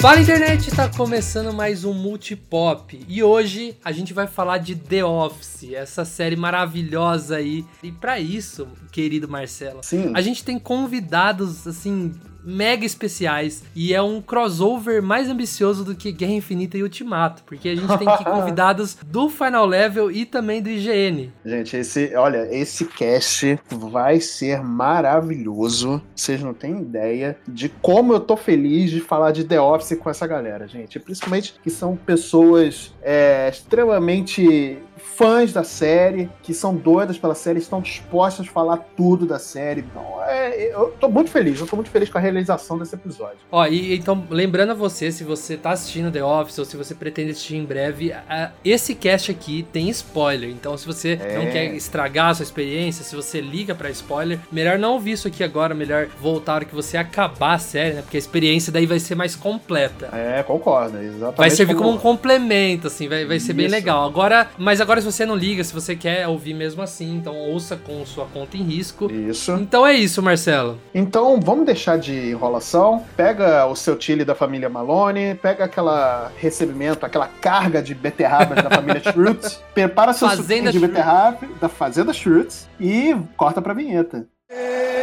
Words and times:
Fala 0.00 0.20
internet, 0.20 0.70
tá 0.70 0.88
começando 0.88 1.52
mais 1.52 1.84
um 1.84 1.92
Multipop 1.92 3.04
e 3.08 3.20
hoje 3.20 3.76
a 3.84 3.90
gente 3.90 4.14
vai 4.14 4.28
falar 4.28 4.58
de 4.58 4.76
The 4.76 5.04
Office, 5.04 5.72
essa 5.72 6.04
série 6.04 6.36
maravilhosa 6.36 7.36
aí. 7.36 7.64
E 7.82 7.90
para 7.90 8.20
isso, 8.20 8.68
querido 8.92 9.28
Marcelo, 9.28 9.80
Sim. 9.82 10.12
a 10.14 10.20
gente 10.20 10.44
tem 10.44 10.56
convidados 10.56 11.66
assim 11.66 12.12
mega 12.44 12.84
especiais 12.84 13.62
e 13.74 13.94
é 13.94 14.02
um 14.02 14.20
crossover 14.20 15.02
mais 15.02 15.28
ambicioso 15.28 15.84
do 15.84 15.94
que 15.94 16.12
Guerra 16.12 16.32
Infinita 16.32 16.78
e 16.78 16.82
Ultimato, 16.82 17.42
porque 17.44 17.68
a 17.68 17.74
gente 17.74 17.98
tem 17.98 18.08
aqui 18.08 18.24
convidados 18.26 18.96
do 19.06 19.28
Final 19.28 19.66
Level 19.66 20.10
e 20.10 20.24
também 20.24 20.62
do 20.62 20.68
IGN. 20.68 21.32
Gente, 21.44 21.76
esse, 21.76 22.14
olha, 22.14 22.48
esse 22.50 22.84
cast 22.84 23.58
vai 23.70 24.20
ser 24.20 24.62
maravilhoso. 24.62 26.02
Vocês 26.14 26.42
não 26.42 26.54
têm 26.54 26.80
ideia 26.80 27.38
de 27.46 27.68
como 27.68 28.12
eu 28.12 28.20
tô 28.20 28.36
feliz 28.36 28.90
de 28.90 29.00
falar 29.00 29.32
de 29.32 29.44
The 29.44 29.60
Office 29.60 29.98
com 29.98 30.10
essa 30.10 30.26
galera, 30.26 30.66
gente. 30.66 30.98
Principalmente 30.98 31.54
que 31.62 31.70
são 31.70 31.96
pessoas 31.96 32.92
é, 33.02 33.48
extremamente 33.48 34.78
fãs 34.98 35.52
da 35.52 35.64
série, 35.64 36.28
que 36.42 36.52
são 36.52 36.74
doidas 36.74 37.18
pela 37.18 37.34
série, 37.34 37.58
estão 37.58 37.80
dispostas 37.80 38.46
a 38.46 38.50
falar 38.50 38.78
tudo 38.96 39.26
da 39.26 39.38
série. 39.38 39.80
Então, 39.80 40.22
é, 40.26 40.72
eu 40.74 40.94
tô 41.00 41.08
muito 41.08 41.30
feliz, 41.30 41.60
eu 41.60 41.66
tô 41.66 41.76
muito 41.76 41.90
feliz 41.90 42.08
com 42.10 42.18
a 42.18 42.20
realização 42.20 42.78
desse 42.78 42.94
episódio. 42.94 43.38
Ó, 43.50 43.66
e 43.66 43.94
então, 43.96 44.24
lembrando 44.30 44.70
a 44.72 44.74
você, 44.74 45.10
se 45.10 45.24
você 45.24 45.56
tá 45.56 45.70
assistindo 45.70 46.10
The 46.10 46.22
Office 46.24 46.58
ou 46.58 46.64
se 46.64 46.76
você 46.76 46.94
pretende 46.94 47.30
assistir 47.32 47.56
em 47.56 47.64
breve, 47.64 48.12
a- 48.12 48.50
esse 48.64 48.94
cast 48.94 49.30
aqui 49.30 49.66
tem 49.72 49.88
spoiler. 49.90 50.50
Então, 50.50 50.76
se 50.76 50.86
você 50.86 51.18
É. 51.20 51.36
não 51.38 51.46
quer 51.50 51.66
estragar 51.74 52.30
a 52.30 52.34
sua 52.34 52.42
experiência, 52.42 53.04
se 53.04 53.14
você 53.14 53.40
liga 53.40 53.74
pra 53.74 53.90
spoiler, 53.90 54.38
melhor 54.50 54.78
não 54.78 54.92
ouvir 54.94 55.12
isso 55.12 55.28
aqui 55.28 55.42
agora, 55.44 55.74
melhor 55.74 56.06
voltar 56.20 56.52
a 56.52 56.54
hora 56.56 56.64
que 56.64 56.74
você 56.74 56.96
acabar 56.96 57.54
a 57.54 57.58
série, 57.58 57.94
né? 57.94 58.02
Porque 58.02 58.16
a 58.16 58.20
experiência 58.20 58.72
daí 58.72 58.86
vai 58.86 58.98
ser 58.98 59.14
mais 59.14 59.34
completa. 59.36 60.08
É, 60.12 60.42
concordo, 60.42 60.98
exatamente. 60.98 61.36
Vai 61.36 61.50
servir 61.50 61.74
como 61.76 61.90
um 61.90 61.98
complemento, 61.98 62.86
assim, 62.86 63.08
vai, 63.08 63.24
vai 63.24 63.38
ser 63.40 63.52
bem 63.52 63.66
Isso. 63.66 63.74
legal. 63.74 64.04
Agora, 64.06 64.48
mas 64.58 64.80
agora 64.80 64.87
se 64.96 65.04
você 65.04 65.26
não 65.26 65.34
liga, 65.34 65.62
se 65.62 65.74
você 65.74 65.94
quer 65.94 66.26
ouvir 66.26 66.54
mesmo 66.54 66.82
assim, 66.82 67.16
então 67.16 67.36
ouça 67.36 67.76
com 67.76 68.04
sua 68.06 68.26
conta 68.26 68.56
em 68.56 68.62
risco. 68.62 69.10
Isso. 69.12 69.52
Então 69.52 69.86
é 69.86 69.92
isso, 69.92 70.22
Marcelo. 70.22 70.78
Então, 70.94 71.40
vamos 71.40 71.66
deixar 71.66 71.98
de 71.98 72.30
enrolação. 72.30 73.04
Pega 73.16 73.66
o 73.66 73.76
seu 73.76 74.00
chile 74.00 74.24
da 74.24 74.34
família 74.34 74.68
Malone, 74.68 75.34
pega 75.34 75.64
aquela 75.64 76.32
recebimento, 76.36 77.04
aquela 77.04 77.28
carga 77.28 77.82
de 77.82 77.94
beterrabas 77.94 78.62
da 78.62 78.70
família 78.70 79.02
Schultz, 79.12 79.62
prepara 79.74 80.12
seu 80.12 80.28
Fazenda 80.28 80.46
suquinho 80.46 80.72
de 80.72 80.78
beterraba 80.78 81.38
da 81.60 81.68
Fazenda 81.68 82.12
Schultz 82.12 82.68
e 82.80 83.14
corta 83.36 83.60
pra 83.60 83.74
vinheta. 83.74 84.26
Get 84.50 84.97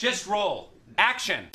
Just 0.00 0.26
roll. 0.26 0.70
Action. 0.96 1.50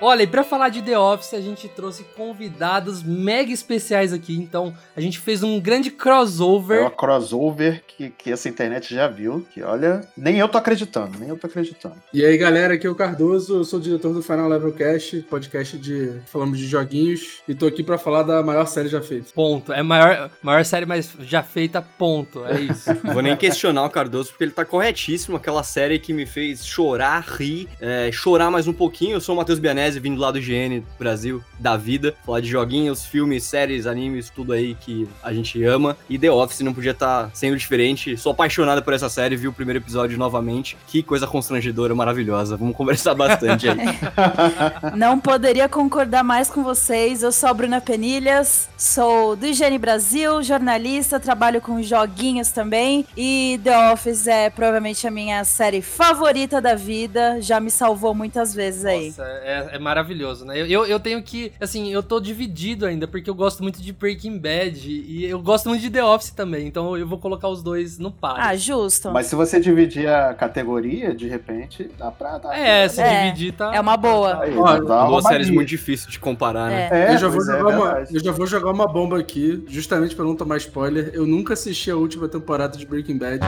Olha, 0.00 0.22
e 0.24 0.26
pra 0.26 0.44
falar 0.44 0.68
de 0.68 0.82
The 0.82 0.98
Office, 0.98 1.32
a 1.32 1.40
gente 1.40 1.68
trouxe 1.68 2.04
convidados 2.14 3.02
mega 3.02 3.50
especiais 3.50 4.12
aqui. 4.12 4.36
Então, 4.36 4.74
a 4.94 5.00
gente 5.00 5.18
fez 5.18 5.42
um 5.42 5.58
grande 5.58 5.88
É 5.88 5.92
crossover. 5.92 6.80
uma 6.82 6.90
crossover 6.90 7.82
que, 7.86 8.10
que 8.10 8.30
essa 8.30 8.48
internet 8.48 8.94
já 8.94 9.08
viu, 9.08 9.46
que 9.50 9.62
olha, 9.62 10.02
nem 10.16 10.38
eu 10.38 10.48
tô 10.48 10.58
acreditando, 10.58 11.18
nem 11.18 11.30
eu 11.30 11.38
tô 11.38 11.46
acreditando. 11.46 11.96
E 12.12 12.24
aí, 12.24 12.36
galera, 12.36 12.74
aqui 12.74 12.86
é 12.86 12.90
o 12.90 12.94
Cardoso, 12.94 13.56
eu 13.56 13.64
sou 13.64 13.78
o 13.78 13.82
diretor 13.82 14.12
do 14.12 14.22
Final 14.22 14.48
Level 14.48 14.72
Cast, 14.72 15.22
podcast 15.30 15.78
de 15.78 16.20
falamos 16.26 16.58
de 16.58 16.66
joguinhos, 16.66 17.40
e 17.48 17.54
tô 17.54 17.66
aqui 17.66 17.82
pra 17.82 17.96
falar 17.96 18.22
da 18.22 18.42
maior 18.42 18.66
série 18.66 18.88
já 18.88 19.00
feita. 19.00 19.30
Ponto. 19.34 19.72
É 19.72 19.80
a 19.80 19.84
maior, 19.84 20.30
maior 20.42 20.64
série 20.64 20.84
mais 20.84 21.10
já 21.20 21.42
feita, 21.42 21.80
ponto. 21.80 22.44
É 22.44 22.60
isso. 22.60 22.90
Não 23.02 23.14
Vou 23.16 23.22
nem 23.22 23.34
questionar 23.36 23.84
o 23.84 23.90
Cardoso, 23.90 24.30
porque 24.30 24.44
ele 24.44 24.52
tá 24.52 24.64
corretíssimo. 24.64 25.38
Aquela 25.38 25.62
série 25.62 25.98
que 25.98 26.12
me 26.12 26.26
fez 26.26 26.66
chorar, 26.66 27.24
rir, 27.26 27.66
é, 27.80 28.10
chorar 28.12 28.50
mais 28.50 28.68
um 28.68 28.72
pouquinho. 28.74 29.12
Eu 29.16 29.20
sou 29.22 29.34
o 29.34 29.38
Matheus 29.38 29.58
Bianese, 29.86 30.00
vindo 30.00 30.20
lá 30.20 30.30
do 30.30 30.40
GN 30.40 30.82
Brasil, 30.98 31.42
da 31.58 31.76
vida. 31.76 32.14
Falar 32.24 32.40
de 32.40 32.48
joguinhos, 32.48 33.04
filmes, 33.04 33.44
séries, 33.44 33.86
animes, 33.86 34.30
tudo 34.30 34.52
aí 34.52 34.74
que 34.74 35.08
a 35.22 35.32
gente 35.32 35.62
ama. 35.64 35.96
E 36.08 36.18
The 36.18 36.30
Office 36.30 36.60
não 36.60 36.74
podia 36.74 36.90
estar 36.90 37.30
sendo 37.32 37.56
diferente. 37.56 38.16
Sou 38.16 38.32
apaixonado 38.32 38.82
por 38.82 38.92
essa 38.92 39.08
série, 39.08 39.36
vi 39.36 39.48
o 39.48 39.52
primeiro 39.52 39.78
episódio 39.78 40.18
novamente. 40.18 40.76
Que 40.86 41.02
coisa 41.02 41.26
constrangedora, 41.26 41.94
maravilhosa. 41.94 42.56
Vamos 42.56 42.76
conversar 42.76 43.14
bastante 43.14 43.68
aí. 43.68 43.76
Não 44.96 45.18
poderia 45.18 45.68
concordar 45.68 46.22
mais 46.22 46.50
com 46.50 46.62
vocês. 46.62 47.22
Eu 47.22 47.32
sou 47.32 47.48
a 47.48 47.54
Bruna 47.54 47.80
Penilhas, 47.80 48.68
sou 48.76 49.36
do 49.36 49.46
Higiene 49.46 49.78
Brasil, 49.78 50.42
jornalista, 50.42 51.20
trabalho 51.20 51.60
com 51.60 51.82
joguinhos 51.82 52.50
também. 52.50 53.06
E 53.16 53.60
The 53.62 53.92
Office 53.92 54.26
é 54.26 54.50
provavelmente 54.50 55.06
a 55.06 55.10
minha 55.10 55.44
série 55.44 55.82
favorita 55.82 56.60
da 56.60 56.74
vida. 56.74 57.40
Já 57.40 57.60
me 57.60 57.70
salvou 57.70 58.14
muitas 58.14 58.54
vezes 58.54 58.84
aí. 58.84 59.08
Nossa, 59.08 59.22
é, 59.22 59.75
é 59.76 59.78
maravilhoso, 59.78 60.44
né? 60.44 60.60
Eu, 60.60 60.66
eu, 60.66 60.86
eu 60.86 61.00
tenho 61.00 61.22
que, 61.22 61.52
assim, 61.60 61.92
eu 61.92 62.02
tô 62.02 62.18
dividido 62.20 62.86
ainda, 62.86 63.06
porque 63.06 63.28
eu 63.30 63.34
gosto 63.34 63.62
muito 63.62 63.80
de 63.80 63.92
Breaking 63.92 64.38
Bad 64.38 64.88
e 64.88 65.24
eu 65.24 65.40
gosto 65.40 65.68
muito 65.68 65.80
de 65.82 65.90
The 65.90 66.04
Office 66.04 66.30
também, 66.30 66.66
então 66.66 66.96
eu 66.96 67.06
vou 67.06 67.18
colocar 67.18 67.48
os 67.48 67.62
dois 67.62 67.98
no 67.98 68.10
par. 68.10 68.36
Ah, 68.38 68.56
justo. 68.56 69.10
Mas 69.10 69.26
se 69.26 69.34
você 69.34 69.60
dividir 69.60 70.08
a 70.08 70.34
categoria, 70.34 71.14
de 71.14 71.28
repente, 71.28 71.88
dá 71.98 72.10
pra 72.10 72.38
dar. 72.38 72.58
é, 72.58 72.88
se 72.88 73.00
É, 73.00 73.24
dividir 73.24 73.52
tá. 73.52 73.74
É 73.74 73.80
uma 73.80 73.96
boa. 73.96 74.42
Aí, 74.42 74.56
Ó, 74.56 74.62
uma 74.62 75.06
Duas 75.06 75.24
séries 75.24 75.50
muito 75.50 75.68
difíceis 75.68 76.10
de 76.10 76.18
comparar, 76.18 76.68
né? 76.68 76.88
É. 76.90 76.96
É, 77.06 77.14
eu, 77.14 77.18
já 77.18 77.28
vou 77.28 77.42
é, 77.42 77.44
jogar 77.44 77.76
uma, 77.76 77.84
verdade. 77.94 78.14
eu 78.14 78.24
já 78.24 78.32
vou 78.32 78.46
jogar 78.46 78.70
uma 78.70 78.86
bomba 78.86 79.18
aqui, 79.18 79.64
justamente 79.68 80.14
pra 80.16 80.24
não 80.24 80.34
tomar 80.34 80.56
spoiler. 80.58 81.10
Eu 81.12 81.26
nunca 81.26 81.52
assisti 81.54 81.90
a 81.90 81.96
última 81.96 82.28
temporada 82.28 82.76
de 82.76 82.86
Breaking 82.86 83.18
Bad. 83.18 83.40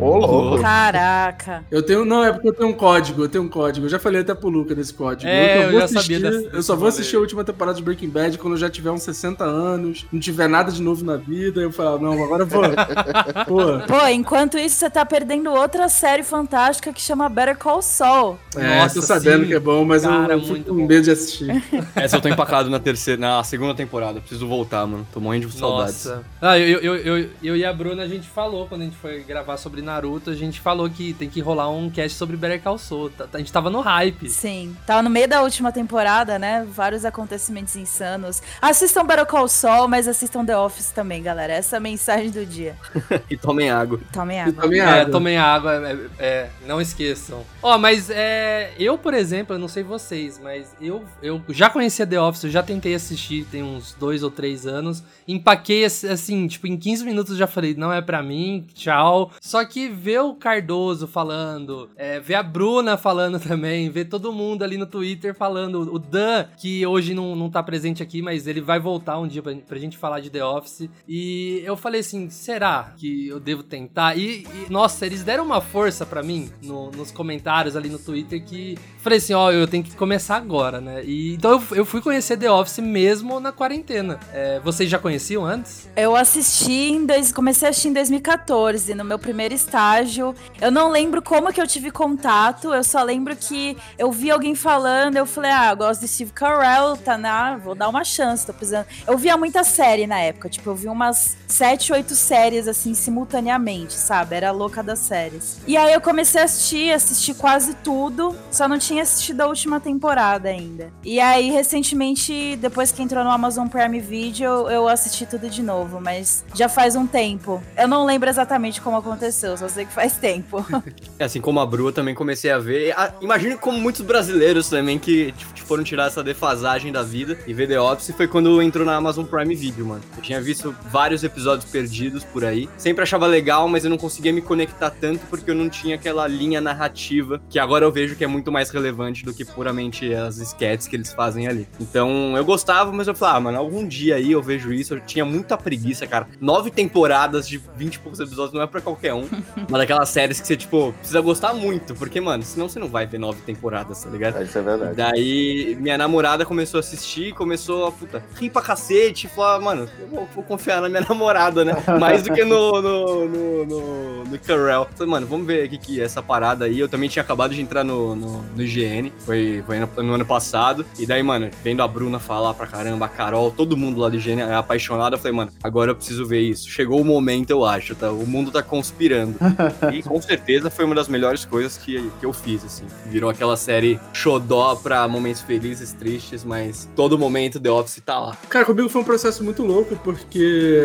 Ô, 0.00 0.16
louco. 0.18 0.62
Caraca. 0.62 1.64
Eu 1.70 1.82
tenho. 1.82 2.04
Não, 2.04 2.24
é 2.24 2.32
porque 2.32 2.48
eu 2.48 2.52
tenho 2.52 2.68
um 2.68 2.72
código, 2.72 3.22
eu 3.24 3.28
tenho 3.28 3.44
um 3.44 3.48
código. 3.48 3.86
Eu 3.86 3.90
já 3.90 3.98
falei 3.98 4.20
até 4.20 4.34
pro 4.34 4.48
Luca 4.48 4.74
desse 4.74 4.92
código. 4.92 5.28
É, 5.30 5.64
eu 5.64 5.70
vou 5.72 5.80
já 5.80 5.88
sabia 5.88 6.20
dessa- 6.20 6.48
Eu 6.52 6.62
só 6.62 6.76
vou 6.76 6.88
assistir 6.88 7.16
a 7.16 7.20
última 7.20 7.44
temporada 7.44 7.76
de 7.76 7.82
Breaking 7.82 8.08
Bad 8.10 8.38
quando 8.38 8.54
eu 8.54 8.58
já 8.58 8.68
tiver 8.70 8.90
uns 8.90 9.02
60 9.02 9.44
anos, 9.44 10.06
não 10.12 10.20
tiver 10.20 10.48
nada 10.48 10.70
de 10.70 10.82
novo 10.82 11.04
na 11.04 11.16
vida. 11.16 11.60
Eu 11.60 11.72
falo, 11.72 11.98
não, 11.98 12.22
agora 12.22 12.42
eu 12.42 12.46
vou. 12.46 12.62
Pô. 13.46 13.86
Pô, 13.86 14.06
enquanto 14.08 14.58
isso, 14.58 14.76
você 14.76 14.90
tá 14.90 15.04
perdendo 15.04 15.50
outra 15.52 15.88
série 15.88 16.22
fantástica 16.22 16.92
que 16.92 17.00
chama 17.00 17.28
Better 17.28 17.56
Call 17.56 17.80
Saul. 17.82 18.38
É, 18.56 18.80
Nossa, 18.80 18.96
tô 18.96 19.02
sabendo 19.02 19.42
sim. 19.42 19.48
que 19.48 19.54
é 19.54 19.60
bom, 19.60 19.84
mas 19.84 20.02
Cara, 20.02 20.34
eu, 20.34 20.38
eu 20.38 20.44
fico 20.44 20.74
com 20.74 20.86
medo 20.86 21.02
de 21.02 21.10
assistir. 21.10 21.46
Essa 21.94 22.16
eu 22.16 22.20
tô 22.20 22.28
empacado 22.28 22.68
na 22.70 22.78
terceira, 22.78 23.20
na 23.20 23.42
segunda 23.44 23.74
temporada. 23.74 24.20
Preciso 24.20 24.46
voltar, 24.46 24.86
mano. 24.86 25.06
Tô 25.12 25.20
morrendo 25.20 25.46
de 25.46 25.58
saudades. 25.58 26.04
Nossa. 26.06 26.22
Ah, 26.40 26.58
eu, 26.58 26.78
eu, 26.80 26.96
eu, 26.96 27.28
eu 27.42 27.56
e 27.56 27.64
a 27.64 27.72
Bruna, 27.72 28.02
a 28.02 28.08
gente 28.08 28.26
falou, 28.28 28.66
quando 28.66 28.82
a 28.82 28.84
gente 28.84 28.96
foi 28.96 29.20
gravar 29.20 29.56
sobre 29.56 29.82
Naruto, 29.86 30.28
a 30.30 30.34
gente 30.34 30.60
falou 30.60 30.88
que 30.90 31.14
tem 31.14 31.28
que 31.30 31.40
rolar 31.40 31.70
um 31.70 31.88
cast 31.88 32.18
sobre 32.18 32.36
Better 32.36 32.60
Call 32.62 32.76
Saul. 32.78 33.08
Tá- 33.10 33.26
A 33.32 33.38
gente 33.38 33.52
tava 33.52 33.70
no 33.70 33.80
hype. 33.80 34.28
Sim. 34.28 34.76
Tava 34.86 35.02
no 35.02 35.08
meio 35.10 35.28
da 35.28 35.42
última 35.42 35.72
temporada, 35.72 36.38
né? 36.38 36.66
Vários 36.70 37.04
acontecimentos 37.04 37.74
insanos. 37.76 38.42
Assistam 38.60 39.04
Better 39.06 39.24
Call 39.26 39.48
Saul, 39.48 39.88
mas 39.88 40.06
assistam 40.08 40.44
The 40.44 40.56
Office 40.58 40.90
também, 40.90 41.22
galera. 41.22 41.52
Essa 41.52 41.76
é 41.76 41.78
a 41.78 41.80
mensagem 41.80 42.30
do 42.30 42.44
dia. 42.44 42.76
E 43.30 43.36
tomem 43.36 43.70
água. 43.70 44.00
Tomem 44.12 44.36
E 44.38 44.40
água. 44.40 44.52
também 44.62 44.80
É, 44.80 44.84
água. 44.84 45.12
tomem 45.12 45.36
água, 45.38 45.72
é, 45.88 45.96
é, 46.18 46.50
não 46.66 46.80
esqueçam. 46.80 47.42
Ó, 47.62 47.78
mas 47.78 48.10
é, 48.10 48.72
eu, 48.78 48.96
por 48.98 49.14
exemplo, 49.14 49.54
eu 49.54 49.58
não 49.58 49.68
sei 49.68 49.82
vocês, 49.82 50.38
mas 50.42 50.74
eu, 50.80 51.04
eu 51.22 51.42
já 51.50 51.70
conhecia 51.70 52.06
The 52.06 52.20
Office, 52.20 52.44
eu 52.44 52.50
já 52.50 52.62
tentei 52.62 52.94
assistir 52.94 53.44
tem 53.50 53.62
uns 53.62 53.94
dois 53.98 54.22
ou 54.22 54.30
três 54.30 54.66
anos. 54.66 55.02
Empaquei 55.28 55.84
assim, 55.84 56.46
tipo, 56.46 56.66
em 56.66 56.76
15 56.76 57.04
minutos 57.04 57.36
já 57.36 57.46
falei, 57.46 57.74
não 57.74 57.92
é 57.92 58.00
pra 58.00 58.22
mim, 58.22 58.66
tchau. 58.74 59.30
Só 59.40 59.64
que 59.64 59.75
ver 59.88 60.20
o 60.20 60.34
Cardoso 60.34 61.06
falando, 61.06 61.90
é, 61.96 62.18
ver 62.20 62.34
a 62.34 62.42
Bruna 62.42 62.96
falando 62.96 63.38
também, 63.40 63.90
ver 63.90 64.06
todo 64.06 64.32
mundo 64.32 64.62
ali 64.62 64.76
no 64.76 64.86
Twitter 64.86 65.34
falando, 65.34 65.92
o 65.94 65.98
Dan, 65.98 66.46
que 66.58 66.86
hoje 66.86 67.12
não, 67.14 67.36
não 67.36 67.50
tá 67.50 67.62
presente 67.62 68.02
aqui, 68.02 68.22
mas 68.22 68.46
ele 68.46 68.60
vai 68.60 68.78
voltar 68.80 69.18
um 69.18 69.26
dia 69.28 69.42
pra, 69.42 69.54
pra 69.54 69.78
gente 69.78 69.96
falar 69.98 70.20
de 70.20 70.30
The 70.30 70.44
Office. 70.44 70.88
E 71.08 71.60
eu 71.64 71.76
falei 71.76 72.00
assim, 72.00 72.30
será 72.30 72.94
que 72.96 73.28
eu 73.28 73.38
devo 73.38 73.62
tentar? 73.62 74.16
E, 74.16 74.46
e, 74.46 74.70
nossa, 74.70 75.04
eles 75.04 75.22
deram 75.22 75.44
uma 75.44 75.60
força 75.60 76.06
pra 76.06 76.22
mim 76.22 76.50
no- 76.62 76.90
nos 76.90 77.10
comentários 77.10 77.76
ali 77.76 77.88
no 77.88 77.98
Twitter 77.98 78.42
que 78.44 78.78
falei 79.06 79.18
assim, 79.18 79.34
ó, 79.34 79.52
eu 79.52 79.68
tenho 79.68 79.84
que 79.84 79.94
começar 79.94 80.34
agora, 80.36 80.80
né? 80.80 81.04
E, 81.04 81.34
então 81.34 81.52
eu, 81.52 81.62
eu 81.76 81.84
fui 81.84 82.00
conhecer 82.00 82.36
The 82.36 82.50
Office 82.50 82.80
mesmo 82.80 83.38
na 83.38 83.52
quarentena. 83.52 84.18
É, 84.32 84.58
vocês 84.58 84.90
já 84.90 84.98
conheciam 84.98 85.44
antes? 85.44 85.88
Eu 85.94 86.16
assisti 86.16 86.90
em 86.90 87.06
dois, 87.06 87.30
comecei 87.30 87.68
a 87.68 87.70
assistir 87.70 87.88
em 87.88 87.92
2014, 87.92 88.96
no 88.96 89.04
meu 89.04 89.16
primeiro 89.16 89.54
estágio. 89.54 90.34
Eu 90.60 90.72
não 90.72 90.90
lembro 90.90 91.22
como 91.22 91.52
que 91.52 91.60
eu 91.60 91.68
tive 91.68 91.92
contato, 91.92 92.74
eu 92.74 92.82
só 92.82 93.00
lembro 93.04 93.36
que 93.36 93.76
eu 93.96 94.10
vi 94.10 94.28
alguém 94.28 94.56
falando, 94.56 95.16
eu 95.16 95.24
falei, 95.24 95.52
ah, 95.52 95.70
eu 95.70 95.76
gosto 95.76 96.00
de 96.00 96.08
Steve 96.08 96.32
Carell, 96.32 96.96
tá 96.96 97.16
na. 97.16 97.58
Vou 97.58 97.76
dar 97.76 97.88
uma 97.88 98.02
chance, 98.02 98.44
tô 98.44 98.52
precisando. 98.52 98.86
Eu 99.06 99.16
via 99.16 99.36
muita 99.36 99.62
série 99.62 100.08
na 100.08 100.18
época, 100.18 100.48
tipo, 100.48 100.68
eu 100.68 100.74
vi 100.74 100.88
umas 100.88 101.36
sete, 101.46 101.92
oito 101.92 102.16
séries 102.16 102.66
assim 102.66 102.92
simultaneamente, 102.92 103.92
sabe? 103.92 104.34
Era 104.34 104.50
louca 104.50 104.82
das 104.82 104.98
séries. 104.98 105.58
E 105.64 105.76
aí 105.76 105.92
eu 105.92 106.00
comecei 106.00 106.40
a 106.40 106.44
assistir, 106.44 106.92
assisti 106.92 107.32
quase 107.34 107.72
tudo, 107.74 108.34
só 108.50 108.66
não 108.66 108.78
tinha 108.78 108.95
assistido 109.00 109.40
a 109.42 109.46
última 109.46 109.80
temporada 109.80 110.48
ainda. 110.48 110.92
E 111.04 111.20
aí, 111.20 111.50
recentemente, 111.50 112.56
depois 112.56 112.92
que 112.92 113.02
entrou 113.02 113.22
no 113.24 113.30
Amazon 113.30 113.68
Prime 113.68 114.00
Video, 114.00 114.68
eu 114.68 114.88
assisti 114.88 115.26
tudo 115.26 115.48
de 115.48 115.62
novo, 115.62 116.00
mas 116.00 116.44
já 116.54 116.68
faz 116.68 116.96
um 116.96 117.06
tempo. 117.06 117.62
Eu 117.76 117.88
não 117.88 118.04
lembro 118.04 118.28
exatamente 118.28 118.80
como 118.80 118.96
aconteceu, 118.96 119.56
só 119.56 119.68
sei 119.68 119.84
que 119.86 119.92
faz 119.92 120.16
tempo. 120.16 120.64
É, 121.18 121.24
assim 121.24 121.40
como 121.40 121.60
a 121.60 121.66
Bru, 121.66 121.88
eu 121.88 121.92
também 121.92 122.14
comecei 122.14 122.50
a 122.50 122.58
ver. 122.58 122.92
Ah, 122.96 123.10
imagino 123.22 123.56
como 123.58 123.78
muitos 123.80 124.02
brasileiros 124.02 124.68
também 124.68 124.98
que 124.98 125.32
tipo, 125.32 125.58
foram 125.60 125.82
tirar 125.82 126.06
essa 126.06 126.22
defasagem 126.22 126.92
da 126.92 127.02
vida 127.02 127.38
e 127.46 127.54
ver 127.54 127.66
The 127.68 127.80
Office 127.80 128.14
foi 128.14 128.28
quando 128.28 128.60
entrou 128.60 128.84
na 128.84 128.94
Amazon 128.96 129.24
Prime 129.24 129.54
Video, 129.54 129.86
mano. 129.86 130.02
Eu 130.16 130.22
tinha 130.22 130.40
visto 130.40 130.74
vários 130.90 131.24
episódios 131.24 131.70
perdidos 131.70 132.22
por 132.24 132.44
aí. 132.44 132.68
Sempre 132.76 133.02
achava 133.02 133.26
legal, 133.26 133.66
mas 133.68 133.84
eu 133.84 133.90
não 133.90 133.96
conseguia 133.96 134.32
me 134.32 134.42
conectar 134.42 134.90
tanto 134.90 135.24
porque 135.26 135.50
eu 135.50 135.54
não 135.54 135.68
tinha 135.68 135.96
aquela 135.96 136.26
linha 136.26 136.60
narrativa 136.60 137.40
que 137.48 137.58
agora 137.58 137.84
eu 137.84 137.92
vejo 137.92 138.14
que 138.14 138.24
é 138.24 138.26
muito 138.26 138.52
mais 138.52 138.70
relevante 138.70 138.85
do 139.24 139.34
que 139.34 139.44
puramente 139.44 140.12
as 140.14 140.38
sketches 140.38 140.88
que 140.88 140.96
eles 140.96 141.12
fazem 141.12 141.46
ali. 141.46 141.66
Então 141.80 142.36
eu 142.36 142.44
gostava, 142.44 142.92
mas 142.92 143.08
eu 143.08 143.14
falava, 143.14 143.38
ah, 143.38 143.40
mano, 143.40 143.58
algum 143.58 143.86
dia 143.86 144.16
aí 144.16 144.32
eu 144.32 144.42
vejo 144.42 144.72
isso. 144.72 144.94
Eu 144.94 145.00
tinha 145.00 145.24
muita 145.24 145.56
preguiça, 145.56 146.06
cara. 146.06 146.28
Nove 146.40 146.70
temporadas 146.70 147.48
de 147.48 147.60
20 147.76 147.94
e 147.94 147.98
poucos 147.98 148.20
episódios 148.20 148.54
não 148.54 148.62
é 148.62 148.66
pra 148.66 148.80
qualquer 148.80 149.14
um. 149.14 149.28
Uma 149.68 149.78
daquelas 149.78 150.08
séries 150.08 150.40
que 150.40 150.46
você, 150.46 150.56
tipo, 150.56 150.92
precisa 150.92 151.20
gostar 151.20 151.54
muito, 151.54 151.94
porque, 151.94 152.20
mano, 152.20 152.42
senão 152.42 152.68
você 152.68 152.78
não 152.78 152.88
vai 152.88 153.06
ver 153.06 153.18
nove 153.18 153.40
temporadas, 153.42 154.02
tá 154.02 154.10
ligado? 154.10 154.42
Isso 154.42 154.58
é 154.58 154.62
verdade. 154.62 154.94
Daí 154.94 155.76
minha 155.80 155.98
namorada 155.98 156.44
começou 156.44 156.78
a 156.78 156.80
assistir, 156.80 157.34
começou 157.34 157.86
a 157.86 157.92
puta, 157.92 158.22
rir 158.38 158.50
pra 158.50 158.62
cacete, 158.62 159.28
falou, 159.28 159.62
mano, 159.62 159.88
eu 159.98 160.06
vou, 160.08 160.28
vou 160.34 160.44
confiar 160.44 160.80
na 160.80 160.88
minha 160.88 161.04
namorada, 161.08 161.64
né? 161.64 161.74
Mais 162.00 162.22
do 162.22 162.32
que 162.32 162.44
no, 162.44 162.80
no, 162.80 163.28
no, 163.28 163.66
no, 163.66 164.24
no 164.24 164.38
Carell. 164.38 164.86
Falei, 164.94 165.10
mano, 165.10 165.26
vamos 165.26 165.46
ver 165.46 165.66
o 165.66 165.70
que, 165.70 165.78
que 165.78 166.00
é 166.00 166.04
essa 166.04 166.22
parada 166.22 166.64
aí. 166.64 166.78
Eu 166.78 166.88
também 166.88 167.08
tinha 167.08 167.22
acabado 167.22 167.54
de 167.54 167.60
entrar 167.60 167.84
no, 167.84 168.14
no, 168.14 168.42
no 168.42 168.66
IGN, 168.76 169.12
foi, 169.20 169.62
foi 169.66 169.78
no, 169.78 169.88
no 170.02 170.14
ano 170.14 170.26
passado. 170.26 170.84
E 170.98 171.06
daí, 171.06 171.22
mano, 171.22 171.50
vendo 171.62 171.82
a 171.82 171.88
Bruna 171.88 172.18
falar 172.18 172.54
pra 172.54 172.66
caramba, 172.66 173.06
a 173.06 173.08
Carol, 173.08 173.50
todo 173.50 173.76
mundo 173.76 174.00
lá 174.00 174.08
do 174.08 174.16
IGN 174.16 174.42
é 174.42 174.54
apaixonado, 174.54 175.14
eu 175.14 175.18
falei, 175.18 175.32
mano, 175.32 175.50
agora 175.62 175.90
eu 175.92 175.96
preciso 175.96 176.26
ver 176.26 176.40
isso. 176.40 176.68
Chegou 176.68 177.00
o 177.00 177.04
momento, 177.04 177.50
eu 177.50 177.64
acho, 177.64 177.94
tá? 177.94 178.10
O 178.10 178.26
mundo 178.26 178.50
tá 178.50 178.62
conspirando. 178.62 179.36
e 179.92 180.02
com 180.02 180.20
certeza 180.20 180.70
foi 180.70 180.84
uma 180.84 180.94
das 180.94 181.08
melhores 181.08 181.44
coisas 181.44 181.76
que, 181.76 182.10
que 182.20 182.26
eu 182.26 182.32
fiz, 182.32 182.64
assim. 182.64 182.84
Virou 183.06 183.30
aquela 183.30 183.56
série 183.56 183.98
xodó 184.12 184.74
pra 184.76 185.06
momentos 185.08 185.42
felizes, 185.42 185.92
tristes, 185.92 186.44
mas 186.44 186.88
todo 186.94 187.18
momento 187.18 187.60
The 187.60 187.70
Office 187.70 188.02
tá 188.04 188.18
lá. 188.18 188.36
Cara, 188.48 188.64
comigo 188.64 188.88
foi 188.88 189.00
um 189.00 189.04
processo 189.04 189.42
muito 189.42 189.62
louco, 189.62 189.96
porque 190.02 190.80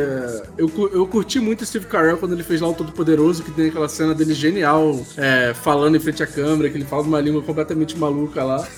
eu, 0.57 0.71
eu 0.93 1.07
curti 1.07 1.39
muito 1.39 1.61
o 1.61 1.65
Steve 1.65 1.85
Carell 1.85 2.17
quando 2.17 2.33
ele 2.33 2.43
fez 2.43 2.61
lá 2.61 2.69
o 2.69 2.73
Todo 2.73 2.91
Poderoso, 2.91 3.43
que 3.43 3.51
tem 3.51 3.67
aquela 3.67 3.89
cena 3.89 4.13
dele 4.13 4.33
genial, 4.33 4.99
é, 5.17 5.53
falando 5.53 5.95
em 5.95 5.99
frente 5.99 6.23
à 6.23 6.27
câmera, 6.27 6.69
que 6.69 6.77
ele 6.77 6.85
fala 6.85 7.03
uma 7.03 7.19
língua 7.19 7.41
completamente 7.41 7.70
maluca 7.97 8.43
lá. 8.43 8.67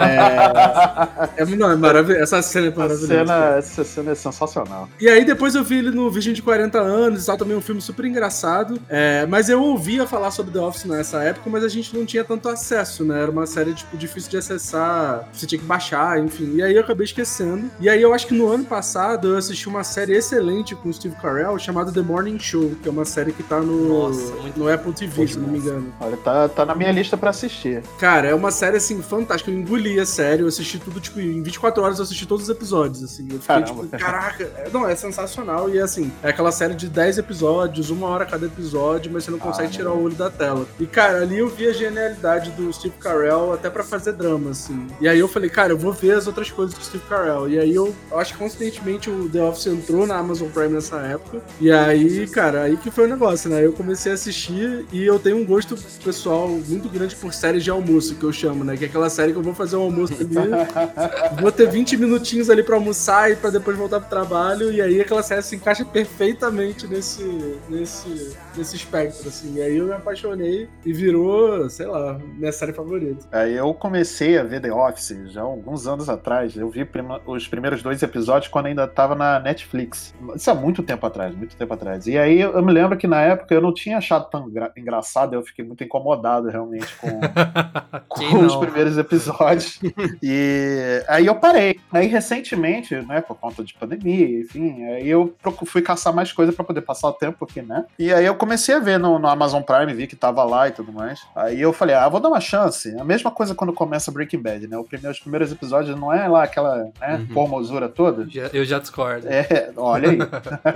É, 0.00 1.42
é, 1.42 1.46
não, 1.46 1.70
é 1.70 1.76
maravilhoso. 1.76 2.22
Essa 2.22 2.42
cena 2.42 2.68
é 2.68 2.70
maravilhosa. 2.70 3.06
cena, 3.06 3.56
essa 3.56 3.84
cena 3.84 4.10
é 4.12 4.14
sensacional. 4.14 4.88
E 5.00 5.08
aí 5.08 5.24
depois 5.24 5.54
eu 5.54 5.62
vi 5.62 5.78
ele 5.78 5.90
no 5.90 6.10
Virgem 6.10 6.32
de 6.32 6.42
40 6.42 6.78
anos 6.78 7.22
e 7.22 7.26
tal, 7.26 7.36
também 7.36 7.56
um 7.56 7.60
filme 7.60 7.80
super 7.80 8.04
engraçado. 8.04 8.80
É, 8.88 9.26
mas 9.26 9.48
eu 9.48 9.62
ouvia 9.62 10.06
falar 10.06 10.30
sobre 10.30 10.52
The 10.52 10.60
Office 10.60 10.84
nessa 10.84 11.22
época, 11.22 11.48
mas 11.50 11.64
a 11.64 11.68
gente 11.68 11.96
não 11.96 12.06
tinha 12.06 12.24
tanto 12.24 12.48
acesso, 12.48 13.04
né? 13.04 13.22
Era 13.22 13.30
uma 13.30 13.46
série, 13.46 13.74
tipo, 13.74 13.96
difícil 13.96 14.30
de 14.30 14.36
acessar, 14.38 15.28
você 15.32 15.46
tinha 15.46 15.58
que 15.58 15.64
baixar, 15.64 16.18
enfim. 16.18 16.56
E 16.56 16.62
aí 16.62 16.74
eu 16.74 16.80
acabei 16.80 17.04
esquecendo. 17.04 17.70
E 17.80 17.88
aí 17.88 18.00
eu 18.00 18.14
acho 18.14 18.26
que 18.26 18.34
no 18.34 18.48
ano 18.48 18.64
passado 18.64 19.28
eu 19.28 19.36
assisti 19.36 19.68
uma 19.68 19.84
série 19.84 20.14
excelente 20.14 20.74
com 20.74 20.88
o 20.88 20.92
Steve 20.92 21.16
Carell, 21.16 21.58
chamada 21.58 21.92
The 21.92 22.02
Morning 22.02 22.38
Show, 22.38 22.72
que 22.82 22.88
é 22.88 22.90
uma 22.90 23.04
série 23.04 23.32
que 23.32 23.42
tá 23.42 23.60
no, 23.60 24.08
Nossa, 24.08 24.34
no 24.56 24.72
Apple 24.72 24.92
TV, 24.92 25.26
se 25.26 25.38
não 25.38 25.48
me 25.48 25.58
engano. 25.58 25.92
Olha, 26.00 26.16
tá, 26.16 26.48
tá 26.48 26.64
na 26.64 26.74
minha 26.74 26.92
lista 26.92 27.16
pra 27.16 27.30
assistir. 27.30 27.82
Cara, 27.98 28.28
é 28.28 28.34
uma 28.40 28.50
série, 28.50 28.76
assim, 28.76 29.00
fantástica. 29.02 29.50
Eu 29.50 29.56
engoli 29.58 29.98
a 30.00 30.06
série, 30.06 30.42
eu 30.42 30.48
assisti 30.48 30.78
tudo, 30.78 31.00
tipo, 31.00 31.20
em 31.20 31.42
24 31.42 31.82
horas 31.82 31.98
eu 31.98 32.04
assisti 32.04 32.26
todos 32.26 32.44
os 32.44 32.50
episódios, 32.50 33.02
assim. 33.04 33.22
Eu 33.30 33.38
fiquei, 33.40 33.46
Caramba. 33.46 33.82
tipo, 33.82 33.98
caraca. 33.98 34.44
É, 34.56 34.70
Não, 34.72 34.88
é 34.88 34.96
sensacional. 34.96 35.70
E, 35.70 35.78
assim, 35.78 36.10
é 36.22 36.30
aquela 36.30 36.50
série 36.52 36.74
de 36.74 36.88
10 36.88 37.18
episódios, 37.18 37.90
uma 37.90 38.08
hora 38.08 38.26
cada 38.26 38.46
episódio, 38.46 39.10
mas 39.12 39.24
você 39.24 39.30
não 39.30 39.38
consegue 39.38 39.68
Ah, 39.68 39.70
tirar 39.70 39.92
o 39.92 40.02
olho 40.02 40.14
da 40.14 40.30
tela. 40.30 40.66
E, 40.78 40.86
cara, 40.86 41.22
ali 41.22 41.38
eu 41.38 41.48
vi 41.48 41.66
a 41.68 41.72
genialidade 41.72 42.50
do 42.52 42.72
Steve 42.72 42.94
Carell 42.98 43.52
até 43.52 43.68
pra 43.70 43.84
fazer 43.84 44.12
drama, 44.12 44.50
assim. 44.50 44.86
E 45.00 45.08
aí 45.08 45.18
eu 45.18 45.28
falei, 45.28 45.50
cara, 45.50 45.72
eu 45.72 45.78
vou 45.78 45.92
ver 45.92 46.12
as 46.12 46.26
outras 46.26 46.50
coisas 46.50 46.74
do 46.76 46.84
Steve 46.84 47.04
Carell. 47.08 47.48
E 47.48 47.58
aí 47.58 47.74
eu, 47.74 47.94
eu 48.10 48.18
acho 48.18 48.32
que, 48.32 48.38
coincidentemente, 48.38 49.10
o 49.10 49.28
The 49.28 49.42
Office 49.42 49.66
entrou 49.66 50.06
na 50.06 50.16
Amazon 50.16 50.48
Prime 50.48 50.68
nessa 50.74 50.96
época. 50.98 51.40
E 51.60 51.70
aí, 51.70 52.26
cara, 52.28 52.62
aí 52.62 52.76
que 52.76 52.90
foi 52.90 53.04
o 53.04 53.08
negócio, 53.08 53.50
né? 53.50 53.64
Eu 53.64 53.72
comecei 53.72 54.12
a 54.12 54.14
assistir 54.14 54.86
e 54.92 55.04
eu 55.04 55.18
tenho 55.18 55.36
um 55.36 55.44
gosto 55.44 55.76
pessoal 56.04 56.48
muito 56.48 56.88
grande 56.88 57.14
por 57.16 57.32
séries 57.34 57.62
de 57.64 57.70
almoço, 57.70 58.14
que 58.14 58.24
eu 58.24 58.29
chamo, 58.32 58.64
né? 58.64 58.76
Que 58.76 58.84
é 58.84 58.88
aquela 58.88 59.10
série 59.10 59.32
que 59.32 59.38
eu 59.38 59.42
vou 59.42 59.54
fazer 59.54 59.76
um 59.76 59.82
almoço 59.82 60.14
ali, 60.14 61.40
vou 61.40 61.52
ter 61.52 61.68
20 61.68 61.96
minutinhos 61.96 62.50
ali 62.50 62.62
pra 62.62 62.76
almoçar 62.76 63.30
e 63.30 63.36
pra 63.36 63.50
depois 63.50 63.76
voltar 63.76 64.00
pro 64.00 64.08
trabalho. 64.08 64.72
E 64.72 64.80
aí 64.80 65.00
aquela 65.00 65.22
série 65.22 65.42
se 65.42 65.56
encaixa 65.56 65.84
perfeitamente 65.84 66.86
nesse, 66.86 67.24
nesse, 67.68 68.36
nesse 68.56 68.76
espectro, 68.76 69.28
assim. 69.28 69.54
E 69.56 69.62
aí 69.62 69.76
eu 69.76 69.86
me 69.86 69.92
apaixonei 69.92 70.68
e 70.84 70.92
virou, 70.92 71.68
sei 71.70 71.86
lá, 71.86 72.18
minha 72.36 72.52
série 72.52 72.72
favorita. 72.72 73.26
Aí 73.32 73.54
eu 73.54 73.72
comecei 73.74 74.38
a 74.38 74.42
ver 74.42 74.60
The 74.60 74.72
Office 74.72 75.16
já 75.26 75.42
alguns 75.42 75.86
anos 75.86 76.08
atrás. 76.08 76.56
Eu 76.56 76.68
vi 76.68 76.84
prima- 76.84 77.20
os 77.26 77.46
primeiros 77.48 77.82
dois 77.82 78.02
episódios 78.02 78.50
quando 78.50 78.66
ainda 78.66 78.86
tava 78.86 79.14
na 79.14 79.38
Netflix. 79.40 80.14
Isso 80.34 80.50
há 80.50 80.54
muito 80.54 80.82
tempo 80.82 81.06
atrás, 81.06 81.34
muito 81.34 81.56
tempo 81.56 81.72
atrás. 81.74 82.06
E 82.06 82.18
aí 82.18 82.40
eu 82.40 82.62
me 82.64 82.72
lembro 82.72 82.96
que 82.98 83.06
na 83.06 83.20
época 83.20 83.54
eu 83.54 83.60
não 83.60 83.72
tinha 83.72 83.98
achado 83.98 84.28
tão 84.30 84.48
gra- 84.50 84.72
engraçado, 84.76 85.34
eu 85.34 85.42
fiquei 85.42 85.64
muito 85.64 85.82
incomodado 85.84 86.48
realmente 86.48 86.86
com, 86.96 87.20
com 88.08 88.44
os 88.46 88.56
primeiros 88.56 88.98
episódios. 88.98 89.78
e 90.22 91.02
aí 91.08 91.26
eu 91.26 91.34
parei. 91.34 91.78
Aí 91.92 92.06
recentemente, 92.06 92.94
né, 92.96 93.20
por 93.20 93.36
conta 93.36 93.62
de 93.64 93.74
pandemia, 93.74 94.40
enfim, 94.40 94.84
aí 94.84 95.08
eu 95.08 95.34
fui 95.66 95.82
caçar 95.82 96.14
mais 96.14 96.32
coisa 96.32 96.52
pra 96.52 96.64
poder 96.64 96.80
passar 96.82 97.08
o 97.08 97.12
tempo 97.12 97.44
aqui, 97.44 97.62
né? 97.62 97.84
E 97.98 98.12
aí 98.12 98.24
eu 98.26 98.34
comecei 98.40 98.74
a 98.74 98.78
ver 98.78 98.98
no, 98.98 99.18
no 99.18 99.28
Amazon 99.28 99.62
Prime, 99.62 99.92
vi 99.92 100.06
que 100.06 100.16
tava 100.16 100.42
lá 100.44 100.66
e 100.66 100.70
tudo 100.70 100.90
mais. 100.90 101.20
Aí 101.36 101.60
eu 101.60 101.74
falei, 101.74 101.94
ah, 101.94 102.08
vou 102.08 102.18
dar 102.20 102.30
uma 102.30 102.40
chance. 102.40 102.96
A 102.98 103.04
mesma 103.04 103.30
coisa 103.30 103.54
quando 103.54 103.70
começa 103.74 104.10
Breaking 104.10 104.40
Bad, 104.40 104.66
né? 104.66 104.78
O 104.78 104.84
primeiro, 104.84 105.12
os 105.12 105.20
primeiros 105.20 105.52
episódios 105.52 105.94
não 106.00 106.10
é 106.10 106.26
lá 106.26 106.44
aquela, 106.44 106.76
né, 106.98 107.16
Uhum. 107.20 107.34
formosura 107.34 107.86
toda. 107.86 108.26
Eu 108.50 108.64
já 108.64 108.78
discordo. 108.78 109.28
É, 109.28 109.70
olha 109.76 110.08
aí. 110.10 110.18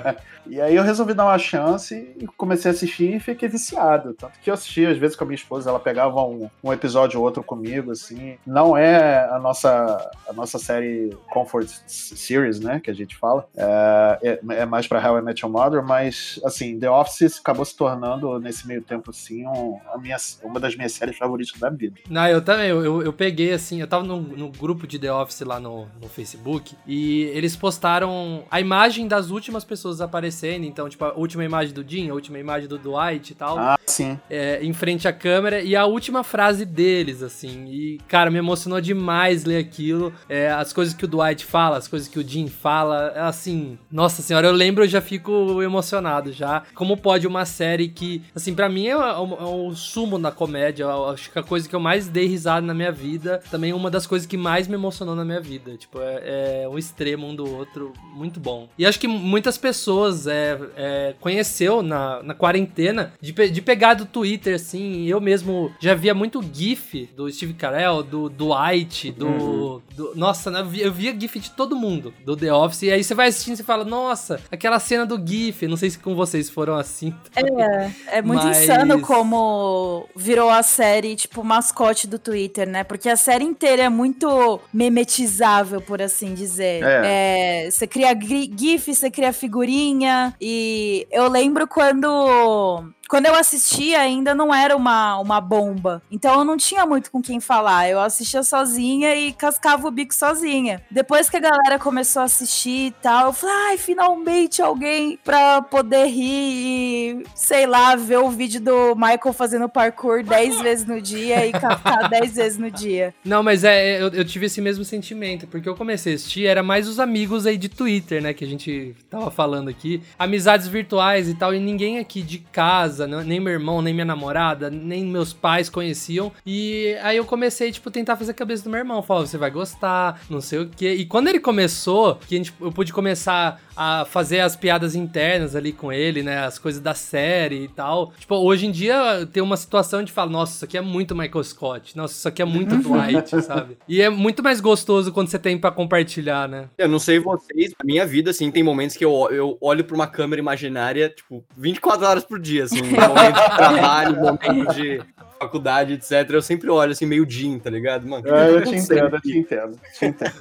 e 0.47 0.61
aí 0.61 0.77
eu 0.77 0.83
resolvi 0.83 1.15
dar 1.15 1.25
uma 1.25 1.39
chance 1.39 1.95
e 2.21 2.27
comecei 2.37 2.71
a 2.71 2.75
assistir 2.75 3.17
e 3.17 3.21
fiquei 3.21 3.49
viciado. 3.49 4.13
Tanto 4.13 4.39
que 4.41 4.51
eu 4.51 4.55
assistia, 4.55 4.91
às 4.91 4.99
vezes, 4.99 5.17
com 5.17 5.25
a 5.25 5.27
minha 5.27 5.37
esposa, 5.37 5.71
ela 5.71 5.81
pegava 5.81 6.23
um, 6.23 6.51
um 6.63 6.71
episódio 6.73 7.19
ou 7.19 7.25
outro 7.25 7.43
comigo, 7.43 7.93
assim. 7.93 8.37
Não 8.47 8.77
é 8.77 9.27
a 9.31 9.39
nossa, 9.39 10.11
a 10.29 10.33
nossa 10.35 10.59
série 10.59 11.17
Comfort 11.33 11.69
Series, 11.87 12.61
né, 12.61 12.79
que 12.83 12.91
a 12.91 12.95
gente 12.95 13.17
fala. 13.17 13.47
É, 13.57 14.19
é, 14.23 14.41
é 14.61 14.67
mais 14.67 14.87
pra 14.87 15.01
How 15.07 15.19
I 15.19 15.23
Met 15.23 15.43
Your 15.43 15.51
Mother, 15.51 15.83
mas, 15.83 16.39
assim, 16.45 16.79
The 16.79 16.91
Office 16.91 17.39
acabou 17.39 17.54
se 17.63 17.77
tornando, 17.77 18.39
nesse 18.39 18.67
meio 18.67 18.81
tempo, 18.81 19.11
assim, 19.11 19.47
um- 19.47 19.79
minha, 20.01 20.17
uma 20.43 20.59
das 20.59 20.75
minhas 20.75 20.93
séries 20.93 21.19
favoritas 21.19 21.61
da 21.61 21.69
vida. 21.69 21.97
Não, 22.09 22.27
eu 22.27 22.41
também, 22.41 22.69
eu, 22.71 22.83
eu, 22.83 23.03
eu 23.03 23.13
peguei 23.13 23.53
assim, 23.53 23.81
eu 23.83 23.87
tava 23.87 24.03
no, 24.05 24.19
no 24.23 24.49
grupo 24.49 24.87
de 24.87 24.99
The 24.99 25.13
Office 25.13 25.41
lá 25.43 25.61
no, 25.61 25.87
no 26.01 26.09
Facebook 26.09 26.75
e 26.87 27.25
eles 27.35 27.55
postaram 27.57 28.45
a 28.51 28.61
imagem 28.61 29.07
das 29.07 29.29
últimas 29.31 29.65
pessoas 29.65 30.01
aparecendo, 30.01 30.65
então, 30.65 30.89
tipo, 30.89 31.05
a 31.05 31.13
última 31.13 31.45
imagem 31.45 31.75
do 31.75 31.85
Jim, 31.87 32.09
a 32.09 32.15
última 32.15 32.39
imagem 32.39 32.67
do 32.69 32.79
Dwight 32.79 33.33
e 33.33 33.35
tal, 33.35 33.59
Ah, 33.59 33.79
sim. 33.87 34.19
é, 34.31 34.65
em 34.65 34.73
frente 34.73 35.07
à 35.07 35.13
câmera 35.13 35.61
e 35.61 35.77
a 35.77 35.85
última 35.85 36.23
frase 36.25 36.65
deles, 36.65 37.23
assim, 37.23 37.67
e, 37.67 37.99
cara, 38.09 38.31
me 38.31 38.39
emocionou 38.39 38.81
demais 38.81 39.45
ler 39.45 39.59
aquilo, 39.59 40.13
é, 40.29 40.51
as 40.51 40.73
coisas 40.73 40.95
que 40.95 41.05
o 41.05 41.09
Dwight 41.09 41.45
fala, 41.45 41.77
as 41.77 41.89
coisas 41.89 42.09
que 42.09 42.19
o 42.19 42.27
Jim 42.27 42.49
fala, 42.49 43.13
é 43.15 43.21
assim, 43.21 43.79
nossa 43.91 44.23
senhora, 44.23 44.47
eu 44.47 44.53
lembro, 44.53 44.85
eu 44.85 44.89
já 44.89 45.01
fico 45.01 45.61
emocionado 45.63 46.33
já, 46.33 46.63
como 46.75 46.97
pode 46.97 47.27
uma 47.27 47.44
série 47.45 47.89
que, 47.89 48.23
assim, 48.35 48.55
pra 48.55 48.69
mim 48.69 48.87
é 48.87 48.97
o, 48.97 49.01
é 49.01 49.45
o 49.45 49.75
sumo 49.75 50.19
da 50.19 50.31
comédia, 50.31 50.87
acho 51.13 51.31
que 51.31 51.39
a 51.39 51.43
coisa 51.43 51.69
que 51.69 51.75
eu 51.75 51.81
mais 51.81 52.09
dei 52.09 52.27
risada 52.27 52.67
na 52.67 52.75
minha 52.75 52.93
vida, 52.93 53.43
também 53.51 53.71
é 53.71 53.75
uma 53.75 53.91
das 53.91 54.07
coisas 54.07 54.27
que 54.27 54.37
mais 54.37 54.67
me 54.69 54.75
emocionou 54.75 55.15
na 55.15 55.25
minha 55.25 55.41
vida, 55.41 55.77
tipo, 55.77 55.99
é, 56.01 56.63
é 56.65 56.69
um 56.69 56.79
extremo 56.79 57.27
um 57.27 57.35
do 57.35 57.49
outro, 57.49 57.93
muito 58.15 58.39
bom. 58.41 58.69
E 58.79 58.85
acho 58.87 58.99
que 59.01 59.09
muitas 59.09 59.57
pessoas 59.59 60.27
é, 60.27 60.59
é, 60.77 61.15
conheceu 61.21 61.83
na, 61.83 62.23
na 62.23 62.35
quarentena 62.35 63.13
de, 63.21 63.33
pe- 63.33 63.49
de 63.51 63.61
pegar 63.63 63.95
do 63.95 64.07
Twitter, 64.07 64.55
assim, 64.55 65.05
eu 65.07 65.21
mesmo 65.21 65.73
já 65.81 65.95
via 65.95 66.15
muito 66.15 66.43
GIF 66.53 67.09
do 67.17 67.31
Steve 67.31 67.55
Carell, 67.55 68.03
do 68.03 68.29
Dwight, 68.29 69.11
do. 69.13 69.27
Uhum. 69.27 69.83
do- 69.97 70.13
nossa, 70.15 70.51
né, 70.51 70.61
eu 70.61 70.67
via, 70.67 70.85
eu 70.85 70.93
via 70.93 71.19
GIF 71.19 71.39
de 71.39 71.51
todo 71.51 71.75
mundo 71.77 72.13
do 72.25 72.37
The 72.37 72.53
Office. 72.53 72.83
E 72.83 72.93
aí 72.93 73.03
você 73.03 73.15
vai 73.15 73.29
assistindo 73.29 73.59
e 73.59 73.63
fala, 73.63 73.85
nossa, 73.85 74.41
aquela 74.51 74.79
cena 74.79 75.05
do 75.07 75.21
GIF. 75.25 75.67
Não 75.67 75.77
sei 75.77 75.91
se 75.91 75.99
com 75.99 76.15
vocês 76.15 76.49
foram 76.51 76.75
assim. 76.77 77.15
É, 77.37 78.19
é 78.19 78.23
muito 78.23 78.45
Mas- 78.45 78.63
insano 78.63 79.01
como 79.01 80.09
virou 80.15 80.49
a 80.51 80.63
série, 80.63 81.17
tipo, 81.17 81.43
mascote 81.43 82.07
do 82.07 82.19
Twitter, 82.19 82.69
né? 82.69 82.85
Porque 82.85 83.09
a 83.09 83.17
série 83.17 83.45
inteira 83.45 83.83
é 83.83 83.89
muito 83.89 84.61
memetizável, 84.73 85.81
por 85.81 86.01
assim 86.01 86.35
dizer. 86.35 86.83
É. 86.83 87.65
É, 87.67 87.71
você 87.71 87.87
cria 87.87 88.17
GIF, 88.19 88.95
você 88.95 89.11
cria 89.11 89.33
figurinha. 89.33 90.35
E 90.41 91.07
eu 91.11 91.29
lembro 91.29 91.67
quando. 91.67 92.85
Quando 93.07 93.27
eu 93.27 93.35
assistia, 93.35 94.01
ainda 94.01 94.35
não 94.35 94.53
era 94.53 94.75
uma, 94.75 95.19
uma 95.19 95.39
bomba. 95.39 96.03
Então 96.11 96.39
eu 96.39 96.45
não 96.45 96.57
tinha 96.57 96.87
muito 96.87 97.11
com 97.11 97.21
quem 97.21 97.39
falar. 97.39 97.87
Eu 97.89 98.01
assistia 98.01 98.43
sozinha 98.43 99.15
e 99.15 99.31
cascava 99.33 99.87
o 99.87 99.91
bico 99.91 100.15
sozinha. 100.15 100.83
Depois 100.91 101.29
que 101.29 101.37
a 101.37 101.41
galera 101.41 101.79
começou 101.79 102.23
a 102.23 102.25
assistir 102.25 102.87
e 102.87 102.91
tal, 103.03 103.27
eu 103.27 103.33
falei, 103.35 103.55
ai, 103.69 103.77
finalmente 103.77 104.63
alguém 104.63 105.19
pra 105.23 105.61
poder 105.61 106.07
rir 106.07 107.21
e, 107.21 107.24
sei 107.35 107.67
lá, 107.67 107.97
ver 107.97 108.19
o 108.19 108.31
vídeo 108.31 108.61
do 108.61 108.95
Michael 108.95 109.33
fazendo 109.33 109.69
parkour 109.69 110.23
10 110.23 110.61
vezes 110.61 110.87
no 110.87 111.01
dia 111.01 111.47
e 111.47 111.53
cascar 111.53 112.09
10 112.09 112.35
vezes 112.37 112.59
no 112.59 112.71
dia. 112.71 113.15
Não, 113.25 113.43
mas 113.43 113.65
é, 113.65 114.01
eu, 114.01 114.09
eu 114.09 114.25
tive 114.25 114.47
esse 114.47 114.61
mesmo 114.61 114.85
sentimento, 114.85 115.47
porque 115.47 115.69
eu 115.69 115.75
comecei 115.75 116.13
a 116.13 116.17
assistir, 116.17 116.47
era 116.47 116.63
mais 116.63 116.89
os 116.89 116.99
amigos 116.99 117.47
aí 117.47 117.57
de 117.57 117.69
Twitter, 117.69 118.23
né, 118.23 118.33
que 118.33 118.45
a 118.45 118.49
gente 118.49 118.95
tava 119.09 119.31
falando 119.31 119.69
aqui, 119.69 120.03
amizades 120.19 120.67
virtuais 120.67 121.29
e 121.29 121.35
tal, 121.35 121.55
e 121.55 121.61
ninguém 121.61 121.99
aqui 121.99 122.23
de 122.23 122.39
casa, 122.39 123.07
nem 123.07 123.41
meu 123.41 123.53
irmão, 123.53 123.83
nem 123.83 123.95
minha 123.95 124.05
namorada, 124.05 124.71
nem 124.71 125.05
meus 125.05 125.33
pais 125.33 125.69
conheciam, 125.69 126.33
e 126.47 126.97
aí 127.03 127.17
eu 127.17 127.25
comecei, 127.25 127.71
tipo, 127.73 127.91
tentar 127.91 128.17
fazer 128.17 128.33
a 128.33 128.35
cabeça 128.35 128.65
do 128.65 128.71
meu 128.71 128.79
irmão, 128.79 129.03
falar, 129.03 129.27
você 129.27 129.39
vai 129.39 129.51
gostar, 129.51 130.21
não 130.29 130.41
sei 130.41 130.61
o 130.61 130.69
quê, 130.69 130.95
e 130.95 131.05
quando 131.05 131.29
ele 131.29 131.41
começou, 131.41 132.17
que 132.27 132.35
a 132.35 132.39
gente, 132.39 132.53
eu 132.61 132.73
pude 132.73 132.93
começar 132.93 133.61
a 133.77 134.05
fazer 134.05 134.41
as 134.41 134.57
piadas 134.57 134.95
internas 134.95 135.57
ali 135.57 135.73
com 135.73 135.93
ele, 135.93 136.23
né, 136.23 136.45
as 136.45 136.59
coisas 136.59 136.81
da 136.81 136.95
série 136.95 137.65
e 137.65 137.69
tal, 137.69 138.13
tipo, 138.19 138.35
hoje 138.37 138.67
em 138.67 138.71
dia 138.71 139.27
tem 139.33 139.43
uma 139.43 139.57
situação 139.57 140.03
de 140.03 140.13
falar, 140.13 140.31
nossa, 140.31 140.55
isso 140.55 140.65
aqui 140.65 140.77
é 140.79 140.81
muito 140.81 141.15
Michael 141.15 141.45
Scott, 141.45 141.97
nossa, 141.97 142.15
isso 142.15 142.29
aqui 142.29 142.43
é 142.43 142.45
muito 142.45 142.77
Dwight, 142.83 143.43
sabe? 143.43 143.77
E 143.89 144.01
é 144.01 144.09
muito 144.09 144.43
mais 144.43 144.61
gostoso 144.61 145.13
quando 145.13 145.29
você 145.29 145.39
tem 145.39 145.59
pra 145.59 145.71
compartilhar, 145.71 146.49
né? 146.49 146.69
Eu 146.79 146.89
não 146.89 146.99
sei 146.99 147.19
vocês, 147.19 147.73
na 147.79 147.85
minha 147.85 148.07
vida, 148.07 148.31
assim, 148.31 148.51
tem 148.51 148.63
momentos 148.63 148.97
que 148.97 149.05
eu, 149.05 149.29
eu 149.31 149.59
olho 149.61 149.85
pra 149.85 149.95
uma 149.95 150.07
câmera 150.07 150.41
imaginária, 150.41 151.09
tipo, 151.09 151.45
24 151.57 152.07
horas 152.07 152.25
por 152.25 152.39
dia, 152.39 152.65
assim, 152.65 152.83
momento 152.83 153.51
de 153.51 153.57
trabalho, 153.57 154.17
momento 154.17 154.75
de 154.75 155.01
faculdade, 155.39 155.95
etc. 155.95 156.31
Eu 156.31 156.43
sempre 156.43 156.71
olho, 156.71 156.93
assim, 156.93 157.07
meio 157.07 157.29
Jim, 157.29 157.59
tá 157.59 157.71
ligado? 157.71 158.07
Mano, 158.07 158.23
que 158.23 158.29
É, 158.29 158.33
tá 158.33 158.47
eu 158.47 158.65
te 158.65 158.75
entendo, 158.77 159.17
eu 159.17 159.21
te 159.21 159.39
entendo. 159.39 159.81
Te 159.99 160.07
entendo. 160.07 160.35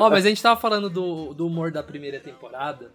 Ó, 0.00 0.10
mas 0.10 0.24
a 0.24 0.28
gente 0.28 0.42
tava 0.42 0.58
falando 0.60 0.88
do, 0.88 1.34
do 1.34 1.46
humor 1.46 1.70
da 1.70 1.82
primeira 1.82 2.18
temporada. 2.18 2.27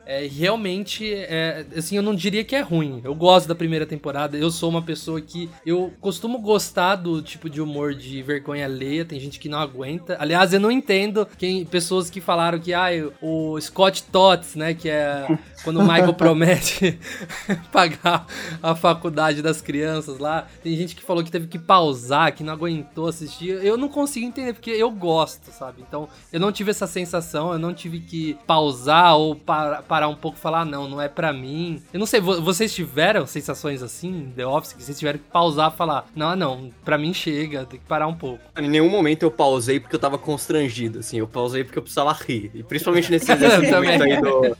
É, 0.05 0.27
realmente, 0.27 1.13
é, 1.13 1.65
assim, 1.75 1.95
eu 1.95 2.03
não 2.03 2.15
diria 2.15 2.43
que 2.43 2.55
é 2.55 2.61
ruim. 2.61 3.01
Eu 3.03 3.15
gosto 3.15 3.47
da 3.47 3.55
primeira 3.55 3.85
temporada. 3.85 4.37
Eu 4.37 4.51
sou 4.51 4.69
uma 4.69 4.81
pessoa 4.81 5.21
que 5.21 5.49
eu 5.65 5.93
costumo 5.99 6.39
gostar 6.39 6.95
do 6.95 7.21
tipo 7.21 7.49
de 7.49 7.61
humor 7.61 7.93
de 7.93 8.21
vergonha 8.21 8.65
alheia. 8.65 9.05
Tem 9.05 9.19
gente 9.19 9.39
que 9.39 9.49
não 9.49 9.59
aguenta. 9.59 10.17
Aliás, 10.19 10.53
eu 10.53 10.59
não 10.59 10.71
entendo 10.71 11.27
quem, 11.37 11.65
pessoas 11.65 12.09
que 12.09 12.21
falaram 12.21 12.59
que 12.59 12.73
ah, 12.73 12.89
o 13.21 13.59
Scott 13.59 14.03
Tots, 14.03 14.55
né, 14.55 14.73
que 14.73 14.89
é 14.89 15.27
quando 15.63 15.79
o 15.79 15.83
Michael 15.83 16.13
promete 16.15 16.99
pagar 17.71 18.25
a 18.61 18.75
faculdade 18.75 19.41
das 19.41 19.61
crianças 19.61 20.19
lá. 20.19 20.47
Tem 20.61 20.75
gente 20.75 20.95
que 20.95 21.03
falou 21.03 21.23
que 21.23 21.31
teve 21.31 21.47
que 21.47 21.59
pausar, 21.59 22.33
que 22.33 22.43
não 22.43 22.53
aguentou 22.53 23.07
assistir. 23.07 23.49
Eu 23.63 23.77
não 23.77 23.87
consigo 23.87 24.25
entender, 24.25 24.53
porque 24.53 24.71
eu 24.71 24.91
gosto, 24.91 25.51
sabe? 25.51 25.83
Então, 25.87 26.07
eu 26.31 26.39
não 26.39 26.51
tive 26.51 26.71
essa 26.71 26.87
sensação, 26.87 27.53
eu 27.53 27.59
não 27.59 27.73
tive 27.73 27.99
que 27.99 28.37
pausar 28.45 29.15
ou 29.15 29.22
para- 29.35 29.81
parar 29.81 30.07
um 30.07 30.15
pouco 30.15 30.37
e 30.37 30.41
falar, 30.41 30.61
"Ah, 30.61 30.65
não, 30.65 30.87
não 30.89 31.01
é 31.01 31.07
pra 31.07 31.31
mim. 31.31 31.81
Eu 31.93 31.99
não 31.99 32.05
sei, 32.05 32.19
vo- 32.19 32.41
vocês 32.41 32.73
tiveram 32.73 33.25
sensações 33.25 33.81
assim, 33.81 34.31
The 34.35 34.45
Office, 34.45 34.73
que 34.73 34.83
vocês 34.83 34.97
tiveram 34.99 35.19
que 35.19 35.25
pausar 35.31 35.71
e 35.73 35.77
falar, 35.77 36.05
não, 36.15 36.35
não, 36.35 36.71
pra 36.83 36.97
mim 36.97 37.13
chega, 37.13 37.65
tem 37.65 37.79
que 37.79 37.85
parar 37.85 38.07
um 38.07 38.13
pouco. 38.15 38.39
Em 38.57 38.67
nenhum 38.67 38.89
momento 38.89 39.23
eu 39.23 39.31
pausei 39.31 39.79
porque 39.79 39.95
eu 39.95 39.99
tava 39.99 40.17
constrangido, 40.17 40.99
assim. 40.99 41.17
Eu 41.19 41.27
pausei 41.27 41.63
porque 41.63 41.77
eu 41.79 41.83
precisava 41.83 42.11
rir. 42.13 42.51
E 42.53 42.63
principalmente 42.63 43.09
nesse, 43.09 43.25
nesse 43.35 43.71
momento 43.71 44.03
aí 44.03 44.21
do 44.21 44.55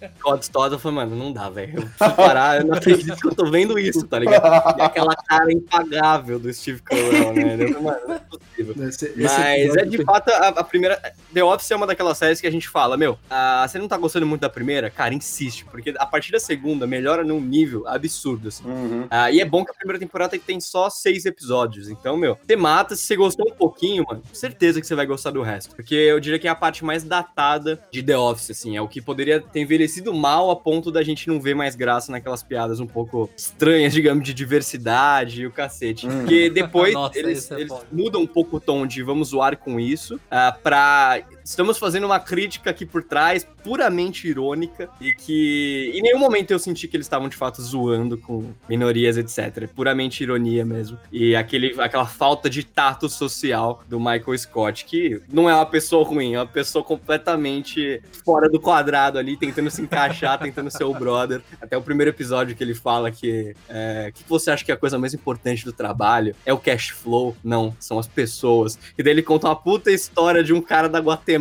Todd, 0.51 0.73
eu 0.73 0.79
falei, 0.79 0.95
mano, 0.97 1.15
não 1.15 1.31
dá, 1.33 1.49
velho. 1.49 1.73
Eu 1.79 1.81
preciso 1.87 2.15
parar, 2.15 2.61
eu 2.61 2.65
não 2.67 2.75
acredito 2.75 3.15
que 3.15 3.27
eu 3.27 3.35
tô 3.35 3.45
vendo 3.49 3.77
isso, 3.77 4.05
tá 4.07 4.19
ligado? 4.19 4.77
E 4.77 4.81
aquela 4.81 5.15
cara 5.15 5.51
impagável 5.51 6.39
do 6.39 6.53
Steve 6.53 6.81
Carell, 6.81 7.33
né? 7.33 7.53
Eu 7.55 7.57
falei, 7.73 7.81
mano, 7.81 7.97
não 8.07 8.15
é 8.15 8.19
possível. 8.19 8.87
Esse, 8.87 9.05
esse 9.05 9.21
Mas 9.21 9.37
é 9.39 9.63
episódio 9.65 9.89
de 9.91 10.03
fato 10.03 10.29
a, 10.29 10.47
a 10.49 10.63
primeira. 10.63 10.99
The 11.33 11.43
Office 11.43 11.71
é 11.71 11.75
uma 11.75 11.87
daquelas 11.87 12.17
séries 12.17 12.39
que 12.41 12.47
a 12.47 12.51
gente 12.51 12.67
fala, 12.69 12.95
meu, 12.97 13.17
ah, 13.29 13.65
você 13.67 13.79
não 13.79 13.87
tá 13.87 13.97
gostando 13.97 14.25
muito 14.25 14.41
da 14.41 14.49
primeira? 14.53 14.89
Cara, 14.89 15.13
insiste, 15.13 15.65
porque 15.65 15.93
a 15.97 16.05
partir 16.05 16.31
da 16.31 16.39
segunda 16.39 16.87
melhora 16.87 17.23
num 17.23 17.41
nível 17.41 17.87
absurdo, 17.87 18.47
assim. 18.47 18.65
Uhum. 18.65 19.07
Ah, 19.09 19.31
e 19.31 19.39
é 19.39 19.45
bom 19.45 19.65
que 19.65 19.71
a 19.71 19.73
primeira 19.73 19.99
temporada 19.99 20.37
tem 20.37 20.59
só 20.59 20.89
seis 20.89 21.25
episódios. 21.25 21.89
Então, 21.89 22.15
meu, 22.15 22.37
você 22.45 22.55
mata, 22.55 22.95
se 22.95 23.03
você 23.03 23.15
gostou 23.15 23.51
um 23.51 23.55
pouquinho, 23.55 24.05
mano, 24.07 24.21
certeza 24.31 24.79
que 24.79 24.87
você 24.87 24.95
vai 24.95 25.05
gostar 25.05 25.31
do 25.31 25.41
resto. 25.41 25.75
Porque 25.75 25.95
eu 25.95 26.19
diria 26.19 26.39
que 26.39 26.47
é 26.47 26.51
a 26.51 26.55
parte 26.55 26.85
mais 26.85 27.03
datada 27.03 27.81
de 27.91 28.01
The 28.01 28.17
Office, 28.17 28.51
assim. 28.51 28.77
É 28.77 28.81
o 28.81 28.87
que 28.87 29.01
poderia 29.01 29.39
ter 29.39 29.61
envelhecido 29.61 30.13
mal 30.13 30.49
a 30.49 30.55
ponto 30.55 30.91
da 30.91 31.03
gente 31.03 31.27
não 31.27 31.39
ver 31.39 31.55
mais 31.55 31.75
graça 31.75 32.11
naquelas 32.11 32.43
piadas 32.43 32.79
um 32.79 32.87
pouco 32.87 33.29
estranhas, 33.35 33.93
digamos, 33.93 34.23
de 34.23 34.33
diversidade 34.33 35.41
e 35.41 35.47
o 35.47 35.51
cacete. 35.51 36.07
Hum. 36.07 36.19
Porque 36.19 36.49
depois 36.49 36.93
Nossa, 37.03 37.17
eles, 37.17 37.51
é 37.51 37.59
eles 37.59 37.73
mudam 37.91 38.21
um 38.21 38.27
pouco 38.27 38.57
o 38.57 38.59
tom 38.59 38.85
de 38.85 39.01
vamos 39.03 39.29
zoar 39.29 39.57
com 39.57 39.79
isso 39.79 40.19
ah, 40.29 40.51
pra. 40.51 41.21
Estamos 41.43 41.77
fazendo 41.77 42.05
uma 42.05 42.19
crítica 42.19 42.69
aqui 42.69 42.85
por 42.85 43.03
trás, 43.03 43.45
puramente 43.63 44.27
irônica, 44.27 44.89
e 44.99 45.13
que 45.13 45.91
em 45.93 46.01
nenhum 46.01 46.19
momento 46.19 46.51
eu 46.51 46.59
senti 46.59 46.87
que 46.87 46.95
eles 46.95 47.05
estavam 47.05 47.27
de 47.27 47.35
fato 47.35 47.61
zoando 47.61 48.17
com 48.17 48.51
minorias, 48.67 49.17
etc. 49.17 49.63
É 49.63 49.67
puramente 49.67 50.23
ironia 50.23 50.65
mesmo. 50.65 50.97
E 51.11 51.35
aquele, 51.35 51.79
aquela 51.81 52.05
falta 52.05 52.49
de 52.49 52.63
tato 52.63 53.09
social 53.09 53.83
do 53.89 53.99
Michael 53.99 54.37
Scott, 54.37 54.85
que 54.85 55.21
não 55.31 55.49
é 55.49 55.55
uma 55.55 55.65
pessoa 55.65 56.05
ruim, 56.05 56.33
é 56.33 56.39
uma 56.39 56.47
pessoa 56.47 56.83
completamente 56.83 58.01
fora 58.23 58.49
do 58.49 58.59
quadrado 58.59 59.19
ali, 59.19 59.35
tentando 59.35 59.69
se 59.69 59.81
encaixar, 59.81 60.39
tentando 60.41 60.71
ser 60.71 60.85
o 60.85 60.93
brother. 60.93 61.41
Até 61.61 61.77
o 61.77 61.81
primeiro 61.81 62.09
episódio 62.09 62.55
que 62.55 62.63
ele 62.63 62.73
fala 62.73 63.11
que 63.11 63.53
é, 63.67 64.11
que 64.13 64.23
você 64.27 64.49
acha 64.49 64.63
que 64.63 64.71
é 64.71 64.75
a 64.75 64.77
coisa 64.77 64.97
mais 64.97 65.13
importante 65.13 65.65
do 65.65 65.73
trabalho? 65.73 66.33
É 66.45 66.53
o 66.53 66.57
cash 66.57 66.89
flow? 66.89 67.35
Não, 67.43 67.75
são 67.79 67.99
as 67.99 68.07
pessoas. 68.07 68.79
E 68.97 69.03
daí 69.03 69.13
ele 69.13 69.21
conta 69.21 69.47
uma 69.47 69.55
puta 69.55 69.91
história 69.91 70.41
de 70.41 70.53
um 70.53 70.61
cara 70.61 70.87
da 70.87 70.99
Guatemala 70.99 71.32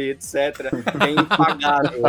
e 0.00 0.10
etc. 0.10 0.34
É 1.00 1.10
impagável. 1.10 2.02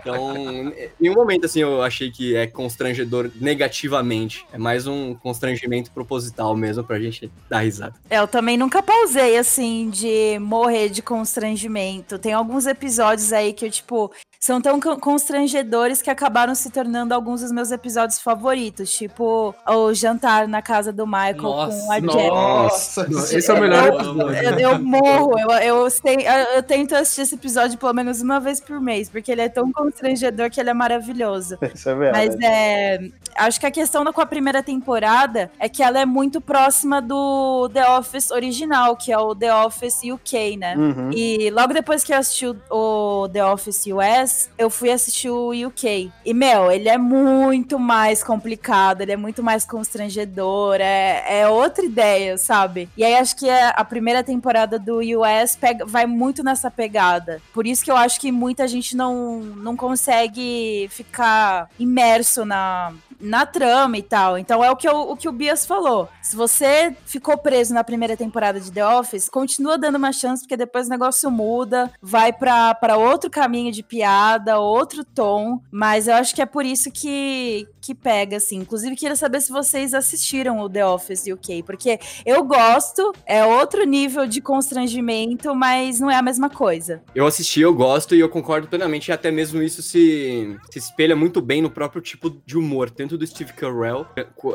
Então, 0.00 0.36
em 0.72 0.90
nenhum 1.00 1.14
momento 1.14 1.46
assim 1.46 1.60
eu 1.60 1.82
achei 1.82 2.10
que 2.10 2.36
é 2.36 2.46
constrangedor 2.46 3.30
negativamente. 3.40 4.44
É 4.52 4.58
mais 4.58 4.86
um 4.86 5.14
constrangimento 5.14 5.90
proposital 5.90 6.56
mesmo 6.56 6.84
pra 6.84 6.98
gente 6.98 7.30
dar 7.48 7.60
risada. 7.60 7.94
É, 8.10 8.18
Eu 8.18 8.28
também 8.28 8.56
nunca 8.56 8.82
pausei, 8.82 9.36
assim, 9.36 9.90
de 9.90 10.38
morrer 10.38 10.88
de 10.88 11.02
constrangimento. 11.02 12.18
Tem 12.18 12.32
alguns 12.32 12.66
episódios 12.66 13.32
aí 13.32 13.52
que 13.52 13.66
eu, 13.66 13.70
tipo, 13.70 14.12
são 14.40 14.60
tão 14.60 14.80
con- 14.80 14.96
constrangedores 14.98 16.00
que 16.02 16.10
acabaram 16.10 16.54
se 16.54 16.70
tornando 16.70 17.12
alguns 17.14 17.40
dos 17.40 17.50
meus 17.52 17.70
episódios 17.70 18.18
favoritos. 18.20 18.90
Tipo, 18.92 19.54
o 19.68 19.92
jantar 19.94 20.46
na 20.48 20.62
casa 20.62 20.92
do 20.92 21.06
Michael 21.06 21.36
Nossa, 21.42 21.86
com 21.86 21.92
a 21.92 22.00
Jen. 22.00 22.28
Nossa, 22.30 23.06
Esse 23.36 23.50
é 23.50 23.54
o 23.54 23.60
melhor 23.60 23.86
Eu- 23.88 23.94
episódio. 23.94 24.36
Eu, 24.36 24.58
eu 24.58 24.78
morro, 24.82 25.38
eu, 25.38 25.50
eu, 25.50 25.90
sei- 25.90 26.16
eu- 26.26 26.54
eu 26.56 26.62
tento 26.62 26.94
assistir 26.94 27.22
esse 27.22 27.34
episódio 27.34 27.76
pelo 27.78 27.92
menos 27.92 28.20
uma 28.22 28.38
vez 28.40 28.60
por 28.60 28.80
mês, 28.80 29.08
porque 29.08 29.30
ele 29.32 29.42
é 29.42 29.48
tão 29.48 29.70
constrangedor 29.72 30.50
que 30.50 30.60
ele 30.60 30.70
é 30.70 30.74
maravilhoso. 30.74 31.58
Isso 31.74 31.88
é 31.88 31.94
verdade. 31.94 32.26
Mas 32.28 32.36
é. 32.42 32.98
Acho 33.36 33.60
que 33.60 33.66
a 33.66 33.70
questão 33.70 34.04
com 34.12 34.20
a 34.20 34.26
primeira 34.26 34.62
temporada 34.62 35.50
é 35.58 35.68
que 35.68 35.82
ela 35.82 35.98
é 36.00 36.06
muito 36.06 36.40
próxima 36.40 37.02
do 37.02 37.68
The 37.72 37.86
Office 37.98 38.30
original, 38.30 38.96
que 38.96 39.12
é 39.12 39.18
o 39.18 39.34
The 39.34 39.54
Office 39.54 40.00
UK, 40.04 40.56
né? 40.56 40.74
Uhum. 40.76 41.10
E 41.12 41.50
logo 41.50 41.74
depois 41.74 42.02
que 42.02 42.14
eu 42.14 42.18
assisti 42.18 42.46
o, 42.46 42.56
o 42.70 43.28
The 43.28 43.44
Office 43.44 43.84
US, 43.88 44.25
eu 44.58 44.70
fui 44.70 44.90
assistir 44.90 45.30
o 45.30 45.50
UK. 45.50 46.10
E, 46.24 46.34
meu, 46.34 46.70
ele 46.70 46.88
é 46.88 46.98
muito 46.98 47.78
mais 47.78 48.22
complicado, 48.22 49.00
ele 49.00 49.12
é 49.12 49.16
muito 49.16 49.42
mais 49.42 49.64
constrangedor, 49.64 50.76
é, 50.80 51.40
é 51.40 51.48
outra 51.48 51.84
ideia, 51.84 52.36
sabe? 52.38 52.88
E 52.96 53.04
aí 53.04 53.14
acho 53.16 53.36
que 53.36 53.48
a, 53.48 53.84
primeira 53.84 54.22
temporada 54.22 54.78
do 54.78 54.98
US 54.98 55.56
pega- 55.56 55.84
vai 55.84 56.06
muito 56.06 56.42
nessa 56.42 56.70
pegada. 56.70 57.40
Por 57.52 57.66
isso 57.66 57.84
que 57.84 57.90
eu 57.90 57.96
acho 57.96 58.20
que 58.20 58.30
muita 58.32 58.66
gente 58.68 58.96
não, 58.96 59.40
não 59.40 59.76
consegue 59.76 60.88
ficar 60.90 61.68
imerso 61.78 62.44
na, 62.44 62.92
na 63.20 63.46
trama 63.46 63.98
e 63.98 64.02
tal. 64.02 64.38
Então 64.38 64.62
é 64.62 64.70
o 64.70 64.76
que, 64.76 64.88
eu, 64.88 64.96
o 65.10 65.16
que 65.16 65.28
o 65.28 65.32
Bias 65.32 65.66
falou. 65.66 66.08
Se 66.22 66.36
você 66.36 66.94
ficou 67.04 67.38
preso 67.38 67.72
na 67.74 67.84
primeira 67.84 68.16
temporada 68.16 68.60
de 68.60 68.70
The 68.70 68.86
Office, 68.86 69.28
continua 69.28 69.78
dando 69.78 69.96
uma 69.96 70.12
chance, 70.12 70.42
porque 70.42 70.56
depois 70.56 70.86
o 70.86 70.90
negócio 70.90 71.30
muda, 71.30 71.90
vai 72.00 72.32
para 72.32 72.96
outro 72.96 73.30
caminho 73.30 73.72
de 73.72 73.82
piada, 73.82 74.58
outro 74.58 75.04
tom. 75.04 75.60
Mas 75.70 76.08
eu 76.08 76.14
acho 76.14 76.34
que 76.34 76.42
é 76.42 76.46
por 76.46 76.64
isso 76.64 76.90
que, 76.90 77.68
que 77.80 77.94
pega, 77.94 78.36
assim. 78.36 78.56
Inclusive, 78.58 78.96
queria 78.96 79.16
saber 79.16 79.40
se 79.40 79.52
vocês 79.52 79.94
assistiram 79.94 80.60
o 80.60 80.68
The 80.68 80.86
Office 80.86 81.26
UK, 81.26 81.62
porque 81.62 81.98
eu 82.24 82.42
gosto, 82.44 83.12
é 83.24 83.44
outro 83.44 83.84
nível 83.84 84.26
de 84.26 84.40
constrangimento, 84.40 85.54
mas 85.54 86.00
não 86.00 86.10
é 86.10 86.16
a 86.16 86.22
mesma 86.22 86.50
coisa. 86.50 87.02
Eu 87.14 87.26
assisti, 87.26 87.60
eu 87.60 87.74
gosto 87.74 88.14
e 88.14 88.20
eu 88.20 88.28
concordo 88.28 88.68
plenamente, 88.68 89.10
e 89.10 89.12
até 89.12 89.30
mesmo 89.30 89.62
isso 89.62 89.82
se, 89.82 90.56
se 90.70 90.78
espelha 90.78 91.14
muito 91.14 91.40
bem 91.40 91.62
no 91.62 91.70
próprio 91.70 92.02
tipo 92.02 92.30
de 92.44 92.56
humor, 92.56 92.90
tanto 93.06 93.16
do 93.18 93.24
Steve 93.26 93.52
Carell 93.52 94.04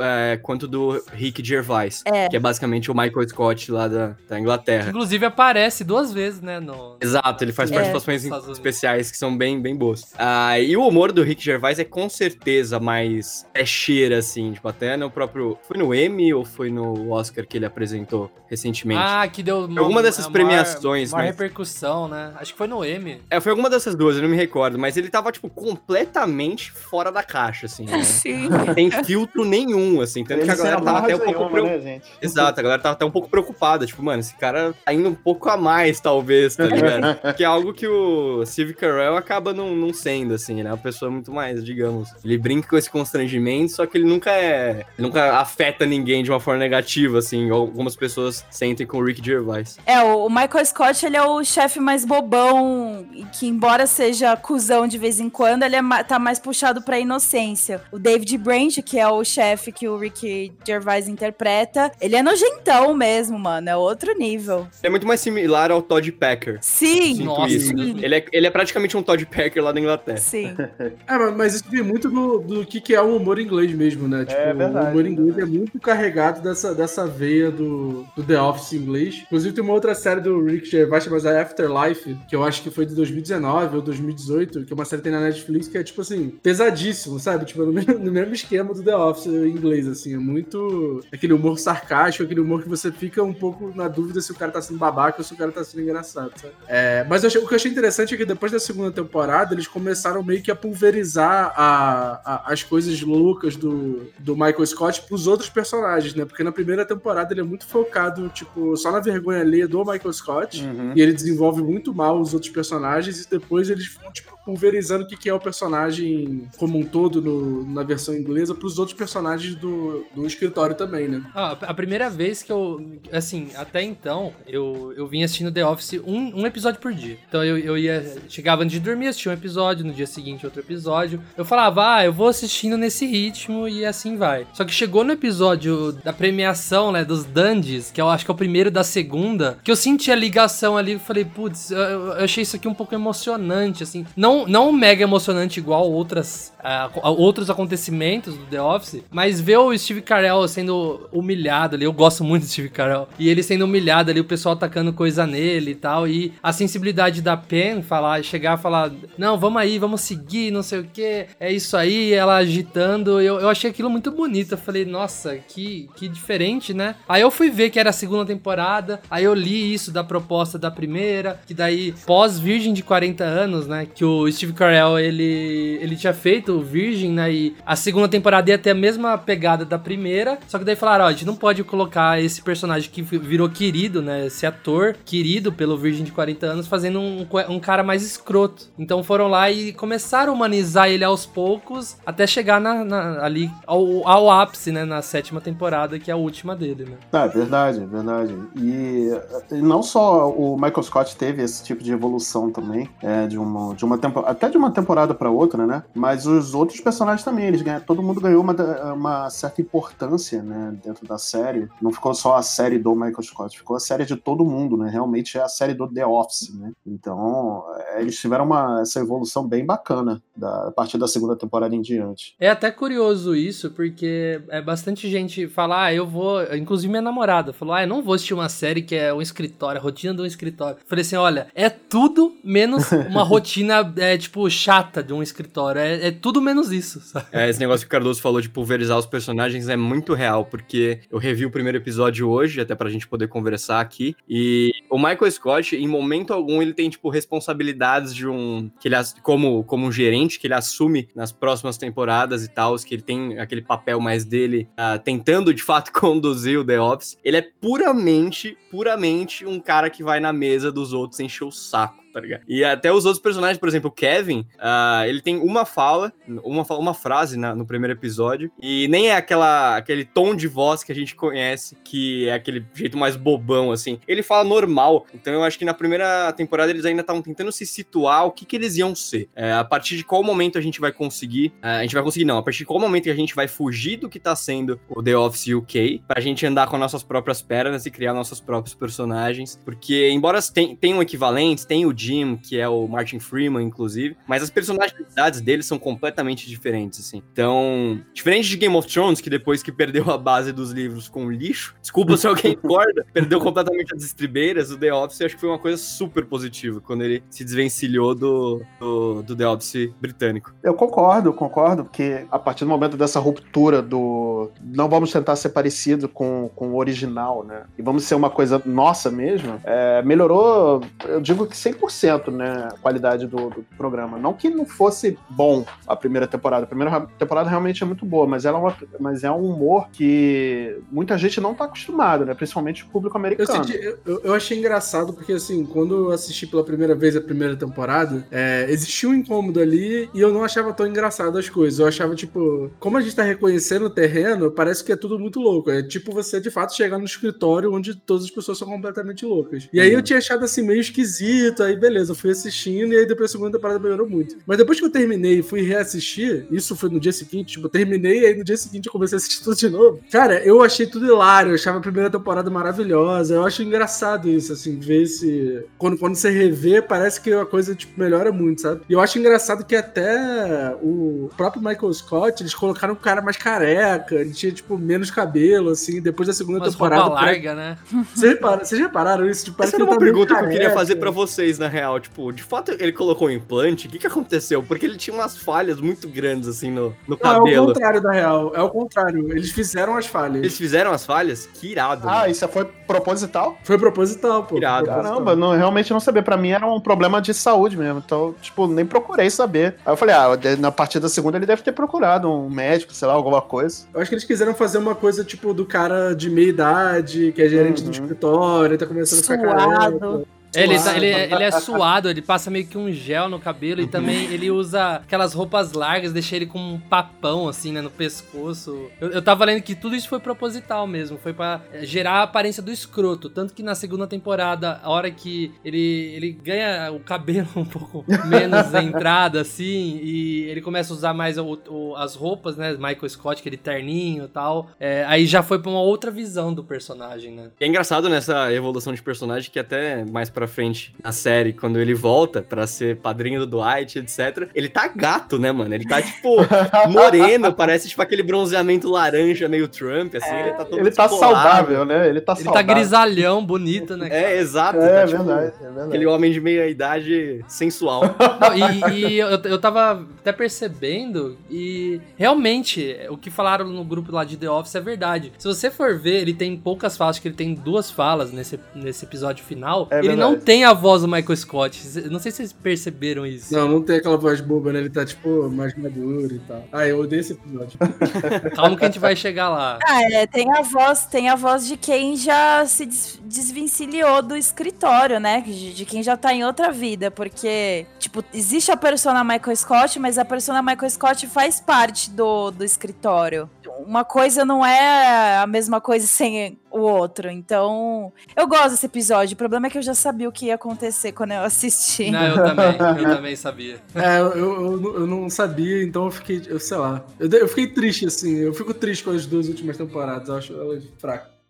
é, 0.01 0.37
quanto 0.43 0.67
do 0.67 1.01
Rick 1.13 1.41
Gervais, 1.43 2.01
É. 2.05 2.27
que 2.27 2.35
é 2.35 2.39
basicamente 2.39 2.91
o 2.91 2.93
Michael 2.93 3.29
Scott 3.29 3.71
lá 3.71 3.87
da, 3.87 4.15
da 4.27 4.37
Inglaterra. 4.37 4.89
Inclusive 4.89 5.25
aparece 5.25 5.85
duas 5.85 6.11
vezes, 6.11 6.41
né? 6.41 6.59
No... 6.59 6.97
Exato, 6.99 7.43
ele 7.45 7.53
faz 7.53 7.71
É. 7.71 7.75
participações 7.75 8.25
especiais 8.49 9.09
que 9.09 9.15
são 9.17 9.35
bem, 9.37 9.61
bem 9.61 9.73
boas. 9.75 10.13
Ah, 10.17 10.59
e 10.59 10.75
o 10.75 10.85
humor 10.85 11.13
do 11.13 11.23
Rick 11.23 11.41
Gervais 11.43 11.79
é 11.79 11.85
com 11.85 12.09
certeza 12.09 12.77
mais 12.77 13.45
é 13.53 13.63
cheira, 13.65 14.17
assim, 14.17 14.51
tipo, 14.51 14.67
até 14.67 14.97
no 14.97 15.09
próprio. 15.09 15.57
Foi 15.65 15.77
no 15.77 15.95
Emmy 15.95 16.33
ou 16.33 16.43
foi 16.43 16.69
no 16.69 17.11
Oscar 17.11 17.47
que 17.47 17.57
ele 17.57 17.65
apresentou 17.65 18.29
recentemente? 18.49 19.01
Ah, 19.01 19.25
que 19.29 19.41
deu. 19.41 19.61
Alguma 19.77 20.03
dessas 20.03 20.25
maior- 20.27 20.33
premiações, 20.33 21.11
Maior 21.11 21.23
mas- 21.27 21.31
repercussão, 21.37 22.09
né? 22.09 22.33
Acho 22.35 22.51
que 22.51 22.57
foi 22.57 22.67
no 22.67 22.83
M. 22.83 23.21
É, 23.29 23.39
foi 23.39 23.51
alguma 23.51 23.69
dessas 23.69 23.95
duas, 23.95 24.17
eu 24.17 24.23
não 24.23 24.29
me 24.29 24.35
recordo, 24.35 24.77
mas 24.77 24.97
ele 24.97 25.09
tava, 25.09 25.31
tipo, 25.31 25.49
completamente 25.49 26.71
fora 26.71 27.11
da 27.11 27.23
caixa, 27.23 27.65
assim, 27.67 27.85
né? 27.85 28.01
Sim. 28.03 28.40
Sem 28.73 28.91
filtro 29.03 29.45
nenhum, 29.45 30.01
assim, 30.01 30.23
tanto 30.23 30.43
que 30.43 30.51
a 30.51 30.55
galera 30.55 30.81
tava 30.81 30.99
até 30.99 31.15
um 31.15 31.19
pouco 31.19 31.49
preocupada. 31.49 31.83
né? 31.83 32.01
Exato, 32.21 32.59
a 32.59 32.63
galera 32.63 32.81
tava 32.81 32.93
até 32.93 33.05
um 33.05 33.11
pouco 33.11 33.29
preocupada. 33.29 33.85
Tipo, 33.85 34.03
mano, 34.03 34.19
esse 34.19 34.35
cara 34.35 34.73
tá 34.85 34.93
indo 34.93 35.09
um 35.09 35.15
pouco 35.15 35.49
a 35.49 35.57
mais, 35.57 35.99
talvez, 35.99 36.55
tá 36.55 36.65
ligado? 36.65 37.19
que 37.35 37.43
é 37.43 37.47
algo 37.47 37.73
que 37.73 37.87
o 37.87 38.45
Steve 38.45 38.73
Carell 38.73 39.15
acaba 39.15 39.53
não, 39.53 39.75
não 39.75 39.93
sendo, 39.93 40.33
assim, 40.33 40.59
ele 40.59 40.67
é 40.67 40.71
uma 40.71 40.77
pessoa 40.77 41.11
muito 41.11 41.31
mais, 41.31 41.63
digamos. 41.63 42.09
Ele 42.23 42.37
brinca 42.37 42.67
com 42.67 42.77
esse 42.77 42.89
constrangimento, 42.89 43.73
só 43.73 43.85
que 43.85 43.97
ele 43.97 44.05
nunca 44.05 44.31
é. 44.31 44.85
Ele 44.97 45.07
nunca 45.07 45.37
afeta 45.39 45.85
ninguém 45.85 46.23
de 46.23 46.31
uma 46.31 46.39
forma 46.39 46.59
negativa, 46.59 47.19
assim, 47.19 47.49
algumas 47.49 47.95
pessoas 47.95 48.45
sentem 48.49 48.85
com 48.85 48.97
o 48.97 49.03
Rick 49.03 49.23
Gervais. 49.23 49.77
É, 49.85 50.01
o 50.01 50.29
Michael 50.29 50.65
Scott, 50.65 51.05
ele 51.05 51.17
é 51.17 51.23
o 51.23 51.43
chefe 51.43 51.79
mais 51.79 52.05
bobão, 52.05 53.05
que 53.37 53.47
embora 53.47 53.87
seja 53.87 54.35
cuzão 54.35 54.87
de 54.87 54.97
vez 54.97 55.19
em 55.19 55.29
quando, 55.29 55.63
ele 55.63 55.75
é 55.75 55.81
tá 56.07 56.19
mais 56.19 56.39
puxado 56.39 56.81
pra 56.81 56.99
inocência. 56.99 57.81
O 57.91 57.99
David 57.99 58.30
Brent, 58.37 58.81
que 58.83 58.99
é 58.99 59.07
o 59.07 59.23
chefe 59.23 59.71
que 59.71 59.87
o 59.87 59.97
Rick 59.97 60.51
Gervais 60.65 61.07
interpreta, 61.07 61.91
ele 62.01 62.15
é 62.15 62.23
nojentão 62.23 62.93
mesmo, 62.93 63.37
mano, 63.39 63.69
é 63.69 63.75
outro 63.75 64.17
nível. 64.17 64.67
Ele 64.81 64.87
é 64.87 64.89
muito 64.89 65.07
mais 65.07 65.19
similar 65.19 65.71
ao 65.71 65.81
Todd 65.81 66.11
Packer. 66.11 66.57
Sim, 66.61 67.23
Nossa, 67.23 67.59
sim. 67.59 67.95
Ele 68.01 68.15
é, 68.15 68.25
ele 68.31 68.47
é 68.47 68.49
praticamente 68.49 68.95
um 68.97 69.03
Todd 69.03 69.25
Packer 69.25 69.63
lá 69.63 69.71
da 69.71 69.79
Inglaterra. 69.79 70.17
sim. 70.17 70.55
É, 71.07 71.17
mas- 71.31 71.55
isso 71.55 71.65
vem 71.69 71.81
muito 71.83 72.09
do, 72.09 72.39
do 72.39 72.65
que, 72.65 72.79
que 72.79 72.93
é 72.95 73.01
o 73.01 73.15
humor 73.17 73.39
inglês 73.39 73.71
mesmo, 73.73 74.07
né? 74.07 74.25
Tipo, 74.25 74.39
verdade, 74.57 74.87
o 74.87 74.89
humor 74.91 75.05
é 75.05 75.09
inglês 75.09 75.37
é 75.37 75.45
muito 75.45 75.79
carregado 75.79 76.41
dessa, 76.41 76.73
dessa 76.73 77.05
veia 77.05 77.51
do, 77.51 78.05
do 78.15 78.23
The 78.23 78.41
Office 78.41 78.73
inglês. 78.73 79.21
Inclusive, 79.25 79.53
tem 79.53 79.63
uma 79.63 79.73
outra 79.73 79.93
série 79.93 80.21
do 80.21 80.43
Rick 80.45 80.69
Gervais 80.69 81.03
chamada 81.03 81.41
Afterlife, 81.41 82.17
que 82.29 82.35
eu 82.35 82.43
acho 82.43 82.61
que 82.61 82.69
foi 82.71 82.85
de 82.85 82.95
2019 82.95 83.75
ou 83.77 83.81
2018, 83.81 84.65
que 84.65 84.71
é 84.71 84.75
uma 84.75 84.85
série 84.85 85.01
que 85.01 85.09
tem 85.09 85.17
na 85.17 85.25
Netflix, 85.25 85.67
que 85.67 85.77
é, 85.77 85.83
tipo 85.83 86.01
assim, 86.01 86.29
pesadíssimo, 86.41 87.19
sabe? 87.19 87.45
Tipo, 87.45 87.65
no 87.65 87.73
mesmo, 87.73 87.99
no 87.99 88.11
mesmo 88.21 88.33
esquema 88.35 88.73
do 88.73 88.81
The 88.83 88.95
Office 88.95 89.25
inglês, 89.27 89.87
assim. 89.87 90.13
É 90.13 90.17
muito 90.17 91.01
aquele 91.11 91.33
humor 91.33 91.59
sarcástico, 91.59 92.23
aquele 92.23 92.39
humor 92.41 92.63
que 92.63 92.69
você 92.69 92.91
fica 92.91 93.21
um 93.23 93.33
pouco 93.33 93.71
na 93.75 93.87
dúvida 93.87 94.21
se 94.21 94.31
o 94.31 94.35
cara 94.35 94.51
tá 94.51 94.61
sendo 94.61 94.77
babaca 94.79 95.17
ou 95.19 95.23
se 95.23 95.33
o 95.33 95.37
cara 95.37 95.51
tá 95.51 95.63
sendo 95.63 95.83
engraçado, 95.83 96.31
sabe? 96.39 96.53
É, 96.67 97.05
mas 97.09 97.23
achei- 97.25 97.41
o 97.41 97.47
que 97.47 97.53
eu 97.53 97.55
achei 97.57 97.71
interessante 97.71 98.13
é 98.13 98.17
que 98.17 98.25
depois 98.25 98.51
da 98.51 98.59
segunda 98.59 98.91
temporada, 98.91 99.53
eles 99.53 99.67
começaram 99.67 100.23
meio 100.23 100.41
que 100.41 100.51
a 100.51 100.55
pulverizar 100.55 101.53
a- 101.55 102.21
a- 102.25 102.53
as 102.53 102.63
coisas 102.63 103.01
loucas 103.01 103.55
do, 103.55 104.07
do 104.19 104.33
Michael 104.35 104.65
Scott 104.65 105.01
pros 105.07 105.27
outros 105.27 105.49
personagens, 105.49 106.13
né? 106.15 106.25
Porque 106.25 106.43
na 106.43 106.51
primeira 106.51 106.85
temporada 106.85 107.33
ele 107.33 107.41
é 107.41 107.43
muito 107.43 107.65
focado, 107.65 108.29
tipo, 108.29 108.75
só 108.77 108.91
na 108.91 108.99
vergonha 108.99 109.41
alheia 109.41 109.67
do 109.67 109.79
Michael 109.79 110.13
Scott. 110.13 110.63
Uhum. 110.63 110.93
E 110.95 111.01
ele 111.01 111.13
desenvolve 111.13 111.61
muito 111.61 111.93
mal 111.93 112.19
os 112.19 112.33
outros 112.33 112.51
personagens 112.51 113.23
e 113.23 113.29
depois 113.29 113.69
eles 113.69 113.87
vão, 114.01 114.11
tipo, 114.11 114.31
pulverizando 114.45 115.03
o 115.03 115.07
que 115.07 115.15
que 115.17 115.29
é 115.29 115.33
o 115.33 115.39
personagem 115.39 116.47
como 116.57 116.77
um 116.77 116.83
todo 116.83 117.21
no- 117.21 117.63
na 117.65 117.83
versão 117.83 118.15
inglesa 118.15 118.53
pros 118.55 118.77
outros 118.79 118.97
personagens 118.97 119.55
do, 119.55 120.05
do 120.15 120.25
escritório 120.25 120.75
também, 120.75 121.07
né? 121.07 121.23
Ah, 121.35 121.57
a 121.61 121.73
primeira 121.73 122.09
vez 122.09 122.41
que 122.43 122.51
eu. 122.51 122.85
Assim, 123.11 123.49
até 123.55 123.81
então, 123.83 124.33
eu, 124.47 124.93
eu 124.95 125.07
vinha 125.07 125.25
assistindo 125.25 125.51
The 125.51 125.65
Office 125.65 125.99
um, 126.05 126.41
um 126.41 126.45
episódio 126.45 126.79
por 126.79 126.93
dia. 126.93 127.17
Então 127.27 127.43
eu, 127.43 127.57
eu 127.57 127.77
ia. 127.77 128.15
Chegava 128.29 128.63
antes 128.63 128.73
de 128.73 128.79
dormir, 128.79 129.07
assistia 129.07 129.31
um 129.31 129.35
episódio, 129.35 129.85
no 129.85 129.93
dia 129.93 130.07
seguinte 130.07 130.45
outro 130.45 130.61
episódio. 130.61 131.21
Eu 131.37 131.45
falava, 131.45 131.95
ah, 131.95 132.05
eu 132.05 132.13
vou 132.13 132.27
assistindo 132.27 132.77
nesse 132.77 133.05
ritmo 133.05 133.67
e 133.67 133.85
assim 133.85 134.17
vai. 134.17 134.47
Só 134.53 134.63
que 134.65 134.73
chegou 134.73 135.03
no 135.03 135.11
episódio 135.13 135.91
da 136.03 136.11
premiação, 136.13 136.91
né, 136.91 137.03
dos 137.05 137.23
Dandies, 137.25 137.91
que 137.91 138.01
eu 138.01 138.09
acho 138.09 138.25
que 138.25 138.31
é 138.31 138.33
o 138.33 138.37
primeiro 138.37 138.71
da 138.71 138.83
segunda, 138.83 139.59
que 139.63 139.71
eu 139.71 139.75
senti 139.75 140.11
a 140.11 140.15
ligação 140.15 140.77
ali 140.77 140.93
e 140.93 140.99
falei, 140.99 141.25
putz, 141.25 141.71
eu, 141.71 141.77
eu 141.79 142.11
achei 142.23 142.41
isso 142.43 142.55
aqui 142.55 142.67
um 142.67 142.73
pouco 142.73 142.93
emocionante, 142.95 143.83
assim. 143.83 144.05
Não, 144.15 144.30
não 144.47 144.71
mega 144.71 145.03
emocionante 145.03 145.59
igual 145.59 145.91
outras, 145.91 146.53
ah, 146.63 146.89
outros 147.03 147.49
acontecimentos 147.49 148.35
do 148.35 148.45
The 148.45 148.61
Office, 148.61 149.03
mas 149.09 149.39
ver 149.39 149.57
o 149.57 149.77
Steve 149.77 150.01
Carell 150.01 150.47
sendo 150.47 151.07
humilhado 151.11 151.75
ali, 151.75 151.85
eu 151.85 151.93
gosto 151.93 152.23
muito 152.23 152.43
do 152.43 152.49
Steve 152.49 152.69
Carell, 152.69 153.07
e 153.17 153.29
ele 153.29 153.43
sendo 153.43 153.65
humilhado 153.65 154.11
ali, 154.11 154.19
o 154.19 154.25
pessoal 154.25 154.53
atacando 154.53 154.93
coisa 154.93 155.25
nele 155.25 155.71
e 155.71 155.75
tal, 155.75 156.07
e 156.07 156.33
a 156.41 156.51
sensibilidade 156.53 157.21
da 157.21 157.35
Pen 157.37 157.81
falar, 157.81 158.23
chegar 158.23 158.53
a 158.53 158.57
falar, 158.57 158.91
não, 159.17 159.37
vamos 159.37 159.61
aí, 159.61 159.77
vamos 159.77 160.01
seguir, 160.01 160.51
não 160.51 160.63
sei 160.63 160.79
o 160.79 160.83
que, 160.83 161.27
é 161.39 161.51
isso 161.51 161.75
aí, 161.75 162.13
ela 162.13 162.37
agitando, 162.37 163.19
eu, 163.21 163.39
eu 163.39 163.49
achei 163.49 163.69
aquilo 163.69 163.89
muito 163.89 164.11
bonito, 164.11 164.53
eu 164.53 164.57
falei, 164.57 164.85
nossa, 164.85 165.37
que, 165.37 165.89
que 165.95 166.07
diferente, 166.07 166.73
né? 166.73 166.95
Aí 167.07 167.21
eu 167.21 167.31
fui 167.31 167.49
ver 167.49 167.69
que 167.69 167.79
era 167.79 167.89
a 167.89 167.93
segunda 167.93 168.25
temporada, 168.25 169.01
aí 169.09 169.23
eu 169.23 169.33
li 169.33 169.73
isso 169.73 169.91
da 169.91 170.03
proposta 170.03 170.57
da 170.57 170.71
primeira, 170.71 171.39
que 171.45 171.53
daí, 171.53 171.93
pós-Virgem 172.05 172.73
de 172.73 172.83
40 172.83 173.23
anos, 173.23 173.67
né, 173.67 173.87
que 173.93 174.03
o 174.03 174.20
Steve 174.31 174.53
Carell, 174.53 174.99
ele, 174.99 175.77
ele 175.81 175.95
tinha 175.95 176.13
feito 176.13 176.51
o 176.53 176.61
Virgem, 176.61 177.11
né, 177.11 177.31
e 177.31 177.55
a 177.65 177.75
segunda 177.75 178.07
temporada 178.07 178.49
ia 178.49 178.57
ter 178.57 178.71
a 178.71 178.75
mesma 178.75 179.17
pegada 179.17 179.63
da 179.63 179.79
primeira, 179.79 180.37
só 180.47 180.59
que 180.59 180.65
daí 180.65 180.75
falaram, 180.75 181.05
ó, 181.05 181.07
a 181.07 181.11
gente 181.11 181.25
não 181.25 181.35
pode 181.35 181.63
colocar 181.63 182.21
esse 182.21 182.41
personagem 182.41 182.89
que 182.89 183.01
virou 183.01 183.49
querido, 183.49 184.01
né, 184.01 184.25
esse 184.27 184.45
ator 184.45 184.95
querido 185.05 185.51
pelo 185.51 185.77
Virgem 185.77 186.03
de 186.03 186.11
40 186.11 186.45
anos, 186.45 186.67
fazendo 186.67 186.99
um, 186.99 187.25
um 187.49 187.59
cara 187.59 187.83
mais 187.83 188.03
escroto. 188.03 188.65
Então 188.77 189.03
foram 189.03 189.27
lá 189.27 189.49
e 189.51 189.71
começaram 189.73 190.33
a 190.33 190.35
humanizar 190.35 190.89
ele 190.89 191.03
aos 191.03 191.25
poucos, 191.25 191.97
até 192.05 192.25
chegar 192.27 192.59
na, 192.59 192.83
na- 192.83 193.23
ali 193.23 193.49
ao, 193.65 194.07
ao 194.07 194.29
ápice, 194.29 194.71
né, 194.71 194.83
na 194.85 195.01
sétima 195.01 195.39
temporada, 195.39 195.99
que 195.99 196.09
é 196.09 196.13
a 196.13 196.17
última 196.17 196.55
dele, 196.55 196.85
né. 196.85 196.97
Ah, 197.11 197.25
é 197.25 197.29
verdade, 197.29 197.85
verdade. 197.85 198.35
E, 198.57 199.09
e 199.51 199.61
não 199.61 199.81
só 199.83 200.29
o 200.29 200.55
Michael 200.55 200.83
Scott 200.83 201.15
teve 201.15 201.41
esse 201.43 201.63
tipo 201.63 201.83
de 201.83 201.91
evolução 201.91 202.49
também, 202.51 202.89
é, 203.01 203.27
de 203.27 203.37
uma, 203.37 203.73
de 203.75 203.85
uma 203.85 203.97
tempo, 204.11 204.19
até 204.27 204.49
de 204.49 204.57
uma 204.57 204.71
temporada 204.71 205.15
pra 205.15 205.29
outra, 205.29 205.65
né? 205.65 205.83
Mas 205.95 206.25
os 206.25 206.53
outros 206.53 206.79
personagens 206.79 207.23
também, 207.23 207.45
eles 207.45 207.61
ganham, 207.61 207.79
todo 207.79 208.03
mundo 208.03 208.19
ganhou 208.19 208.41
uma, 208.41 208.53
uma 208.93 209.29
certa 209.29 209.61
importância, 209.61 210.43
né, 210.43 210.77
dentro 210.83 211.07
da 211.07 211.17
série. 211.17 211.69
Não 211.81 211.91
ficou 211.91 212.13
só 212.13 212.35
a 212.35 212.41
série 212.41 212.77
do 212.77 212.93
Michael 212.93 213.23
Scott, 213.23 213.57
ficou 213.57 213.75
a 213.75 213.79
série 213.79 214.05
de 214.05 214.15
todo 214.15 214.45
mundo, 214.45 214.77
né? 214.77 214.89
Realmente 214.89 215.37
é 215.37 215.41
a 215.41 215.47
série 215.47 215.73
do 215.73 215.87
The 215.87 216.05
Office, 216.05 216.53
né? 216.53 216.71
Então, 216.85 217.63
é, 217.77 218.01
eles 218.01 218.19
tiveram 218.19 218.45
uma, 218.45 218.81
essa 218.81 218.99
evolução 218.99 219.47
bem 219.47 219.65
bacana 219.65 220.21
da, 220.41 220.67
a 220.67 220.71
partir 220.71 220.97
da 220.97 221.07
segunda 221.07 221.35
temporada 221.35 221.75
em 221.75 221.81
diante. 221.81 222.35
É 222.39 222.49
até 222.49 222.71
curioso 222.71 223.35
isso, 223.35 223.69
porque 223.71 224.41
é 224.49 224.61
bastante 224.61 225.09
gente 225.09 225.47
fala, 225.47 225.85
ah, 225.85 225.93
eu 225.93 226.05
vou. 226.05 226.41
Inclusive 226.55 226.89
minha 226.89 227.01
namorada 227.01 227.53
falou, 227.53 227.75
ah, 227.75 227.83
eu 227.83 227.87
não 227.87 228.01
vou 228.01 228.15
assistir 228.15 228.33
uma 228.33 228.49
série 228.49 228.81
que 228.81 228.95
é 228.95 229.13
um 229.13 229.21
escritório, 229.21 229.79
a 229.79 229.83
rotina 229.83 230.13
de 230.13 230.21
um 230.21 230.25
escritório. 230.25 230.77
Falei 230.85 231.03
assim, 231.03 231.15
olha, 231.15 231.47
é 231.53 231.69
tudo 231.69 232.35
menos 232.43 232.91
uma 232.91 233.21
rotina, 233.23 233.93
é, 233.97 234.17
tipo, 234.17 234.49
chata 234.49 235.03
de 235.03 235.13
um 235.13 235.21
escritório. 235.21 235.79
É, 235.79 236.07
é 236.07 236.11
tudo 236.11 236.41
menos 236.41 236.71
isso, 236.71 236.99
sabe? 237.01 237.27
É, 237.31 237.49
esse 237.49 237.59
negócio 237.59 237.85
que 237.85 237.87
o 237.87 237.91
Cardoso 237.91 238.21
falou 238.21 238.41
de 238.41 238.49
pulverizar 238.49 238.97
os 238.97 239.05
personagens 239.05 239.69
é 239.69 239.77
muito 239.77 240.13
real, 240.13 240.45
porque 240.45 241.01
eu 241.11 241.19
revi 241.19 241.45
o 241.45 241.51
primeiro 241.51 241.77
episódio 241.77 242.27
hoje, 242.27 242.59
até 242.59 242.73
pra 242.73 242.89
gente 242.89 243.07
poder 243.07 243.27
conversar 243.27 243.79
aqui, 243.79 244.15
e 244.27 244.71
o 244.89 244.97
Michael 244.97 245.31
Scott, 245.31 245.75
em 245.75 245.87
momento 245.87 246.33
algum, 246.33 246.61
ele 246.61 246.73
tem, 246.73 246.89
tipo, 246.89 247.09
responsabilidades 247.09 248.15
de 248.15 248.27
um... 248.27 248.71
que 248.79 248.87
ele, 248.87 248.95
como, 249.21 249.63
como 249.63 249.85
um 249.85 249.91
gerente, 249.91 250.30
que 250.39 250.47
ele 250.47 250.53
assume 250.53 251.07
nas 251.15 251.31
próximas 251.31 251.77
temporadas 251.77 252.43
e 252.43 252.47
tal, 252.47 252.75
que 252.77 252.95
ele 252.95 253.01
tem 253.01 253.39
aquele 253.39 253.61
papel 253.61 253.99
mais 253.99 254.25
dele, 254.25 254.67
ah, 254.77 254.97
tentando, 254.97 255.53
de 255.53 255.61
fato, 255.61 255.91
conduzir 255.93 256.59
o 256.59 256.65
The 256.65 256.79
Office. 256.79 257.17
Ele 257.23 257.37
é 257.37 257.41
puramente, 257.41 258.57
puramente 258.69 259.45
um 259.45 259.59
cara 259.59 259.89
que 259.89 260.03
vai 260.03 260.19
na 260.19 260.33
mesa 260.33 260.71
dos 260.71 260.93
outros 260.93 261.19
encher 261.19 261.45
o 261.45 261.51
saco. 261.51 262.00
Tá 262.11 262.19
ligado? 262.19 262.41
E 262.47 262.63
até 262.63 262.91
os 262.91 263.05
outros 263.05 263.21
personagens, 263.21 263.57
por 263.57 263.67
exemplo, 263.69 263.89
o 263.89 263.91
Kevin, 263.93 264.45
ah, 264.59 265.03
ele 265.07 265.21
tem 265.21 265.37
uma 265.37 265.65
fala, 265.65 266.11
uma, 266.43 266.63
uma 266.71 266.93
frase 266.93 267.37
na- 267.37 267.55
no 267.55 267.65
primeiro 267.65 267.93
episódio, 267.93 268.51
e 268.61 268.87
nem 268.87 269.09
é 269.09 269.15
aquela, 269.15 269.77
aquele 269.77 270.05
tom 270.05 270.35
de 270.35 270.47
voz 270.47 270.83
que 270.83 270.91
a 270.91 270.95
gente 270.95 271.15
conhece, 271.15 271.75
que 271.83 272.27
é 272.27 272.33
aquele 272.33 272.65
jeito 272.73 272.97
mais 272.97 273.15
bobão, 273.15 273.71
assim. 273.71 273.99
Ele 274.07 274.23
fala 274.23 274.43
normal, 274.43 275.05
então 275.13 275.33
eu 275.33 275.43
acho 275.43 275.57
que 275.57 275.65
na 275.65 275.73
primeira 275.73 276.31
temporada 276.33 276.71
eles 276.71 276.85
ainda 276.85 277.01
estavam 277.01 277.21
tentando 277.21 277.51
se 277.51 277.65
situar 277.65 278.25
o 278.25 278.31
que, 278.31 278.45
que 278.45 278.55
eles 278.55 278.77
iam 278.77 278.93
ser. 278.95 279.29
É, 279.35 279.53
a 279.53 279.63
partir 279.63 279.97
de 279.97 280.03
qual 280.03 280.23
momento 280.23 280.57
a 280.57 280.61
gente 280.61 280.79
vai 280.79 280.91
conseguir, 280.91 281.53
ah, 281.61 281.77
a 281.77 281.81
gente 281.81 281.93
vai 281.93 282.03
conseguir 282.03 282.25
não, 282.25 282.37
a 282.37 282.43
partir 282.43 282.59
de 282.59 282.65
qual 282.65 282.79
momento 282.79 283.09
a 283.09 283.13
gente 283.15 283.33
vai 283.35 283.47
fugir 283.47 283.97
do 283.97 284.09
que 284.09 284.19
tá 284.19 284.35
sendo 284.35 284.79
o 284.89 285.01
The 285.01 285.15
Office 285.17 285.47
UK, 285.47 286.03
pra 286.07 286.19
gente 286.21 286.45
andar 286.45 286.67
com 286.67 286.75
as 286.75 286.79
nossas 286.81 287.03
próprias 287.03 287.41
pernas 287.41 287.85
e 287.85 287.91
criar 287.91 288.13
nossos 288.13 288.39
próprios 288.39 288.75
personagens, 288.75 289.59
porque 289.63 290.09
embora 290.11 290.39
tenham 290.79 291.01
equivalentes, 291.01 291.65
tem 291.65 291.85
o 291.85 291.93
Jim, 292.01 292.37
que 292.37 292.59
é 292.59 292.67
o 292.67 292.87
Martin 292.87 293.19
Freeman, 293.19 293.65
inclusive, 293.65 294.17
mas 294.27 294.41
as 294.41 294.49
personalidades 294.49 295.41
deles 295.41 295.65
são 295.65 295.77
completamente 295.77 296.47
diferentes, 296.47 296.99
assim. 296.99 297.21
Então, 297.31 298.01
diferente 298.13 298.49
de 298.49 298.57
Game 298.57 298.75
of 298.75 298.87
Thrones, 298.87 299.21
que 299.21 299.29
depois 299.29 299.61
que 299.61 299.71
perdeu 299.71 300.09
a 300.09 300.17
base 300.17 300.51
dos 300.51 300.71
livros 300.71 301.07
com 301.07 301.29
lixo, 301.29 301.75
desculpa 301.81 302.17
se 302.17 302.27
alguém 302.27 302.55
concorda, 302.61 303.05
perdeu 303.13 303.39
completamente 303.39 303.93
as 303.95 304.03
estribeiras, 304.03 304.71
o 304.71 304.77
The 304.77 304.93
Office 304.93 305.21
acho 305.21 305.35
que 305.35 305.41
foi 305.41 305.49
uma 305.49 305.59
coisa 305.59 305.77
super 305.77 306.25
positiva, 306.25 306.81
quando 306.81 307.03
ele 307.03 307.23
se 307.29 307.43
desvencilhou 307.43 308.15
do, 308.15 308.61
do, 308.79 309.23
do 309.23 309.35
The 309.35 309.47
Office 309.47 309.91
britânico. 309.99 310.53
Eu 310.63 310.73
concordo, 310.73 311.33
concordo, 311.33 311.83
porque 311.83 312.25
a 312.31 312.39
partir 312.39 312.65
do 312.65 312.69
momento 312.69 312.97
dessa 312.97 313.19
ruptura 313.19 313.81
do. 313.81 314.49
Não 314.61 314.89
vamos 314.89 315.11
tentar 315.11 315.35
ser 315.35 315.49
parecido 315.49 316.09
com, 316.09 316.49
com 316.55 316.69
o 316.69 316.77
original, 316.77 317.43
né? 317.43 317.63
E 317.77 317.81
vamos 317.81 318.03
ser 318.03 318.15
uma 318.15 318.29
coisa 318.29 318.61
nossa 318.65 319.11
mesmo, 319.11 319.59
é, 319.63 320.01
melhorou, 320.01 320.81
eu 321.05 321.21
digo 321.21 321.45
que 321.45 321.55
100%, 321.55 321.89
né? 322.31 322.67
A 322.71 322.77
qualidade 322.77 323.27
do, 323.27 323.49
do 323.49 323.65
programa. 323.77 324.17
Não 324.17 324.33
que 324.33 324.49
não 324.49 324.65
fosse 324.65 325.17
bom 325.29 325.65
a 325.87 325.95
primeira 325.95 326.27
temporada. 326.27 326.63
A 326.63 326.67
primeira 326.67 327.01
temporada 327.17 327.49
realmente 327.49 327.83
é 327.83 327.85
muito 327.85 328.05
boa, 328.05 328.25
mas, 328.27 328.45
ela 328.45 328.57
é, 328.57 328.61
uma, 328.61 328.75
mas 328.99 329.23
é 329.23 329.31
um 329.31 329.43
humor 329.51 329.89
que 329.91 330.77
muita 330.91 331.17
gente 331.17 331.39
não 331.41 331.53
tá 331.53 331.65
acostumado, 331.65 332.25
né? 332.25 332.33
Principalmente 332.33 332.83
o 332.83 332.87
público 332.87 333.15
Eu, 333.15 333.19
americano. 333.19 333.63
senti- 333.65 333.77
eu- 333.83 333.97
eu- 334.05 334.21
eu 334.25 334.33
achei 334.33 334.57
engraçado 334.57 335.13
porque, 335.13 335.33
assim, 335.33 335.65
quando 335.65 335.95
eu 335.95 336.11
assisti 336.11 336.45
pela 336.47 336.63
primeira 336.63 336.95
vez 336.95 337.15
a 337.15 337.21
primeira 337.21 337.55
temporada, 337.55 338.25
é, 338.31 338.65
existia 338.69 339.09
um 339.09 339.13
incômodo 339.13 339.59
ali 339.59 340.09
e 340.13 340.19
eu 340.19 340.33
não 340.33 340.43
achava 340.43 340.73
tão 340.73 340.85
engraçado 340.87 341.37
as 341.37 341.49
coisas. 341.49 341.79
Eu 341.79 341.87
achava, 341.87 342.15
tipo, 342.15 342.71
como 342.79 342.97
a 342.97 343.01
gente 343.01 343.15
tá 343.15 343.23
reconhecendo 343.23 343.85
o 343.85 343.89
terreno, 343.89 344.51
parece 344.51 344.83
que 344.83 344.91
é 344.91 344.95
tudo 344.95 345.17
muito 345.19 345.39
louco. 345.39 345.69
É 345.69 345.81
tipo 345.83 346.11
você, 346.11 346.39
de 346.39 346.49
fato, 346.49 346.75
chegar 346.75 346.97
no 346.97 347.05
escritório 347.05 347.73
onde 347.73 347.95
todas 347.95 348.23
as 348.25 348.31
pessoas 348.31 348.57
são 348.57 348.67
completamente 348.67 349.25
loucas. 349.25 349.67
E 349.71 349.79
aí 349.79 349.91
eu 349.93 350.01
tinha 350.01 350.19
achado, 350.19 350.43
assim, 350.45 350.61
meio 350.61 350.79
esquisito. 350.81 351.63
Aí, 351.63 351.75
beleza, 351.81 352.11
eu 352.11 352.15
fui 352.15 352.31
assistindo 352.31 352.93
e 352.93 352.97
aí 352.97 353.05
depois 353.05 353.29
a 353.29 353.33
segunda 353.33 353.57
temporada 353.57 353.79
melhorou 353.79 354.07
muito. 354.07 354.37
Mas 354.45 354.57
depois 354.57 354.79
que 354.79 354.85
eu 354.85 354.89
terminei 354.91 355.39
e 355.39 355.43
fui 355.43 355.61
reassistir, 355.61 356.45
isso 356.51 356.75
foi 356.75 356.89
no 356.89 356.99
dia 356.99 357.11
seguinte, 357.11 357.53
tipo, 357.53 357.65
eu 357.65 357.69
terminei 357.69 358.21
e 358.21 358.25
aí 358.27 358.37
no 358.37 358.43
dia 358.43 358.57
seguinte 358.57 358.85
eu 358.85 358.91
comecei 358.91 359.15
a 359.15 359.17
assistir 359.17 359.43
tudo 359.43 359.55
de 359.55 359.69
novo. 359.69 359.99
Cara, 360.11 360.39
eu 360.45 360.61
achei 360.61 360.85
tudo 360.85 361.05
hilário, 361.05 361.51
eu 361.51 361.55
achava 361.55 361.79
a 361.79 361.81
primeira 361.81 362.09
temporada 362.09 362.49
maravilhosa. 362.49 363.35
Eu 363.35 363.45
acho 363.45 363.63
engraçado 363.63 364.29
isso, 364.29 364.53
assim, 364.53 364.79
ver 364.79 365.03
esse. 365.03 365.65
Quando, 365.77 365.97
quando 365.97 366.15
você 366.15 366.29
revê, 366.29 366.81
parece 366.81 367.19
que 367.19 367.31
a 367.33 367.45
coisa, 367.45 367.73
tipo, 367.73 367.99
melhora 367.99 368.31
muito, 368.31 368.61
sabe? 368.61 368.81
E 368.87 368.93
eu 368.93 368.99
acho 368.99 369.17
engraçado 369.17 369.65
que 369.65 369.75
até 369.75 370.75
o 370.81 371.29
próprio 371.35 371.61
Michael 371.61 371.93
Scott, 371.93 372.43
eles 372.43 372.53
colocaram 372.53 372.93
um 372.93 372.97
cara 372.97 373.21
mais 373.21 373.37
careca, 373.37 374.15
ele 374.15 374.31
tinha, 374.31 374.51
tipo, 374.51 374.77
menos 374.77 375.09
cabelo, 375.09 375.71
assim, 375.71 376.01
depois 376.01 376.27
da 376.27 376.33
segunda 376.33 376.59
Umas 376.59 376.73
temporada. 376.73 377.03
roupa 377.03 377.21
larga, 377.21 377.55
né? 377.55 377.77
Vocês 378.13 378.33
repararam, 378.33 378.65
vocês 378.65 378.81
repararam 378.81 379.29
isso? 379.29 379.45
Tipo, 379.45 379.57
parece 379.57 379.75
Essa 379.75 379.83
era 379.83 379.89
uma 379.91 379.97
tá 379.97 380.05
pergunta 380.05 380.35
que 380.35 380.45
eu 380.45 380.49
queria 380.49 380.71
fazer 380.71 380.95
pra 380.97 381.11
vocês, 381.11 381.57
na 381.57 381.67
real. 381.71 381.99
Tipo, 381.99 382.31
de 382.31 382.43
fato 382.43 382.71
ele 382.79 382.91
colocou 382.91 383.27
um 383.27 383.31
implante? 383.31 383.87
O 383.87 383.89
que 383.89 383.97
que 383.99 384.07
aconteceu? 384.07 384.61
Porque 384.61 384.85
ele 384.85 384.97
tinha 384.97 385.13
umas 385.15 385.37
falhas 385.37 385.79
muito 385.81 386.07
grandes, 386.07 386.47
assim, 386.47 386.69
no, 386.69 386.93
no 387.07 387.17
Não, 387.21 387.31
é 387.31 387.33
o 387.33 387.43
cabelo. 387.43 387.67
contrário 387.67 388.01
da 388.01 388.11
real. 388.11 388.51
É 388.55 388.61
o 388.61 388.69
contrário. 388.69 389.31
Eles 389.31 389.51
fizeram 389.51 389.95
as 389.97 390.05
falhas. 390.05 390.37
Eles 390.37 390.57
fizeram 390.57 390.91
as 390.91 391.05
falhas? 391.05 391.47
Que 391.53 391.71
irado. 391.71 392.07
Ah, 392.07 392.19
mano. 392.19 392.31
isso 392.31 392.47
foi 392.47 392.65
proposital? 392.85 393.57
Foi 393.63 393.77
proposital, 393.77 394.43
pô. 394.43 394.57
Irado. 394.57 394.85
Caramba, 394.87 395.35
não, 395.35 395.51
realmente 395.55 395.91
não 395.91 395.99
sabia. 395.99 396.21
Pra 396.21 396.37
mim 396.37 396.49
era 396.51 396.65
um 396.67 396.79
problema 396.79 397.21
de 397.21 397.33
saúde 397.33 397.77
mesmo. 397.77 398.01
Então, 398.05 398.35
tipo, 398.41 398.67
nem 398.67 398.85
procurei 398.85 399.29
saber. 399.29 399.75
Aí 399.85 399.93
eu 399.93 399.97
falei, 399.97 400.13
ah, 400.13 400.27
na 400.59 400.71
partir 400.71 400.99
da 400.99 401.07
segunda 401.09 401.37
ele 401.37 401.45
deve 401.45 401.61
ter 401.61 401.71
procurado 401.71 402.29
um 402.29 402.49
médico, 402.49 402.93
sei 402.93 403.07
lá, 403.07 403.13
alguma 403.13 403.41
coisa. 403.41 403.85
Eu 403.93 404.01
acho 404.01 404.09
que 404.09 404.15
eles 404.15 404.25
quiseram 404.25 404.53
fazer 404.53 404.77
uma 404.77 404.93
coisa 404.95 405.23
tipo 405.23 405.53
do 405.53 405.65
cara 405.65 406.13
de 406.13 406.29
meia 406.29 406.49
idade, 406.49 407.31
que 407.33 407.41
é 407.41 407.47
gerente 407.47 407.81
do 407.81 407.85
Uhum. 407.87 407.91
escritório, 407.91 408.77
tá 408.77 408.85
começando 408.85 409.19
a 409.19 409.23
ficar 409.23 409.39
Suado. 409.39 409.99
careca. 409.99 410.40
Ele, 410.53 410.77
Suado. 410.77 410.83
tá- 410.91 410.97
ele, 410.97 411.33
ele 411.33 411.43
é 411.43 411.51
suado, 411.51 412.09
ele 412.09 412.21
passa 412.21 412.51
meio 412.51 412.65
que 412.67 412.77
um 412.77 412.91
gel 412.91 413.29
no 413.29 413.39
cabelo 413.39 413.81
e 413.81 413.87
também 413.87 414.25
ele 414.33 414.51
usa 414.51 414.95
aquelas 414.97 415.33
roupas 415.33 415.71
largas, 415.73 416.11
deixa 416.11 416.35
ele 416.35 416.45
com 416.45 416.59
um 416.59 416.79
papão 416.79 417.47
assim, 417.47 417.71
né, 417.71 417.79
no 417.81 417.89
pescoço. 417.89 418.89
Eu, 418.99 419.09
eu 419.11 419.21
tava 419.21 419.45
lendo 419.45 419.61
que 419.61 419.73
tudo 419.75 419.95
isso 419.95 420.09
foi 420.09 420.19
proposital 420.19 420.85
mesmo, 420.85 421.17
foi 421.17 421.33
pra 421.33 421.61
eh, 421.73 421.85
gerar 421.85 422.15
a 422.19 422.23
aparência 422.23 422.61
do 422.61 422.71
escroto. 422.71 423.29
Tanto 423.29 423.53
que 423.53 423.63
na 423.63 423.75
segunda 423.75 424.05
temporada, 424.07 424.79
a 424.83 424.89
hora 424.89 425.09
que 425.09 425.51
ele, 425.63 425.79
ele 426.15 426.31
ganha 426.31 426.91
o 426.91 426.99
cabelo 426.99 427.47
um 427.55 427.65
pouco 427.65 428.03
menos 428.27 428.73
entrada 428.73 429.41
assim, 429.41 429.99
e 430.03 430.43
ele 430.49 430.61
começa 430.61 430.93
a 430.93 430.95
usar 430.95 431.13
mais 431.13 431.37
o- 431.37 431.59
o- 431.69 431.95
as 431.95 432.15
roupas, 432.15 432.57
né, 432.57 432.73
Michael 432.73 433.09
Scott, 433.09 433.39
aquele 433.39 433.57
terninho 433.57 434.25
e 434.25 434.27
tal, 434.27 434.69
é, 434.79 435.03
aí 435.07 435.25
já 435.25 435.41
foi 435.41 435.59
pra 435.59 435.69
uma 435.71 435.81
outra 435.81 436.11
visão 436.11 436.53
do 436.53 436.63
personagem, 436.63 437.31
né. 437.31 437.49
É 437.59 437.65
engraçado 437.67 438.09
nessa 438.09 438.51
evolução 438.53 438.93
de 438.93 439.01
personagem 439.01 439.49
que 439.49 439.59
até 439.59 440.03
mais 440.05 440.29
pra 440.29 440.40
frente 440.47 440.93
na 441.03 441.11
série, 441.11 441.53
quando 441.53 441.79
ele 441.79 441.93
volta 441.93 442.41
pra 442.41 442.65
ser 442.67 442.97
padrinho 442.97 443.45
do 443.45 443.47
Dwight, 443.47 443.99
etc., 443.99 444.49
ele 444.55 444.69
tá 444.69 444.87
gato, 444.87 445.37
né, 445.39 445.51
mano? 445.51 445.73
Ele 445.73 445.85
tá, 445.85 446.01
tipo, 446.01 446.37
moreno, 446.89 447.53
parece, 447.53 447.89
tipo, 447.89 448.01
aquele 448.01 448.23
bronzeamento 448.23 448.89
laranja 448.89 449.47
meio 449.47 449.67
Trump, 449.67 450.15
assim, 450.15 450.35
ele 450.35 450.51
tá 450.51 450.65
todo 450.65 450.79
Ele 450.79 450.91
tá 450.91 451.07
saudável, 451.07 451.85
né? 451.85 452.07
Ele 452.09 452.21
tá 452.21 452.33
Ele 452.33 452.43
saudável. 452.43 452.67
tá 452.67 452.73
grisalhão, 452.73 453.45
bonito, 453.45 453.95
né? 453.97 454.07
É, 454.11 454.37
exato. 454.37 454.79
É, 454.79 455.01
tá, 455.01 455.07
tipo, 455.07 455.23
verdade, 455.23 455.53
é 455.59 455.63
verdade. 455.63 455.87
Aquele 455.87 456.05
homem 456.05 456.31
de 456.31 456.41
meia 456.41 456.67
idade 456.67 457.43
sensual. 457.47 458.03
Não, 458.39 458.55
e 458.55 459.11
e 459.11 459.19
eu, 459.19 459.29
eu 459.29 459.59
tava 459.59 460.05
até 460.19 460.31
percebendo, 460.31 461.37
e 461.49 461.99
realmente, 462.17 462.95
o 463.09 463.17
que 463.17 463.29
falaram 463.29 463.65
no 463.67 463.83
grupo 463.83 464.11
lá 464.11 464.23
de 464.23 464.37
The 464.37 464.49
Office 464.49 464.75
é 464.75 464.81
verdade. 464.81 465.31
Se 465.37 465.47
você 465.47 465.69
for 465.69 465.97
ver, 465.97 466.21
ele 466.21 466.33
tem 466.33 466.55
poucas 466.55 466.97
falas, 466.97 467.15
acho 467.15 467.21
que 467.21 467.27
ele 467.27 467.35
tem 467.35 467.53
duas 467.53 467.89
falas 467.91 468.31
nesse, 468.31 468.59
nesse 468.73 469.05
episódio 469.05 469.43
final. 469.43 469.87
É 469.91 469.99
ele 469.99 470.09
verdade. 470.09 470.30
não 470.30 470.30
tem 470.37 470.63
a 470.63 470.73
voz 470.73 471.01
do 471.01 471.07
Michael 471.07 471.35
Scott. 471.37 471.81
Não 472.09 472.19
sei 472.19 472.31
se 472.31 472.37
vocês 472.37 472.53
perceberam 472.53 473.25
isso. 473.25 473.53
Não, 473.53 473.67
não 473.67 473.81
tem 473.81 473.97
aquela 473.97 474.17
voz 474.17 474.41
boba, 474.41 474.71
né? 474.73 474.79
Ele 474.79 474.89
tá, 474.89 475.05
tipo, 475.05 475.49
mais 475.49 475.75
maduro 475.77 476.33
e 476.35 476.39
tal. 476.39 476.63
Ah, 476.71 476.87
eu 476.87 476.99
odeio 476.99 477.19
esse 477.19 477.33
episódio. 477.33 477.77
Calma 478.55 478.75
que 478.77 478.83
a 478.83 478.87
gente 478.87 478.99
vai 478.99 479.15
chegar 479.15 479.49
lá. 479.49 479.79
Ah, 479.85 480.03
é, 480.11 480.27
tem 480.27 480.51
a 480.57 480.61
voz, 480.61 481.05
tem 481.05 481.29
a 481.29 481.35
voz 481.35 481.67
de 481.67 481.77
quem 481.77 482.15
já 482.15 482.65
se 482.65 482.85
des- 482.85 483.19
desvencilhou 483.25 484.21
do 484.21 484.35
escritório, 484.35 485.19
né? 485.19 485.41
De, 485.41 485.73
de 485.73 485.85
quem 485.85 486.01
já 486.03 486.15
tá 486.17 486.33
em 486.33 486.43
outra 486.43 486.71
vida, 486.71 487.09
porque, 487.11 487.85
tipo, 487.99 488.23
existe 488.33 488.71
a 488.71 488.77
persona 488.77 489.23
Michael 489.23 489.55
Scott, 489.55 489.99
mas 489.99 490.17
a 490.17 490.25
persona 490.25 490.61
Michael 490.61 490.89
Scott 490.89 491.27
faz 491.27 491.59
parte 491.59 492.09
do, 492.11 492.51
do 492.51 492.63
escritório. 492.63 493.49
Uma 493.85 494.03
coisa 494.05 494.43
não 494.45 494.65
é 494.65 495.37
a 495.37 495.47
mesma 495.47 495.79
coisa 495.81 496.05
sem 496.07 496.57
o 496.69 496.79
outro. 496.79 497.29
Então, 497.29 498.11
eu 498.35 498.47
gosto 498.47 498.71
desse 498.71 498.85
episódio. 498.85 499.33
O 499.33 499.37
problema 499.37 499.67
é 499.67 499.69
que 499.69 499.77
eu 499.77 499.81
já 499.81 499.93
sabia 499.93 500.27
o 500.27 500.31
que 500.31 500.45
ia 500.47 500.55
acontecer 500.55 501.11
quando 501.11 501.31
eu 501.31 501.41
assisti. 501.41 502.09
Não, 502.11 502.23
eu 502.27 502.35
também, 502.35 502.65
eu 503.03 503.15
também 503.15 503.35
sabia. 503.35 503.79
É, 503.95 504.19
eu, 504.19 504.31
eu, 504.35 504.93
eu 505.01 505.07
não- 505.07 505.29
sabia, 505.29 505.83
então 505.83 506.05
eu 506.05 506.11
fiquei, 506.11 506.41
eu 506.47 506.59
sei 506.59 506.77
lá. 506.77 507.03
Eu, 507.19 507.29
eu 507.29 507.47
fiquei 507.47 507.67
triste, 507.67 508.05
assim. 508.05 508.35
Eu 508.37 508.53
fico 508.53 508.73
triste 508.73 509.03
com 509.03 509.11
as 509.11 509.25
duas 509.25 509.47
últimas 509.47 509.77
temporadas. 509.77 510.27
Eu 510.29 510.35
acho 510.35 510.53
elas 510.53 510.83
fracas. 510.97 511.40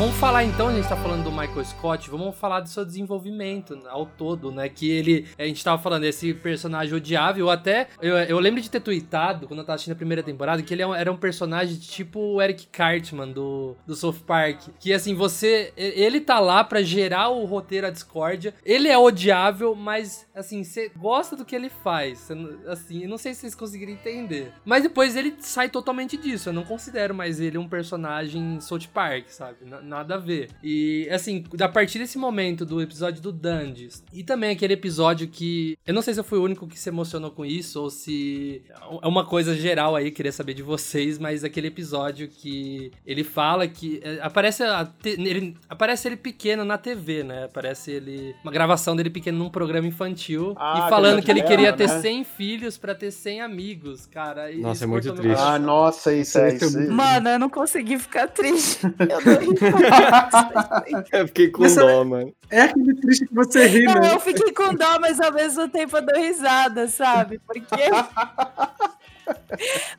Vamos 0.00 0.16
falar 0.16 0.44
então, 0.44 0.68
a 0.68 0.72
gente 0.72 0.88
tá 0.88 0.96
falando 0.96 1.24
do 1.24 1.30
Michael 1.30 1.62
Scott, 1.62 2.08
vamos 2.08 2.34
falar 2.34 2.60
do 2.60 2.70
seu 2.70 2.86
desenvolvimento 2.86 3.78
ao 3.86 4.06
todo, 4.06 4.50
né? 4.50 4.66
Que 4.66 4.90
ele, 4.90 5.28
a 5.38 5.44
gente 5.44 5.62
tava 5.62 5.76
falando 5.80 6.00
desse 6.00 6.32
personagem 6.32 6.94
odiável, 6.94 7.50
até, 7.50 7.86
eu, 8.00 8.16
eu 8.16 8.38
lembro 8.38 8.62
de 8.62 8.70
ter 8.70 8.80
tweetado, 8.80 9.46
quando 9.46 9.60
eu 9.60 9.66
tava 9.66 9.74
assistindo 9.74 9.92
a 9.92 9.96
primeira 9.96 10.22
temporada, 10.22 10.62
que 10.62 10.72
ele 10.72 10.82
é 10.82 10.86
era 10.98 11.12
um 11.12 11.18
personagem 11.18 11.76
tipo 11.76 12.18
o 12.18 12.40
Eric 12.40 12.68
Cartman 12.68 13.30
do, 13.30 13.76
do 13.86 13.94
South 13.94 14.20
Park. 14.26 14.68
Que 14.78 14.94
assim, 14.94 15.14
você, 15.14 15.70
ele 15.76 16.18
tá 16.18 16.40
lá 16.40 16.64
pra 16.64 16.80
gerar 16.80 17.28
o 17.28 17.44
roteiro 17.44 17.86
a 17.86 17.90
discórdia, 17.90 18.54
ele 18.64 18.88
é 18.88 18.96
odiável, 18.96 19.74
mas 19.74 20.26
assim, 20.34 20.64
você 20.64 20.90
gosta 20.96 21.36
do 21.36 21.44
que 21.44 21.54
ele 21.54 21.68
faz, 21.68 22.30
não- 22.30 22.72
assim, 22.72 23.02
eu 23.02 23.08
não 23.10 23.18
sei 23.18 23.34
se 23.34 23.40
vocês 23.40 23.54
conseguiram 23.54 23.92
entender. 23.92 24.50
Mas 24.64 24.82
depois 24.82 25.14
ele 25.14 25.34
sai 25.40 25.68
totalmente 25.68 26.16
disso, 26.16 26.48
eu 26.48 26.54
não 26.54 26.64
considero 26.64 27.14
mais 27.14 27.38
ele 27.38 27.58
um 27.58 27.68
personagem 27.68 28.58
South 28.62 28.88
Park, 28.94 29.28
sabe? 29.28 29.58
N- 29.66 29.89
nada 29.90 30.14
a 30.14 30.18
ver. 30.18 30.48
E, 30.62 31.08
assim, 31.10 31.44
a 31.60 31.68
partir 31.68 31.98
desse 31.98 32.16
momento 32.16 32.64
do 32.64 32.80
episódio 32.80 33.20
do 33.20 33.32
Dandes, 33.32 34.02
e 34.12 34.22
também 34.22 34.50
aquele 34.50 34.72
episódio 34.74 35.28
que. 35.28 35.76
Eu 35.86 35.92
não 35.92 36.02
sei 36.02 36.14
se 36.14 36.20
eu 36.20 36.24
fui 36.24 36.38
o 36.38 36.42
único 36.44 36.66
que 36.66 36.78
se 36.78 36.88
emocionou 36.88 37.30
com 37.30 37.44
isso, 37.44 37.80
ou 37.82 37.90
se 37.90 38.62
é 39.02 39.06
uma 39.06 39.24
coisa 39.26 39.54
geral 39.54 39.94
aí, 39.96 40.10
queria 40.10 40.32
saber 40.32 40.54
de 40.54 40.62
vocês, 40.62 41.18
mas 41.18 41.44
aquele 41.44 41.66
episódio 41.68 42.28
que 42.28 42.92
ele 43.06 43.24
fala 43.24 43.66
que. 43.68 44.00
é, 44.02 44.20
Aparece, 44.22 44.62
a 44.62 44.84
te- 44.84 45.20
ele, 45.20 45.56
aparece 45.68 46.06
ele 46.08 46.16
pequeno 46.16 46.64
na 46.64 46.78
TV, 46.78 47.22
né? 47.24 47.44
Aparece 47.44 47.90
ele. 47.90 48.34
Uma 48.44 48.52
gravação 48.52 48.94
dele 48.94 49.10
pequeno 49.10 49.38
num 49.38 49.50
programa 49.50 49.86
infantil. 49.88 50.54
Ah, 50.56 50.84
e 50.86 50.90
falando 50.90 51.20
que 51.22 51.30
ele 51.30 51.42
queria 51.42 51.68
era, 51.68 51.76
ter 51.76 51.88
né? 51.88 52.00
100 52.00 52.24
filhos 52.24 52.78
pra 52.78 52.94
ter 52.94 53.10
100 53.10 53.40
amigos, 53.40 54.06
cara. 54.06 54.50
e 54.52 54.60
Nossa, 54.60 54.74
isso 54.74 54.84
é 54.84 54.86
muito 54.86 55.12
triste. 55.14 55.40
Ah, 55.42 55.58
nossa, 55.58 56.14
isso 56.14 56.38
é 56.38 56.54
Isso 56.54 56.78
é. 56.78 56.86
Mano, 56.88 57.28
eu 57.28 57.38
não 57.38 57.48
consegui 57.50 57.98
ficar 57.98 58.28
triste. 58.28 58.80
Eu 58.84 58.90
não. 59.72 59.79
Eu 61.12 61.26
fiquei 61.28 61.48
com 61.50 61.62
dó, 61.74 62.04
mano. 62.04 62.32
É 62.50 62.62
aquele 62.62 62.94
triste 63.00 63.26
que 63.26 63.34
você 63.34 63.66
ri, 63.66 63.84
Não, 63.84 63.94
né? 63.94 64.14
eu 64.14 64.20
fiquei 64.20 64.52
com 64.52 64.74
dó, 64.74 64.98
mas 65.00 65.20
ao 65.20 65.32
mesmo 65.32 65.68
tempo 65.68 65.96
eu 65.96 66.04
dou 66.04 66.16
risada, 66.16 66.88
sabe? 66.88 67.40
Porque. 67.46 67.64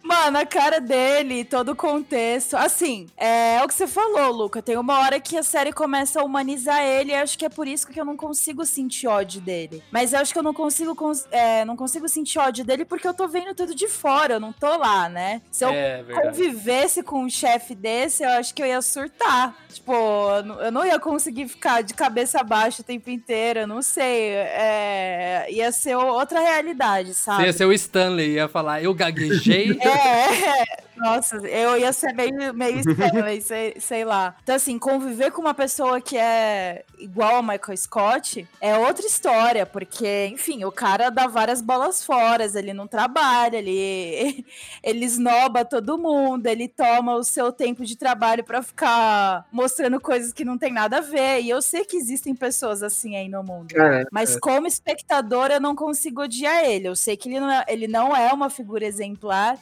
Mano, 0.04 0.38
a 0.39 0.46
cara 0.46 0.80
dele, 0.80 1.44
todo 1.44 1.70
o 1.72 1.76
contexto. 1.76 2.56
Assim, 2.56 3.08
é, 3.17 3.56
é 3.58 3.63
o 3.63 3.67
que 3.67 3.74
você 3.74 3.88
falou, 3.88 4.32
Luca. 4.32 4.62
Tem 4.62 4.78
uma 4.78 5.00
hora 5.00 5.20
que 5.20 5.38
a 5.38 5.44
série 5.44 5.72
começa 5.72 6.22
a 6.22 6.24
humanizar 6.24 6.82
ele. 6.84 7.12
E 7.12 7.15
acho 7.15 7.38
que 7.38 7.46
é 7.46 7.50
por 7.50 7.67
isso 7.67 7.88
que 7.88 8.00
eu 8.00 8.06
não 8.06 8.15
consigo 8.17 8.65
sentir 8.65 9.08
ódio 9.08 9.41
dele. 9.41 9.84
Mas 9.91 10.13
eu 10.13 10.20
acho 10.20 10.34
que 10.34 10.39
eu 10.39 10.44
não 10.44 10.54
consigo, 10.54 10.96
cons- 10.96 11.28
é, 11.32 11.63
não 11.65 11.76
consigo 11.76 12.08
sentir 12.08 12.39
ódio 12.39 12.63
dele 12.65 12.86
porque 12.86 13.08
eu 13.08 13.13
tô 13.13 13.28
vendo 13.28 13.54
tudo 13.56 13.74
de 13.76 13.88
fora. 13.88 14.36
Eu 14.36 14.39
não 14.39 14.52
tô 14.54 14.78
lá, 14.78 15.08
né? 15.10 15.41
Se 15.52 15.63
eu 15.65 15.70
É, 15.70 16.02
verdade. 16.04 16.28
convivesse 16.30 17.04
com 17.04 17.24
um 17.24 17.30
chefe 17.30 17.76
desse, 17.76 18.24
eu 18.24 18.30
acho 18.32 18.54
que 18.54 18.62
eu 18.62 18.65
ia 18.67 18.82
surtar. 18.82 19.56
Tipo, 19.72 19.94
eu 20.63 20.72
não- 20.72 20.82
ia 20.86 21.00
conseguir 21.00 21.48
ficar 21.48 21.82
de 21.84 21.94
cabeça 21.94 22.44
baixa 22.44 22.82
o 22.82 22.86
tempo 22.86 23.10
inteiro, 23.10 23.62
eu 23.62 23.67
não 23.67 23.82
sei. 23.82 24.32
É, 24.34 25.48
ia 25.50 25.72
ser 25.72 25.96
outra 25.96 26.39
realidade, 26.39 27.13
sabe? 27.13 27.44
ia 27.46 27.54
ser 27.54 27.65
o 27.65 27.74
Stanley, 27.74 28.34
ia 28.34 28.48
falar, 28.48 28.82
eu 28.84 28.94
gaguejei. 29.30 29.78
É, 29.82 30.82
nossa, 31.02 31.38
eu 31.38 31.78
ia 31.78 31.92
ser 31.92 32.14
meio, 32.14 32.54
meio 32.54 32.80
Stanley, 32.80 33.42
sei, 33.42 33.76
sei 33.80 34.06
lá. 34.06 34.36
Então, 34.44 34.56
assim, 34.56 34.78
conviver 34.78 35.32
com 35.32 35.42
uma 35.42 35.54
pessoa 35.54 36.00
que 36.00 36.16
é 36.16 36.86
igual 37.00 37.38
a 37.38 37.42
Michael 37.42 37.78
Scott 37.78 38.48
é 38.62 38.78
outra 38.78 39.06
história, 39.06 39.66
porque, 39.66 40.28
enfim, 40.28 40.64
o 40.64 40.72
cara 40.72 41.10
dá 41.10 41.26
várias 41.26 41.60
bolas 41.60 42.04
fora, 42.06 42.46
ele 42.54 42.74
não 42.74 42.86
trabalha, 42.86 43.58
ele, 43.58 44.46
ele 44.84 45.06
esnoba 45.06 45.66
todo 45.66 45.98
mundo, 45.98 46.46
ele 46.46 46.68
toma 46.68 47.16
o 47.16 47.24
seu 47.24 47.52
tempo 47.52 47.84
de 47.84 47.96
trabalho 47.96 48.44
pra 48.44 48.62
ficar 48.62 49.48
mostrando 49.52 50.00
coisas 50.00 50.32
que 50.32 50.46
não 50.46 50.58
tem 50.58 50.72
nada 50.72 50.98
a 50.98 51.02
ver. 51.02 51.42
E 51.42 51.50
eu 51.50 51.62
sei 51.62 51.84
que 51.84 51.98
existem 51.98 52.36
pessoas 52.36 52.84
assim 52.84 53.16
aí 53.16 53.28
no 53.28 53.44
mundo. 53.44 53.74
Cara, 53.74 54.06
Mas 54.12 54.38
como 54.40 54.68
espectador, 54.68 55.50
eu 55.50 55.60
não 55.60 55.76
consigo 55.76 56.22
odiar 56.22 56.64
ele. 56.64 56.88
Eu 56.88 56.96
sei 56.96 57.18
que 57.18 57.28
ele 57.28 57.40
não, 57.40 57.52
é, 57.52 57.66
ele 57.68 57.88
não 57.88 58.16
é 58.16 58.32
uma 58.32 58.50
figura 58.52 58.86
exemplar, 58.86 59.11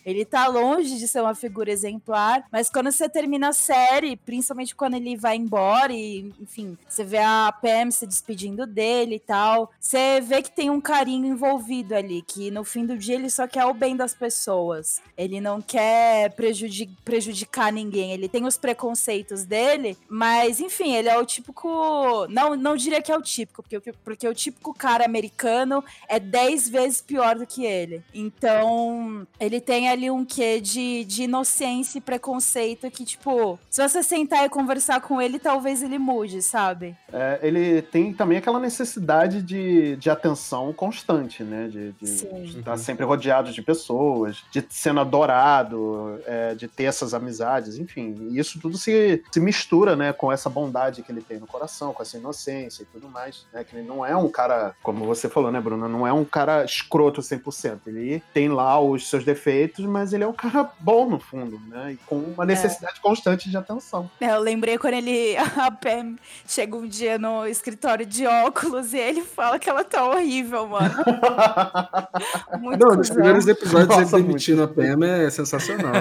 ele 0.06 0.26
tá 0.26 0.48
longe 0.48 0.98
de 0.98 1.08
ser 1.08 1.22
uma 1.22 1.36
figura 1.36 1.72
exemplar, 1.72 2.46
mas 2.52 2.70
quando 2.70 2.92
você 2.92 3.08
termina 3.10 3.50
a 3.50 3.54
série, 3.54 4.16
principalmente 4.16 4.76
quando 4.76 4.96
ele 4.96 5.16
vai 5.16 5.36
embora 5.36 5.94
e, 5.94 6.32
enfim, 6.40 6.78
você 6.88 7.04
vê 7.04 7.18
a 7.20 7.52
Pam 7.62 7.92
se 7.92 8.06
despedindo 8.06 8.66
dele 8.66 9.16
e 9.16 9.20
tal, 9.20 9.72
você 9.80 10.22
vê 10.22 10.42
que 10.42 10.52
tem 10.52 10.70
um 10.70 10.82
carinho 10.82 11.26
envolvido 11.26 11.96
ali, 11.96 12.22
que 12.22 12.52
no 12.52 12.64
fim 12.64 12.86
do 12.86 12.98
dia 12.98 13.16
ele 13.16 13.30
só 13.30 13.48
quer 13.48 13.66
o 13.66 13.74
bem 13.74 13.96
das 13.96 14.14
pessoas. 14.14 15.02
Ele 15.18 15.40
não 15.42 15.62
quer 15.62 16.32
prejudi- 16.34 16.90
prejudicar 17.04 17.72
ninguém, 17.72 18.12
ele 18.12 18.30
tem 18.30 18.46
os 18.46 18.58
preconceitos 18.58 19.44
dele, 19.46 19.98
mas 20.08 20.60
enfim, 20.60 20.94
ele 20.96 21.10
é 21.10 21.18
o 21.18 21.26
típico. 21.26 22.28
Não, 22.30 22.56
não 22.56 22.76
diria 22.76 23.02
que 23.02 23.12
é 23.12 23.18
o 23.18 23.22
típico, 23.22 23.64
porque, 23.64 23.92
porque 24.04 24.28
o 24.28 24.34
típico 24.34 24.74
cara 24.74 25.06
americano 25.06 25.84
é 26.08 26.20
10 26.20 26.70
vezes 26.70 27.02
pior 27.02 27.36
do 27.36 27.46
que 27.46 27.66
ele. 27.66 28.04
Então, 28.14 29.28
ele 29.40 29.62
tem 29.62 29.90
ali 29.90 30.12
um 30.12 30.26
quê 30.26 30.60
de, 30.60 31.06
de 31.06 31.24
inocência 31.24 31.98
e 31.98 32.02
preconceito 32.02 32.92
que, 32.92 33.06
tipo, 33.06 33.58
se 33.70 33.82
você 33.82 34.04
sentar 34.04 34.46
e 34.46 34.50
conversar 34.50 35.02
com 35.02 35.22
ele, 35.22 35.40
talvez 35.40 35.82
ele 35.82 35.98
mude, 35.98 36.42
sabe? 36.42 36.96
É, 37.12 37.40
ele 37.42 37.82
tem 37.82 38.14
também 38.14 38.38
aquela 38.38 38.60
necessidade 38.60 39.42
de, 39.42 39.96
de 39.96 40.10
atenção 40.10 40.74
constante, 40.74 41.44
né? 41.44 41.68
De, 41.68 41.92
de 41.94 42.60
estar 42.60 42.78
sempre 42.78 43.06
rodeado 43.06 43.52
de 43.52 43.62
pessoas, 43.62 44.44
de 44.52 44.64
sendo 44.70 45.00
adorado, 45.00 46.20
é, 46.26 46.54
de 46.56 46.68
ter 46.68 46.84
essas 46.84 47.14
amizades, 47.14 47.78
enfim. 47.78 48.16
E 48.32 48.40
isso 48.40 48.60
tudo 48.60 48.78
se, 48.78 49.24
se 49.32 49.40
mistura, 49.40 49.96
né, 49.96 50.12
com 50.12 50.32
essa 50.32 50.50
bondade 50.50 51.02
que 51.02 51.12
ele 51.12 51.22
tem 51.22 51.40
no 51.40 51.48
coração, 51.48 51.94
com 51.94 52.02
essa 52.02 52.18
inocência 52.18 52.84
e 52.84 52.86
tudo 52.86 53.08
mais, 53.08 53.46
né? 53.54 53.64
Que 53.64 53.76
ele 53.76 53.88
não 53.88 54.06
é 54.06 54.16
um 54.16 54.30
cara, 54.30 54.76
como 54.84 55.06
você 55.06 55.30
falou, 55.30 55.52
né, 55.52 55.62
Bruno? 55.62 55.88
Não 55.88 56.06
é 56.06 56.12
um 56.12 56.26
cara 56.26 56.64
escroto 56.66 57.22
100%. 57.22 57.80
Ele 57.88 58.22
tem 58.34 58.50
lá 58.50 58.80
os 58.80 59.10
seus 59.10 59.19
defeitos, 59.24 59.86
mas 59.86 60.14
ele 60.14 60.24
é 60.24 60.28
um 60.28 60.34
cara 60.34 60.70
bom 60.80 61.10
no 61.10 61.20
fundo, 61.20 61.60
né? 61.68 61.94
E 61.94 61.98
com 62.06 62.18
uma 62.18 62.46
necessidade 62.46 63.00
constante 63.02 63.50
de 63.50 63.58
atenção. 63.58 64.10
É, 64.20 64.32
Eu 64.32 64.40
lembrei 64.40 64.78
quando 64.78 64.96
ele, 64.96 65.36
a 65.58 65.72
Pam 65.72 66.16
chega 66.48 66.76
um 66.76 66.88
dia 66.88 67.18
no 67.18 67.46
escritório 67.48 68.06
de 68.06 68.26
óculos 68.26 68.94
e 68.94 68.98
ele 68.98 69.22
fala 69.22 69.60
que 69.60 69.70
ela 69.70 69.84
tá 69.84 70.06
horrível, 70.06 70.68
mano. 70.68 70.96
Muito 72.60 72.80
não, 72.80 72.96
nos 72.96 73.10
cuzão. 73.10 73.16
primeiros 73.16 73.48
episódios 73.48 73.88
Nossa, 73.90 74.18
ele 74.18 74.28
demitindo 74.28 74.64
a 74.64 74.68
Pam 74.68 75.06
é 75.06 75.30
sensacional. 75.30 75.94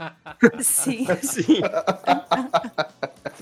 Sim. 0.60 1.06
Sim. 1.22 1.60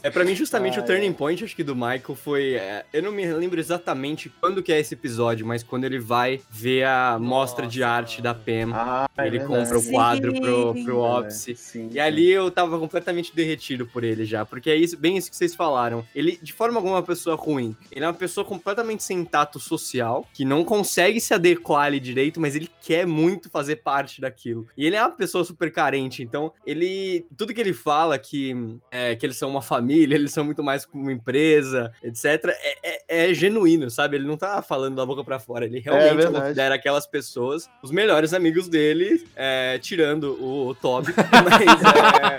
É 0.03 0.11
pra 0.11 0.25
mim 0.25 0.35
justamente 0.35 0.79
Ah, 0.79 0.83
o 0.83 0.85
turning 0.85 1.13
point, 1.13 1.43
acho 1.45 1.55
que 1.55 1.63
do 1.63 1.75
Michael 1.75 2.15
foi, 2.17 2.55
é, 2.55 2.85
eu 2.93 3.03
não 3.03 3.13
me 3.13 3.25
lembro 3.33 3.61
exatamente 3.61 4.29
quando 4.41 4.63
que 4.63 4.73
é 4.73 4.81
esse 4.81 4.95
episódio, 4.95 5.47
mas 5.47 5.63
quando 5.63 5.85
ele 5.85 5.99
vai 5.99 6.41
ver 6.51 6.85
a 6.85 7.19
mostra 7.21 7.67
de 7.67 7.81
Nossa, 7.81 7.93
arte 7.93 8.23
da 8.23 8.35
Pam, 8.35 8.73
Ah, 8.75 9.09
é 9.17 9.27
ele 9.27 9.39
verdade. 9.39 9.61
compra 9.65 9.79
o 9.79 9.91
quadro 9.91 10.41
pro, 10.41 10.75
Sim. 10.75 10.85
pro 10.85 10.99
Office. 10.99 11.59
Sim, 11.59 11.89
E 11.93 12.01
ali 12.01 12.31
eu 12.31 12.51
tava 12.51 12.79
completamente 12.79 13.35
derretido 13.35 13.87
por 13.87 14.03
ele 14.03 14.25
já, 14.25 14.45
porque 14.45 14.71
é 14.71 14.77
isso, 14.77 14.97
bem 14.97 15.17
isso 15.17 15.31
que 15.31 15.37
vocês 15.37 15.55
falaram. 15.55 16.05
Ele, 16.15 16.39
de 16.43 16.53
forma 16.53 16.79
alguma, 16.79 16.97
é 16.97 16.99
uma 16.99 17.03
pessoa 17.07 17.37
ruim. 17.37 17.77
Ele 17.91 18.05
é 18.05 18.09
uma 18.09 18.15
pessoa 18.15 18.45
completamente 18.45 19.03
sem 19.05 19.25
tato 19.25 19.61
social, 19.61 20.27
que 20.35 20.45
não 20.45 20.65
consegue 20.65 21.21
se 21.21 21.33
adequar 21.33 21.85
ali 21.87 22.01
direito, 22.01 22.41
mas 22.41 22.57
ele 22.57 22.69
quer 22.81 23.07
muito 23.07 23.49
fazer 23.51 23.77
parte 23.77 24.21
daquilo. 24.21 24.67
E 24.77 24.85
ele 24.87 24.97
é 24.97 25.01
uma 25.01 25.11
pessoa 25.11 25.45
super 25.45 25.71
carente, 25.73 26.23
então 26.23 26.53
ele. 26.67 27.25
Tudo 27.37 27.55
que 27.55 27.61
ele 27.61 27.73
fala 27.73 28.19
que, 28.19 28.55
é, 28.91 29.15
que 29.15 29.25
eles 29.25 29.37
são 29.37 29.49
uma 29.51 29.63
família, 29.63 29.92
eles 30.01 30.33
são 30.33 30.45
muito 30.45 30.63
mais 30.63 30.85
como 30.85 31.03
uma 31.03 31.13
empresa, 31.13 31.93
etc., 32.03 32.25
é, 32.49 32.79
é- 32.83 33.29
é 33.31 33.35
genuíno, 33.35 33.91
sabe? 33.91 34.17
Ele 34.17 34.27
não 34.27 34.37
tá 34.37 34.63
falando 34.63 34.97
da 34.97 35.05
boca 35.07 35.23
pra 35.25 35.39
fora, 35.39 35.65
ele 35.67 35.79
realmente 35.81 36.15
verdade. 36.17 36.41
considera 36.45 36.75
aquelas 36.75 37.07
pessoas 37.07 37.69
os 37.83 37.91
melhores 37.91 38.33
amigos 38.33 38.69
dele, 38.69 39.25
é, 39.37 39.79
tirando 39.79 40.35
o, 40.41 40.69
o 40.69 40.75
Toby, 40.75 41.13
mas 41.45 41.83
é, 41.83 42.39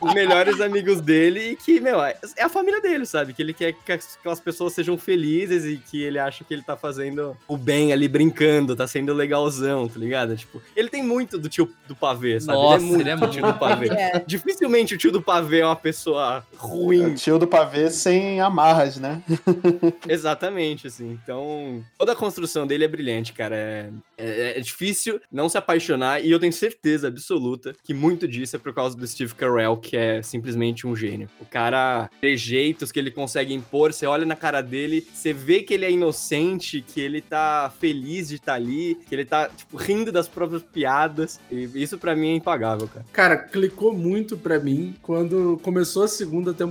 os 0.00 0.14
melhores 0.14 0.60
amigos 0.60 1.00
dele 1.00 1.50
e 1.52 1.56
que, 1.56 1.80
meu, 1.80 2.02
é 2.02 2.16
é 2.36 2.42
a 2.44 2.48
família 2.48 2.80
dele, 2.80 3.04
sabe? 3.06 3.32
Que 3.32 3.42
ele 3.42 3.52
quer 3.52 3.72
que 3.72 3.92
as- 3.92 4.16
aquelas 4.18 4.40
pessoas 4.40 4.72
sejam 4.72 4.96
felizes 4.98 5.64
e 5.64 5.76
que 5.76 6.02
ele 6.02 6.18
acha 6.18 6.44
que 6.44 6.52
ele 6.52 6.62
tá 6.62 6.76
fazendo 6.76 7.36
o 7.48 7.56
bem 7.56 7.92
ali, 7.92 8.08
brincando, 8.08 8.74
tá 8.76 8.86
sendo 8.86 9.12
legalzão, 9.12 9.88
tá 9.88 9.98
ligado? 9.98 10.36
Tipo, 10.36 10.62
ele 10.76 10.88
tem 10.88 11.02
muito 11.02 11.38
do 11.38 11.48
tio 11.48 11.70
do 11.86 11.94
pavê, 11.94 12.40
sabe? 12.40 12.58
Nossa, 12.58 12.84
ele 12.84 13.02
ele 13.02 13.08
é 13.08 13.12
é 13.12 13.16
muito 13.16 13.32
tio 13.32 13.42
do 13.46 13.54
pavê. 13.54 13.88
É. 13.88 14.22
Dificilmente 14.26 14.94
o 14.94 14.98
tio 14.98 15.12
do 15.12 15.20
pavê 15.22 15.60
é 15.60 15.66
uma 15.66 15.76
pessoa 15.76 16.44
É 16.72 16.74
o 16.74 16.84
ruim, 16.84 17.14
tio 17.14 17.38
do 17.38 17.46
pavê 17.46 17.90
sem 17.90 18.40
amarras, 18.40 18.96
né? 18.98 19.22
Exatamente, 20.08 20.86
assim. 20.86 21.18
Então, 21.22 21.84
toda 21.98 22.12
a 22.12 22.16
construção 22.16 22.66
dele 22.66 22.84
é 22.84 22.88
brilhante, 22.88 23.32
cara. 23.32 23.54
É, 23.56 23.90
é- 24.18 24.58
é 24.58 24.60
difícil 24.60 25.20
não 25.30 25.48
se 25.48 25.58
apaixonar, 25.58 26.24
e 26.24 26.30
eu 26.30 26.38
tenho 26.38 26.52
certeza 26.52 27.08
absoluta 27.08 27.74
que 27.82 27.92
muito 27.94 28.26
disso 28.28 28.56
é 28.56 28.58
por 28.58 28.72
causa 28.74 28.96
do 28.96 29.06
Steve 29.06 29.34
Carell, 29.34 29.76
que 29.76 29.96
é 29.96 30.22
simplesmente 30.22 30.86
um 30.86 30.94
gênio. 30.94 31.28
O 31.40 31.44
cara, 31.44 32.08
trejeitos 32.20 32.90
que 32.92 32.98
ele 32.98 33.10
consegue 33.10 33.52
impor, 33.54 33.92
você 33.92 34.06
olha 34.06 34.24
na 34.26 34.36
cara 34.36 34.60
dele, 34.60 35.06
você 35.12 35.32
vê 35.32 35.62
que 35.62 35.74
ele 35.74 35.84
é 35.84 35.90
inocente, 35.90 36.82
que 36.86 37.00
ele 37.00 37.20
tá 37.20 37.72
feliz 37.80 38.28
de 38.28 38.36
estar 38.36 38.54
ali, 38.54 38.96
que 39.08 39.14
ele 39.14 39.24
tá, 39.24 39.48
tipo, 39.48 39.76
rindo 39.76 40.10
das 40.12 40.28
próprias 40.28 40.62
piadas. 40.62 41.40
E 41.50 41.68
isso 41.74 41.98
pra 41.98 42.14
mim 42.14 42.30
é 42.32 42.34
impagável, 42.36 42.88
cara. 42.88 43.06
Cara, 43.12 43.36
clicou 43.36 43.92
muito 43.92 44.36
pra 44.36 44.58
mim 44.58 44.94
quando 45.02 45.58
começou 45.62 46.04
a 46.04 46.08
segunda 46.08 46.52
temporada 46.52 46.61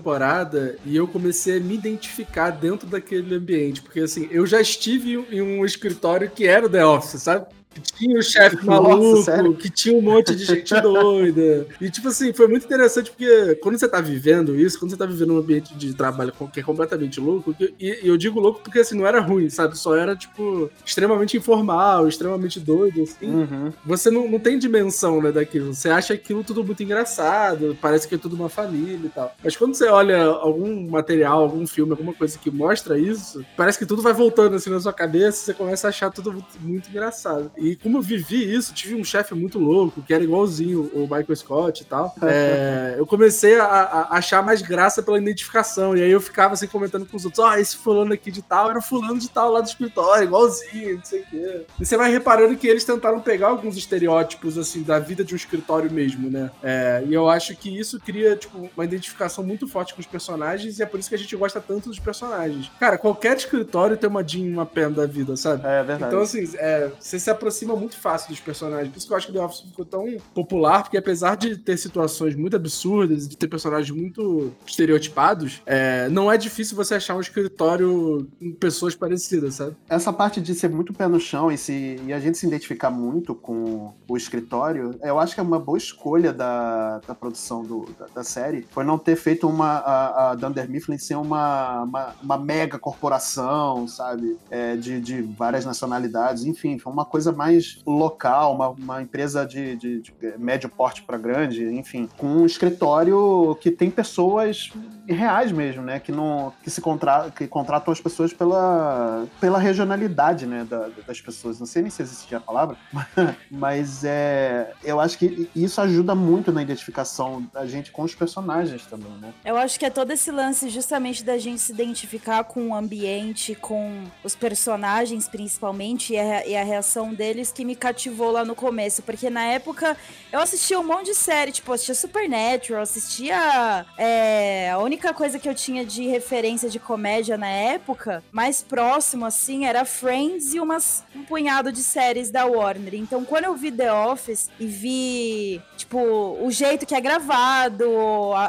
e 0.86 0.96
eu 0.96 1.08
comecei 1.08 1.58
a 1.58 1.60
me 1.60 1.74
identificar 1.74 2.52
dentro 2.52 2.88
daquele 2.88 3.36
ambiente. 3.36 3.82
Porque, 3.82 4.02
assim, 4.02 4.28
eu 4.32 4.46
já 4.46 4.62
estive 4.62 5.26
em 5.32 5.42
um 5.42 5.66
escritório 5.66 6.30
que 6.30 6.48
era 6.48 6.66
o 6.66 6.70
The 6.70 6.86
Office, 6.86 7.22
sabe? 7.22 7.48
Que 7.74 7.82
tinha 7.82 8.20
o 8.20 8.22
chefe 8.22 8.58
Nossa, 8.66 8.82
maluco, 8.82 9.24
sério? 9.24 9.54
que 9.56 9.70
tinha 9.70 9.98
um 9.98 10.02
monte 10.02 10.36
de 10.36 10.44
gente 10.44 10.74
doida. 10.82 11.68
E, 11.80 11.90
tipo 11.90 12.10
assim, 12.10 12.34
foi 12.34 12.48
muito 12.48 12.66
interessante 12.66 13.10
porque 13.12 13.56
quando 13.56 13.80
você 13.80 13.88
tá 13.88 14.02
vivendo 14.02 14.56
isso, 14.56 14.78
quando 14.78 14.92
você 14.92 14.98
tá 14.98 15.06
vivendo 15.06 15.34
um 15.34 15.38
ambiente 15.38 15.74
de 15.76 15.94
trabalho 15.94 16.34
que 16.52 16.60
é 16.60 16.64
completamente 16.64 17.20
louco, 17.20 17.56
e, 17.60 18.00
e 18.04 18.08
eu 18.08 18.18
digo 18.18 18.40
louco 18.40 18.62
porque, 18.62 18.80
assim, 18.80 18.98
não 18.98 19.08
era 19.08 19.22
ruim, 19.22 19.50
sabe? 19.50 19.78
Só 19.78 19.96
era, 19.96 20.16
tipo, 20.16 20.70
extremamente 20.86 21.38
informal, 21.38 22.08
extremamente 22.08 22.60
doido, 22.60 23.04
assim. 23.04 23.34
Uhum. 23.34 23.72
Você 23.86 24.12
não, 24.12 24.30
não 24.30 24.40
tem 24.40 24.60
dimensão, 24.60 25.22
né, 25.22 25.32
daquilo. 25.32 25.74
Você 25.74 25.90
acha 25.90 26.14
aquilo 26.14 26.44
tudo 26.44 26.64
muito 26.64 26.84
engraçado, 26.84 27.78
parece 27.82 28.08
que 28.08 28.16
é 28.16 28.18
tudo 28.18 28.36
uma 28.36 28.50
família 28.50 29.06
e 29.06 29.10
tal. 29.10 29.34
Mas 29.42 29.56
quando 29.56 29.76
você 29.76 29.88
olha 29.88 30.24
algum 30.24 30.90
material, 30.90 31.42
algum 31.42 31.66
filme, 31.66 31.92
alguma 31.92 32.14
coisa 32.14 32.38
que 32.38 32.52
mostra 32.52 33.00
isso, 33.00 33.46
parece 33.56 33.80
que 33.80 33.86
tudo 33.86 34.02
vai 34.02 34.14
voltando 34.14 34.56
assim 34.56 34.70
na 34.70 34.80
sua 34.80 34.94
cabeça, 34.94 35.46
você 35.46 35.54
começa 35.54 35.88
a 35.88 35.90
achar 35.90 36.12
tudo 36.12 36.34
muito, 36.34 36.60
muito 36.60 36.90
engraçado. 36.90 37.52
E 37.62 37.76
como 37.76 38.00
eu 38.00 38.02
vivi 38.02 38.52
isso, 38.52 38.74
tive 38.74 38.96
um 38.96 39.04
chefe 39.04 39.36
muito 39.36 39.60
louco, 39.60 40.02
que 40.02 40.12
era 40.12 40.24
igualzinho 40.24 40.90
o 40.96 41.02
Michael 41.02 41.36
Scott 41.36 41.84
e 41.84 41.86
tal. 41.86 42.16
é, 42.24 42.96
eu 42.98 43.06
comecei 43.06 43.60
a, 43.60 43.66
a 43.66 44.18
achar 44.18 44.44
mais 44.44 44.64
graça 44.64 45.04
pela 45.04 45.20
identificação. 45.20 45.96
E 45.96 46.02
aí 46.02 46.10
eu 46.10 46.20
ficava 46.20 46.56
assim 46.56 46.66
comentando 46.66 47.06
com 47.06 47.16
os 47.16 47.24
outros: 47.24 47.44
ó, 47.46 47.56
esse 47.56 47.78
fulano 47.78 48.14
aqui 48.14 48.32
de 48.32 48.42
tal 48.42 48.72
era 48.72 48.82
fulano 48.82 49.20
de 49.20 49.30
tal 49.30 49.52
lá 49.52 49.62
do 49.62 49.68
escritório, 49.68 50.24
igualzinho, 50.24 50.98
não 50.98 51.06
sei 51.06 51.22
o 51.22 51.26
quê. 51.26 51.62
E 51.80 51.86
você 51.86 51.96
vai 51.96 52.12
reparando 52.12 52.58
que 52.58 52.68
eles 52.68 52.84
tentaram 52.84 53.20
pegar 53.20 53.50
alguns 53.50 53.78
estereótipos, 53.78 54.58
assim, 54.58 54.82
da 54.82 54.98
vida 54.98 55.24
de 55.24 55.36
um 55.36 55.38
escritório 55.38 55.92
mesmo, 55.92 56.32
né? 56.32 56.50
É, 56.64 57.04
e 57.06 57.14
eu 57.14 57.30
acho 57.30 57.56
que 57.56 57.78
isso 57.78 58.00
cria, 58.00 58.36
tipo, 58.36 58.72
uma 58.76 58.86
identificação 58.86 59.44
muito 59.44 59.68
forte 59.68 59.94
com 59.94 60.02
os 60.02 60.08
personagens 60.08 60.80
e 60.80 60.84
é 60.84 60.86
por 60.88 61.00
isso 61.00 61.10
que 61.10 61.16
a 61.16 61.18
gente 61.18 61.36
gosta 61.36 61.62
tanto 61.62 61.90
dos 61.90 62.00
personagens. 62.00 62.72
Cara, 62.80 62.98
qualquer 62.98 63.38
escritório 63.38 63.96
tem 63.96 64.10
uma 64.10 64.28
Jean 64.28 64.52
uma 64.52 64.66
Pen 64.66 64.92
da 64.92 65.06
vida, 65.06 65.38
sabe? 65.38 65.62
É 65.64 65.84
verdade. 65.84 66.12
Então, 66.12 66.24
assim, 66.24 66.50
é, 66.56 66.90
você 67.00 67.20
se 67.20 67.30
aproxima 67.30 67.51
muito 67.78 67.98
fácil 67.98 68.30
dos 68.30 68.40
personagens. 68.40 68.90
Por 68.90 68.98
isso 68.98 69.08
que 69.08 69.14
eu 69.14 69.18
acho 69.18 69.28
que 69.28 69.34
The 69.34 69.42
Office 69.44 69.62
ficou 69.62 69.86
tão 69.86 70.06
popular, 70.34 70.84
porque 70.84 70.98
apesar 70.98 71.36
de 71.36 71.58
ter 71.58 71.78
situações 71.78 72.36
muito 72.36 72.56
absurdas, 72.56 73.28
de 73.28 73.36
ter 73.38 73.48
personagens 73.48 73.92
muito 73.96 74.52
estereotipados, 74.66 75.62
é, 75.66 76.10
não 76.10 76.32
é 76.32 76.38
difícil 76.38 76.76
você 76.76 76.96
achar 76.96 77.16
um 77.16 77.20
escritório 77.22 78.28
com 78.40 78.52
pessoas 78.54 78.96
parecidas, 78.96 79.56
sabe? 79.56 79.76
Essa 79.90 80.12
parte 80.12 80.42
de 80.42 80.54
ser 80.56 80.70
muito 80.70 80.94
pé 80.94 81.08
no 81.08 81.20
chão 81.20 81.52
e, 81.52 81.58
se, 81.58 82.00
e 82.06 82.14
a 82.14 82.20
gente 82.20 82.38
se 82.38 82.46
identificar 82.48 82.90
muito 82.90 83.34
com 83.36 83.94
o 84.08 84.18
escritório, 84.18 84.96
eu 85.02 85.20
acho 85.20 85.34
que 85.34 85.40
é 85.40 85.44
uma 85.44 85.60
boa 85.60 85.78
escolha 85.78 86.34
da, 86.34 87.00
da 87.00 87.16
produção 87.16 87.64
do- 87.64 87.86
da, 87.98 88.08
da 88.16 88.24
série. 88.24 88.66
Foi 88.72 88.84
não 88.84 88.98
ter 88.98 89.16
feito 89.16 89.48
uma. 89.48 89.78
A, 89.80 90.32
a 90.32 90.36
Dunder 90.36 90.70
Mifflin 90.70 90.98
ser 90.98 91.16
uma, 91.16 91.84
uma, 91.84 92.16
uma 92.22 92.38
mega 92.38 92.78
corporação, 92.80 93.88
sabe? 93.88 94.38
É, 94.50 94.76
de, 94.76 95.00
de 95.00 95.22
várias 95.22 95.66
nacionalidades, 95.66 96.44
enfim, 96.46 96.78
foi 96.80 96.92
uma 96.92 97.06
coisa 97.06 97.32
mais 97.42 97.82
local, 97.88 98.54
uma, 98.54 98.70
uma 98.70 99.02
empresa 99.02 99.44
de, 99.46 99.76
de- 99.76 100.02
de 100.02 100.14
médio 100.38 100.70
porte 100.70 101.02
para 101.02 101.18
grande, 101.18 101.66
enfim, 101.66 102.08
com 102.18 102.28
um 102.28 102.46
escritório 102.46 103.58
que 103.60 103.72
tem 103.72 103.90
pessoas 103.90 104.72
reais 105.08 105.52
mesmo, 105.52 105.82
né? 105.82 106.00
Que 106.00 106.12
não 106.12 106.54
que 106.64 106.70
se 106.70 106.80
contra, 106.80 107.32
que 107.32 107.48
contratam 107.48 107.92
as 107.92 108.00
pessoas 108.00 108.32
pela, 108.32 109.26
pela 109.40 109.58
regionalidade, 109.58 110.46
né? 110.46 110.64
da- 110.70 110.90
das 111.08 111.20
pessoas. 111.20 111.60
Não 111.60 111.66
sei 111.66 111.82
nem 111.82 111.90
se 111.90 112.02
existia 112.04 112.38
a 112.38 112.42
palavra, 112.42 112.78
mas 113.50 114.04
é, 114.04 114.72
eu 114.84 115.00
acho 115.00 115.18
que 115.18 115.50
isso 115.56 115.82
ajuda 115.82 116.14
muito 116.14 116.52
na 116.52 116.62
identificação 116.62 117.44
da 117.52 117.66
gente 117.66 117.92
com 117.92 118.04
os 118.04 118.14
personagens 118.14 118.86
também, 118.86 119.12
né? 119.20 119.34
Eu 119.44 119.58
acho 119.58 119.80
que 119.80 119.86
é 119.86 119.90
todo 119.90 120.12
esse 120.12 120.30
lance 120.32 120.70
justamente 120.70 121.24
da 121.24 121.38
gente 121.40 121.60
se 121.60 121.72
identificar 121.72 122.44
com 122.44 122.68
o 122.70 122.76
ambiente, 122.76 123.56
com 123.56 124.04
os 124.24 124.36
personagens 124.36 125.28
principalmente, 125.28 126.14
e 126.14 126.20
a, 126.20 126.46
e 126.48 126.56
a 126.56 126.64
reação 126.64 127.14
deles 127.14 127.31
que 127.54 127.64
me 127.64 127.76
cativou 127.76 128.32
lá 128.32 128.44
no 128.44 128.56
começo. 128.56 129.02
Porque 129.04 129.30
na 129.30 129.46
época 129.46 129.96
eu 130.32 130.40
assistia 130.40 130.80
um 130.80 130.84
monte 130.84 131.06
de 131.08 131.16
série, 131.16 131.52
tipo, 131.52 131.72
assistia 131.72 131.96
Supernatural, 131.96 132.82
assistia. 132.82 133.86
é, 133.98 134.70
a 134.72 134.78
única 134.80 135.14
coisa 135.14 135.38
que 135.40 135.48
eu 135.48 135.56
tinha 135.56 135.86
de 135.86 136.08
referência 136.08 136.70
de 136.70 136.80
comédia 136.80 137.38
na 137.38 137.48
época, 137.50 138.24
mais 138.32 138.62
próximo 138.62 139.26
assim, 139.26 139.66
era 139.66 139.86
Friends 139.86 140.54
e 140.54 140.60
umas, 140.60 141.04
um 141.16 141.24
punhado 141.24 141.72
de 141.72 141.84
séries 141.84 142.30
da 142.32 142.46
Warner. 142.46 142.96
Então 142.96 143.24
quando 143.24 143.46
eu 143.46 143.56
vi 143.56 143.72
The 143.72 143.92
Office 143.94 144.50
e 144.60 144.66
vi, 144.66 145.62
tipo, 145.78 145.98
o 146.00 146.50
jeito 146.52 146.86
que 146.86 146.96
é 146.96 147.02
gravado, 147.02 147.86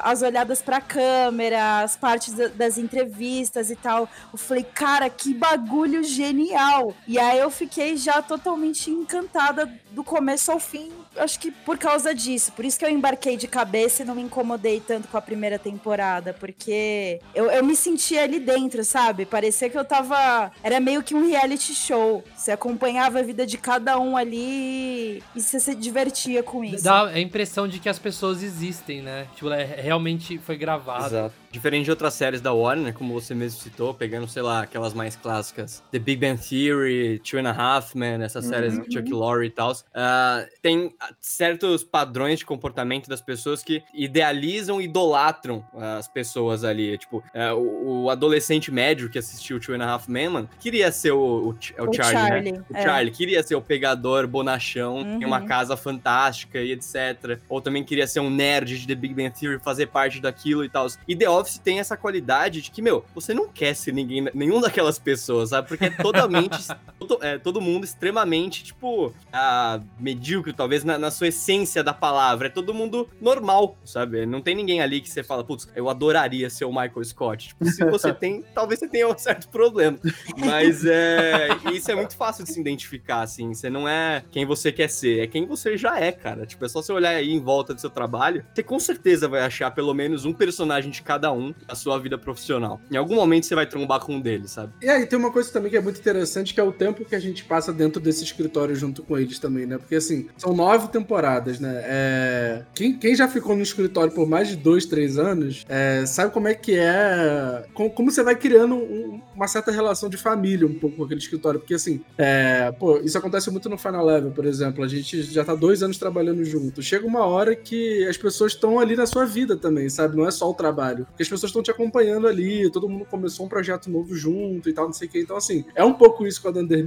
as 0.03 0.23
olhadas 0.23 0.63
pra 0.63 0.81
câmera, 0.81 1.81
as 1.83 1.97
partes 1.97 2.33
da- 2.35 2.49
das 2.49 2.79
entrevistas 2.79 3.71
e 3.71 3.77
tal, 3.77 4.09
eu 4.33 4.39
falei, 4.39 4.65
cara, 4.65 5.09
que 5.11 5.35
bagulho 5.35 6.03
genial! 6.03 6.95
E 7.07 7.19
aí 7.19 7.39
eu 7.39 7.51
fiquei 7.51 7.97
já 7.97 8.23
totalmente 8.23 8.72
encantada 8.91 9.71
do 9.91 10.03
começo 10.03 10.51
ao 10.51 10.59
fim, 10.59 10.91
acho 11.17 11.39
que 11.39 11.51
por 11.51 11.79
causa 11.79 12.15
disso. 12.15 12.53
Por 12.53 12.65
isso 12.65 12.79
que 12.79 12.85
eu 12.85 12.91
embarquei 12.91 13.37
de 13.37 13.47
cabeça 13.47 14.03
e 14.03 14.05
não 14.05 14.15
me 14.15 14.23
incomodei 14.23 14.81
tanto 14.81 15.09
com 15.09 15.17
a 15.17 15.21
primeira 15.21 15.59
temporada, 15.59 16.35
porque 16.35 17.21
eu, 17.35 17.51
eu 17.51 17.65
me 17.65 17.77
sentia 17.77 18.23
ali 18.23 18.41
dentro, 18.41 18.85
sabe? 18.85 19.27
Parecia 19.27 19.69
que 19.69 19.79
eu 19.79 19.85
tava. 19.85 20.51
Era 20.63 20.81
meio 20.81 21.03
que 21.03 21.15
um 21.15 21.29
reality 21.29 21.75
show. 21.75 22.25
Você 22.35 22.53
acompanhava 22.53 23.21
a 23.21 23.23
vida 23.23 23.47
de 23.47 23.59
cada 23.59 23.99
um 23.99 24.17
ali 24.17 25.23
e 25.35 25.41
você 25.41 25.61
se 25.61 25.75
divertia 25.75 26.43
com 26.43 26.65
isso. 26.65 26.85
Dá 26.85 27.07
a 27.07 27.21
impressão 27.21 27.69
de 27.69 27.79
que 27.79 27.89
as 27.89 27.99
pessoas 27.99 28.43
existem, 28.43 29.03
né? 29.03 29.27
Tipo, 29.35 29.51
é, 29.51 29.65
realmente 29.65 30.39
foi 30.39 30.57
gravado. 30.57 31.07
Exato. 31.07 31.43
Diferente 31.51 31.85
de 31.85 31.91
outras 31.91 32.15
séries 32.15 32.41
da 32.41 32.53
Warner, 32.53 32.95
como 32.95 33.13
você 33.13 33.35
mesmo 33.35 33.61
citou, 33.61 33.93
pegando, 33.93 34.27
sei 34.27 34.41
lá, 34.41 34.63
aquelas 34.63 34.95
mais 34.95 35.17
clássicas, 35.17 35.83
The 35.93 35.99
Big 35.99 36.19
Bang 36.19 36.41
Theory, 36.41 37.19
Two 37.19 37.39
and 37.39 37.49
a 37.49 37.53
Half 37.53 37.95
Men, 37.95 38.23
essas 38.63 38.75
séries 38.75 38.89
de 38.89 38.99
Chuck 38.99 39.13
Lorre 39.13 39.47
e 39.47 39.51
tal, 39.51 39.73
ah, 39.95 40.47
tem 40.61 40.95
certos 41.21 41.85
padrões 41.85 42.39
de 42.39 42.47
comportamento 42.47 43.09
das 43.09 43.21
pessoas 43.21 43.63
que 43.63 43.83
idealizam 43.93 44.81
e 44.81 44.85
idolatram 44.85 45.65
ah, 45.75 45.99
as 45.99 46.09
pessoas 46.09 46.65
ali. 46.65 46.97
Tipo, 46.99 47.23
ah, 47.35 47.55
o, 47.55 48.05
o 48.05 48.11
adolescente 48.11 48.71
médio 48.71 49.11
que 49.11 49.19
assistiu 49.19 49.61
Two 49.61 49.75
and 49.75 49.85
a 49.85 49.89
Half 49.91 50.09
Men, 50.09 50.29
mano, 50.29 50.51
queria 50.59 50.91
ser 50.91 51.13
o, 51.13 51.51
o, 51.51 51.59
é 51.77 51.83
o 51.83 51.93
Charlie, 51.93 52.29
Charlie, 52.29 52.53
né? 52.53 52.65
O 52.69 52.77
é. 52.77 52.83
Charlie 52.83 53.13
queria 53.13 53.43
ser 53.43 53.55
o 53.55 53.63
pegador 53.63 54.27
bonachão, 54.27 55.01
em 55.01 55.25
uma 55.25 55.43
Uhum. 55.43 55.47
casa 55.47 55.77
fantástica 55.77 56.61
e 56.61 56.73
etc. 56.73 57.39
Ou 57.49 57.61
também 57.61 57.85
queria 57.85 58.07
ser 58.07 58.21
um 58.21 58.31
nerd 58.31 58.79
de 58.79 58.87
The 58.87 58.95
Big 58.95 59.15
Bang 59.15 59.31
Theory, 59.31 59.59
fazer 59.63 59.87
parte 59.87 60.21
daquilo 60.21 60.65
e 60.65 60.69
tal. 60.69 60.87
E 61.07 61.15
The 61.15 61.29
Office 61.29 61.59
tem 61.59 61.79
essa 61.79 61.97
qualidade 61.97 62.63
de 62.63 62.71
que, 62.71 62.81
meu, 62.81 63.05
você 63.15 63.35
não 63.35 63.49
quer 63.49 63.75
ser 63.75 63.93
ninguém, 63.93 64.29
nenhum 64.35 64.61
daquelas 64.61 64.99
pessoas, 64.99 65.51
sabe? 65.51 65.69
Porque 65.69 65.87
é 65.87 65.91
totalmente, 65.91 66.59
todo, 66.99 67.19
é, 67.23 67.39
todo 67.39 67.61
mundo 67.61 67.85
extremamente, 67.85 68.52
tipo, 68.61 69.13
ah, 69.33 69.81
medíocre, 69.99 70.53
talvez, 70.53 70.85
na, 70.85 70.99
na 70.99 71.11
sua 71.11 71.29
essência 71.29 71.83
da 71.83 71.95
palavra. 71.95 72.49
É 72.49 72.51
todo 72.51 72.75
mundo 72.75 73.09
normal, 73.21 73.77
sabe? 73.85 74.27
Não 74.27 74.41
tem 74.41 74.55
ninguém 74.55 74.81
ali 74.81 75.01
que 75.01 75.09
você 75.09 75.23
fala, 75.23 75.45
putz, 75.45 75.69
eu 75.75 75.89
adoraria 75.89 76.51
ser 76.51 76.65
o 76.65 76.71
Michael 76.71 77.05
Scott. 77.05 77.49
Tipo, 77.49 77.65
se 77.67 77.85
você 77.85 78.13
tem, 78.15 78.45
talvez 78.55 78.81
você 78.81 78.89
tenha 78.89 79.09
um 79.09 79.17
certo 79.17 79.49
problema. 79.49 79.99
Mas 80.37 80.85
é. 80.85 81.49
Isso 81.73 81.91
é 81.91 81.95
muito 81.95 82.17
fácil 82.17 82.45
de 82.45 82.53
se 82.53 82.61
identificar, 82.61 83.23
assim. 83.23 83.55
Você 83.55 83.71
não 83.71 83.89
é 83.89 84.25
quem 84.31 84.45
você 84.45 84.73
quer 84.73 84.89
ser, 84.89 85.21
é 85.21 85.27
quem 85.27 85.47
você 85.47 85.77
já 85.77 85.99
é, 85.99 86.13
cara. 86.13 86.47
Tipo, 86.47 86.65
é 86.65 86.69
só 86.69 86.83
você 86.83 86.93
olhar 86.93 87.11
aí 87.11 87.31
em 87.31 87.41
volta 87.41 87.75
do 87.75 87.81
seu 87.81 87.91
trabalho. 87.91 88.45
Você 88.55 88.63
com 88.63 88.79
certeza 88.79 89.29
vai 89.29 89.41
achar 89.41 89.71
pelo 89.71 89.95
menos 89.95 90.25
um 90.25 90.33
personagem 90.33 90.91
de 90.91 91.03
cada 91.03 91.33
um 91.33 91.55
na 91.69 91.75
sua 91.75 91.99
vida 91.99 92.19
profissional. 92.19 92.81
Em 92.91 92.97
algum 92.97 93.15
momento 93.15 93.47
você 93.47 93.55
vai 93.55 93.67
trombar 93.67 94.01
com 94.01 94.17
um 94.17 94.21
deles, 94.21 94.51
sabe? 94.51 94.73
E 94.83 94.89
aí 94.89 95.07
tem 95.07 95.19
uma 95.19 95.31
coisa 95.31 95.53
também 95.53 95.71
que 95.71 95.77
é 95.77 95.81
muito 95.81 96.01
interessante, 96.01 96.55
que 96.55 96.61
é 96.61 96.63
o 96.63 96.73
tempo 96.73 97.05
que 97.05 97.15
a 97.15 97.21
gente 97.21 97.45
passa 97.45 97.73
dentro 97.73 98.01
desse 98.01 98.25
escritório 98.33 98.75
junto 98.75 99.03
com 99.03 99.17
eles 99.19 99.39
também, 99.39 99.67
né? 99.67 99.79
Porque 99.79 99.95
assim, 99.95 100.27
são 100.37 100.55
nove 100.55 100.89
temporadas, 100.89 101.61
né? 101.61 101.81
É... 101.85 102.63
Quem, 102.75 102.97
quem 102.99 103.15
já 103.15 103.29
ficou 103.29 103.55
no 103.55 103.63
escritório 103.63 104.13
por 104.13 104.29
mais 104.29 104.49
de 104.49 104.57
dois, 104.57 104.87
três 104.87 105.19
anos, 105.19 105.65
é, 105.69 106.05
sabe 106.07 106.33
como 106.33 106.49
é 106.49 106.55
que 106.55 106.75
é. 106.77 107.65
Como, 107.75 107.91
como 107.91 108.11
você 108.11 108.23
vai 108.23 108.35
criando 108.37 108.75
um- 108.75 109.21
uma 109.35 109.47
certa 109.47 109.71
relação 109.71 110.09
de 110.09 110.17
família 110.17 110.67
um 110.67 110.75
pouco 110.75 110.97
com 110.97 111.05
aquele 111.05 111.21
escritório. 111.21 111.61
Porque 111.61 111.75
assim, 111.75 112.01
é, 112.19 112.73
pô, 112.73 112.99
isso 112.99 113.17
acontece 113.19 113.51
muito 113.51 113.69
no 113.69 113.79
Final 113.79 114.05
Level, 114.05 114.31
por 114.31 114.45
exemplo. 114.45 114.83
A 114.85 114.89
gente 114.89 115.23
já 115.23 115.45
tá 115.45 115.55
dois 115.55 115.83
anos 115.83 115.99
trabalhando 115.99 116.45
junto. 116.45 116.83
Chega 116.83 117.07
uma 117.07 117.27
hora 117.27 117.55
que 117.55 118.07
as 118.07 118.17
pessoas 118.17 118.53
estão 118.53 118.79
ali 118.79 118.97
na 118.97 119.07
sua 119.07 119.25
vida 119.25 119.57
também, 119.57 119.89
sabe? 119.89 120.17
Não 120.17 120.27
é 120.27 120.31
só 120.31 120.49
o 120.51 120.55
trabalho. 120.55 121.05
Porque 121.07 121.23
as 121.23 121.29
pessoas 121.29 121.51
estão 121.51 121.63
te 121.63 121.71
acompanhando 121.71 122.27
ali, 122.27 122.71
todo 122.71 122.89
mundo 122.89 123.05
começou 123.05 123.47
um 123.47 123.49
projeto 123.49 123.91
novo 123.91 124.15
junto 124.15 124.69
e 124.69 124.73
tal, 124.73 124.87
não 124.87 124.93
sei 124.93 125.09
o 125.09 125.11
que. 125.11 125.21
Então, 125.21 125.37
assim, 125.37 125.65
é 125.75 125.85
um 125.85 125.93
pouco 125.93 126.27
isso 126.27 126.41
com 126.41 126.49
a 126.49 126.51
Dunder 126.51 126.83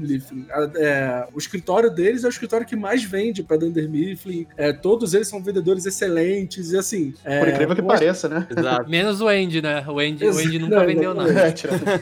é, 0.76 1.28
o 1.36 1.38
escritório 1.38 1.90
deles 1.92 2.24
é 2.24 2.28
o 2.28 2.30
escritório 2.30 2.66
que 2.66 2.76
mais 2.76 3.04
vende 3.04 3.44
pra 3.44 3.58
Dunder 3.58 3.90
Mifflin. 3.90 4.48
É, 4.58 4.72
todos 4.74 5.14
eles 5.14 5.28
são 5.28 5.44
vendedores 5.44 5.86
excelentes 5.86 6.72
e 6.72 6.78
assim. 6.78 7.14
é, 7.24 7.40
Por 7.40 7.50
incrível 7.50 7.76
que 7.76 7.82
mostra- 7.82 8.00
pareça, 8.00 8.30
né? 8.30 8.48
Exato. 8.56 8.90
Menos 8.90 9.22
o 9.22 9.28
Andy, 9.28 9.62
né? 9.62 9.84
O 9.88 10.00
Andy, 10.00 10.26
o 10.26 10.30
Andy 10.38 10.60
nunca 10.60 10.76
Não, 10.80 10.86
vendeu 10.86 11.14
não, 11.14 11.28
nada. 11.28 11.54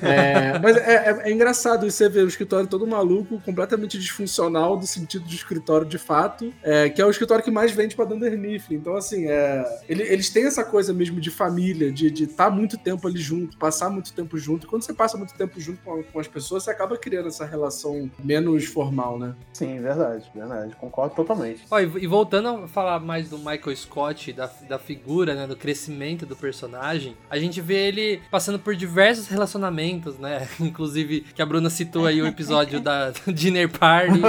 É, 0.01 0.53
É, 0.53 0.59
mas 0.59 0.77
é, 0.77 0.95
é- 1.09 1.29
é 1.29 1.31
engraçado 1.31 1.89
você 1.89 2.07
ver 2.09 2.23
o 2.23 2.27
escritório 2.27 2.67
todo 2.67 2.85
maluco, 2.85 3.41
completamente 3.43 3.97
disfuncional 3.97 4.77
do 4.77 4.85
sentido 4.85 5.25
de 5.25 5.35
escritório 5.35 5.85
de 5.87 5.97
fato, 5.97 6.53
é, 6.61 6.89
que 6.89 7.01
é 7.01 7.05
o 7.05 7.09
escritório 7.09 7.43
que 7.43 7.51
mais 7.51 7.71
vende 7.71 7.95
pra 7.95 8.05
Dunder 8.05 8.37
Mifflin. 8.37 8.75
Então, 8.77 8.95
assim, 8.95 9.27
é, 9.27 9.63
ele- 9.89 10.03
eles 10.03 10.29
têm 10.29 10.45
essa 10.45 10.63
coisa 10.63 10.93
mesmo 10.93 11.19
de 11.19 11.29
família, 11.31 11.91
de 11.91 12.07
estar 12.23 12.49
muito 12.49 12.77
tempo 12.77 13.07
ali 13.07 13.19
junto, 13.19 13.57
passar 13.57 13.89
muito 13.89 14.13
tempo 14.13 14.37
junto. 14.37 14.65
E 14.65 14.69
quando 14.69 14.83
você 14.83 14.93
passa 14.93 15.17
muito 15.17 15.33
tempo 15.33 15.59
junto 15.59 15.79
com, 15.83 16.03
com 16.03 16.19
as 16.19 16.27
pessoas, 16.27 16.63
você 16.63 16.71
acaba 16.71 16.97
criando 16.97 17.27
essa 17.27 17.45
relação 17.45 18.09
menos 18.23 18.65
formal, 18.65 19.17
né? 19.19 19.22
Sim, 19.51 19.79
verdade, 19.81 20.25
verdade. 20.33 20.75
Concordo 20.75 21.15
totalmente. 21.15 21.61
Ó, 21.69 21.79
e, 21.79 21.83
e 21.83 22.07
voltando 22.07 22.49
a 22.49 22.67
falar 22.67 22.99
mais 22.99 23.29
do 23.29 23.37
Michael 23.37 23.75
Scott, 23.75 24.33
da, 24.33 24.49
da 24.67 24.79
figura, 24.79 25.35
né, 25.35 25.47
do 25.47 25.55
crescimento 25.55 26.25
do 26.25 26.35
personagem, 26.35 27.15
a 27.29 27.37
gente 27.37 27.61
vê 27.61 27.87
ele 27.87 28.21
passando 28.31 28.59
por 28.59 28.75
diversos 28.75 29.27
relacionamentos, 29.27 30.17
né? 30.17 30.47
Inclusive, 30.59 31.21
que 31.33 31.41
a 31.41 31.45
Bruna 31.45 31.69
citou 31.69 32.05
aí 32.05 32.21
o 32.21 32.27
episódio 32.27 32.79
da 32.79 33.11
Dinner 33.27 33.69
Party. 33.69 34.21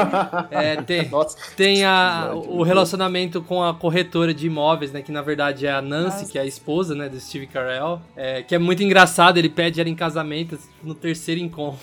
É, 0.51 0.77
tem, 0.83 1.09
Nossa. 1.11 1.37
tem 1.57 1.85
a, 1.85 2.33
o 2.35 2.63
relacionamento 2.63 3.43
com 3.43 3.63
a 3.63 3.75
corretora 3.75 4.35
de 4.35 4.47
imóveis, 4.47 4.93
né? 4.93 5.03
Que 5.03 5.13
na 5.13 5.23
verdade 5.23 5.67
é 5.67 5.73
a 5.73 5.81
Nancy, 5.83 6.19
Nossa. 6.19 6.33
que 6.33 6.39
é 6.39 6.43
a 6.43 6.47
esposa, 6.47 6.95
né, 6.95 7.09
do 7.09 7.19
Steve 7.19 7.47
Carell. 7.47 8.01
É, 8.17 8.43
que 8.43 8.55
é 8.55 8.59
muito 8.59 8.83
engraçado, 8.83 9.39
ele 9.39 9.49
pede 9.49 9.81
ela 9.81 9.89
em 9.89 9.95
casamento 9.95 10.59
no 10.83 10.95
terceiro 10.95 11.41
encontro. 11.41 11.81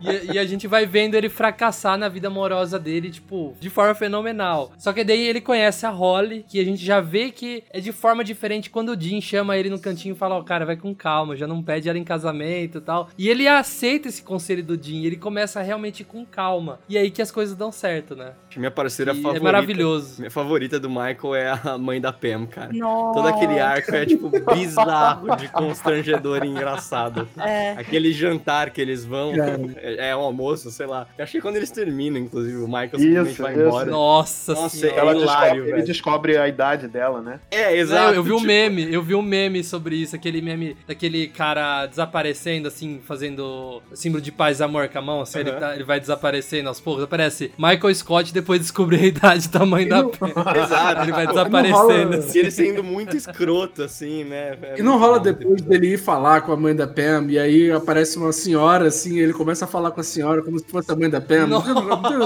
e, 0.00 0.32
e 0.34 0.38
a 0.38 0.46
gente 0.46 0.66
vai 0.66 0.86
vendo 0.96 1.14
ele 1.14 1.28
fracassar 1.28 1.98
na 1.98 2.08
vida 2.08 2.28
amorosa 2.28 2.78
dele, 2.78 3.10
tipo, 3.10 3.54
de 3.60 3.68
forma 3.68 3.94
fenomenal. 3.94 4.72
Só 4.78 4.94
que 4.94 5.04
daí 5.04 5.26
ele 5.28 5.42
conhece 5.42 5.84
a 5.84 5.90
Holly, 5.90 6.42
que 6.48 6.58
a 6.58 6.64
gente 6.64 6.82
já 6.82 7.02
vê 7.02 7.30
que 7.30 7.62
é 7.70 7.80
de 7.80 7.92
forma 7.92 8.24
diferente 8.24 8.70
quando 8.70 8.88
o 8.92 8.98
Jim 8.98 9.20
chama 9.20 9.58
ele 9.58 9.68
no 9.68 9.78
cantinho 9.78 10.14
e 10.14 10.18
fala, 10.18 10.36
ó, 10.36 10.42
cara, 10.42 10.64
vai 10.64 10.74
com 10.74 10.94
calma, 10.94 11.36
já 11.36 11.46
não 11.46 11.62
pede 11.62 11.86
ela 11.86 11.98
em 11.98 12.02
casamento 12.04 12.78
e 12.78 12.80
tal. 12.80 13.10
E 13.18 13.28
ele 13.28 13.46
aceita 13.46 14.08
esse 14.08 14.22
conselho 14.22 14.64
do 14.64 14.82
Jim, 14.82 15.04
ele 15.04 15.16
começa 15.16 15.60
realmente 15.60 16.02
com 16.02 16.24
calma. 16.24 16.80
E 16.88 16.96
aí 16.96 17.10
que 17.10 17.20
as 17.20 17.30
coisas 17.30 17.54
dão 17.54 17.70
certo, 17.70 18.16
né? 18.16 18.32
Minha 18.56 18.70
parceira 18.70 19.12
E 19.12 19.16
favorita. 19.16 19.38
é 19.38 19.44
maravilhoso. 19.44 20.14
Minha 20.18 20.30
favorita 20.30 20.80
do 20.80 20.88
Michael 20.88 21.34
é 21.34 21.60
a 21.62 21.76
mãe 21.76 22.00
da 22.00 22.10
Pam, 22.10 22.46
cara. 22.46 22.72
Nossa. 22.72 23.12
Todo 23.20 23.28
aquele 23.28 23.60
arco 23.60 23.94
é, 23.94 24.06
tipo, 24.06 24.30
bizarro 24.54 25.36
de 25.36 25.46
constrangedor 25.48 26.42
e 26.42 26.48
engraçado. 26.48 27.28
É. 27.38 27.72
Aquele 27.72 28.12
jantar 28.12 28.70
que 28.70 28.80
eles 28.80 29.04
vão, 29.04 29.32
é, 29.76 30.08
é 30.08 30.16
um 30.16 30.20
almoço, 30.20 30.70
sei 30.70 30.85
lá. 30.86 31.06
Eu 31.18 31.22
acho 31.24 31.32
que 31.32 31.40
quando 31.40 31.56
eles 31.56 31.70
terminam, 31.70 32.18
inclusive, 32.20 32.56
o 32.58 32.66
Michael 32.66 32.90
simplesmente 32.98 33.32
Isso, 33.32 33.42
vai 33.42 33.52
isso. 33.54 33.62
embora. 33.66 33.90
Nossa, 33.90 34.54
Nossa, 34.54 34.76
senhora. 34.76 35.00
Ela 35.00 35.12
hilário, 35.16 35.54
descobre, 35.62 35.78
ele 35.80 35.86
descobre 35.86 36.36
a 36.38 36.48
idade 36.48 36.88
dela, 36.88 37.20
né? 37.20 37.40
É, 37.50 37.70
Não, 37.70 37.76
exato. 37.76 38.14
eu 38.14 38.22
vi 38.22 38.32
um 38.32 38.36
tipo, 38.36 38.46
meme, 38.46 38.92
eu 38.92 39.02
vi 39.02 39.14
um 39.14 39.22
meme 39.22 39.62
sobre 39.64 39.96
isso, 39.96 40.14
aquele 40.16 40.40
meme 40.40 40.76
daquele 40.86 41.28
cara 41.28 41.86
desaparecendo, 41.86 42.68
assim, 42.68 43.00
fazendo 43.04 43.82
símbolo 43.94 44.22
de 44.22 44.30
paz 44.32 44.60
e 44.60 44.62
amor 44.62 44.88
com 44.88 44.98
a 44.98 45.02
mão, 45.02 45.20
assim, 45.20 45.40
ele, 45.40 45.50
Aham. 45.50 45.60
tá- 45.60 45.74
ele 45.74 45.84
vai 45.84 45.98
desaparecendo 46.00 46.68
aos 46.68 46.80
poucos. 46.80 47.02
Aparece 47.04 47.50
Michael 47.58 47.94
Scott 47.94 48.32
depois 48.32 48.60
de 48.60 48.64
descobrir 48.64 49.00
a 49.00 49.06
idade 49.06 49.48
da 49.48 49.64
mãe 49.66 49.86
da 49.88 50.04
Pen. 50.04 50.32
Exato. 50.62 51.02
Ele 51.02 51.12
vai 51.12 51.24
Não 51.26 51.32
desaparecendo. 51.32 51.76
rola- 51.78 52.16
assim. 52.16 52.38
E 52.38 52.40
ele 52.40 52.50
sendo 52.50 52.84
muito 52.84 53.16
escroto, 53.16 53.82
assim, 53.82 54.24
né? 54.24 54.56
É 54.62 54.78
E 54.78 54.82
não 54.82 54.98
rola 54.98 55.18
depois 55.20 55.60
dele 55.62 55.94
ir 55.94 55.98
falar 55.98 56.40
com 56.42 56.52
a 56.52 56.56
mãe 56.56 56.74
da 56.74 56.86
Pam, 56.86 57.26
e 57.28 57.38
aí 57.38 57.70
aparece 57.70 58.16
uma 58.18 58.32
senhora, 58.32 58.86
assim, 58.88 59.18
ele 59.18 59.32
começa 59.32 59.64
a 59.64 59.68
falar 59.68 59.90
com 59.90 60.00
a 60.00 60.04
senhora 60.04 60.42
como 60.42 60.58
se 60.58 60.64
fosse 60.76 60.92
a 60.92 60.96
mãe 60.96 61.08
da. 61.10 61.20
Não 61.46 61.58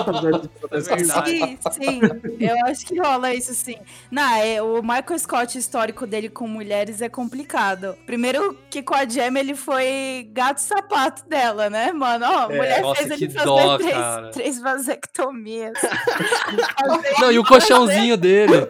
acontece 0.01 0.51
É. 0.91 1.25
Sim, 1.25 1.59
sim. 1.73 2.01
Eu 2.41 2.67
acho 2.67 2.87
que 2.87 2.99
rola 2.99 3.35
isso 3.35 3.55
sim. 3.55 3.77
Não, 4.11 4.35
é, 4.37 4.61
o 4.63 4.83
Michael 4.83 5.19
Scott, 5.19 5.57
o 5.57 5.59
histórico 5.59 6.07
dele 6.07 6.29
com 6.29 6.47
mulheres 6.47 7.01
é 7.01 7.09
complicado. 7.09 7.97
Primeiro 8.07 8.57
que 8.71 8.83
com 8.83 8.95
a 8.95 9.07
Jam 9.09 9.37
ele 9.37 9.55
foi 9.55 10.29
gato 10.33 10.59
sapato 10.59 11.29
dela, 11.29 11.71
né, 11.71 11.93
mano? 11.93 12.27
Ó, 12.27 12.39
a 12.45 12.49
mulher 12.49 12.83
nossa, 12.83 13.03
fez 13.03 13.21
ele 13.21 13.31
fazer 13.31 13.47
dó, 13.47 13.79
três, 13.79 13.97
três 14.33 14.61
vasectomias. 14.61 15.79
Não, 17.21 17.33
e 17.33 17.39
o 17.39 17.45
colchãozinho 17.45 18.17
dele. 18.17 18.69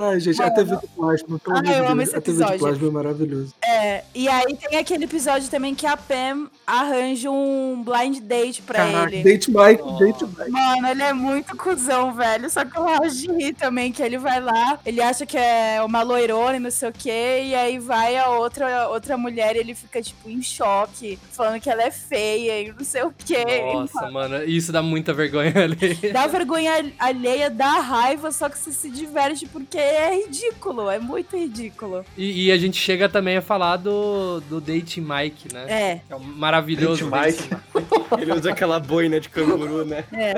Ai, 0.00 0.20
gente, 0.20 0.42
a 0.42 0.50
TV 0.50 0.76
de 0.76 0.86
plasma, 0.88 1.38
pelo 1.38 1.56
Ah, 1.56 1.60
amor 1.60 1.72
de 1.72 1.78
eu 1.78 1.86
amo 1.86 1.96
Deus, 1.96 2.08
esse 2.08 2.16
A 2.16 2.20
TV 2.20 2.36
de 2.38 2.42
episódio. 2.42 2.58
plasma 2.58 2.88
é 2.88 2.90
maravilhoso. 2.90 3.54
É, 3.64 4.04
e 4.14 4.28
aí 4.28 4.56
tem 4.56 4.78
aquele 4.78 5.04
episódio 5.04 5.48
também 5.48 5.74
que 5.74 5.86
a 5.86 5.96
Pam 5.96 6.48
arranja 6.66 7.30
um 7.30 7.82
blind 7.84 8.18
date 8.22 8.62
pra 8.62 8.78
Caraca, 8.86 9.14
ele. 9.14 9.22
date 9.22 9.50
Mike, 9.50 9.82
Oh. 9.82 9.98
date 9.98 10.24
Mike. 10.24 10.50
Mano, 10.50 10.88
ele 10.88 11.02
é 11.02 11.12
muito 11.12 11.56
cuzão, 11.56 12.12
velho. 12.14 12.48
Só 12.50 12.64
que 12.64 12.76
eu 12.76 12.88
acho 12.88 13.16
de 13.16 13.32
rir 13.32 13.54
também, 13.54 13.92
que 13.92 14.02
ele 14.02 14.18
vai 14.18 14.40
lá, 14.40 14.78
ele 14.84 15.00
acha 15.00 15.24
que 15.24 15.36
é 15.36 15.80
uma 15.84 16.02
loirona 16.02 16.56
e 16.56 16.60
não 16.60 16.70
sei 16.70 16.88
o 16.88 16.92
quê, 16.92 17.42
e 17.44 17.54
aí 17.54 17.78
vai 17.78 18.16
a 18.16 18.28
outra, 18.30 18.88
outra 18.88 19.16
mulher 19.16 19.54
e 19.56 19.60
ele 19.60 19.74
fica, 19.74 20.00
tipo, 20.02 20.28
em 20.28 20.42
choque, 20.42 21.18
falando 21.32 21.60
que 21.60 21.70
ela 21.70 21.82
é 21.82 21.90
feia 21.90 22.62
e 22.62 22.72
não 22.72 22.84
sei 22.84 23.02
o 23.02 23.12
quê. 23.16 23.44
Nossa, 23.74 24.10
mano, 24.10 24.42
isso 24.44 24.72
dá 24.72 24.82
muita 24.82 25.12
vergonha 25.12 25.52
ali. 25.64 25.94
Dá 26.12 26.26
vergonha 26.26 26.92
alheia, 26.98 27.48
dá 27.50 27.78
raiva, 27.80 28.32
só 28.32 28.48
que 28.48 28.58
você 28.58 28.72
se 28.72 28.90
diverte 28.90 29.19
porque 29.52 29.78
é 29.78 30.24
ridículo, 30.24 30.90
é 30.90 30.98
muito 30.98 31.36
ridículo. 31.36 32.04
E, 32.16 32.46
e 32.46 32.52
a 32.52 32.56
gente 32.56 32.80
chega 32.80 33.08
também 33.08 33.36
a 33.36 33.42
falar 33.42 33.76
do, 33.76 34.40
do 34.40 34.60
Date 34.60 35.00
Mike, 35.00 35.52
né? 35.52 35.66
É, 35.68 36.00
é 36.08 36.16
um 36.16 36.20
maravilhoso 36.20 37.08
Date 37.08 37.36
Date 37.36 37.50
Mike. 37.50 38.00
Ele 38.20 38.32
usa 38.32 38.50
aquela 38.50 38.78
boina 38.80 39.20
de 39.20 39.28
canguru, 39.28 39.84
né? 39.84 40.04
é. 40.12 40.34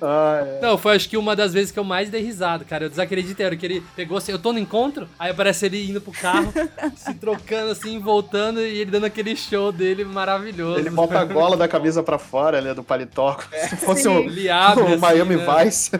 Ah, 0.00 0.42
é. 0.44 0.60
Não, 0.60 0.78
foi 0.78 0.96
acho 0.96 1.08
que 1.08 1.16
uma 1.16 1.34
das 1.34 1.52
vezes 1.52 1.72
que 1.72 1.78
eu 1.78 1.84
mais 1.84 2.10
dei 2.10 2.22
risada, 2.22 2.64
cara. 2.64 2.84
Eu 2.84 2.90
desacreditei, 2.90 3.44
era 3.46 3.56
que 3.56 3.66
ele 3.66 3.82
pegou 3.96 4.18
assim, 4.18 4.32
eu 4.32 4.38
tô 4.38 4.52
no 4.52 4.58
encontro, 4.58 5.08
aí 5.18 5.30
aparece 5.30 5.66
ele 5.66 5.90
indo 5.90 6.00
pro 6.00 6.12
carro, 6.12 6.52
se 6.96 7.14
trocando 7.14 7.72
assim, 7.72 7.98
voltando, 7.98 8.60
e 8.60 8.78
ele 8.78 8.90
dando 8.90 9.06
aquele 9.06 9.36
show 9.36 9.72
dele 9.72 10.04
maravilhoso. 10.04 10.78
Ele 10.78 10.90
bota 10.90 11.18
a 11.18 11.24
gola 11.24 11.56
da 11.56 11.68
camisa 11.68 12.02
pra 12.02 12.18
fora, 12.18 12.58
ali, 12.58 12.72
do 12.74 12.82
paletó, 12.82 13.34
como 13.34 13.68
se 13.68 13.76
fosse 13.76 14.02
Sim. 14.02 14.08
o, 14.08 14.18
Ele 14.20 14.48
abre, 14.48 14.84
o 14.84 14.86
assim, 14.88 14.96
Miami 14.96 15.36
né? 15.36 15.64
Vice. 15.64 15.90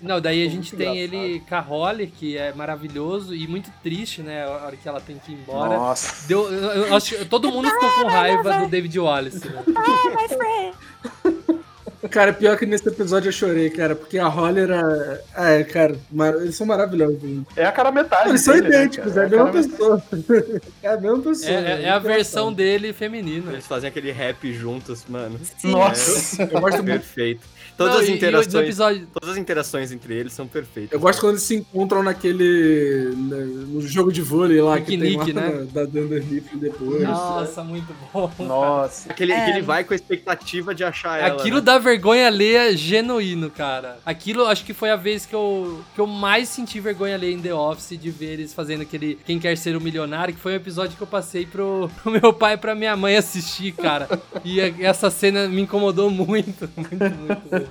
Não, 0.00 0.20
daí 0.22 0.46
a 0.46 0.50
gente 0.50 0.74
tem 0.74 1.04
engraçado. 1.04 1.24
ele 1.24 1.40
com 1.40 1.54
a 1.54 1.60
Holly, 1.60 2.06
que 2.06 2.38
é 2.38 2.52
maravilhoso 2.54 3.34
e 3.34 3.46
muito 3.46 3.70
triste, 3.82 4.22
né? 4.22 4.44
A 4.44 4.66
hora 4.66 4.76
que 4.76 4.88
ela 4.88 5.00
tem 5.00 5.18
que 5.18 5.32
ir 5.32 5.34
embora. 5.34 5.76
Nossa. 5.76 6.26
Deu, 6.26 6.50
eu, 6.50 6.86
eu 6.86 6.96
acho 6.96 7.16
que 7.16 7.24
todo 7.24 7.50
mundo 7.50 7.68
ficou 7.68 7.90
com 7.90 8.08
raiva 8.08 8.58
do 8.60 8.68
David 8.68 8.98
Wallace, 8.98 9.48
né? 9.48 9.62
Cara, 12.10 12.32
pior 12.32 12.56
que 12.58 12.66
nesse 12.66 12.86
episódio 12.88 13.28
eu 13.28 13.32
chorei, 13.32 13.70
cara, 13.70 13.94
porque 13.94 14.18
a 14.18 14.26
Holly 14.26 14.60
era. 14.60 15.22
É, 15.36 15.62
cara, 15.64 15.94
mar- 16.10 16.34
eles 16.34 16.56
são 16.56 16.66
maravilhosos. 16.66 17.18
É 17.56 17.64
a 17.64 17.72
cara 17.72 17.92
metade. 17.92 18.30
Eles 18.30 18.40
são 18.42 18.54
né, 18.54 18.66
idênticos, 18.66 19.12
cara? 19.12 19.22
é 19.22 19.26
a 19.26 19.30
mesma 19.30 19.50
cara 19.52 19.62
pessoa. 19.62 20.02
É 20.82 20.88
a 20.88 21.00
mesma 21.00 21.18
pessoa. 21.20 21.50
É, 21.50 21.54
é- 21.54 21.62
velho. 21.62 21.86
é 21.86 21.90
a 21.90 21.98
versão 21.98 22.52
dele 22.52 22.92
feminina. 22.92 23.52
Eles 23.52 23.66
fazem 23.66 23.88
aquele 23.88 24.10
rap 24.10 24.52
juntos, 24.52 25.04
mano. 25.08 25.38
Sim. 25.58 25.70
Nossa. 25.70 26.42
Eu 26.42 26.60
gosto 26.60 26.76
muito. 26.82 26.86
Perfeito. 26.86 27.40
Todas 27.76 27.94
Não, 27.94 28.02
as 28.02 28.08
interações. 28.10 28.54
episódio, 28.54 29.06
Todas 29.14 29.30
as 29.30 29.36
interações 29.38 29.92
entre 29.92 30.14
eles 30.14 30.32
são 30.34 30.46
perfeitas. 30.46 30.92
Eu 30.92 31.00
gosto 31.00 31.20
quando 31.20 31.32
eles 31.34 31.42
se 31.42 31.54
encontram 31.54 32.02
naquele. 32.02 33.14
né, 33.16 33.36
no 33.68 33.80
jogo 33.80 34.12
de 34.12 34.20
vôlei 34.20 34.60
lá 34.60 34.78
que 34.80 34.98
tem 34.98 35.16
lá 35.16 35.24
né? 35.26 35.66
da 35.72 35.84
Dunder 35.84 36.22
Mifflin 36.24 36.58
depois. 36.58 37.02
Nossa, 37.02 37.64
muito 37.64 37.86
bom. 38.12 38.30
Nossa. 38.40 39.10
Aquele 39.10 39.32
É. 39.32 39.44
que 39.44 39.50
ele 39.52 39.62
vai 39.62 39.84
com 39.84 39.94
a 39.94 39.96
expectativa 39.96 40.74
de 40.74 40.84
achar 40.84 41.18
ela. 41.18 41.38
Aquilo 41.40 41.56
né? 41.56 41.62
dá 41.62 41.78
vergonha 41.92 42.26
alheia 42.26 42.74
genuíno, 42.76 43.50
cara. 43.50 43.98
Aquilo 44.04 44.46
acho 44.46 44.64
que 44.64 44.72
foi 44.72 44.90
a 44.90 44.96
vez 44.96 45.26
que 45.26 45.34
eu, 45.34 45.82
que 45.94 46.00
eu 46.00 46.06
mais 46.06 46.48
senti 46.48 46.80
vergonha 46.80 47.14
alheia 47.14 47.34
em 47.34 47.40
The 47.40 47.52
Office 47.52 47.98
de 47.98 48.10
ver 48.10 48.32
eles 48.34 48.54
fazendo 48.54 48.80
aquele 48.82 49.18
Quem 49.26 49.38
Quer 49.38 49.56
Ser 49.58 49.76
o 49.76 49.80
Milionário, 49.80 50.32
que 50.34 50.40
foi 50.40 50.52
um 50.52 50.56
episódio 50.56 50.96
que 50.96 51.02
eu 51.02 51.06
passei 51.06 51.44
pro, 51.44 51.90
pro 52.02 52.10
meu 52.10 52.32
pai 52.32 52.54
e 52.54 52.56
pra 52.56 52.74
minha 52.74 52.96
mãe 52.96 53.16
assistir, 53.16 53.72
cara. 53.72 54.08
E 54.44 54.60
a- 54.60 54.72
essa 54.80 55.10
cena 55.10 55.46
me 55.48 55.60
incomodou 55.60 56.10
muito, 56.10 56.68
muito, 56.76 57.50
muito. 57.50 57.68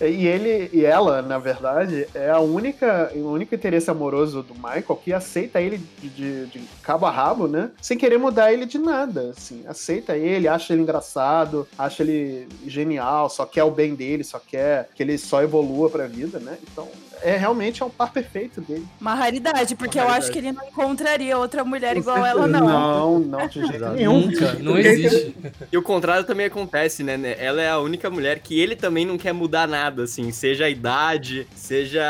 E 0.00 0.26
ele 0.26 0.68
e 0.72 0.84
ela, 0.84 1.22
na 1.22 1.38
verdade, 1.38 2.06
é 2.14 2.30
a 2.30 2.38
única, 2.40 3.10
o 3.14 3.30
único 3.30 3.54
interesse 3.54 3.90
amoroso 3.90 4.42
do 4.42 4.54
Michael 4.54 5.00
que 5.02 5.12
aceita 5.12 5.60
ele 5.60 5.78
de, 6.00 6.08
de- 6.08 6.46
de 6.46 6.60
cabo 6.82 7.06
a 7.06 7.10
rabo, 7.10 7.46
né? 7.48 7.70
Sem 7.80 7.96
querer 7.98 8.18
mudar 8.18 8.52
ele 8.52 8.66
de 8.66 8.78
nada, 8.78 9.30
assim. 9.36 9.62
Aceita 9.66 10.16
ele, 10.16 10.48
acha 10.48 10.72
ele 10.72 10.82
engraçado, 10.82 11.66
acha 11.78 12.02
ele 12.02 12.48
genial, 12.66 13.28
só 13.30 13.44
quer 13.46 13.64
o 13.64 13.70
bem 13.70 13.94
dele, 13.94 14.24
só 14.24 14.38
quer 14.38 14.88
que 14.94 15.02
ele 15.02 15.16
só 15.18 15.42
evolua 15.42 15.88
pra 15.90 16.06
vida, 16.06 16.38
né? 16.38 16.58
Então, 16.70 16.88
é 17.24 17.36
realmente 17.36 17.82
é 17.82 17.86
um 17.86 17.90
par 17.90 18.12
perfeito 18.12 18.60
dele. 18.60 18.86
Uma 19.00 19.14
raridade, 19.14 19.74
porque 19.74 19.98
Uma 19.98 20.04
eu 20.04 20.08
raridade. 20.08 20.24
acho 20.24 20.32
que 20.32 20.38
ele 20.38 20.52
não 20.52 20.64
encontraria 20.66 21.38
outra 21.38 21.64
mulher 21.64 21.96
igual 21.96 22.24
ela, 22.24 22.46
não. 22.46 22.66
Não, 22.66 23.18
não, 23.18 23.48
de 23.48 23.66
jeito 23.66 23.88
nenhum. 23.90 24.20
Nunca, 24.26 24.52
não 24.54 24.78
existe. 24.78 25.34
E 25.72 25.78
o 25.78 25.82
contrário 25.82 26.24
também 26.24 26.46
acontece, 26.46 27.02
né? 27.02 27.16
né? 27.16 27.34
Ela 27.38 27.62
é 27.62 27.70
a 27.70 27.78
única 27.78 28.10
mulher 28.10 28.38
que 28.40 28.60
ele 28.60 28.76
também 28.76 29.06
não 29.06 29.16
quer 29.16 29.32
mudar 29.32 29.66
nada, 29.66 30.02
assim. 30.02 30.30
Seja 30.30 30.66
a 30.66 30.70
idade, 30.70 31.46
seja 31.54 32.04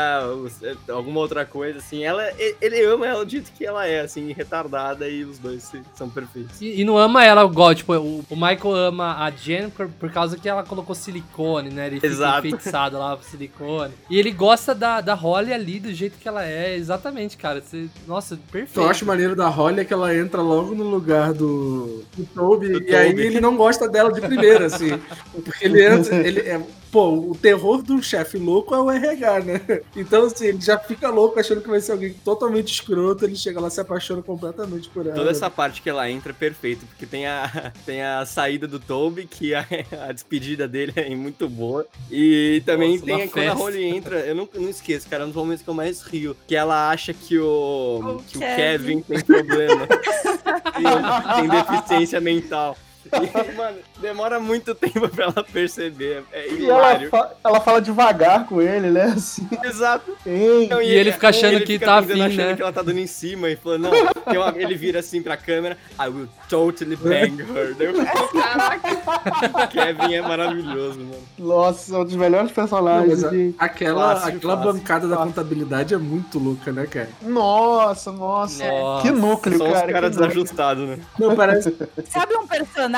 alguma 0.89 1.21
outra 1.21 1.45
coisa, 1.45 1.79
assim. 1.79 2.03
Ela, 2.03 2.29
ele 2.61 2.83
ama 2.83 3.07
ela 3.07 3.23
do 3.23 3.31
jeito 3.31 3.51
que 3.53 3.65
ela 3.65 3.87
é, 3.87 4.01
assim, 4.01 4.33
retardada 4.33 5.07
e 5.07 5.23
os 5.23 5.39
dois 5.39 5.71
são 5.93 6.09
perfeitos. 6.09 6.61
E, 6.61 6.81
e 6.81 6.83
não 6.83 6.97
ama 6.97 7.23
ela 7.23 7.45
igual, 7.45 7.73
tipo, 7.73 7.93
o, 7.93 8.25
o 8.29 8.35
Michael 8.35 8.75
ama 8.75 9.23
a 9.23 9.31
Jen 9.31 9.69
por, 9.69 9.87
por 9.87 10.11
causa 10.11 10.37
que 10.37 10.49
ela 10.49 10.63
colocou 10.63 10.93
silicone, 10.93 11.69
né? 11.69 11.87
Ele 11.87 11.95
fica 11.95 12.07
Exato. 12.07 12.47
enfeitiçado 12.47 12.97
lá 12.97 13.15
pro 13.15 13.25
silicone. 13.25 13.93
E 14.09 14.17
ele 14.19 14.31
gosta 14.31 14.75
da, 14.75 15.01
da 15.05 15.13
Holly 15.13 15.53
ali 15.53 15.79
do 15.79 15.93
jeito 15.93 16.17
que 16.17 16.27
ela 16.27 16.45
é, 16.45 16.75
exatamente, 16.75 17.37
cara. 17.37 17.61
Você, 17.61 17.87
nossa, 18.07 18.37
perfeito. 18.51 18.79
eu 18.81 18.89
acho 18.89 19.05
maneiro 19.05 19.35
da 19.35 19.47
Holly 19.47 19.81
é 19.81 19.85
que 19.85 19.93
ela 19.93 20.15
entra 20.15 20.41
logo 20.41 20.73
no 20.73 20.83
lugar 20.83 21.33
do, 21.33 22.03
do 22.17 22.25
Toby, 22.33 22.69
Do 22.69 22.83
e 22.83 22.95
aí 22.95 23.11
Toby. 23.11 23.21
ele 23.21 23.39
não 23.39 23.55
gosta 23.55 23.87
dela 23.87 24.11
de 24.11 24.21
primeira, 24.21 24.65
assim. 24.65 24.99
Porque 25.31 25.65
ele 25.65 25.85
entra, 25.85 26.15
ele 26.15 26.39
é. 26.41 26.61
Pô, 26.91 27.09
o 27.09 27.35
terror 27.35 27.81
do 27.81 28.01
chefe 28.01 28.37
louco 28.37 28.73
é 28.73 28.79
o 28.79 28.89
RH, 28.89 29.39
né? 29.41 29.81
Então, 29.97 30.25
assim, 30.27 30.45
ele 30.45 30.61
já 30.61 30.77
fica 30.79 31.09
louco 31.09 31.37
achando 31.37 31.59
que 31.59 31.67
vai 31.67 31.81
ser 31.81 31.91
alguém 31.91 32.13
totalmente 32.23 32.71
escroto, 32.71 33.25
ele 33.25 33.35
chega 33.35 33.59
lá 33.59 33.67
e 33.67 33.71
se 33.71 33.81
apaixona 33.81 34.21
completamente 34.21 34.87
por 34.87 35.05
ela. 35.05 35.13
Toda 35.13 35.29
essa 35.29 35.49
parte 35.49 35.81
que 35.81 35.89
ela 35.89 36.09
entra 36.09 36.31
é 36.31 36.33
perfeito, 36.33 36.85
porque 36.85 37.05
tem 37.05 37.27
a, 37.27 37.73
tem 37.85 38.01
a 38.01 38.25
saída 38.25 38.65
do 38.65 38.79
Toby, 38.79 39.25
que 39.25 39.53
a, 39.53 39.67
a 40.07 40.13
despedida 40.13 40.69
dele 40.69 40.93
é 40.95 41.13
muito 41.13 41.49
boa. 41.49 41.85
E 42.09 42.63
também 42.65 42.93
Nossa, 42.93 43.05
tem 43.05 43.27
quando 43.27 43.49
a. 43.49 43.53
Holly 43.53 43.83
entra, 43.83 44.19
eu 44.19 44.35
não, 44.35 44.47
não 44.53 44.69
esqueço, 44.85 45.09
cara, 45.09 45.23
é 45.23 45.25
um 45.25 45.29
dos 45.29 45.35
momentos 45.35 45.63
que 45.63 45.69
eu 45.69 45.73
mais 45.73 46.01
rio. 46.03 46.37
Que 46.47 46.55
ela 46.55 46.89
acha 46.89 47.13
que 47.13 47.37
o, 47.39 48.17
O 48.17 48.23
que 48.23 48.37
o 48.37 48.39
Kevin. 48.39 49.01
Kevin 49.01 49.01
tem 49.01 49.21
problema. 49.21 49.87
tem, 51.35 51.49
tem 51.49 51.49
deficiência 51.49 52.21
mental. 52.21 52.77
E, 53.11 53.51
mano, 53.55 53.77
demora 53.99 54.39
muito 54.39 54.73
tempo 54.75 55.07
pra 55.09 55.25
ela 55.25 55.43
perceber. 55.43 56.23
É 56.31 56.47
E 56.51 56.69
ela, 56.69 56.99
fa- 57.09 57.31
ela 57.43 57.59
fala 57.61 57.81
devagar 57.81 58.45
com 58.45 58.61
ele, 58.61 58.89
né? 58.89 59.13
Assim, 59.15 59.47
Exato. 59.63 60.15
ei, 60.25 60.67
Não, 60.67 60.81
E 60.81 60.87
ele 60.87 61.11
fica 61.11 61.29
achando 61.29 61.53
ele 61.55 61.65
que 61.65 61.73
fica 61.73 61.85
tá 61.85 61.97
afim, 61.99 62.21
achando 62.21 62.47
né? 62.47 62.55
que 62.55 62.61
ela 62.61 62.73
tá 62.73 62.81
dando 62.81 62.99
em 62.99 63.07
cima 63.07 63.49
e 63.49 63.55
falando, 63.55 63.83
não, 63.83 63.91
uma- 63.91 64.53
ele 64.57 64.75
vira 64.75 64.99
assim 64.99 65.21
pra 65.21 65.37
câmera, 65.37 65.77
I 65.99 66.07
will 66.09 66.27
totally 66.49 66.95
bang 66.95 67.41
her. 67.41 67.75
Daí 67.75 67.93
caraca, 68.33 69.67
Kevin 69.67 70.13
é 70.15 70.21
maravilhoso, 70.21 70.99
mano. 70.99 71.23
nossa, 71.37 71.97
um 71.99 72.03
dos 72.05 72.15
melhores 72.15 72.47
Não, 72.49 72.55
personagens. 72.55 73.23
a- 73.23 73.29
de- 73.29 73.53
aquela 73.57 74.15
Fácil, 74.15 74.35
aquela 74.37 74.57
fácil, 74.57 74.73
bancada 74.73 75.07
da 75.07 75.17
contabilidade 75.17 75.93
é 75.93 75.97
muito 75.97 76.39
louca, 76.39 76.71
né, 76.71 76.85
cara? 76.85 77.09
Nossa, 77.21 78.11
nossa, 78.11 78.65
Nossa, 78.67 79.01
Que 79.01 79.11
núcleo, 79.11 79.57
São 79.57 79.67
os 79.67 79.73
cara. 79.73 79.91
caras 79.91 80.09
que 80.11 80.15
núcleo. 80.21 80.27
desajustados, 80.43 80.87
né? 80.89 80.99
Não, 81.19 81.35
parece. 81.35 81.75
Sabe 82.09 82.35
um 82.35 82.47
personagem 82.47 82.94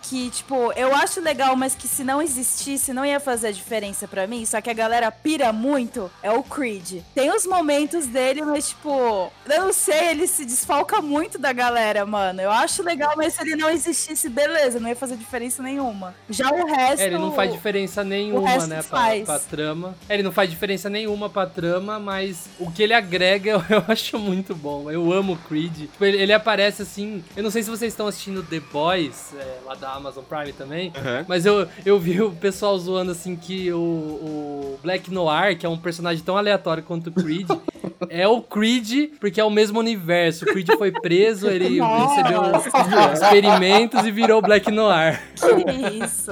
que, 0.00 0.30
tipo, 0.30 0.72
eu 0.72 0.94
acho 0.94 1.20
legal, 1.20 1.56
mas 1.56 1.74
que 1.74 1.88
se 1.88 2.04
não 2.04 2.22
existisse 2.22 2.92
não 2.92 3.04
ia 3.04 3.18
fazer 3.18 3.52
diferença 3.52 4.06
pra 4.06 4.26
mim, 4.26 4.44
só 4.46 4.60
que 4.60 4.70
a 4.70 4.74
galera 4.74 5.10
pira 5.10 5.52
muito, 5.52 6.10
é 6.22 6.30
o 6.30 6.42
Creed. 6.42 7.02
Tem 7.14 7.34
os 7.34 7.46
momentos 7.46 8.06
dele, 8.06 8.42
mas, 8.42 8.68
tipo, 8.68 9.32
eu 9.48 9.60
não 9.60 9.72
sei, 9.72 10.10
ele 10.10 10.26
se 10.26 10.44
desfalca 10.44 11.00
muito 11.00 11.38
da 11.38 11.52
galera, 11.52 12.06
mano. 12.06 12.40
Eu 12.40 12.50
acho 12.50 12.82
legal, 12.82 13.14
mas 13.16 13.34
se 13.34 13.42
ele 13.42 13.56
não 13.56 13.68
existisse, 13.70 14.28
beleza, 14.28 14.78
não 14.78 14.88
ia 14.88 14.96
fazer 14.96 15.16
diferença 15.16 15.62
nenhuma. 15.62 16.14
Já 16.28 16.48
o 16.50 16.66
resto. 16.66 17.02
É, 17.02 17.06
ele 17.06 17.18
não 17.18 17.32
faz 17.32 17.52
diferença 17.52 18.04
nenhuma, 18.04 18.66
né, 18.66 18.82
pra, 18.82 18.98
faz. 18.98 19.24
pra 19.24 19.38
trama. 19.38 19.96
É, 20.08 20.14
ele 20.14 20.22
não 20.22 20.32
faz 20.32 20.48
diferença 20.48 20.88
nenhuma 20.88 21.28
pra 21.28 21.46
trama, 21.46 21.98
mas 21.98 22.48
o 22.58 22.70
que 22.70 22.82
ele 22.82 22.94
agrega 22.94 23.50
eu, 23.50 23.62
eu 23.68 23.84
acho 23.88 24.18
muito 24.18 24.54
bom. 24.54 24.90
Eu 24.90 25.12
amo 25.12 25.32
o 25.32 25.36
Creed. 25.36 25.76
Tipo, 25.76 26.04
ele, 26.04 26.18
ele 26.18 26.32
aparece 26.32 26.82
assim. 26.82 27.24
Eu 27.36 27.42
não 27.42 27.50
sei 27.50 27.62
se 27.62 27.70
vocês 27.70 27.92
estão 27.92 28.06
assistindo 28.06 28.42
The 28.42 28.60
Boys, 28.60 29.32
é, 29.40 29.58
lá 29.66 29.74
da 29.74 29.92
Amazon 29.94 30.22
Prime 30.24 30.52
também. 30.52 30.92
Aham. 30.96 31.24
Mas 31.28 31.46
eu, 31.46 31.66
eu 31.84 31.98
vi 31.98 32.20
o 32.20 32.30
pessoal 32.32 32.78
zoando 32.78 33.12
assim 33.12 33.34
que 33.36 33.72
o, 33.72 33.78
o 33.78 34.78
Black 34.82 35.10
Noir, 35.12 35.58
que 35.58 35.64
é 35.66 35.68
um 35.68 35.78
personagem 35.78 36.22
tão 36.22 36.36
aleatório 36.36 36.82
quanto 36.82 37.08
o 37.08 37.12
Creed, 37.12 37.48
é 38.08 38.26
o 38.28 38.40
Creed 38.42 39.10
porque 39.18 39.40
é 39.40 39.44
o 39.44 39.50
mesmo 39.50 39.78
universo. 39.78 40.44
O 40.44 40.48
Creed 40.48 40.68
foi 40.78 40.92
preso, 40.92 41.48
ele 41.48 41.78
recebeu 41.80 43.12
experimentos 43.14 44.04
e 44.06 44.10
virou 44.10 44.40
Black 44.42 44.70
Noir. 44.70 45.20
Que 45.36 46.04
isso? 46.04 46.30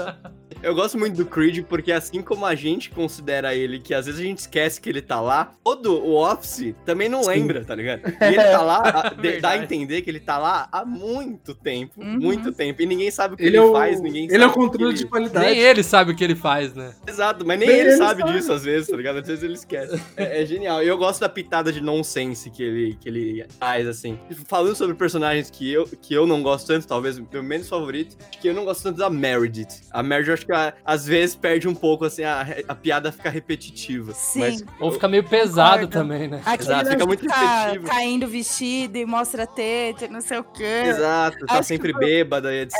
Eu 0.61 0.75
gosto 0.75 0.99
muito 0.99 1.15
do 1.17 1.25
Creed 1.25 1.65
porque 1.69 1.93
assim 1.93 2.21
como 2.21 2.45
a 2.45 2.53
gente 2.57 2.91
considera 2.91 3.55
ele, 3.55 3.79
que 3.79 3.95
às 3.95 4.07
vezes 4.07 4.21
a 4.21 4.25
gente 4.25 4.39
esquece 4.39 4.81
que 4.81 4.89
ele 4.89 5.01
tá 5.01 5.21
lá, 5.21 5.53
todo 5.63 5.93
o 6.05 6.17
Office 6.17 6.75
também 6.85 7.09
não 7.09 7.25
lembra, 7.25 7.65
tá 7.65 7.77
ligado? 7.77 8.03
E 8.09 8.25
ele 8.25 8.43
tá 8.43 8.61
lá, 8.63 8.83
a- 8.83 9.11
dá 9.41 9.51
a 9.51 9.59
entender 9.59 10.03
que 10.03 10.11
ele 10.11 10.19
tá 10.19 10.37
lá 10.37 10.69
há 10.73 10.85
muito 10.85 11.55
tempo, 11.55 12.01
Uhum. 12.01 12.19
muito 12.19 12.51
tempo. 12.51 12.83
E 12.83 12.87
ninguém 12.99 13.11
sabe 13.11 13.35
o 13.35 13.37
que 13.37 13.43
Ele 13.45 13.51
ele, 13.51 13.57
é 13.59 13.63
o, 13.63 13.73
faz, 13.73 14.01
ninguém 14.01 14.25
ele 14.25 14.33
sabe 14.33 14.43
é 14.45 14.47
o 14.47 14.53
controle 14.53 14.91
ele- 14.91 14.99
de 14.99 15.07
qualidade. 15.07 15.47
Nem 15.47 15.59
ele 15.59 15.83
sabe 15.83 16.13
o 16.13 16.17
que 16.17 16.25
ele 16.25 16.35
faz, 16.35 16.75
né? 16.75 16.93
Exato, 17.07 17.47
mas 17.47 17.59
nem 17.59 17.69
Nem 17.69 17.79
ele 17.79 17.89
ele 17.91 17.97
sabe 17.97 18.21
sabe. 18.23 18.33
disso 18.33 18.53
às 18.53 18.65
vezes, 18.65 18.89
tá 18.89 18.97
ligado? 18.97 19.19
Às 19.19 19.27
vezes 19.27 19.43
ele 19.45 19.55
esquece. 19.55 20.01
É, 20.17 20.43
é 20.43 20.47
genial. 20.47 20.83
E 20.83 20.89
eu 20.89 20.99
gosto 20.99 21.21
da 21.21 21.29
pitada 21.29 21.73
de 21.73 21.81
nonsense 21.81 22.51
que 22.51 22.63
ele, 22.63 22.97
que 23.01 23.09
ele 23.09 23.47
faz, 23.59 23.87
assim. 23.87 24.19
Falando 24.47 24.75
sobre 24.75 24.95
personagens 24.95 25.51
que 25.51 25.73
eu, 25.73 25.87
que 26.01 26.13
eu 26.15 26.27
não 26.27 26.43
gosto 26.43 26.67
tanto, 26.67 26.87
talvez 26.87 27.19
o 27.19 27.27
meu 27.33 27.43
menos 27.43 27.69
favorito, 27.69 28.17
acho 28.29 28.41
que 28.41 28.49
eu 28.49 28.55
não 28.55 28.65
gosto 28.65 28.83
tanto 28.83 28.97
da 28.99 29.09
Meredith. 29.11 29.83
A 29.91 30.03
Meredith, 30.03 30.29
eu 30.29 30.35
acho 30.35 30.47
que 30.47 30.53
a- 30.53 30.75
às 30.85 31.07
vezes 31.07 31.35
perde 31.37 31.69
um 31.69 31.75
pouco, 31.75 32.05
assim, 32.05 32.25
a, 32.25 32.47
a 32.69 32.75
piada 32.75 33.13
fica 33.13 33.31
repetitiva. 33.31 34.13
Sim. 34.15 34.41
Mas 34.41 34.65
Ou 34.81 34.93
fica 34.93 35.09
meio 35.09 35.25
pesado 35.25 35.87
Concordo. 35.87 35.89
também, 35.89 36.29
né? 36.29 36.41
Aquele 36.45 36.71
Exato, 36.71 36.91
fica 36.91 37.07
muito 37.07 37.21
ficar 37.21 37.61
repetitivo. 37.67 37.87
caindo 37.89 38.27
vestido 38.29 38.97
e 38.97 39.07
mostra 39.07 39.47
teta, 39.47 40.09
não 40.09 40.21
sei 40.21 40.39
o 40.39 40.45
quê. 40.45 40.65
Exato, 40.87 41.47
tá 41.47 41.55
Acho 41.59 41.69
sempre 41.69 41.93
que- 41.93 41.99
bêbada 41.99 42.53
e 42.55 42.63
etc. 42.63 42.79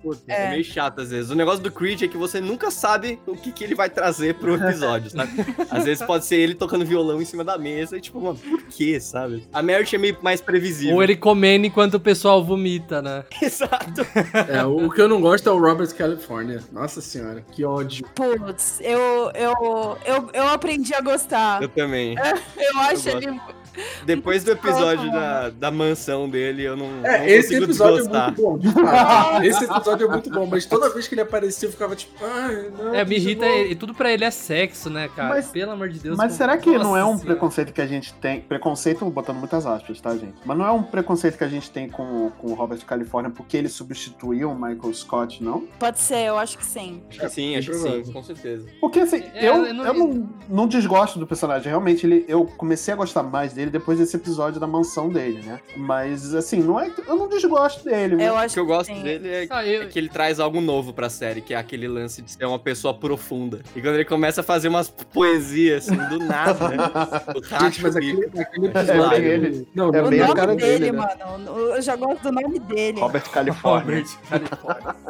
Putz, 0.00 0.22
é. 0.26 0.46
É. 0.46 0.50
meio 0.50 0.64
chato 0.64 1.00
às 1.00 1.10
vezes. 1.10 1.30
O 1.30 1.34
negócio 1.34 1.62
do 1.62 1.70
Creed 1.70 2.02
é 2.02 2.08
que 2.08 2.16
você 2.16 2.40
nunca 2.40 2.70
sabe 2.70 3.18
o 3.26 3.36
que, 3.36 3.52
que 3.52 3.64
ele 3.64 3.74
vai 3.74 3.90
trazer 3.90 4.34
pro 4.34 4.54
episódio, 4.54 5.10
sabe? 5.10 5.30
Às 5.70 5.84
vezes 5.84 6.04
pode 6.04 6.24
ser 6.24 6.36
ele 6.36 6.54
tocando 6.54 6.84
violão 6.84 7.20
em 7.20 7.24
cima 7.24 7.44
da 7.44 7.56
mesa 7.58 7.96
e 7.96 8.00
tipo, 8.00 8.20
mano, 8.20 8.38
por 8.38 8.62
quê, 8.64 8.98
sabe? 9.00 9.46
A 9.52 9.62
Merit 9.62 9.94
é 9.94 9.98
meio 9.98 10.16
mais 10.22 10.40
previsível. 10.40 10.96
Ou 10.96 11.02
ele 11.02 11.16
comendo 11.16 11.66
enquanto 11.66 11.94
o 11.94 12.00
pessoal 12.00 12.44
vomita, 12.44 13.00
né? 13.00 13.24
Exato. 13.40 14.06
É, 14.48 14.64
o 14.64 14.90
que 14.90 15.00
eu 15.00 15.08
não 15.08 15.20
gosto 15.20 15.48
é 15.48 15.52
o 15.52 15.58
Robert 15.58 15.94
California. 15.94 16.60
Nossa 16.72 17.00
senhora, 17.00 17.44
que 17.52 17.64
ódio. 17.64 18.04
Putz, 18.14 18.80
eu, 18.80 19.30
eu, 19.34 19.98
eu, 20.04 20.30
eu 20.32 20.48
aprendi 20.48 20.94
a 20.94 21.00
gostar. 21.00 21.62
Eu 21.62 21.68
também. 21.68 22.14
Eu 22.56 22.78
acho 22.80 23.04
gosto. 23.04 23.08
ele. 23.08 23.40
Depois 24.04 24.44
do 24.44 24.52
episódio 24.52 25.10
da, 25.12 25.50
da 25.50 25.70
mansão 25.70 26.28
dele, 26.28 26.62
eu 26.64 26.76
não, 26.76 26.90
não 26.90 27.06
É, 27.06 27.28
esse 27.30 27.48
consigo 27.48 27.64
episódio 27.64 27.96
desgostar. 27.98 28.22
é 28.22 28.26
muito 28.26 28.42
bom. 28.42 28.58
esse 29.44 29.64
episódio 29.64 30.06
é 30.06 30.10
muito 30.10 30.30
bom, 30.30 30.46
mas 30.46 30.66
toda 30.66 30.90
vez 30.90 31.06
que 31.08 31.14
ele 31.14 31.20
aparecia 31.22 31.68
eu 31.68 31.72
ficava 31.72 31.94
tipo, 31.96 32.12
ai, 32.24 32.70
não. 32.76 32.94
É, 32.94 33.04
me 33.04 33.16
irrita, 33.16 33.46
ele, 33.46 33.74
tudo 33.74 33.94
pra 33.94 34.12
ele 34.12 34.24
é 34.24 34.30
sexo, 34.30 34.90
né, 34.90 35.08
cara? 35.14 35.28
Mas- 35.30 35.48
Pelo 35.48 35.72
amor 35.72 35.88
de 35.88 35.98
Deus. 35.98 36.16
Mas 36.16 36.28
como- 36.28 36.38
será 36.38 36.56
que 36.56 36.70
não 36.78 36.96
é 36.96 37.04
um 37.04 37.12
Nossa 37.12 37.24
preconceito 37.24 37.72
que 37.72 37.80
a 37.80 37.86
gente 37.86 38.12
tem? 38.14 38.40
Preconceito 38.40 39.04
botando 39.10 39.36
muitas 39.38 39.66
aspas, 39.66 40.00
tá, 40.00 40.12
gente? 40.16 40.34
Mas 40.44 40.56
não 40.56 40.66
é 40.66 40.70
um 40.70 40.82
preconceito 40.82 41.36
que 41.36 41.44
a 41.44 41.48
gente 41.48 41.70
tem 41.70 41.88
com, 41.88 42.30
com 42.38 42.48
o 42.48 42.54
Robert 42.54 42.84
California 42.86 43.30
porque 43.30 43.56
ele 43.56 43.68
substituiu 43.68 44.50
o 44.50 44.54
Michael 44.54 44.94
Scott, 44.94 45.42
não? 45.42 45.66
Pode 45.78 45.98
ser, 46.00 46.26
eu 46.26 46.38
acho 46.38 46.56
que 46.58 46.64
sim. 46.64 47.02
Acho 47.10 47.20
que 47.20 47.28
sim, 47.28 47.56
acho 47.56 47.70
que 47.70 47.76
sim, 47.76 48.12
com 48.12 48.22
certeza. 48.22 48.66
Porque 48.80 49.00
assim, 49.00 49.22
É, 49.34 49.48
eu, 49.48 49.66
eu 49.66 49.74
não- 49.74 49.84
eu 49.86 49.94
não, 49.94 50.28
não 50.48 50.66
desgosto 50.68 51.18
do 51.18 51.26
personagem. 51.26 51.68
Realmente, 51.68 52.06
ele, 52.06 52.24
eu 52.28 52.44
comecei 52.44 52.94
a 52.94 52.96
gostar 52.96 53.22
mais 53.22 53.52
dele 53.52 53.59
depois 53.68 53.98
desse 53.98 54.16
episódio 54.16 54.58
da 54.60 54.66
mansão 54.66 55.08
dele, 55.10 55.42
né? 55.44 55.60
Mas 55.76 56.34
assim, 56.34 56.60
não 56.62 56.80
é, 56.80 56.90
eu 57.06 57.16
não 57.16 57.28
desgosto 57.28 57.84
dele. 57.84 58.22
Eu 58.24 58.32
O 58.32 58.36
acho 58.36 58.54
que 58.54 58.60
eu 58.60 58.64
gosto 58.66 58.94
sim. 58.94 59.02
dele 59.02 59.28
é, 59.28 59.46
Ah, 59.50 59.66
eu- 59.66 59.82
é 59.82 59.86
que 59.86 59.98
ele 59.98 60.08
traz 60.08 60.40
algo 60.40 60.60
novo 60.60 60.92
pra 60.94 61.10
série, 61.10 61.40
que 61.40 61.52
é 61.52 61.56
aquele 61.58 61.88
lance 61.88 62.22
de 62.22 62.30
ser 62.30 62.44
uma 62.44 62.58
pessoa 62.58 62.94
profunda. 62.94 63.60
E 63.76 63.80
quando 63.82 63.96
ele 63.96 64.04
começa 64.04 64.40
a 64.40 64.44
fazer 64.44 64.68
umas 64.68 64.88
poesias, 64.88 65.88
assim, 65.88 65.96
do 66.08 66.18
nada, 66.24 66.68
né? 66.68 66.76
O 67.36 67.42
Gente, 67.60 67.82
mas 67.82 67.96
aquele, 67.96 68.24
aquele 68.38 68.66
É 68.66 68.70
episódio. 68.70 69.10
bem 69.10 69.24
ele. 69.26 69.68
Não, 69.74 69.88
É 69.88 69.98
não, 70.00 70.06
o 70.06 70.10
bem 70.10 70.20
a 70.20 70.26
nome 70.28 70.40
cara 70.40 70.54
dele, 70.54 70.78
dele, 70.86 70.92
né? 70.92 71.06
mano. 71.18 71.58
Eu 71.58 71.82
já 71.82 71.96
gosto 71.96 72.22
do 72.22 72.32
nome 72.32 72.58
dele. 72.60 73.00
Robert 73.00 73.28
California. 73.30 74.04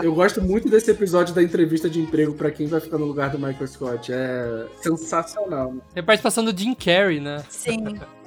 Eu 0.02 0.14
gosto 0.14 0.40
muito 0.42 0.68
desse 0.68 0.90
episódio 0.90 1.34
da 1.34 1.42
entrevista 1.42 1.88
de 1.90 2.00
emprego 2.00 2.32
pra 2.34 2.50
quem 2.50 2.66
vai 2.66 2.80
ficar 2.80 2.98
no 2.98 3.04
lugar 3.04 3.30
do 3.30 3.38
Michael 3.38 3.66
Scott. 3.66 4.12
É 4.12 4.66
sensacional. 4.82 5.74
É 5.94 6.00
participação 6.02 6.44
do 6.44 6.56
Jim 6.56 6.74
Carrey, 6.74 7.20
né? 7.20 7.42
Sim. 7.48 7.98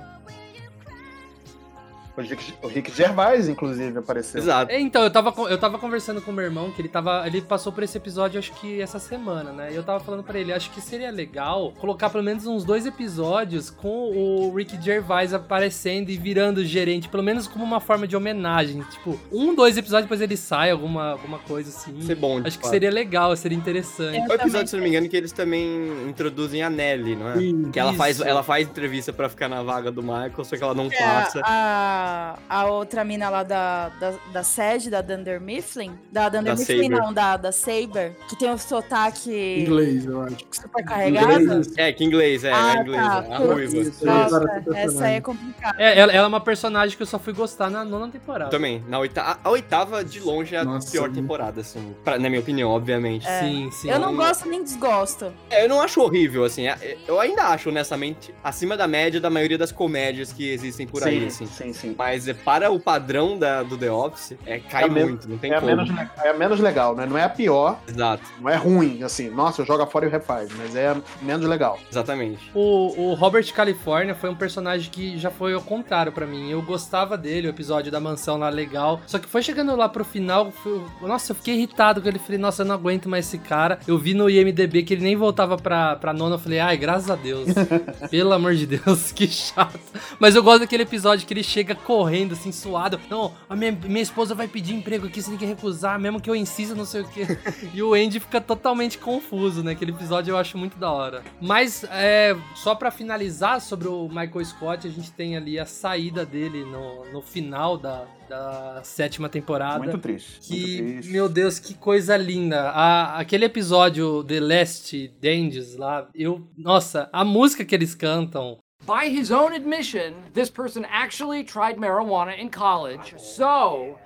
O 2.16 2.22
Rick, 2.22 2.53
o 2.61 2.68
Rick 2.68 2.91
Gervais, 2.95 3.49
inclusive, 3.49 3.97
apareceu. 3.97 4.39
Exato. 4.39 4.72
É, 4.72 4.80
Então, 4.80 5.01
eu 5.03 5.09
tava, 5.09 5.34
eu 5.49 5.57
tava 5.57 5.80
conversando 5.80 6.22
com 6.22 6.30
o 6.30 6.34
meu 6.34 6.45
irmão, 6.45 6.70
que 6.70 6.80
ele 6.80 6.88
tava. 6.88 7.24
Ele 7.26 7.41
passou 7.41 7.74
por 7.74 7.82
esse 7.84 7.97
episódio, 7.97 8.38
acho 8.38 8.51
que 8.53 8.80
essa 8.82 8.99
semana, 8.99 9.51
né? 9.51 9.72
E 9.72 9.76
eu 9.76 9.82
tava 9.84 9.99
falando 9.99 10.24
pra 10.24 10.38
ele, 10.39 10.53
acho 10.53 10.70
que 10.70 10.80
seria 10.80 11.09
legal 11.09 11.72
colocar 11.80 12.11
pelo 12.11 12.24
menos 12.24 12.45
uns 12.45 12.64
dois 12.64 12.86
episódios 12.86 13.72
com 13.72 14.11
o 14.16 14.53
Rick 14.55 14.80
Gervais 14.80 15.34
aparecendo 15.34 16.09
e 16.11 16.18
virando 16.18 16.64
gerente, 16.64 17.09
pelo 17.09 17.24
menos 17.24 17.47
como 17.47 17.64
uma 17.64 17.80
forma 17.80 18.07
de 18.07 18.16
homenagem. 18.16 18.84
Tipo, 18.91 19.20
um, 19.32 19.55
dois 19.55 19.76
episódios, 19.76 20.05
depois 20.05 20.22
ele 20.22 20.38
sai, 20.38 20.70
alguma, 20.70 21.11
alguma 21.14 21.39
coisa 21.39 21.70
assim. 21.72 21.99
Ser 22.03 22.16
bom, 22.16 22.39
de 22.41 22.47
Acho 22.47 22.57
que 22.57 22.64
fato. 22.64 22.74
seria 22.74 22.91
legal, 22.91 23.36
seria 23.36 23.57
interessante. 23.57 24.18
Eu 24.18 24.24
É 24.26 24.28
o 24.28 24.34
episódio, 24.34 24.68
se 24.68 24.76
não 24.76 24.84
me 24.84 24.89
engano, 24.89 25.09
que 25.09 25.18
eles 25.18 25.32
também 25.32 25.64
introduzem 26.07 26.61
a 26.61 26.70
Nelly, 26.70 27.16
não 27.16 27.30
é? 27.32 27.38
Sim. 27.39 27.72
Que 27.72 27.80
ela 27.80 27.93
faz, 27.93 28.20
ela 28.20 28.43
faz 28.43 28.68
entrevista 28.68 29.11
pra 29.11 29.28
ficar 29.30 29.49
na 29.49 29.64
vaga 29.64 29.91
do 29.91 30.03
Michael, 30.03 30.43
só 30.43 30.55
que 30.55 30.64
ela 30.64 30.76
não 30.76 30.86
É, 30.91 30.97
passa. 30.97 31.41
a 31.43 32.02
a, 32.03 32.37
a 32.49 32.65
outra 32.65 33.03
mina 33.03 33.29
lá 33.29 33.43
da, 33.43 33.89
da, 33.99 34.13
da 34.31 34.43
sede, 34.43 34.89
da 34.89 35.01
Dunder 35.01 35.39
Mifflin. 35.39 35.97
Da 36.11 36.29
Dunder 36.29 36.53
Da 36.53 36.59
Mifflin, 36.59 36.83
Saber. 36.83 36.89
não, 37.01 37.13
da, 37.13 37.37
da 37.37 37.51
Saber. 37.51 38.15
Que 38.27 38.35
tem 38.37 38.51
o 38.51 38.57
sotaque 38.57 39.61
Inglês, 39.61 40.05
eu 40.05 40.21
acho. 40.21 40.37
super 40.51 40.83
carregado. 40.83 41.31
Inglês. 41.41 41.73
É, 41.77 41.91
que 41.91 42.03
inglês, 42.03 42.43
é, 42.43 42.51
Ah, 42.51 42.71
a 42.71 42.77
inglesa, 42.81 43.03
tá. 43.03 43.35
a 43.35 43.37
ruiva. 43.37 43.91
Nossa, 44.03 44.63
essa 44.75 45.05
aí 45.05 45.13
é 45.15 45.21
complicada. 45.21 45.81
É, 45.81 45.97
ela, 45.99 46.11
ela 46.11 46.25
é 46.25 46.27
uma 46.27 46.39
personagem 46.41 46.95
que 46.97 47.03
eu 47.03 47.07
só 47.07 47.17
fui 47.19 47.33
gostar 47.33 47.69
na 47.69 47.83
nona 47.85 48.09
temporada. 48.09 48.49
Também, 48.51 48.83
na 48.87 48.99
oitava, 48.99 49.39
a 49.43 49.49
oitava 49.49 50.03
de 50.03 50.19
longe 50.19 50.55
é 50.55 50.59
a 50.59 50.63
Nossa, 50.65 50.91
pior 50.91 51.03
muito. 51.09 51.15
temporada, 51.21 51.61
assim, 51.61 51.95
pra- 52.03 52.19
na 52.19 52.29
minha 52.29 52.41
opinião, 52.41 52.69
obviamente. 52.71 53.25
Sim, 53.39 53.69
sim. 53.71 53.89
Eu 53.89 53.99
não 53.99 54.15
gosto 54.15 54.47
nem 54.49 54.63
desgosto. 54.63 55.33
É, 55.49 55.63
eu 55.65 55.69
não 55.69 55.81
acho 55.81 56.01
horrível, 56.01 56.43
assim, 56.43 56.67
é- 56.67 56.97
eu 57.07 57.19
ainda 57.19 57.43
acho, 57.43 57.69
honestamente, 57.69 58.33
acima 58.43 58.75
da 58.75 58.87
média 58.87 59.19
da 59.19 59.29
maioria 59.29 59.57
das 59.57 59.71
comédias 59.71 60.31
que 60.33 60.49
existem 60.49 60.85
por 60.87 61.03
aí, 61.03 61.25
assim. 61.25 61.45
sim, 61.45 61.73
sim. 61.73 61.92
Mas 61.97 62.27
é, 62.27 62.33
para 62.33 62.71
o 62.71 62.79
padrão 62.79 63.37
da, 63.37 63.63
do 63.63 63.77
The 63.77 63.91
Office, 63.91 64.35
é, 64.45 64.59
cai 64.59 64.83
É 64.83 64.85
a 64.85 64.89
muito, 64.89 65.29
não 65.29 65.37
tem 65.37 65.51
É 65.51 65.55
a, 65.55 65.59
como. 65.59 65.75
menos, 65.75 65.89
le- 65.89 66.09
é 66.23 66.29
a 66.29 66.33
menos 66.33 66.59
legal, 66.59 66.95
né? 66.95 67.05
Não 67.05 67.17
é 67.17 67.23
a 67.23 67.29
pior, 67.29 67.79
Exato, 67.87 68.23
não 68.41 68.49
é 68.49 68.55
ruim, 68.55 69.03
assim, 69.03 69.29
nossa, 69.29 69.63
joga 69.65 69.85
fora 69.85 70.05
e 70.05 70.09
refaz, 70.09 70.49
mas 70.57 70.75
é 70.75 70.89
a 70.89 70.97
menos 71.21 71.45
legal. 71.47 71.79
exatamente. 71.89 72.39
O, 72.53 73.11
o 73.11 73.13
Robert 73.13 73.51
California 73.53 74.15
foi 74.15 74.29
um 74.29 74.35
personagem 74.35 74.89
que 74.91 75.17
já 75.17 75.29
foi 75.31 75.53
ao 75.53 75.61
contrário 75.61 76.11
pra 76.11 76.25
mim. 76.25 76.49
Eu 76.51 76.61
gostava 76.61 77.17
dele, 77.17 77.47
o 77.47 77.49
episódio 77.49 77.91
da 77.91 77.99
mansão 77.99 78.37
lá 78.37 78.49
legal. 78.49 79.01
Só 79.07 79.19
que 79.19 79.27
foi 79.27 79.41
chegando 79.41 79.75
lá 79.75 79.87
pro 79.89 80.03
final, 80.05 80.51
foi- 80.51 80.81
nossa, 81.01 81.31
eu 81.31 81.35
fiquei 81.35 81.55
irritado 81.55 82.01
com 82.01 82.07
ele. 82.07 82.19
Falei, 82.19 82.37
nossa, 82.37 82.61
eu 82.61 82.65
não 82.65 82.75
aguento 82.75 83.07
mais 83.09 83.27
esse 83.27 83.37
cara. 83.37 83.79
Eu 83.87 83.97
vi 83.97 84.13
no 84.13 84.29
IMDB 84.29 84.83
que 84.83 84.93
ele 84.93 85.03
nem 85.03 85.15
voltava 85.15 85.57
pra, 85.57 85.95
pra 85.95 86.13
nona. 86.13 86.35
Eu 86.35 86.39
falei, 86.39 86.59
ai, 86.59 86.77
graças 86.77 87.09
a 87.09 87.15
Deus. 87.15 87.47
Pelo 88.09 88.33
amor 88.33 88.53
de 88.55 88.65
Deus, 88.65 89.11
que 89.13 89.27
chato. 89.27 89.79
Mas 90.19 90.35
eu 90.35 90.43
gosto 90.43 90.59
daquele 90.61 90.83
episódio 90.83 91.25
que 91.27 91.33
ele 91.33 91.43
chega 91.43 91.75
correndo, 91.84 92.34
assim, 92.34 92.51
suado. 92.51 92.99
Não, 93.09 93.34
a 93.49 93.55
minha, 93.55 93.71
minha 93.71 94.01
esposa 94.01 94.34
vai 94.34 94.47
pedir 94.47 94.73
emprego 94.73 95.05
aqui, 95.07 95.21
você 95.21 95.29
tem 95.29 95.38
que 95.39 95.45
recusar, 95.45 95.99
mesmo 95.99 96.19
que 96.21 96.29
eu 96.29 96.36
insista, 96.36 96.73
não 96.73 96.86
sei 96.86 97.01
o 97.01 97.07
quê. 97.07 97.23
E 97.73 97.81
o 97.81 97.93
Andy 97.93 98.19
fica 98.19 98.39
totalmente 98.41 98.97
confuso, 98.97 99.63
né? 99.63 99.71
Aquele 99.71 99.91
episódio 99.91 100.31
eu 100.31 100.38
acho 100.38 100.57
muito 100.57 100.77
da 100.77 100.91
hora. 100.91 101.23
Mas, 101.41 101.84
é, 101.89 102.36
só 102.55 102.75
pra 102.75 102.91
finalizar 102.91 103.59
sobre 103.61 103.88
o 103.88 104.07
Michael 104.07 104.45
Scott, 104.45 104.88
a 104.88 104.91
gente 104.91 105.11
tem 105.11 105.36
ali 105.36 105.57
a 105.59 105.65
saída 105.65 106.25
dele 106.25 106.63
no, 106.65 107.11
no 107.11 107.21
final 107.21 107.77
da, 107.77 108.05
da 108.29 108.81
sétima 108.84 109.27
temporada. 109.29 109.79
Muito 109.79 109.97
triste. 109.97 110.39
Que, 110.41 110.59
muito 110.81 110.93
triste. 110.93 111.11
meu 111.11 111.27
Deus, 111.29 111.57
que 111.59 111.73
coisa 111.73 112.15
linda. 112.17 112.69
A- 112.71 113.17
aquele 113.19 113.45
episódio 113.45 114.23
The 114.23 114.39
Last 114.39 115.07
Dandies 115.21 115.75
lá, 115.75 116.07
eu. 116.13 116.47
Nossa, 116.57 117.09
a 117.11 117.23
música 117.25 117.65
que 117.65 117.73
eles 117.73 117.95
cantam. 117.95 118.57
By 118.86 119.07
his 119.07 119.31
own 119.31 119.53
admission, 119.53 120.13
this 120.34 120.49
person 120.49 120.86
actually 120.89 121.45
tried 121.45 121.77
marijuana 121.77 122.38
in 122.38 122.49
college. 122.49 123.15
So, 123.17 123.97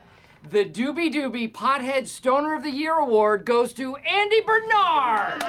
the 0.51 0.65
Doobie 0.65 1.11
Doobie 1.11 1.51
Pothead 1.51 2.07
Stoner 2.07 2.53
of 2.55 2.61
the 2.61 2.69
Year 2.69 2.93
award 2.93 3.43
goes 3.43 3.73
to 3.73 3.95
Andy 3.95 4.41
Bernard. 4.41 5.41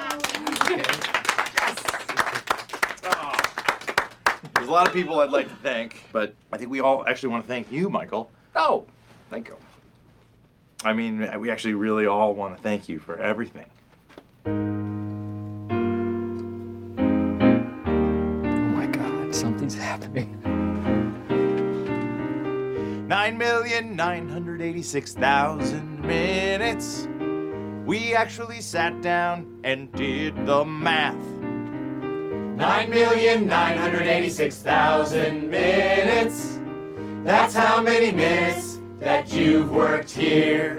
There's 4.54 4.68
a 4.68 4.70
lot 4.70 4.86
of 4.86 4.94
people 4.94 5.20
I'd 5.20 5.30
like 5.30 5.48
to 5.48 5.56
thank, 5.56 6.04
but 6.10 6.34
I 6.50 6.56
think 6.56 6.70
we 6.70 6.80
all 6.80 7.06
actually 7.06 7.28
want 7.28 7.44
to 7.44 7.48
thank 7.48 7.70
you, 7.70 7.90
Michael. 7.90 8.30
Oh, 8.56 8.86
thank 9.28 9.48
you. 9.48 9.56
I 10.84 10.94
mean, 10.94 11.38
we 11.38 11.50
actually 11.50 11.74
really 11.74 12.06
all 12.06 12.34
want 12.34 12.56
to 12.56 12.62
thank 12.62 12.88
you 12.88 12.98
for 12.98 13.18
everything. 13.18 13.66
God, 19.74 19.82
happening. 19.82 20.40
Nine 23.08 23.38
million 23.38 23.96
nine 23.96 24.28
hundred 24.28 24.60
eighty-six 24.60 25.14
thousand 25.14 26.00
minutes. 26.02 27.08
We 27.86 28.14
actually 28.14 28.60
sat 28.60 29.00
down 29.00 29.60
and 29.64 29.90
did 29.92 30.36
the 30.46 30.64
math. 30.64 31.16
Nine 31.24 32.90
million 32.90 33.46
nine 33.46 33.78
hundred 33.78 34.02
eighty-six 34.02 34.56
thousand 34.56 35.48
minutes. 35.48 36.58
That's 37.24 37.54
how 37.54 37.80
many 37.80 38.12
minutes 38.12 38.78
that 38.98 39.32
you've 39.32 39.70
worked 39.70 40.10
here. 40.10 40.76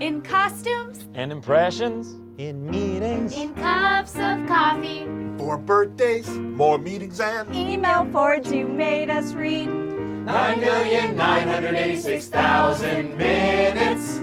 In 0.00 0.20
costumes, 0.20 1.06
And 1.14 1.30
impressions? 1.32 2.18
In 2.42 2.68
meetings? 2.68 3.36
in 3.36 3.54
cups 3.54 4.16
of 4.16 4.48
coffee, 4.48 5.06
For 5.38 5.56
birthdays, 5.56 6.28
more 6.28 6.76
meetings, 6.76 7.20
and 7.20 7.54
email 7.54 8.04
forwards 8.10 8.50
you 8.50 8.66
made 8.66 9.10
us 9.10 9.32
read. 9.32 9.68
Nine 9.68 10.60
million 10.60 11.14
nine 11.14 11.46
hundred 11.46 11.76
eighty-six 11.76 12.26
thousand 12.26 13.16
minutes. 13.16 14.18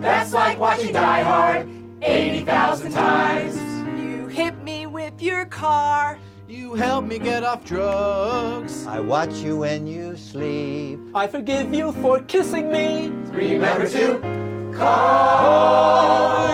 That's 0.00 0.32
like 0.32 0.58
watching 0.58 0.94
Die 0.94 1.22
Hard 1.22 1.68
eighty 2.00 2.42
thousand 2.42 2.92
times. 2.92 3.54
You 4.00 4.28
hit 4.28 4.56
me 4.64 4.86
with 4.86 5.20
your 5.20 5.44
car. 5.44 6.18
You 6.48 6.72
help 6.72 7.04
me 7.04 7.18
get 7.18 7.44
off 7.44 7.66
drugs. 7.66 8.86
I 8.86 8.98
watch 9.00 9.34
you 9.44 9.58
when 9.58 9.86
you 9.86 10.16
sleep. 10.16 10.98
I 11.14 11.26
forgive 11.26 11.74
you 11.74 11.92
for 12.00 12.20
kissing 12.20 12.72
me. 12.72 13.08
Remember 13.30 13.86
to 13.90 14.51
call. 14.82 15.22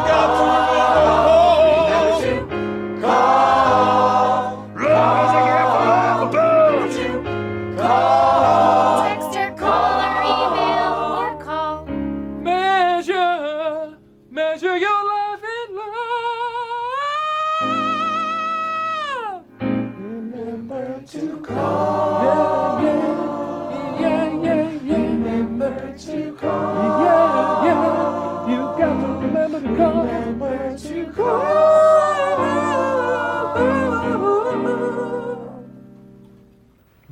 got 0.07 0.69
Remember 3.01 4.28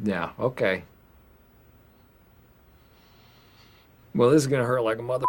Yeah, 0.03 0.31
okay. 0.41 0.83
Well, 4.15 4.31
this 4.31 4.43
is 4.43 4.49
gonna 4.49 4.65
hurt 4.65 4.83
like 4.83 4.99
a 4.99 5.03
mother. 5.03 5.27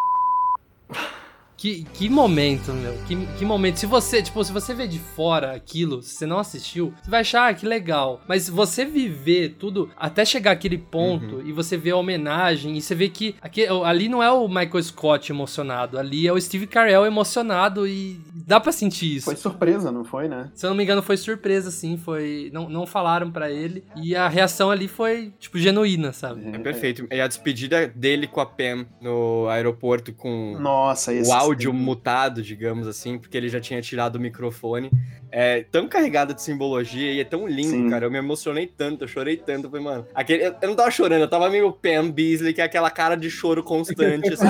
Que, 1.58 1.82
que 1.92 2.08
momento, 2.08 2.72
meu. 2.72 2.94
Que, 3.08 3.16
que 3.36 3.44
momento. 3.44 3.80
Se 3.80 3.86
você, 3.86 4.22
tipo, 4.22 4.42
se 4.44 4.52
você 4.52 4.72
ver 4.72 4.86
de 4.86 5.00
fora 5.00 5.52
aquilo, 5.52 6.00
se 6.00 6.14
você 6.14 6.24
não 6.24 6.38
assistiu, 6.38 6.94
você 7.02 7.10
vai 7.10 7.20
achar 7.20 7.48
ah, 7.48 7.54
que 7.54 7.66
legal. 7.66 8.20
Mas 8.28 8.48
você 8.48 8.84
viver 8.84 9.56
tudo 9.58 9.90
até 9.96 10.24
chegar 10.24 10.52
aquele 10.52 10.78
ponto 10.78 11.42
e 11.44 11.50
você 11.50 11.76
vê 11.76 11.90
a 11.90 11.96
homenagem 11.96 12.76
e 12.76 12.80
você 12.80 12.94
vê 12.94 13.08
que 13.08 13.34
aqui, 13.42 13.66
ali 13.66 14.08
não 14.08 14.22
é 14.22 14.30
o 14.30 14.46
Michael 14.46 14.82
Scott 14.84 15.32
emocionado, 15.32 15.98
ali 15.98 16.28
é 16.28 16.32
o 16.32 16.40
Steve 16.40 16.68
Carell 16.68 17.04
emocionado 17.04 17.88
e 17.88 18.20
dá 18.32 18.60
pra 18.60 18.70
sentir 18.70 19.16
isso. 19.16 19.24
Foi 19.24 19.34
surpresa, 19.34 19.90
não 19.90 20.04
foi, 20.04 20.28
né? 20.28 20.52
Se 20.54 20.64
eu 20.64 20.70
não 20.70 20.76
me 20.76 20.84
engano, 20.84 21.02
foi 21.02 21.16
surpresa, 21.16 21.72
sim. 21.72 21.96
Foi. 21.96 22.50
Não, 22.52 22.68
não 22.68 22.86
falaram 22.86 23.32
pra 23.32 23.50
ele. 23.50 23.82
E 23.96 24.14
a 24.14 24.28
reação 24.28 24.70
ali 24.70 24.86
foi, 24.86 25.32
tipo, 25.40 25.58
genuína, 25.58 26.12
sabe? 26.12 26.48
É 26.52 26.58
perfeito. 26.58 27.08
E 27.10 27.20
a 27.20 27.26
despedida 27.26 27.88
dele 27.88 28.28
com 28.28 28.40
a 28.40 28.46
Pam 28.46 28.86
no 29.00 29.48
aeroporto 29.48 30.12
com 30.12 30.56
Nossa, 30.60 31.12
esse 31.12 31.28
o 31.47 31.47
áudio 31.48 31.72
mutado, 31.72 32.42
digamos 32.42 32.86
assim, 32.86 33.18
porque 33.18 33.36
ele 33.36 33.48
já 33.48 33.60
tinha 33.60 33.80
tirado 33.80 34.16
o 34.16 34.20
microfone. 34.20 34.90
É 35.30 35.62
tão 35.70 35.86
carregado 35.86 36.32
de 36.32 36.42
simbologia 36.42 37.12
e 37.12 37.20
é 37.20 37.24
tão 37.24 37.46
lindo, 37.46 37.70
Sim. 37.70 37.90
cara. 37.90 38.06
Eu 38.06 38.10
me 38.10 38.18
emocionei 38.18 38.66
tanto, 38.66 39.04
eu 39.04 39.08
chorei 39.08 39.36
tanto. 39.36 39.66
Eu 39.66 39.70
falei, 39.70 39.84
mano, 39.84 40.06
aquele, 40.14 40.46
eu, 40.46 40.54
eu 40.60 40.68
não 40.68 40.74
tava 40.74 40.90
chorando, 40.90 41.20
eu 41.20 41.28
tava 41.28 41.50
meio 41.50 41.70
Pam 41.72 42.10
Beasley, 42.10 42.54
que 42.54 42.60
é 42.60 42.64
aquela 42.64 42.90
cara 42.90 43.14
de 43.14 43.30
choro 43.30 43.62
constante, 43.62 44.32
assim, 44.32 44.46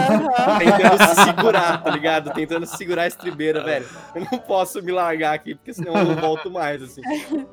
tentando 0.58 1.04
se 1.04 1.24
segurar, 1.24 1.82
tá 1.82 1.90
ligado? 1.90 2.32
Tentando 2.32 2.66
segurar 2.66 3.02
a 3.02 3.06
estribeira, 3.08 3.64
velho. 3.64 3.86
Eu 4.14 4.26
não 4.30 4.38
posso 4.38 4.82
me 4.82 4.92
largar 4.92 5.34
aqui, 5.34 5.54
porque 5.54 5.72
senão 5.72 5.96
eu 5.96 6.04
não 6.04 6.16
volto 6.16 6.50
mais, 6.50 6.82
assim. 6.82 7.00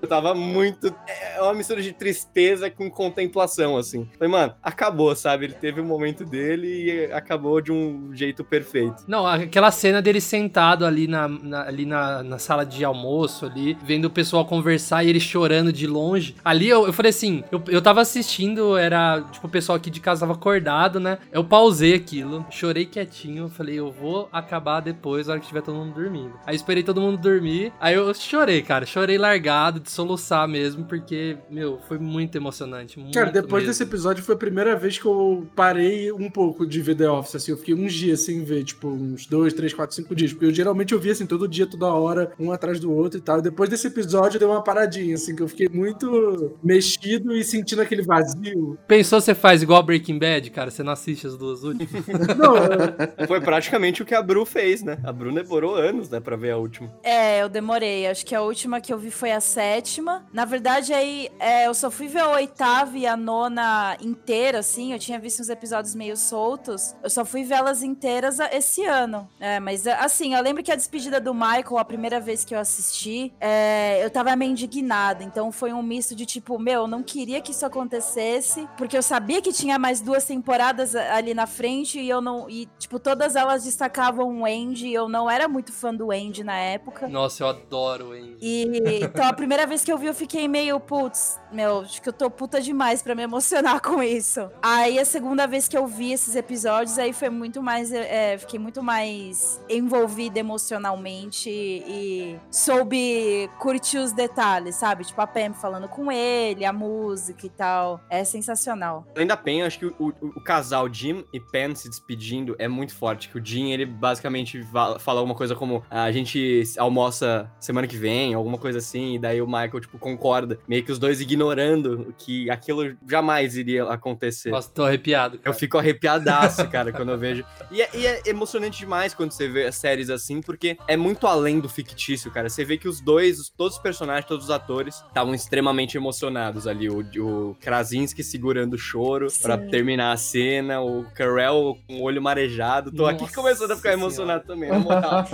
Eu 0.01 0.07
tava 0.07 0.35
muito. 0.35 0.93
É 1.07 1.34
uma 1.41 1.53
mistura 1.53 1.81
de 1.81 1.91
tristeza 1.93 2.69
com 2.69 2.89
contemplação, 2.89 3.77
assim. 3.77 4.07
Falei, 4.17 4.31
mano, 4.31 4.53
acabou, 4.61 5.15
sabe? 5.15 5.45
Ele 5.45 5.53
teve 5.53 5.81
o 5.81 5.85
momento 5.85 6.25
dele 6.25 6.67
e 6.67 7.11
acabou 7.11 7.61
de 7.61 7.71
um 7.71 8.11
jeito 8.13 8.43
perfeito. 8.43 9.03
Não, 9.07 9.25
aquela 9.25 9.71
cena 9.71 10.01
dele 10.01 10.21
sentado 10.21 10.85
ali 10.85 11.07
na, 11.07 11.27
na- 11.27 11.63
ali 11.67 11.85
na, 11.85 12.21
na 12.23 12.37
sala 12.39 12.65
de 12.65 12.83
almoço, 12.85 13.45
ali, 13.45 13.77
vendo 13.83 14.05
o 14.05 14.09
pessoal 14.09 14.45
conversar 14.45 15.03
e 15.03 15.09
ele 15.09 15.19
chorando 15.19 15.71
de 15.71 15.87
longe. 15.87 16.35
Ali 16.43 16.67
eu, 16.67 16.85
eu 16.85 16.93
falei 16.93 17.09
assim, 17.09 17.43
eu, 17.51 17.61
eu 17.67 17.81
tava 17.81 18.01
assistindo, 18.01 18.77
era, 18.77 19.21
tipo, 19.31 19.47
o 19.47 19.49
pessoal 19.49 19.75
aqui 19.77 19.89
de 19.89 19.99
casa 19.99 20.21
tava 20.21 20.33
acordado, 20.33 20.99
né? 20.99 21.17
Eu 21.31 21.43
pausei 21.43 21.93
aquilo, 21.95 22.45
chorei 22.49 22.85
quietinho, 22.85 23.49
falei, 23.49 23.75
eu 23.79 23.91
vou 23.91 24.29
acabar 24.31 24.79
depois, 24.81 25.27
na 25.27 25.33
hora 25.33 25.39
que 25.39 25.45
estiver 25.45 25.61
todo 25.61 25.75
mundo 25.75 25.93
dormindo. 25.93 26.33
Aí 26.45 26.55
esperei 26.55 26.83
todo 26.83 27.01
mundo 27.01 27.17
dormir. 27.17 27.71
Aí 27.79 27.95
eu 27.95 28.13
chorei, 28.13 28.61
cara. 28.61 28.85
Chorei 28.85 29.17
largado, 29.17 29.79
de 29.79 29.89
soluçar 29.91 30.47
mesmo, 30.47 30.85
porque, 30.85 31.24
meu, 31.49 31.79
foi 31.87 31.97
muito 31.97 32.35
emocionante. 32.35 32.99
Muito 32.99 33.13
Cara, 33.13 33.31
depois 33.31 33.63
mesmo. 33.63 33.67
desse 33.67 33.83
episódio 33.83 34.23
foi 34.23 34.35
a 34.35 34.37
primeira 34.37 34.75
vez 34.75 34.97
que 34.97 35.05
eu 35.05 35.47
parei 35.55 36.11
um 36.11 36.29
pouco 36.29 36.65
de 36.65 36.81
ver 36.81 36.95
The 36.95 37.09
Office, 37.09 37.35
assim, 37.35 37.51
eu 37.51 37.57
fiquei 37.57 37.73
uns 37.73 37.93
dias 37.93 38.21
sem 38.21 38.43
ver, 38.43 38.63
tipo, 38.63 38.87
uns 38.87 39.25
dois, 39.25 39.53
três, 39.53 39.73
quatro, 39.73 39.95
cinco 39.95 40.13
dias, 40.15 40.31
porque 40.33 40.45
eu 40.45 40.53
geralmente 40.53 40.93
eu 40.93 40.99
via, 40.99 41.11
assim, 41.11 41.25
todo 41.25 41.47
dia, 41.47 41.65
toda 41.65 41.87
hora, 41.87 42.31
um 42.39 42.51
atrás 42.51 42.79
do 42.79 42.91
outro 42.91 43.19
e 43.19 43.21
tal, 43.21 43.39
e 43.39 43.41
depois 43.41 43.69
desse 43.69 43.87
episódio 43.87 44.39
deu 44.39 44.49
uma 44.49 44.63
paradinha, 44.63 45.15
assim, 45.15 45.35
que 45.35 45.41
eu 45.43 45.47
fiquei 45.47 45.67
muito 45.69 46.57
mexido 46.63 47.33
e 47.35 47.43
sentindo 47.43 47.81
aquele 47.81 48.01
vazio. 48.01 48.77
Pensou 48.87 49.19
você 49.21 49.33
faz 49.35 49.61
igual 49.61 49.81
Breaking 49.83 50.19
Bad, 50.19 50.49
cara? 50.51 50.69
Você 50.71 50.83
não 50.83 50.93
assiste 50.93 51.25
as 51.27 51.37
duas 51.37 51.63
últimas? 51.63 51.85
Não, 52.37 52.55
eu- 52.57 53.27
Foi 53.27 53.39
praticamente 53.41 54.01
o 54.01 54.05
que 54.05 54.13
a 54.13 54.21
Bru 54.21 54.45
fez, 54.45 54.83
né? 54.83 54.97
A 55.03 55.11
Bru 55.11 55.33
demorou 55.33 55.75
anos, 55.75 56.09
né, 56.09 56.19
pra 56.19 56.35
ver 56.35 56.51
a 56.51 56.57
última. 56.57 56.91
É, 57.03 57.41
eu 57.41 57.49
demorei. 57.49 58.07
Acho 58.07 58.25
que 58.25 58.35
a 58.35 58.41
última 58.41 58.81
que 58.81 58.91
eu 58.93 58.97
vi 58.97 59.11
foi 59.11 59.31
a 59.31 59.39
sétima. 59.39 60.25
Na 60.33 60.45
verdade, 60.45 60.93
aí 60.93 61.14
é, 61.39 61.67
eu 61.67 61.73
só 61.73 61.89
fui 61.89 62.07
ver 62.07 62.19
a 62.19 62.29
oitava 62.31 62.97
e 62.97 63.05
a 63.05 63.15
nona 63.15 63.97
inteira, 64.01 64.59
assim. 64.59 64.93
Eu 64.93 64.99
tinha 64.99 65.19
visto 65.19 65.41
uns 65.41 65.49
episódios 65.49 65.95
meio 65.95 66.15
soltos. 66.17 66.95
Eu 67.03 67.09
só 67.09 67.25
fui 67.25 67.43
ver 67.43 67.55
elas 67.55 67.83
inteiras 67.83 68.39
esse 68.51 68.85
ano. 68.85 69.29
É, 69.39 69.59
mas 69.59 69.87
assim, 69.87 70.33
eu 70.33 70.41
lembro 70.41 70.63
que 70.63 70.71
a 70.71 70.75
despedida 70.75 71.19
do 71.19 71.33
Michael, 71.33 71.77
a 71.77 71.85
primeira 71.85 72.19
vez 72.19 72.43
que 72.43 72.53
eu 72.53 72.59
assisti, 72.59 73.33
é, 73.39 74.03
eu 74.03 74.09
tava 74.09 74.35
meio 74.35 74.51
indignada. 74.51 75.23
Então 75.23 75.51
foi 75.51 75.73
um 75.73 75.81
misto 75.81 76.15
de 76.15 76.25
tipo, 76.25 76.57
meu, 76.59 76.81
eu 76.81 76.87
não 76.87 77.03
queria 77.03 77.41
que 77.41 77.51
isso 77.51 77.65
acontecesse, 77.65 78.67
porque 78.77 78.97
eu 78.97 79.03
sabia 79.03 79.41
que 79.41 79.51
tinha 79.51 79.77
mais 79.79 80.01
duas 80.01 80.25
temporadas 80.25 80.95
ali 80.95 81.33
na 81.33 81.47
frente 81.47 81.99
e 81.99 82.09
eu 82.09 82.21
não. 82.21 82.49
E, 82.49 82.67
tipo, 82.77 82.99
todas 82.99 83.35
elas 83.35 83.63
destacavam 83.63 84.41
o 84.41 84.45
Andy. 84.45 84.87
e 84.87 84.93
Eu 84.93 85.07
não 85.07 85.29
era 85.29 85.47
muito 85.47 85.71
fã 85.71 85.93
do 85.93 86.11
Andy 86.11 86.43
na 86.43 86.57
época. 86.57 87.07
Nossa, 87.07 87.43
eu 87.43 87.47
adoro, 87.47 88.15
hein? 88.15 88.37
E 88.41 88.65
então 89.01 89.25
a 89.25 89.33
primeira 89.33 89.65
vez 89.65 89.83
que 89.83 89.91
eu 89.91 89.97
vi, 89.97 90.07
eu 90.07 90.13
fiquei 90.13 90.47
meio, 90.47 90.79
putz, 91.05 91.39
meu, 91.51 91.81
acho 91.81 92.01
que 92.01 92.09
eu 92.09 92.13
tô 92.13 92.29
puta 92.31 92.59
demais 92.59 93.01
pra 93.03 93.13
me 93.13 93.21
emocionar 93.21 93.79
com 93.81 94.01
isso. 94.01 94.49
Aí 94.61 94.97
a 94.97 95.05
segunda 95.05 95.45
vez 95.45 95.67
que 95.67 95.77
eu 95.77 95.85
vi 95.85 96.11
esses 96.11 96.35
episódios, 96.35 96.97
aí 96.97 97.13
foi 97.13 97.29
muito 97.29 97.61
mais. 97.61 97.91
é, 97.91 98.37
fiquei 98.39 98.57
muito 98.59 98.81
mais 98.81 99.61
envolvida 99.69 100.39
emocionalmente 100.39 101.49
e 101.49 102.39
soube 102.49 103.49
curtir 103.59 103.99
os 103.99 104.11
detalhes, 104.11 104.75
sabe? 104.75 105.03
Tipo, 105.05 105.21
a 105.21 105.27
Pam 105.27 105.53
falando 105.53 105.87
com 105.87 106.11
ele, 106.11 106.65
a 106.65 106.73
música 106.73 107.45
e 107.45 107.49
tal. 107.49 108.01
É 108.09 108.23
sensacional. 108.23 109.05
Além 109.15 109.27
da 109.27 109.39
eu 109.45 109.65
acho 109.67 109.77
que 109.79 109.85
o, 109.85 109.93
o- 109.99 110.13
o 110.37 110.41
casal 110.41 110.91
Jim 110.91 111.23
e 111.31 111.39
Pen 111.39 111.75
se 111.75 111.87
despedindo 111.87 112.55
é 112.57 112.67
muito 112.67 112.95
forte. 112.95 113.29
Que 113.29 113.37
o 113.37 113.45
Jim, 113.45 113.71
ele 113.71 113.85
basicamente 113.85 114.65
fala 114.99 115.19
alguma 115.19 115.35
coisa 115.35 115.55
como 115.55 115.83
"Ah, 115.89 116.03
a 116.03 116.11
gente 116.11 116.63
almoça 116.79 117.51
semana 117.59 117.85
que 117.85 117.95
vem, 117.95 118.33
alguma 118.33 118.57
coisa 118.57 118.79
assim, 118.79 119.13
e 119.15 119.19
daí 119.19 119.39
o 119.41 119.45
Michael, 119.45 119.79
tipo, 119.81 119.99
concorda. 119.99 120.57
Meio 120.67 120.83
que 120.83 120.91
os 120.95 120.99
dois 120.99 121.19
ignorando 121.21 122.13
que 122.17 122.49
aquilo 122.49 122.95
jamais 123.07 123.55
iria 123.55 123.83
acontecer. 123.85 124.49
Nossa, 124.49 124.69
tô 124.69 124.83
arrepiado. 124.83 125.35
Eu 125.37 125.41
Cara. 125.41 125.55
fico 125.55 125.77
arrepiadaço, 125.77 126.67
cara, 126.69 126.91
quando 126.91 127.11
eu 127.11 127.17
vejo. 127.17 127.43
E 127.71 127.81
é, 127.81 127.89
e 127.93 128.05
é 128.07 128.21
emocionante 128.25 128.79
demais 128.79 129.13
quando 129.13 129.31
você 129.31 129.47
vê 129.47 129.71
séries 129.71 130.09
assim, 130.09 130.41
porque 130.41 130.77
é 130.87 130.97
muito 130.97 131.27
além 131.27 131.59
do 131.59 131.69
fictício, 131.69 132.31
cara. 132.31 132.49
Você 132.49 132.63
vê 132.65 132.77
que 132.77 132.87
os 132.87 132.99
dois, 133.01 133.39
os- 133.39 133.49
todos 133.49 133.75
os 133.75 133.81
personagens, 133.81 134.25
todos 134.25 134.45
os 134.45 134.51
atores, 134.51 134.95
estavam 135.07 135.33
extremamente 135.33 135.97
emocionados 135.97 136.67
ali. 136.67 136.89
O, 136.89 136.99
o 137.19 137.55
Krasinski 137.61 138.23
segurando 138.23 138.73
o 138.73 138.77
choro 138.77 139.27
pra 139.41 139.57
Sim. 139.57 139.67
terminar 139.69 140.11
a 140.11 140.17
cena, 140.17 140.81
o 140.81 141.05
Carell 141.13 141.77
com 141.87 141.99
o 141.99 142.01
olho 142.03 142.21
marejado. 142.21 142.91
Tô 142.91 143.05
aqui 143.05 143.21
Nossa 143.21 143.35
começando 143.35 143.71
a 143.71 143.75
ficar 143.75 143.89
Senhora. 143.89 144.01
emocionado 144.01 144.43
também, 144.45 144.69
na 144.69 144.79
moral. 144.79 145.25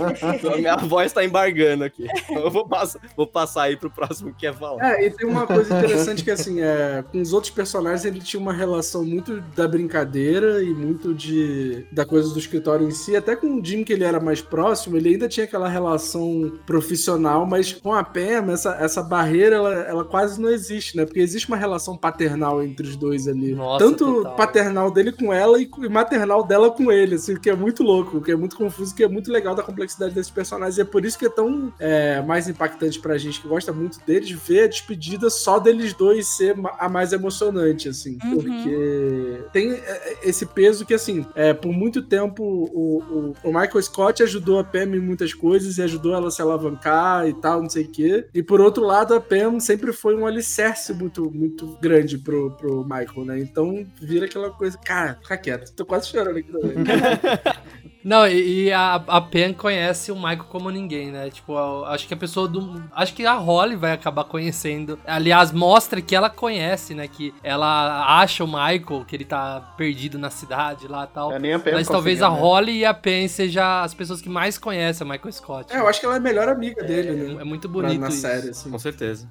A 0.52 0.56
minha 0.58 0.76
voz 0.76 1.12
tá 1.12 1.24
embargando 1.24 1.84
aqui. 1.84 2.06
Eu 2.30 2.50
vou, 2.50 2.66
passar, 2.66 3.00
vou 3.16 3.26
passar 3.26 3.62
aí 3.64 3.76
pro 3.76 3.90
próximo 3.90 4.34
que 4.34 4.46
é 4.46 4.52
falar. 4.52 4.82
É, 4.94 5.06
e 5.06 5.10
tem 5.10 5.26
uma 5.28 5.46
coisa 5.54 5.78
interessante 5.78 6.24
que, 6.24 6.30
assim, 6.30 6.60
é, 6.60 7.04
com 7.10 7.20
os 7.20 7.32
outros 7.32 7.52
personagens 7.52 8.04
ele 8.04 8.20
tinha 8.20 8.40
uma 8.40 8.52
relação 8.52 9.04
muito 9.04 9.40
da 9.54 9.66
brincadeira 9.66 10.62
e 10.62 10.72
muito 10.74 11.14
de 11.14 11.86
da 11.90 12.04
coisa 12.04 12.32
do 12.32 12.38
escritório 12.38 12.86
em 12.86 12.90
si. 12.90 13.16
Até 13.16 13.36
com 13.36 13.58
o 13.58 13.64
Jim, 13.64 13.84
que 13.84 13.92
ele 13.92 14.04
era 14.04 14.20
mais 14.20 14.40
próximo, 14.40 14.96
ele 14.96 15.10
ainda 15.10 15.28
tinha 15.28 15.44
aquela 15.44 15.68
relação 15.68 16.52
profissional, 16.66 17.46
mas 17.46 17.72
com 17.72 17.92
a 17.92 18.02
Pam, 18.04 18.52
essa, 18.52 18.76
essa 18.80 19.02
barreira, 19.02 19.56
ela, 19.56 19.74
ela 19.82 20.04
quase 20.04 20.40
não 20.40 20.50
existe, 20.50 20.96
né? 20.96 21.04
Porque 21.04 21.20
existe 21.20 21.48
uma 21.48 21.56
relação 21.56 21.96
paternal 21.96 22.62
entre 22.62 22.86
os 22.86 22.96
dois 22.96 23.28
ali. 23.28 23.54
Nossa, 23.54 23.84
Tanto 23.84 24.04
total. 24.04 24.36
paternal 24.36 24.90
dele 24.90 25.12
com 25.12 25.32
ela 25.32 25.60
e, 25.60 25.68
e 25.78 25.88
maternal 25.88 26.44
dela 26.44 26.70
com 26.70 26.90
ele, 26.90 27.16
assim, 27.16 27.36
que 27.36 27.50
é 27.50 27.56
muito 27.56 27.82
louco, 27.82 28.20
que 28.20 28.32
é 28.32 28.36
muito 28.36 28.56
confuso, 28.56 28.94
que 28.94 29.04
é 29.04 29.08
muito 29.08 29.30
legal 29.30 29.54
da 29.54 29.62
complexidade 29.62 30.14
desses 30.14 30.30
personagens. 30.30 30.78
E 30.78 30.80
é 30.80 30.84
por 30.84 31.04
isso 31.04 31.18
que 31.18 31.26
é 31.26 31.30
tão 31.30 31.72
é, 31.78 32.22
mais 32.22 32.48
impactante 32.48 32.98
pra 32.98 33.18
gente 33.18 33.40
que 33.40 33.48
gosta 33.48 33.72
muito 33.72 33.98
deles 34.04 34.30
ver 34.30 34.64
a 34.64 34.68
despedida 34.68 35.30
só 35.42 35.58
deles 35.58 35.92
dois 35.92 36.26
ser 36.26 36.54
a 36.78 36.88
mais 36.88 37.12
emocionante, 37.12 37.88
assim. 37.88 38.18
Uhum. 38.24 38.34
Porque 38.34 39.44
tem 39.52 39.72
é, 39.72 40.18
esse 40.22 40.46
peso 40.46 40.86
que, 40.86 40.94
assim, 40.94 41.26
é, 41.34 41.52
por 41.52 41.72
muito 41.72 42.02
tempo 42.02 42.42
o, 42.42 42.98
o, 42.98 43.48
o 43.48 43.48
Michael 43.48 43.82
Scott 43.82 44.22
ajudou 44.22 44.58
a 44.58 44.64
Pam 44.64 44.96
em 44.96 45.00
muitas 45.00 45.34
coisas 45.34 45.78
e 45.78 45.82
ajudou 45.82 46.14
ela 46.14 46.28
a 46.28 46.30
se 46.30 46.40
alavancar 46.40 47.28
e 47.28 47.34
tal, 47.34 47.62
não 47.62 47.70
sei 47.70 47.84
o 47.84 47.88
quê. 47.88 48.26
E 48.32 48.42
por 48.42 48.60
outro 48.60 48.84
lado, 48.84 49.14
a 49.14 49.20
Pam 49.20 49.60
sempre 49.60 49.92
foi 49.92 50.16
um 50.16 50.26
alicerce 50.26 50.92
muito, 50.92 51.30
muito 51.30 51.78
grande 51.80 52.18
pro, 52.18 52.50
pro 52.52 52.84
Michael, 52.84 53.24
né? 53.24 53.40
Então 53.40 53.86
vira 54.00 54.26
aquela 54.26 54.50
coisa. 54.50 54.78
Cara, 54.78 55.18
fica 55.22 55.36
quieto. 55.36 55.72
Tô 55.74 55.84
quase 55.84 56.08
chorando 56.08 56.38
aqui 56.38 56.50
também. 56.52 56.76
Não, 58.04 58.26
e, 58.26 58.64
e 58.64 58.72
a, 58.72 58.94
a 58.94 59.20
Pen 59.20 59.52
conhece 59.52 60.10
o 60.10 60.16
Michael 60.16 60.44
como 60.48 60.70
ninguém, 60.70 61.10
né? 61.10 61.30
Tipo, 61.30 61.56
eu 61.56 61.84
acho 61.86 62.06
que 62.06 62.14
a 62.14 62.16
pessoa 62.16 62.48
do. 62.48 62.82
Acho 62.92 63.14
que 63.14 63.24
a 63.24 63.34
Holly 63.34 63.76
vai 63.76 63.92
acabar 63.92 64.24
conhecendo. 64.24 64.98
Aliás, 65.06 65.52
mostra 65.52 66.00
que 66.00 66.14
ela 66.14 66.28
conhece, 66.28 66.94
né? 66.94 67.06
Que 67.06 67.34
ela 67.42 68.20
acha 68.20 68.44
o 68.44 68.46
Michael, 68.46 69.04
que 69.06 69.16
ele 69.16 69.24
tá 69.24 69.60
perdido 69.76 70.18
na 70.18 70.30
cidade 70.30 70.88
lá 70.88 71.04
e 71.04 71.14
tal. 71.14 71.32
É, 71.32 71.38
nem 71.38 71.54
a 71.54 71.58
Pam 71.58 71.72
Mas 71.72 71.88
talvez 71.88 72.22
a 72.22 72.30
né? 72.30 72.38
Holly 72.38 72.78
e 72.78 72.84
a 72.84 72.94
Pen 72.94 73.28
sejam 73.28 73.64
as 73.82 73.94
pessoas 73.94 74.20
que 74.20 74.28
mais 74.28 74.58
conhecem 74.58 75.06
o 75.06 75.10
Michael 75.10 75.32
Scott. 75.32 75.72
É, 75.72 75.78
eu 75.78 75.86
acho 75.88 76.00
que 76.00 76.06
ela 76.06 76.16
é 76.16 76.18
a 76.18 76.20
melhor 76.20 76.48
amiga 76.48 76.82
dele, 76.82 77.12
né? 77.12 77.40
É 77.40 77.44
muito 77.44 77.68
bonito 77.68 78.00
na 78.00 78.08
isso. 78.08 78.20
série, 78.20 78.50
assim. 78.50 78.70
Com 78.70 78.78
certeza. 78.78 79.28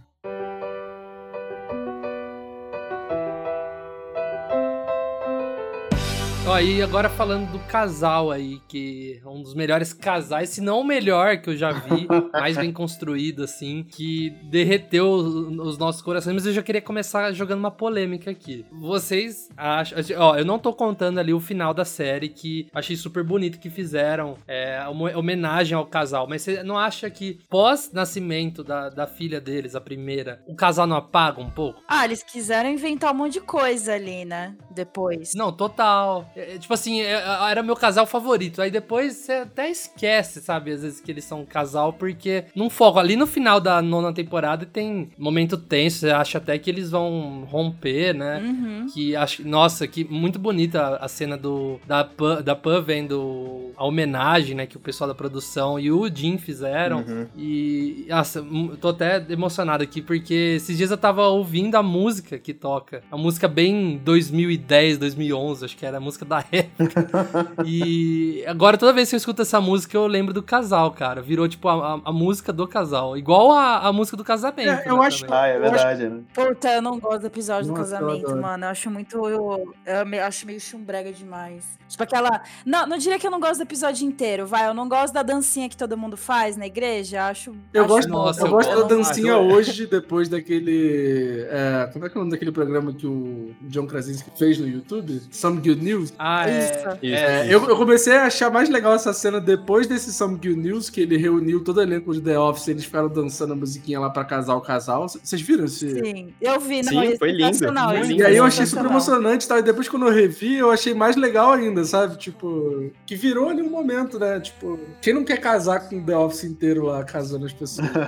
Ó, 6.51 6.59
e 6.59 6.83
agora 6.83 7.09
falando 7.09 7.49
do 7.49 7.59
casal 7.59 8.29
aí, 8.29 8.61
que 8.67 9.21
é 9.23 9.29
um 9.29 9.41
dos 9.41 9.53
melhores 9.53 9.93
casais, 9.93 10.49
se 10.49 10.59
não 10.59 10.81
o 10.81 10.83
melhor 10.83 11.37
que 11.37 11.49
eu 11.49 11.55
já 11.55 11.71
vi, 11.71 12.05
mais 12.33 12.57
bem 12.57 12.73
construído, 12.73 13.41
assim, 13.41 13.85
que 13.85 14.31
derreteu 14.49 15.09
os 15.11 15.77
nossos 15.77 16.01
corações. 16.01 16.33
Mas 16.33 16.45
eu 16.45 16.51
já 16.51 16.61
queria 16.61 16.81
começar 16.81 17.31
jogando 17.31 17.59
uma 17.59 17.71
polêmica 17.71 18.29
aqui. 18.29 18.65
Vocês 18.69 19.47
acham. 19.55 19.97
Ó, 20.17 20.35
eu 20.35 20.43
não 20.43 20.59
tô 20.59 20.73
contando 20.73 21.21
ali 21.21 21.33
o 21.33 21.39
final 21.39 21.73
da 21.73 21.85
série, 21.85 22.27
que 22.27 22.67
achei 22.73 22.97
super 22.97 23.23
bonito 23.23 23.57
que 23.57 23.69
fizeram, 23.69 24.35
é, 24.45 24.85
uma 24.89 25.17
homenagem 25.17 25.77
ao 25.77 25.85
casal. 25.85 26.27
Mas 26.27 26.41
você 26.41 26.63
não 26.63 26.77
acha 26.77 27.09
que 27.09 27.39
pós-nascimento 27.49 28.61
da, 28.61 28.89
da 28.89 29.07
filha 29.07 29.39
deles, 29.39 29.73
a 29.73 29.79
primeira, 29.79 30.43
o 30.45 30.53
casal 30.53 30.85
não 30.85 30.97
apaga 30.97 31.39
um 31.39 31.49
pouco? 31.49 31.81
Ah, 31.87 32.03
eles 32.03 32.21
quiseram 32.21 32.69
inventar 32.69 33.13
um 33.13 33.17
monte 33.17 33.33
de 33.35 33.41
coisa 33.41 33.93
ali, 33.93 34.25
né? 34.25 34.53
Depois. 34.69 35.33
Não, 35.33 35.53
total. 35.53 36.29
É, 36.41 36.55
é, 36.55 36.57
tipo 36.57 36.73
assim, 36.73 37.01
é, 37.01 37.21
era 37.49 37.61
meu 37.61 37.75
casal 37.75 38.05
favorito. 38.05 38.61
Aí 38.61 38.71
depois 38.71 39.15
você 39.15 39.33
até 39.33 39.69
esquece, 39.69 40.41
sabe? 40.41 40.71
Às 40.71 40.81
vezes 40.81 40.99
que 40.99 41.11
eles 41.11 41.23
são 41.23 41.41
um 41.41 41.45
casal, 41.45 41.93
porque 41.93 42.45
não 42.55 42.69
foco. 42.69 42.99
Ali 42.99 43.15
no 43.15 43.27
final 43.27 43.59
da 43.59 43.81
nona 43.81 44.11
temporada 44.11 44.65
tem 44.65 45.09
momento 45.17 45.57
tenso. 45.57 45.99
Você 45.99 46.09
acha 46.09 46.37
até 46.37 46.57
que 46.57 46.69
eles 46.69 46.91
vão 46.91 47.47
romper, 47.49 48.13
né? 48.13 48.39
Uhum. 48.39 48.87
Que 48.93 49.15
acho, 49.15 49.47
nossa, 49.47 49.87
que 49.87 50.03
muito 50.03 50.39
bonita 50.39 50.97
a, 50.97 51.07
cena 51.07 51.37
do 51.37 51.79
da 51.85 52.03
Pan, 52.03 52.41
da 52.41 52.55
Pan 52.55 52.81
vendo 52.81 53.71
a 53.77 53.85
homenagem, 53.85 54.55
né, 54.55 54.65
que 54.65 54.77
o 54.77 54.79
pessoal 54.79 55.07
da 55.07 55.15
produção 55.15 55.79
e 55.79 55.91
o 55.91 56.09
Jim 56.13 56.37
fizeram. 56.37 56.99
Uhum. 56.99 57.27
E 57.37 58.05
nossa, 58.09 58.39
eu 58.39 58.77
tô 58.77 58.89
até 58.89 59.23
emocionado 59.29 59.83
aqui 59.83 60.01
porque 60.01 60.55
esses 60.57 60.77
dias 60.77 60.91
eu 60.91 60.97
tava 60.97 61.27
ouvindo 61.27 61.75
a 61.75 61.83
música 61.83 62.37
que 62.37 62.53
toca, 62.53 63.03
a 63.11 63.17
música 63.17 63.47
bem 63.47 63.99
2010, 64.03 64.97
2011, 64.97 65.65
acho 65.65 65.77
que 65.77 65.85
era 65.85 65.97
a 65.97 65.99
música 65.99 66.20
da 66.25 66.43
época. 66.51 67.47
e 67.65 68.43
agora 68.47 68.77
toda 68.77 68.93
vez 68.93 69.09
que 69.09 69.15
eu 69.15 69.17
escuto 69.17 69.41
essa 69.41 69.59
música 69.61 69.95
eu 69.97 70.07
lembro 70.07 70.33
do 70.33 70.43
casal, 70.43 70.91
cara. 70.91 71.21
Virou 71.21 71.47
tipo 71.47 71.67
a, 71.67 71.95
a- 71.95 72.01
a 72.05 72.11
música 72.11 72.51
do 72.53 72.67
casal, 72.67 73.17
igual 73.17 73.51
a, 73.51 73.87
a 73.87 73.93
música 73.93 74.15
do 74.17 74.23
casamento. 74.23 74.69
É, 74.69 74.83
eu 74.87 74.97
né, 74.97 75.05
acho- 75.07 75.25
também. 75.25 75.37
Ah, 75.39 75.47
é 75.47 75.57
Eu 75.57 75.61
acho- 75.63 75.71
verdade, 75.71 76.09
né? 76.09 76.21
Puta, 76.33 76.69
eu 76.69 76.81
não 76.81 76.99
gosto 76.99 77.21
do 77.21 77.27
episódio 77.27 77.71
do 77.71 77.77
Nossa, 77.77 77.95
eu 77.95 77.99
casamento, 78.07 78.35
mano. 78.37 78.65
Eu 78.65 78.69
acho 78.69 78.89
muito. 78.91 79.17
Eu, 79.27 79.73
eu 79.85 80.23
acho 80.25 80.45
meio 80.45 80.59
chumbrega 80.59 81.11
demais. 81.11 81.65
Tipo 81.87 82.03
aquela. 82.03 82.41
Não, 82.65 82.87
não 82.87 82.97
diria 82.97 83.19
que 83.19 83.27
eu 83.27 83.31
não 83.31 83.39
gosto 83.39 83.57
do 83.57 83.63
episódio 83.63 84.05
inteiro, 84.07 84.45
vai. 84.45 84.67
Eu 84.67 84.73
não 84.73 84.87
gosto 84.87 85.13
da 85.13 85.23
dancinha 85.23 85.67
que 85.69 85.75
todo 85.77 85.97
mundo 85.97 86.15
faz 86.17 86.55
na 86.57 86.65
igreja. 86.65 87.25
Acho. 87.27 87.53
Eu 87.73 87.83
acho 87.83 87.93
gosto, 87.93 88.09
Nossa, 88.09 88.41
eu 88.41 88.45
eu 88.47 88.51
gosto 88.51 88.75
da 88.75 88.83
dancinha 88.95 89.37
hoje, 89.37 89.85
depois 89.87 90.29
daquele. 90.29 91.45
é, 91.49 91.89
como 91.91 92.05
é 92.05 92.09
que 92.09 92.15
é 92.17 92.17
o 92.17 92.21
nome 92.21 92.31
daquele 92.31 92.51
programa 92.51 92.93
que 92.93 93.05
o 93.05 93.51
John 93.63 93.85
Krasinski 93.87 94.29
fez 94.37 94.57
no 94.59 94.67
YouTube? 94.67 95.21
Some 95.31 95.57
Good 95.57 95.83
News. 95.83 96.10
Ah, 96.17 96.45
Isso. 96.49 96.97
É, 97.03 97.45
eu, 97.47 97.67
eu 97.67 97.77
comecei 97.77 98.13
a 98.13 98.25
achar 98.25 98.51
mais 98.51 98.69
legal 98.69 98.93
essa 98.93 99.13
cena 99.13 99.39
depois 99.39 99.87
desse 99.87 100.13
Some 100.13 100.35
Good 100.35 100.55
News, 100.55 100.89
que 100.89 101.01
ele 101.01 101.17
reuniu 101.17 101.63
todo 101.63 101.77
o 101.77 101.81
elenco 101.81 102.13
de 102.13 102.21
The 102.21 102.37
Office, 102.37 102.67
eles 102.67 102.85
ficaram 102.85 103.09
dançando 103.09 103.53
a 103.53 103.55
musiquinha 103.55 103.99
lá 103.99 104.09
pra 104.09 104.23
casar 104.23 104.55
o 104.55 104.61
casal. 104.61 105.07
Vocês 105.07 105.41
viram 105.41 105.65
esse? 105.65 105.99
Sim, 105.99 106.33
eu 106.41 106.59
vi, 106.59 106.81
não, 106.83 106.91
Sim, 106.91 107.13
é 107.13 107.17
foi 107.17 107.31
lindo, 107.31 107.57
foi. 107.57 108.13
E 108.13 108.23
aí 108.23 108.37
eu 108.37 108.45
é 108.45 108.47
achei 108.47 108.65
super 108.65 108.85
emocionante 108.85 109.45
e 109.45 109.47
tal. 109.47 109.59
E 109.59 109.63
depois 109.63 109.87
quando 109.87 110.07
eu 110.07 110.13
revi, 110.13 110.57
eu 110.57 110.71
achei 110.71 110.93
mais 110.93 111.15
legal 111.15 111.53
ainda, 111.53 111.83
sabe? 111.83 112.17
Tipo, 112.17 112.91
que 113.05 113.15
virou 113.15 113.49
ali 113.49 113.61
um 113.61 113.69
momento, 113.69 114.19
né? 114.19 114.39
Tipo, 114.39 114.79
quem 115.01 115.13
não 115.13 115.23
quer 115.23 115.37
casar 115.37 115.87
com 115.87 115.97
o 115.99 116.05
The 116.05 116.15
Office 116.17 116.43
inteiro 116.43 116.85
lá, 116.85 117.03
casando 117.03 117.45
as 117.45 117.53
pessoas? 117.53 117.89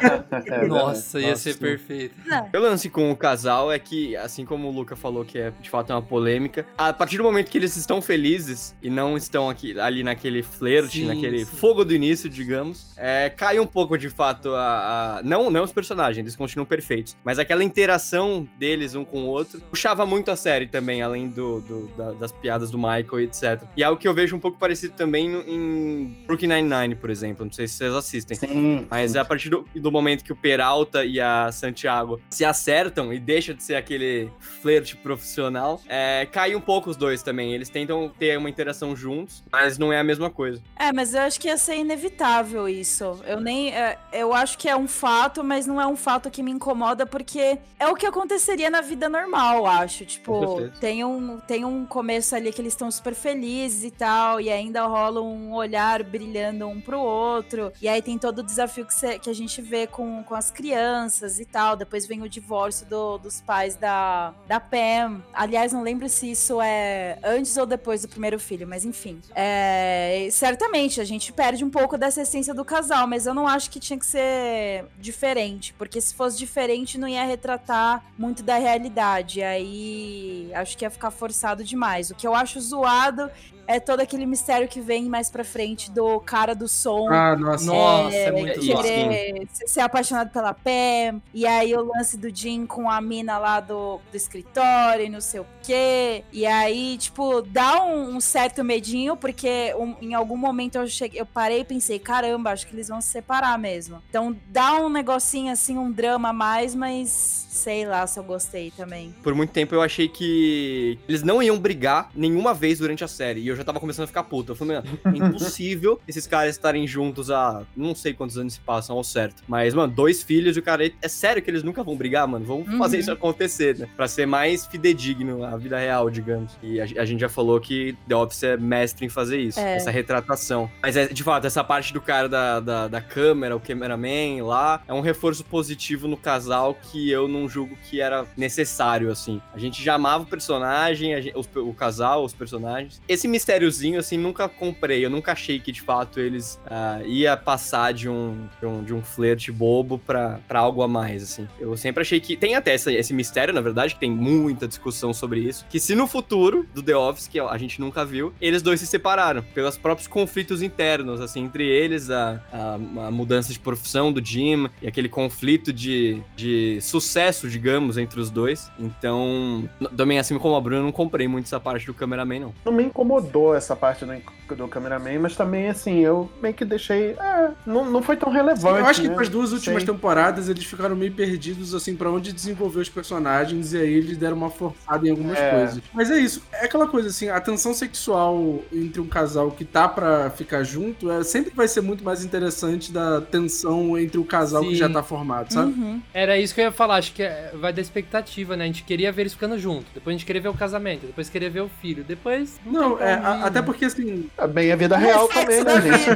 É, 0.46 0.68
Nossa, 0.68 1.20
ia 1.20 1.30
Nossa. 1.30 1.42
ser 1.42 1.58
perfeito. 1.58 2.16
O 2.54 2.58
lance 2.58 2.90
com 2.90 3.12
o 3.12 3.16
casal 3.16 3.72
é 3.72 3.80
que, 3.80 4.16
assim 4.18 4.46
como 4.46 4.68
o 4.68 4.72
Luca 4.72 4.96
falou 4.96 5.24
que 5.24 5.38
é 5.38 5.52
de 5.62 5.70
fato 5.70 5.92
uma 5.92 6.02
polêmica, 6.02 6.66
a 6.78 6.92
partir 6.92 7.18
do 7.18 7.24
momento 7.24 7.50
que 7.50 7.58
eles 7.58 7.76
estão 7.76 7.93
felizes 8.02 8.76
e 8.82 8.90
não 8.90 9.16
estão 9.18 9.50
aqui, 9.50 9.80
ali 9.80 10.04
naquele 10.04 10.42
flerte, 10.44 11.00
Sim, 11.00 11.06
naquele 11.06 11.40
sim. 11.46 11.46
fogo 11.58 11.84
do 11.84 11.94
início, 11.94 12.30
digamos, 12.30 12.94
é, 12.98 13.30
cai 13.30 13.60
um 13.60 13.66
pouco 13.68 13.98
de 13.98 14.10
fato 14.10 14.50
a, 14.54 15.18
a- 15.20 15.24
Não, 15.24 15.50
não 15.50 15.64
os 15.64 15.72
personagens, 15.72 16.20
eles 16.24 16.36
continuam 16.36 16.66
perfeitos, 16.66 17.16
mas 17.24 17.40
aquela 17.40 17.64
interação 17.64 18.48
deles 18.58 18.96
um 18.96 19.04
com 19.06 19.24
o 19.24 19.28
outro 19.28 19.60
puxava 19.70 20.06
muito 20.06 20.32
a 20.32 20.36
série 20.36 20.68
também, 20.68 21.02
além 21.02 21.28
do, 21.30 21.62
do- 21.62 21.88
da- 21.98 22.12
das 22.14 22.32
piadas 22.32 22.72
do 22.72 22.78
Michael 22.78 23.22
e 23.22 23.24
etc. 23.24 23.62
E 23.78 23.84
é 23.84 23.86
algo 23.86 24.00
que 24.00 24.08
eu 24.08 24.14
vejo 24.14 24.36
um 24.36 24.40
pouco 24.40 24.58
parecido 24.58 24.94
também 24.96 25.28
em 25.48 26.24
Brooklyn 26.26 26.48
Nine-Nine, 26.50 26.96
por 26.96 27.10
exemplo, 27.10 27.46
não 27.46 27.52
sei 27.52 27.68
se 27.68 27.78
vocês 27.78 27.94
assistem. 27.96 28.38
Sim. 28.38 28.88
Mas 28.90 29.16
é 29.16 29.20
a 29.20 29.26
partir 29.26 29.50
do, 29.50 29.66
do 29.76 29.92
momento 29.92 30.24
que 30.24 30.32
o 30.32 30.36
Peralta 30.36 31.04
e 31.06 31.20
a 31.20 31.52
Santiago 31.52 32.20
se 32.30 32.44
acertam 32.46 33.14
e 33.14 33.20
deixa 33.20 33.54
de 33.54 33.64
ser 33.64 33.76
aquele 33.76 34.30
flerte 34.40 34.96
profissional, 34.96 35.82
é, 35.88 36.26
cai 36.32 36.56
um 36.56 36.62
pouco 36.62 36.90
os 36.90 36.96
dois 36.98 37.22
também. 37.24 37.54
Eles 37.54 37.70
tentam 37.86 38.10
ter 38.18 38.38
uma 38.38 38.50
interação 38.50 38.96
juntos, 38.96 39.44
mas 39.52 39.78
não 39.78 39.92
é 39.92 40.00
a 40.00 40.04
mesma 40.04 40.30
coisa. 40.30 40.62
É, 40.78 40.92
mas 40.92 41.14
eu 41.14 41.22
acho 41.22 41.40
que 41.40 41.48
ia 41.48 41.58
ser 41.58 41.76
inevitável 41.76 42.68
isso. 42.68 43.20
Eu 43.26 43.40
nem. 43.40 43.70
é, 43.74 43.98
eu 44.12 44.34
acho 44.34 44.58
que 44.58 44.68
é 44.70 44.76
um 44.76 44.88
fato, 44.88 45.44
mas 45.44 45.66
não 45.68 45.80
é 45.82 45.88
um 45.88 45.96
fato 45.96 46.30
que 46.30 46.42
me 46.44 46.52
incomoda, 46.52 47.06
porque 47.06 47.58
é 47.80 47.88
o 47.88 47.96
que 47.96 48.06
aconteceria 48.06 48.70
na 48.70 48.82
vida 48.82 49.08
normal, 49.10 49.66
acho. 49.66 50.06
Tipo, 50.06 50.70
tem 50.80 51.04
um, 51.04 51.40
tem 51.40 51.66
um 51.66 51.86
começo 51.86 52.36
ali 52.36 52.52
que 52.52 52.62
eles 52.62 52.74
estão 52.74 52.90
super 52.92 53.14
felizes 53.14 53.84
e 53.84 53.92
tal, 53.92 54.40
e 54.40 54.50
ainda 54.52 54.86
rola 54.86 55.22
um 55.22 55.54
olhar 55.54 56.04
brilhando 56.04 56.68
um 56.68 56.80
pro 56.82 57.00
outro. 57.00 57.72
E 57.82 57.88
aí 57.88 58.02
tem 58.02 58.18
todo 58.18 58.40
o 58.40 58.44
desafio 58.44 58.86
que, 58.86 58.94
cê- 58.94 59.20
que 59.20 59.30
a 59.30 59.34
gente 59.36 59.62
vê 59.62 59.88
com, 59.88 60.24
com 60.24 60.36
as 60.36 60.52
crianças 60.52 61.40
e 61.40 61.46
tal. 61.46 61.76
Depois 61.76 62.06
vem 62.08 62.22
o 62.22 62.30
divórcio 62.30 62.86
do- 62.88 63.18
dos 63.18 63.42
pais 63.42 63.76
da, 63.76 64.34
da 64.48 64.60
Pam. 64.60 65.22
Aliás, 65.34 65.72
não 65.74 65.84
lembro 65.84 66.08
se 66.10 66.30
isso 66.32 66.62
é 66.62 67.18
antes 67.24 67.56
ou 67.58 67.66
depois 67.78 68.02
do 68.02 68.08
primeiro 68.08 68.40
filho, 68.40 68.68
mas 68.68 68.86
enfim. 68.86 69.20
É, 69.36 70.28
certamente, 70.32 71.02
a 71.02 71.04
gente 71.04 71.32
perde 71.34 71.64
um 71.64 71.70
pouco 71.70 71.98
dessa 71.98 72.22
essência 72.22 72.54
do 72.54 72.64
casal, 72.64 73.08
mas 73.08 73.26
eu 73.26 73.34
não 73.34 73.48
acho 73.48 73.70
que 73.70 73.80
tinha 73.80 73.98
que 74.00 74.06
ser 74.06 74.86
diferente, 75.00 75.74
porque 75.78 76.00
se 76.00 76.14
fosse 76.14 76.38
diferente 76.38 76.98
não 76.98 77.08
ia 77.08 77.24
retratar 77.26 78.04
muito 78.18 78.44
da 78.44 78.58
realidade. 78.58 79.42
Aí 79.44 80.52
acho 80.54 80.78
que 80.78 80.86
ia 80.86 80.90
ficar 80.90 81.12
forçado 81.12 81.64
demais. 81.64 82.10
O 82.10 82.16
que 82.16 82.28
eu 82.28 82.34
acho 82.36 82.60
zoado 82.62 83.30
é 83.66 83.80
todo 83.80 84.02
aquele 84.02 84.26
mistério 84.26 84.68
que 84.68 84.82
vem 84.82 85.06
mais 85.10 85.32
pra 85.32 85.44
frente 85.44 85.90
do 85.90 86.20
cara 86.20 86.54
do 86.54 86.68
som. 86.68 87.08
Ah, 87.10 87.34
nossa. 87.36 87.66
Nossa, 87.66 88.16
é 88.16 88.32
muito 88.32 88.60
querer 88.60 89.48
se- 89.54 89.68
ser 89.68 89.80
apaixonado 89.80 90.32
pela 90.32 90.54
Pam. 90.54 91.22
E 91.34 91.46
aí 91.48 91.74
o 91.74 91.82
lance 91.84 92.18
do 92.18 92.34
Jim 92.36 92.66
com 92.66 92.90
a 92.90 93.00
mina 93.00 93.38
lá 93.38 93.62
do, 93.62 94.02
do 94.12 94.18
escritório 94.18 95.06
e 95.06 95.10
não 95.10 95.22
sei 95.22 95.40
o 95.40 95.46
quê. 95.62 96.26
E 96.34 96.46
aí, 96.46 96.98
tipo, 96.98 97.42
dá 97.42 97.63
um, 97.82 98.16
um 98.16 98.20
certo 98.20 98.64
medinho, 98.64 99.16
porque 99.16 99.74
um- 99.78 99.96
em 100.02 100.14
algum 100.14 100.36
momento 100.36 100.76
eu, 100.76 100.88
cheguei, 100.88 101.22
eu 101.22 101.26
parei 101.26 101.62
e 101.62 101.64
pensei, 101.64 102.00
caramba, 102.00 102.52
acho 102.52 102.66
que 102.68 102.76
eles 102.76 102.88
vão 102.88 103.00
se 103.00 103.10
separar 103.10 103.58
mesmo. 103.58 104.02
Então 104.10 104.36
dá 104.48 104.74
um 104.76 104.90
negocinho 104.90 105.52
assim, 105.52 105.78
um 105.78 105.92
drama 105.92 106.30
a 106.30 106.34
mais, 106.34 106.74
mas 106.76 107.48
sei 107.54 107.86
lá 107.86 108.06
se 108.08 108.20
eu 108.20 108.24
gostei 108.24 108.72
também. 108.76 109.14
Por 109.24 109.34
muito 109.36 109.52
tempo 109.52 109.74
eu 109.76 109.82
achei 109.82 110.08
que 110.08 110.98
eles 111.08 111.24
não 111.24 111.42
iam 111.42 111.58
brigar 111.60 112.10
nenhuma 112.16 112.54
vez 112.54 112.80
durante 112.80 113.04
a 113.04 113.08
série. 113.08 113.42
E 113.42 113.48
eu 113.48 113.56
já 113.56 113.64
tava 113.64 113.80
começando 113.80 114.04
a 114.06 114.08
ficar 114.08 114.24
puto. 114.24 114.52
Eu 114.52 114.56
falei, 114.56 114.78
mano, 114.78 115.00
é 115.06 115.10
impossível 115.30 116.00
esses 116.08 116.26
caras 116.28 116.56
estarem 116.56 116.86
juntos 116.88 117.30
há 117.32 117.64
não 117.76 117.94
sei 117.96 118.14
quantos 118.14 118.38
anos 118.38 118.54
se 118.54 118.60
passam 118.60 118.96
ao 118.98 119.04
certo. 119.04 119.44
Mas, 119.48 119.74
mano, 119.74 119.94
dois 119.94 120.24
filhos 120.24 120.56
e 120.58 120.60
o 120.60 120.64
cara. 120.64 120.84
É 121.02 121.08
sério 121.08 121.42
que 121.42 121.50
eles 121.50 121.64
nunca 121.64 121.84
vão 121.84 121.96
brigar, 121.96 122.28
mano? 122.28 122.46
Vamos 122.46 122.68
Uhum. 122.68 122.78
fazer 122.78 123.00
isso 123.00 123.12
acontecer, 123.12 123.78
né? 123.78 123.88
Pra 123.96 124.08
ser 124.08 124.26
mais 124.26 124.66
fidedigno 124.66 125.44
à 125.44 125.56
vida 125.58 125.78
real, 125.78 126.10
digamos. 126.10 126.54
E 126.62 126.80
a, 126.82 126.84
a 126.84 127.06
gente 127.06 127.20
já 127.22 127.30
falou 127.30 127.60
que 127.60 127.96
The 128.08 128.16
Office 128.16 128.44
é 128.44 128.58
mestre 128.58 129.06
em 129.06 129.10
fazer 129.10 129.38
isso, 129.40 129.60
É. 129.60 129.76
essa 129.76 129.92
retratação. 129.92 130.70
Mas, 130.82 130.96
é, 130.98 131.08
de 131.08 131.24
fato, 131.24 131.46
essa 131.48 131.64
parte 131.64 131.94
do 131.94 132.02
cara 132.02 132.28
da, 132.28 132.60
da, 132.60 132.88
da 132.88 133.02
câmera, 133.02 133.56
o 133.56 133.60
cameraman 133.60 134.44
lá, 134.44 134.82
é 134.88 134.94
um 134.94 135.02
reforço 135.02 135.44
positivo 135.46 136.08
no 136.08 136.18
casal 136.18 136.76
que 136.76 137.10
eu 137.10 137.28
não 137.28 137.43
julgo 137.50 137.76
que 137.90 138.00
era 138.02 138.26
necessário, 138.38 139.12
assim. 139.12 139.42
A 139.54 139.60
gente 139.60 139.84
já 139.84 139.96
amava 139.96 140.24
o 140.24 140.28
personagem, 140.28 141.22
gente- 141.22 141.38
os- 141.38 141.50
o 141.56 141.74
casal, 141.74 142.24
os 142.24 142.34
personagens. 142.34 143.02
Esse 143.08 143.28
mistériozinho, 143.28 144.00
assim, 144.00 144.18
nunca 144.18 144.48
comprei. 144.48 145.04
Eu 145.06 145.10
nunca 145.10 145.32
achei 145.32 145.60
que, 145.60 145.72
de 145.72 145.82
fato, 145.82 146.20
eles 146.20 146.60
ah, 146.70 147.02
ia 147.06 147.36
passar 147.38 147.94
de 147.94 148.08
um, 148.10 148.48
de 148.60 148.66
um, 148.66 148.84
de 148.84 148.94
um 148.94 149.02
flerte 149.02 149.52
bobo 149.52 149.98
pra 150.00 150.40
algo 150.54 150.82
a 150.82 150.88
mais, 150.88 151.24
assim. 151.24 151.48
Eu 151.60 151.76
sempre 151.78 152.02
achei 152.02 152.20
que... 152.20 152.36
Tem 152.38 152.56
até 152.56 152.74
essa- 152.74 152.92
esse 152.92 153.14
mistério, 153.14 153.54
na 153.54 153.62
verdade, 153.62 153.94
que 153.96 154.00
tem 154.00 154.12
muita 154.12 154.68
discussão 154.68 155.14
sobre 155.14 155.40
isso. 155.42 155.66
Que 155.70 155.80
se 155.80 155.96
no 155.96 156.08
futuro 156.08 156.66
do 156.74 156.82
The 156.82 156.96
Office, 156.96 157.28
que 157.28 157.40
a 157.40 157.58
gente 157.58 157.80
nunca 157.80 158.06
viu, 158.06 158.34
eles 158.40 158.62
dois 158.62 158.80
se 158.80 158.88
separaram. 158.88 159.44
Pelos 159.54 159.78
próprios 159.78 160.08
conflitos 160.08 160.62
internos, 160.62 161.20
assim, 161.22 161.44
entre 161.44 161.66
eles, 161.68 162.10
a, 162.10 162.42
a, 162.52 162.74
a 163.08 163.12
mudança 163.12 163.52
de 163.52 163.60
profissão 163.60 164.12
do 164.12 164.24
Jim 164.24 164.68
e 164.82 164.88
aquele 164.88 165.10
conflito 165.10 165.72
de, 165.74 166.22
de 166.36 166.80
sucesso, 166.82 167.33
digamos, 167.42 167.98
entre 167.98 168.20
os 168.20 168.30
dois. 168.30 168.72
Então, 168.80 169.68
também 169.96 170.20
assim 170.20 170.38
como 170.38 170.56
a 170.56 170.62
Bruna, 170.62 170.78
eu 170.78 170.84
não 170.84 170.92
comprei 170.92 171.28
muito 171.28 171.46
essa 171.46 171.60
parte 171.60 171.86
do 171.86 171.94
cameraman, 171.94 172.40
não. 172.40 172.54
Não 172.66 172.72
me 172.74 172.84
incomodou 172.84 173.56
essa 173.56 173.76
parte 173.76 174.06
do, 174.06 174.56
do 174.56 174.68
cameraman, 174.68 175.20
mas 175.20 175.36
também, 175.36 175.70
assim, 175.70 176.00
eu 176.00 176.30
meio 176.42 176.54
que 176.54 176.66
deixei. 176.66 177.12
É, 177.12 177.52
não, 177.66 177.90
não 177.90 178.02
foi 178.02 178.16
tão 178.16 178.32
relevante. 178.32 178.80
Eu 178.80 178.86
acho 178.86 179.02
que 179.02 179.08
né? 179.08 179.16
com 179.16 179.22
as 179.22 179.30
duas 179.30 179.52
últimas 179.52 179.84
Sei. 179.84 179.94
temporadas 179.94 180.50
eles 180.50 180.66
ficaram 180.66 180.96
meio 180.96 181.12
perdidos, 181.14 181.74
assim, 181.74 181.96
pra 181.96 182.10
onde 182.10 182.32
desenvolver 182.32 182.80
os 182.82 182.90
personagens, 182.90 183.74
e 183.74 183.78
aí 183.78 183.94
eles 183.94 184.18
deram 184.18 184.38
uma 184.38 184.50
forçada 184.50 185.08
em 185.08 185.12
algumas 185.12 185.38
É. 185.38 185.52
coisas. 185.52 185.82
Mas 185.94 186.12
é 186.12 186.18
isso, 186.18 186.42
é 186.52 186.66
aquela 186.66 186.88
coisa 186.88 187.10
assim, 187.10 187.30
a 187.30 187.40
tensão 187.40 187.74
sexual 187.74 188.60
entre 188.72 189.02
um 189.02 189.08
casal 189.08 189.52
que 189.52 189.66
tá 189.66 189.88
pra 189.88 190.30
ficar 190.30 190.64
junto 190.64 191.10
é, 191.12 191.24
sempre 191.24 191.52
vai 191.56 191.68
ser 191.68 191.82
muito 191.82 192.04
mais 192.04 192.24
interessante 192.24 192.92
da 192.92 193.22
tensão 193.22 193.98
entre 193.98 194.18
o 194.18 194.26
casal 194.26 194.64
que 194.64 194.70
Sim. 194.72 194.76
já 194.76 194.90
tá 194.90 195.02
formado, 195.04 195.52
sabe? 195.54 195.72
Uhum. 195.72 196.02
Era 196.14 196.38
isso 196.38 196.54
que 196.54 196.62
eu 196.62 196.66
ia 196.66 196.72
falar, 196.72 196.98
acho 196.98 197.14
que 197.14 197.23
é- 197.24 197.52
vai 197.56 197.74
da 197.74 197.82
expectativa, 197.82 198.56
né? 198.58 198.64
A 198.66 198.68
gente 198.68 198.84
queria 198.84 199.12
ver 199.12 199.24
eles 199.24 199.34
ficando 199.34 199.58
juntos, 199.58 199.88
depois 199.94 200.14
a 200.16 200.18
gente 200.18 200.26
queria 200.26 200.42
ver 200.42 200.50
o 200.50 200.54
casamento, 200.54 201.06
depois 201.08 201.30
queria 201.30 201.50
ver 201.50 201.62
o 201.62 201.70
filho, 201.82 202.04
depois. 202.04 202.60
Não, 202.66 202.98
tem 202.98 203.08
é, 203.08 203.14
a- 203.14 203.46
até 203.46 203.60
né? 203.60 203.66
porque 203.66 203.86
assim, 203.86 204.30
É 204.38 204.48
bem 204.48 204.72
a 204.72 204.76
vida 204.76 204.98
real 204.98 205.28
também, 205.28 205.64
né, 205.64 205.82
gente? 205.82 206.10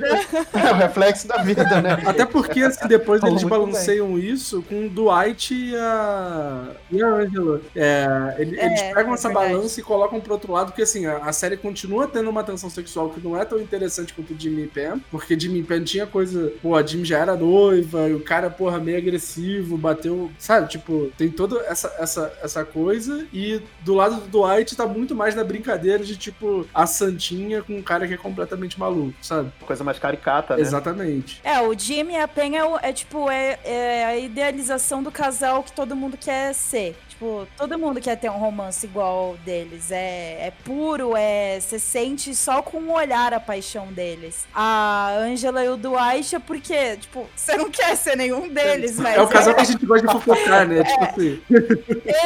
É 0.68 0.72
o 0.72 0.76
reflexo 0.76 1.28
da 1.28 1.38
vida, 1.44 1.64
né? 1.82 1.98
Até 2.06 2.26
porque, 2.26 2.62
assim, 2.62 2.88
depois 2.88 3.22
eles 3.24 3.44
balanceiam 3.44 4.18
isso 4.20 4.62
com 4.64 4.86
o 4.86 4.90
Dwight 4.90 5.54
e 5.54 5.76
a, 5.76 6.68
e 6.92 7.02
a 7.02 7.08
Angela. 7.08 7.62
É, 7.76 8.36
ele- 8.40 8.60
É, 8.60 8.66
eles 8.66 8.82
pegam 8.82 9.12
é 9.12 9.14
essa 9.14 9.28
verdade. 9.30 9.54
balança 9.54 9.80
e 9.80 9.84
colocam 9.84 10.20
pro 10.20 10.34
outro 10.34 10.52
lado, 10.52 10.68
porque 10.68 10.82
assim, 10.82 11.06
a, 11.06 11.18
a 11.18 11.32
série 11.34 11.58
continua 11.58 12.08
tendo 12.08 12.30
uma 12.30 12.44
tensão 12.44 12.70
sexual 12.70 13.10
que 13.10 13.20
não 13.26 13.40
é 13.40 13.46
tão 13.46 13.60
interessante 13.60 14.14
quanto 14.14 14.34
o 14.34 14.40
Jimmy 14.40 14.64
e 14.64 14.68
Pam, 14.68 15.00
porque 15.12 15.40
Jimmy 15.40 15.60
e 15.60 15.64
Pam 15.64 15.84
tinha 15.84 16.06
coisa, 16.06 16.52
pô, 16.62 16.76
a 16.76 16.84
Jimmy 16.86 17.06
já 17.06 17.20
era 17.20 17.36
noiva, 17.36 18.08
e 18.10 18.14
o 18.14 18.20
cara, 18.20 18.50
porra, 18.50 18.80
meio 18.80 18.98
agressivo, 18.98 19.78
bateu, 19.78 20.32
sabe, 20.38 20.70
tipo, 20.70 20.97
tem 21.18 21.30
toda 21.30 21.60
essa, 21.62 21.94
essa, 22.00 22.34
essa 22.42 22.66
coisa, 22.66 23.28
e 23.32 23.62
do 23.82 23.94
lado 23.94 24.22
do 24.22 24.28
Dwight 24.28 24.76
tá 24.76 24.86
muito 24.86 25.16
mais 25.16 25.36
na 25.36 25.44
brincadeira 25.44 26.04
de, 26.04 26.16
tipo, 26.18 26.68
a 26.74 26.86
santinha 26.86 27.62
com 27.62 27.78
um 27.78 27.82
cara 27.82 28.08
que 28.08 28.14
é 28.14 28.18
completamente 28.18 28.80
maluco, 28.80 29.14
sabe? 29.22 29.52
Coisa 29.66 29.84
mais 29.84 30.00
caricata, 30.00 30.56
né? 30.56 30.62
Exatamente. 30.62 31.42
É, 31.44 31.60
o 31.62 31.78
Jimmy 31.78 32.14
e 32.14 32.18
a 32.18 32.28
Pen 32.28 32.58
é, 32.58 32.90
é, 32.90 32.94
tipo, 32.94 33.30
é, 33.30 33.60
é 33.64 34.06
a 34.06 34.18
idealização 34.18 35.02
do 35.02 35.12
casal 35.12 35.64
que 35.64 35.72
todo 35.72 35.96
mundo 35.96 36.18
quer 36.18 36.54
ser. 36.54 36.96
Tipo, 37.18 37.48
todo 37.58 37.80
mundo 37.80 38.00
quer 38.00 38.16
ter 38.16 38.30
um 38.30 38.38
romance 38.38 38.86
igual 38.86 39.36
deles. 39.44 39.90
É, 39.90 40.48
é 40.48 40.54
puro, 40.64 41.18
é. 41.18 41.60
Você 41.60 41.80
sente 41.80 42.36
só 42.36 42.62
com 42.62 42.78
o 42.78 42.94
olhar 42.94 43.34
a 43.34 43.40
paixão 43.40 43.88
deles. 43.88 44.46
A 44.54 45.16
Angela 45.18 45.66
e 45.66 45.70
o 45.70 45.76
Dwight 45.76 46.36
é 46.36 46.40
porque, 46.40 46.96
tipo, 46.98 47.28
você 47.36 47.58
não 47.58 47.72
quer 47.72 47.98
ser 47.98 48.16
nenhum 48.16 48.48
deles, 48.48 49.00
mas. 49.00 49.18
É 49.18 49.22
o 49.22 49.28
casal 49.28 49.56
que 49.56 49.62
a 49.62 49.64
gente 49.64 49.84
gosta 49.84 50.06
de 50.06 50.14
fofocar, 50.14 50.68
né? 50.68 50.84
Tipo 50.84 51.04
assim. 51.06 51.42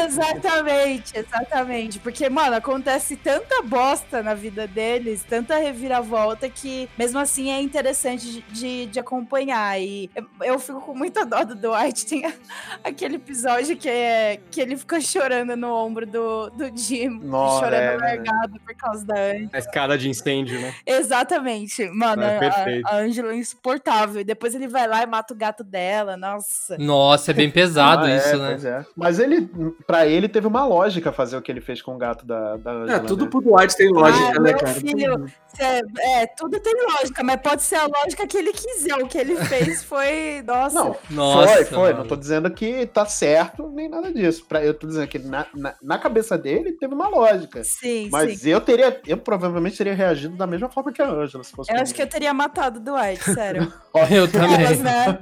Exatamente, 0.06 1.18
exatamente. 1.18 2.00
Porque, 2.00 2.30
mano, 2.30 2.58
acontece 2.58 3.16
tanta 3.16 3.62
bosta 3.62 4.22
na 4.22 4.34
vida 4.34 4.68
deles, 4.68 5.24
tanta 5.24 5.58
reviravolta 5.58 6.50
que, 6.50 6.90
mesmo 6.98 7.18
assim, 7.18 7.50
é 7.50 7.62
interessante 7.62 8.44
de, 8.50 8.88
de, 8.88 9.00
acompanhar. 9.00 9.80
E 9.80 10.10
eu, 10.14 10.26
eu 10.42 10.60
fico 10.60 10.82
com 10.82 10.94
muita 10.94 11.26
dó 11.26 11.46
do 11.46 11.56
Dwight. 11.56 12.06
Tem 12.06 12.26
aquele 12.84 13.16
episódio 13.16 13.78
que, 13.78 13.88
é, 13.88 14.38
que 14.52 14.60
ele 14.60 14.81
fica 14.82 15.00
chorando 15.02 15.56
no 15.56 15.74
ombro 15.74 16.06
do, 16.06 16.50
do 16.52 16.78
Jim, 16.78 17.10
Nossa, 17.24 17.66
chorando 17.66 17.82
é, 17.82 17.98
né? 17.98 17.98
largado 17.98 18.60
por 18.60 18.76
causa 18.76 19.06
da 19.06 19.16
Angela. 19.16 19.50
A 19.54 19.58
escada 19.60 19.98
de 19.98 20.10
incêndio, 20.10 20.60
né? 20.60 20.74
Exatamente. 20.86 21.88
Mano, 21.90 22.24
É, 22.24 22.48
a- 22.48 22.90
a 22.94 22.98
Angela 22.98 23.32
é 23.34 23.36
insuportável. 23.38 24.22
E 24.22 24.24
depois 24.24 24.54
ele 24.56 24.68
vai 24.68 24.88
lá 24.88 25.04
e 25.04 25.06
mata 25.06 25.34
o 25.34 25.38
gato 25.38 25.64
dela. 25.64 26.16
Nossa. 26.18 26.78
Nossa, 26.78 27.32
é 27.32 27.34
bem 27.34 27.50
pesado 27.52 28.06
Ah, 28.06 28.12
é, 28.12 28.18
isso, 28.18 28.38
né? 28.38 28.48
pois 28.50 28.66
é. 28.66 28.86
Mas 28.96 29.20
ele, 29.20 29.50
pra 29.88 30.06
ele, 30.08 30.28
teve 30.28 30.48
uma 30.48 30.66
lógica 30.66 31.12
fazer 31.12 31.38
o 31.38 31.42
que 31.42 31.52
ele 31.52 31.62
fez 31.62 31.82
com 31.82 31.96
o 31.96 31.98
gato 31.98 32.26
da, 32.26 32.58
da 32.58 32.72
É, 32.72 32.76
Angela, 32.76 33.00
tudo 33.02 33.26
né? 33.26 33.30
pro 33.32 33.42
Dwight 33.42 33.76
tem 33.76 33.90
lógica, 33.90 34.34
Ah, 34.36 34.40
né, 34.40 34.54
cara? 34.54 34.74
filho, 34.74 35.26
cê- 35.48 35.82
é, 36.00 36.28
tudo 36.38 36.60
tem 36.60 36.74
lógica, 36.86 37.24
mas 37.24 37.42
pode 37.42 37.62
ser 37.64 37.76
a 37.76 37.86
lógica 37.86 38.26
que 38.28 38.38
ele 38.38 38.52
quiser. 38.54 38.96
O 38.96 39.08
que 39.08 39.18
ele 39.18 39.36
fez 39.46 39.84
foi. 39.84 40.42
Nossa. 40.46 40.84
Não, 40.84 40.96
Nossa, 41.12 41.54
foi, 41.54 41.66
foi. 41.66 41.78
mano. 41.92 41.98
Não 42.00 42.08
tô 42.08 42.16
dizendo 42.16 42.50
que 42.52 42.86
tá 42.88 43.06
certo 43.06 43.70
nem 43.70 43.88
nada 43.90 44.12
disso. 44.12 44.46
Pra, 44.48 44.64
eu 44.64 44.71
tô 44.74 44.88
dizendo 44.88 45.08
que 45.08 45.20
na, 45.20 45.46
na, 45.56 45.76
na 45.82 45.98
cabeça 45.98 46.38
dele 46.38 46.74
teve 46.74 46.94
uma 46.94 47.08
lógica. 47.08 47.64
Sim, 47.64 48.10
Mas 48.12 48.40
sim. 48.40 48.50
eu 48.50 48.60
teria, 48.62 49.00
eu 49.08 49.18
provavelmente 49.18 49.78
teria 49.78 49.94
reagido 49.94 50.36
da 50.36 50.48
mesma 50.48 50.70
forma 50.70 50.92
que 50.92 51.02
a 51.02 51.10
Angela, 51.10 51.44
se 51.44 51.52
fosse 51.52 51.70
Eu 51.70 51.76
comigo. 51.76 51.84
acho 51.84 51.94
que 51.94 52.02
eu 52.02 52.08
teria 52.08 52.34
matado 52.34 52.80
o 52.80 52.82
Dwight, 52.82 53.24
sério. 53.24 53.72
Eu 54.10 54.26
também. 54.32 54.56
Elas, 54.56 54.80
né? 54.80 55.20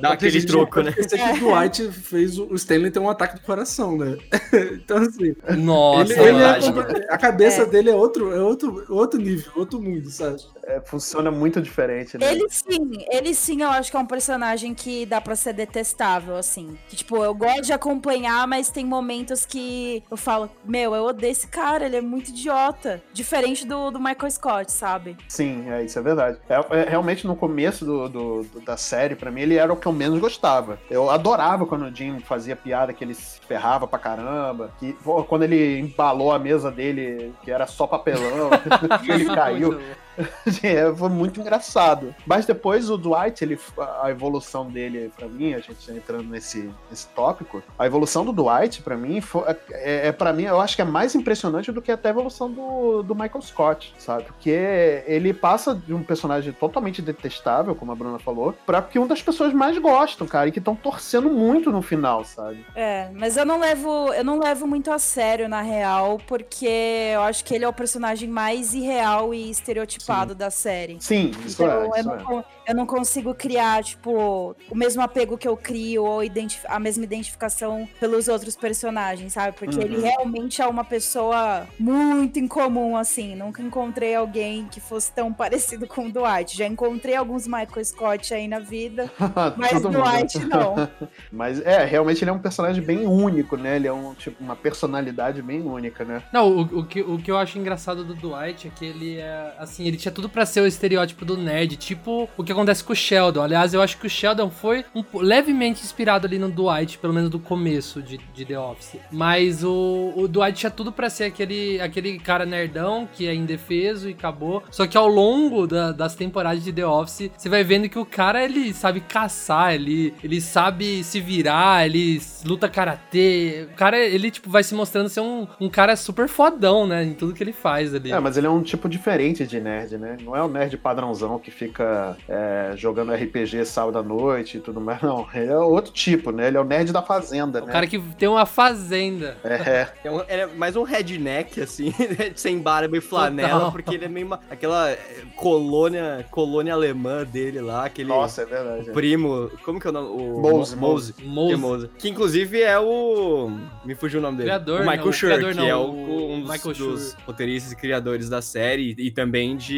Dá 0.00 0.12
aquele 0.12 0.44
troco, 0.46 0.80
né? 0.80 0.94
Esse 0.96 1.16
aqui 1.20 1.40
Dwight 1.40 1.90
fez 1.92 2.38
o 2.38 2.46
o 2.46 2.54
Stanley 2.54 2.90
ter 2.92 3.00
um 3.00 3.10
ataque 3.10 3.34
do 3.34 3.42
coração, 3.42 3.96
né? 3.98 4.16
então, 4.72 4.98
assim. 4.98 5.34
Nossa, 5.58 6.12
ele, 6.12 6.28
ele 6.28 6.42
é 6.42 7.12
a 7.12 7.18
cabeça 7.18 7.62
É. 7.62 7.66
dele 7.66 7.90
é 7.90 7.94
outro, 7.94 8.32
é 8.32 8.40
outro, 8.40 8.84
outro 8.88 9.20
nível, 9.20 9.50
outro 9.56 9.80
mundo, 9.82 10.08
sabe? 10.08 10.36
É, 10.64 10.80
funciona 10.80 11.30
muito 11.30 11.60
diferente, 11.60 12.16
né? 12.18 12.32
Ele 12.32 12.46
sim, 12.48 12.90
ele 13.10 13.34
sim, 13.34 13.62
eu 13.62 13.68
acho 13.70 13.90
que 13.90 13.96
é 13.96 14.00
um 14.00 14.06
personagem 14.06 14.74
que 14.74 15.04
dá 15.06 15.20
pra 15.20 15.34
ser 15.36 15.52
detestável, 15.52 16.36
assim. 16.36 16.76
Que, 16.88 16.96
tipo, 16.96 17.22
eu 17.22 17.34
gosto 17.34 17.62
de 17.62 17.72
acompanhar, 17.72 18.46
mas 18.46 18.68
tem 18.76 18.84
momentos 18.84 19.46
que 19.46 20.02
eu 20.10 20.18
falo, 20.18 20.50
meu, 20.62 20.94
eu 20.94 21.04
odeio 21.04 21.30
esse 21.32 21.46
cara, 21.46 21.86
ele 21.86 21.96
é 21.96 22.00
muito 22.02 22.28
idiota. 22.28 23.02
Diferente 23.10 23.66
do, 23.66 23.90
do 23.90 23.98
Michael 23.98 24.30
Scott, 24.30 24.70
sabe? 24.70 25.16
Sim, 25.28 25.64
é, 25.70 25.82
isso 25.82 25.98
é 25.98 26.02
verdade. 26.02 26.38
É, 26.46 26.80
é, 26.80 26.88
realmente, 26.90 27.26
no 27.26 27.34
começo 27.34 27.86
do, 27.86 28.06
do- 28.06 28.42
do- 28.44 28.60
da 28.60 28.76
série, 28.76 29.14
pra 29.16 29.30
mim, 29.30 29.40
ele 29.40 29.56
era 29.56 29.72
o 29.72 29.76
que 29.76 29.86
eu 29.86 29.92
menos 29.92 30.20
gostava. 30.20 30.78
Eu 30.90 31.08
adorava 31.10 31.64
quando 31.64 31.86
o 31.86 31.94
Jim 31.94 32.20
fazia 32.20 32.54
piada 32.54 32.92
que 32.92 33.02
ele 33.02 33.14
se 33.14 33.40
ferrava 33.40 33.86
pra 33.86 33.98
caramba. 33.98 34.70
Que, 34.78 34.92
pô, 34.92 35.24
quando 35.24 35.44
ele 35.44 35.78
embalou 35.80 36.30
a 36.30 36.38
mesa 36.38 36.70
dele, 36.70 37.32
que 37.42 37.50
era 37.50 37.66
só 37.66 37.86
papelão, 37.86 38.50
que 39.02 39.10
ele 39.10 39.24
caiu. 39.24 39.80
É, 40.62 40.92
foi 40.94 41.08
muito 41.08 41.40
engraçado. 41.40 42.14
Mas 42.26 42.46
depois 42.46 42.90
o 42.90 42.96
Dwight, 42.96 43.44
ele, 43.44 43.58
a 44.02 44.10
evolução 44.10 44.68
dele, 44.68 45.12
pra 45.16 45.28
mim, 45.28 45.54
a 45.54 45.60
gente 45.60 45.90
entrando 45.90 46.24
nesse, 46.24 46.70
nesse 46.90 47.06
tópico, 47.08 47.62
a 47.78 47.86
evolução 47.86 48.24
do 48.24 48.32
Dwight, 48.32 48.82
pra 48.82 48.96
mim, 48.96 49.20
foi, 49.20 49.42
é, 49.70 50.08
é 50.08 50.12
para 50.12 50.32
mim, 50.32 50.44
eu 50.44 50.60
acho 50.60 50.74
que 50.74 50.82
é 50.82 50.84
mais 50.84 51.14
impressionante 51.14 51.70
do 51.70 51.82
que 51.82 51.92
até 51.92 52.08
a 52.08 52.10
evolução 52.10 52.50
do, 52.50 53.02
do 53.02 53.14
Michael 53.14 53.42
Scott, 53.42 53.94
sabe? 53.98 54.24
Porque 54.24 55.04
ele 55.06 55.32
passa 55.32 55.74
de 55.74 55.92
um 55.92 56.02
personagem 56.02 56.52
totalmente 56.52 57.02
detestável, 57.02 57.74
como 57.74 57.92
a 57.92 57.94
Bruna 57.94 58.18
falou, 58.18 58.54
pra 58.64 58.82
que 58.82 58.98
uma 58.98 59.08
das 59.08 59.22
pessoas 59.22 59.52
mais 59.52 59.76
gostam, 59.78 60.26
cara, 60.26 60.48
e 60.48 60.52
que 60.52 60.58
estão 60.58 60.74
torcendo 60.74 61.28
muito 61.28 61.70
no 61.70 61.82
final, 61.82 62.24
sabe? 62.24 62.64
É, 62.74 63.08
mas 63.14 63.36
eu 63.36 63.44
não 63.44 63.58
levo, 63.58 64.12
eu 64.12 64.24
não 64.24 64.38
levo 64.38 64.66
muito 64.66 64.90
a 64.90 64.98
sério 64.98 65.48
na 65.48 65.60
real, 65.60 66.18
porque 66.26 66.66
eu 67.12 67.22
acho 67.22 67.44
que 67.44 67.54
ele 67.54 67.64
é 67.64 67.68
o 67.68 67.72
personagem 67.72 68.28
mais 68.28 68.74
irreal 68.74 69.34
e 69.34 69.50
estereotipado 69.50 70.05
da 70.34 70.50
série. 70.50 70.96
Sim, 71.00 71.30
isso 71.44 71.62
Então, 71.62 71.82
é, 71.82 71.86
eu, 71.86 71.90
isso 72.00 72.08
não, 72.08 72.40
é. 72.40 72.44
eu 72.68 72.74
não 72.74 72.86
consigo 72.86 73.34
criar, 73.34 73.82
tipo, 73.82 74.54
o 74.70 74.74
mesmo 74.74 75.02
apego 75.02 75.36
que 75.38 75.46
eu 75.48 75.56
crio 75.56 76.04
ou 76.04 76.20
a 76.68 76.78
mesma 76.80 77.04
identificação 77.04 77.88
pelos 77.98 78.28
outros 78.28 78.56
personagens, 78.56 79.32
sabe? 79.32 79.56
Porque 79.56 79.78
ele 79.80 79.96
Uhum. 79.96 80.02
realmente 80.02 80.60
é 80.62 80.66
uma 80.66 80.84
pessoa 80.84 81.66
muito 81.78 82.38
incomum, 82.38 82.96
assim. 82.96 83.34
Nunca 83.34 83.62
encontrei 83.62 84.14
alguém 84.14 84.66
que 84.66 84.80
fosse 84.80 85.10
tão 85.12 85.32
parecido 85.32 85.86
com 85.86 86.06
o 86.06 86.12
Dwight. 86.12 86.56
Já 86.56 86.66
encontrei 86.66 87.14
alguns 87.16 87.46
Michael 87.46 87.84
Scott 87.84 88.32
aí 88.34 88.46
na 88.48 88.58
vida, 88.58 89.10
mas 89.56 89.70
Todo 89.72 89.92
mundo. 89.92 90.02
Dwight 90.02 90.38
não. 90.46 90.76
Mas 91.32 91.60
é, 91.60 91.84
realmente 91.84 92.22
ele 92.22 92.30
é 92.30 92.32
um 92.32 92.38
personagem 92.38 92.82
bem 92.82 93.06
único, 93.06 93.56
né? 93.56 93.76
Ele 93.76 93.86
é 93.86 93.92
um, 93.92 94.14
tipo, 94.14 94.42
uma 94.42 94.56
personalidade 94.56 95.42
bem 95.42 95.60
única, 95.62 96.04
né? 96.04 96.22
Não, 96.32 96.48
o, 96.50 96.60
o 96.80 96.86
que, 96.86 97.00
o 97.02 97.18
que 97.18 97.30
eu 97.30 97.36
acho 97.38 97.58
engraçado 97.58 98.04
do 98.04 98.14
Dwight 98.14 98.68
é 98.68 98.70
que 98.70 98.84
ele 98.84 99.18
é. 99.18 99.54
Assim, 99.58 99.86
ele 99.86 99.95
tinha 99.96 100.12
tudo 100.12 100.28
pra 100.28 100.44
ser 100.46 100.60
o 100.60 100.66
estereótipo 100.66 101.24
do 101.24 101.36
nerd, 101.36 101.76
tipo 101.76 102.28
o 102.36 102.44
que 102.44 102.52
acontece 102.52 102.82
com 102.84 102.92
o 102.92 102.96
Sheldon. 102.96 103.42
Aliás, 103.42 103.74
eu 103.74 103.82
acho 103.82 103.96
que 103.98 104.06
o 104.06 104.10
Sheldon 104.10 104.50
foi 104.50 104.84
um 104.94 105.04
levemente 105.18 105.82
inspirado 105.84 106.26
ali 106.26 106.38
no 106.38 106.50
Dwight, 106.50 106.98
pelo 106.98 107.12
menos 107.12 107.30
do 107.30 107.38
começo 107.38 108.02
de, 108.02 108.18
de 108.34 108.44
The 108.44 108.58
Office. 108.58 108.96
Mas 109.10 109.62
o, 109.64 110.12
o 110.16 110.28
Dwight 110.28 110.58
tinha 110.58 110.70
tudo 110.70 110.90
pra 110.92 111.08
ser 111.10 111.24
aquele, 111.24 111.80
aquele 111.80 112.18
cara 112.18 112.44
nerdão 112.46 113.08
que 113.12 113.26
é 113.26 113.34
indefeso 113.34 114.08
e 114.08 114.12
acabou. 114.12 114.62
Só 114.70 114.86
que 114.86 114.96
ao 114.96 115.08
longo 115.08 115.66
da- 115.66 115.92
das 115.92 116.14
temporadas 116.14 116.62
de 116.64 116.72
The 116.72 116.86
Office, 116.86 117.30
você 117.36 117.48
vai 117.48 117.62
vendo 117.64 117.88
que 117.88 117.98
o 117.98 118.04
cara 118.06 118.44
ele 118.44 118.72
sabe 118.72 119.00
caçar, 119.00 119.74
ele, 119.74 120.14
ele 120.22 120.40
sabe 120.40 121.02
se 121.04 121.20
virar, 121.20 121.86
ele 121.86 122.20
luta 122.44 122.68
karatê. 122.68 123.68
O 123.72 123.76
cara, 123.76 123.98
ele 123.98 124.30
tipo, 124.30 124.50
vai 124.50 124.62
se 124.62 124.74
mostrando 124.74 125.08
ser 125.08 125.20
um, 125.20 125.46
um 125.60 125.68
cara 125.68 125.96
super 125.96 126.28
fodão, 126.28 126.86
né? 126.86 127.04
Em 127.04 127.14
tudo 127.14 127.34
que 127.34 127.42
ele 127.42 127.52
faz 127.52 127.94
ali. 127.94 128.12
É, 128.12 128.18
mas 128.20 128.36
ele 128.36 128.46
é 128.46 128.50
um 128.50 128.62
tipo 128.62 128.88
diferente 128.88 129.46
de 129.46 129.60
nerd, 129.60 129.85
né? 129.92 130.16
Não 130.22 130.34
é 130.36 130.42
o 130.42 130.48
nerd 130.48 130.76
padrãozão 130.76 131.38
que 131.38 131.50
fica 131.50 132.16
é, 132.28 132.72
jogando 132.76 133.12
RPG 133.12 133.64
sábado 133.64 133.98
à 133.98 134.02
noite 134.02 134.58
e 134.58 134.60
tudo 134.60 134.80
mais, 134.80 135.00
não. 135.02 135.26
Ele 135.34 135.50
é 135.52 135.58
outro 135.58 135.92
tipo, 135.92 136.30
né? 136.30 136.48
Ele 136.48 136.56
é 136.56 136.60
o 136.60 136.64
nerd 136.64 136.92
da 136.92 137.02
fazenda, 137.02 137.62
O 137.62 137.66
né? 137.66 137.72
cara 137.72 137.86
que 137.86 137.98
tem 138.18 138.28
uma 138.28 138.46
fazenda. 138.46 139.36
É, 139.44 139.86
É, 140.06 140.10
um- 140.10 140.20
é 140.28 140.46
mais 140.46 140.76
um 140.76 140.82
redneck, 140.82 141.60
assim, 141.60 141.92
sem 142.34 142.58
barba 142.58 142.96
e 142.96 143.00
flanela, 143.00 143.50
Total. 143.50 143.72
porque 143.72 143.94
ele 143.94 144.04
é 144.04 144.08
meio 144.08 144.26
uma, 144.26 144.40
aquela 144.50 144.90
é, 144.90 144.98
colônia, 145.34 146.24
colônia 146.30 146.72
alemã 146.74 147.24
dele 147.24 147.60
lá, 147.60 147.84
aquele 147.86 148.08
nossa, 148.08 148.42
é 148.42 148.44
verdade. 148.44 148.90
é. 148.90 148.92
primo, 148.92 149.50
como 149.64 149.80
que 149.80 149.86
é 149.86 149.90
o 149.90 149.92
nome? 149.92 150.08
O 150.08 150.40
Mose, 150.40 150.76
Mose. 150.76 151.14
Mose. 151.22 151.48
Que, 151.48 151.52
é 151.52 151.56
Mose. 151.56 151.90
Que, 151.98 152.08
inclusive 152.08 152.62
é 152.62 152.78
o... 152.78 153.50
me 153.84 153.94
fugiu 153.94 154.20
o 154.20 154.22
nome 154.22 154.38
dele. 154.38 154.48
Criador, 154.50 154.80
o 154.80 154.84
Michael 154.84 155.04
não, 155.04 155.12
Schur, 155.12 155.28
criador 155.30 155.50
que 155.52 155.56
não, 155.56 155.66
é 155.66 155.76
o, 155.76 155.80
o 155.80 156.32
um 156.32 156.42
dos, 156.42 156.78
dos 156.78 157.14
roteiristas 157.26 157.72
e 157.72 157.76
criadores 157.76 158.28
da 158.28 158.40
série 158.42 158.94
e 158.98 159.10
também 159.10 159.56
de 159.56 159.75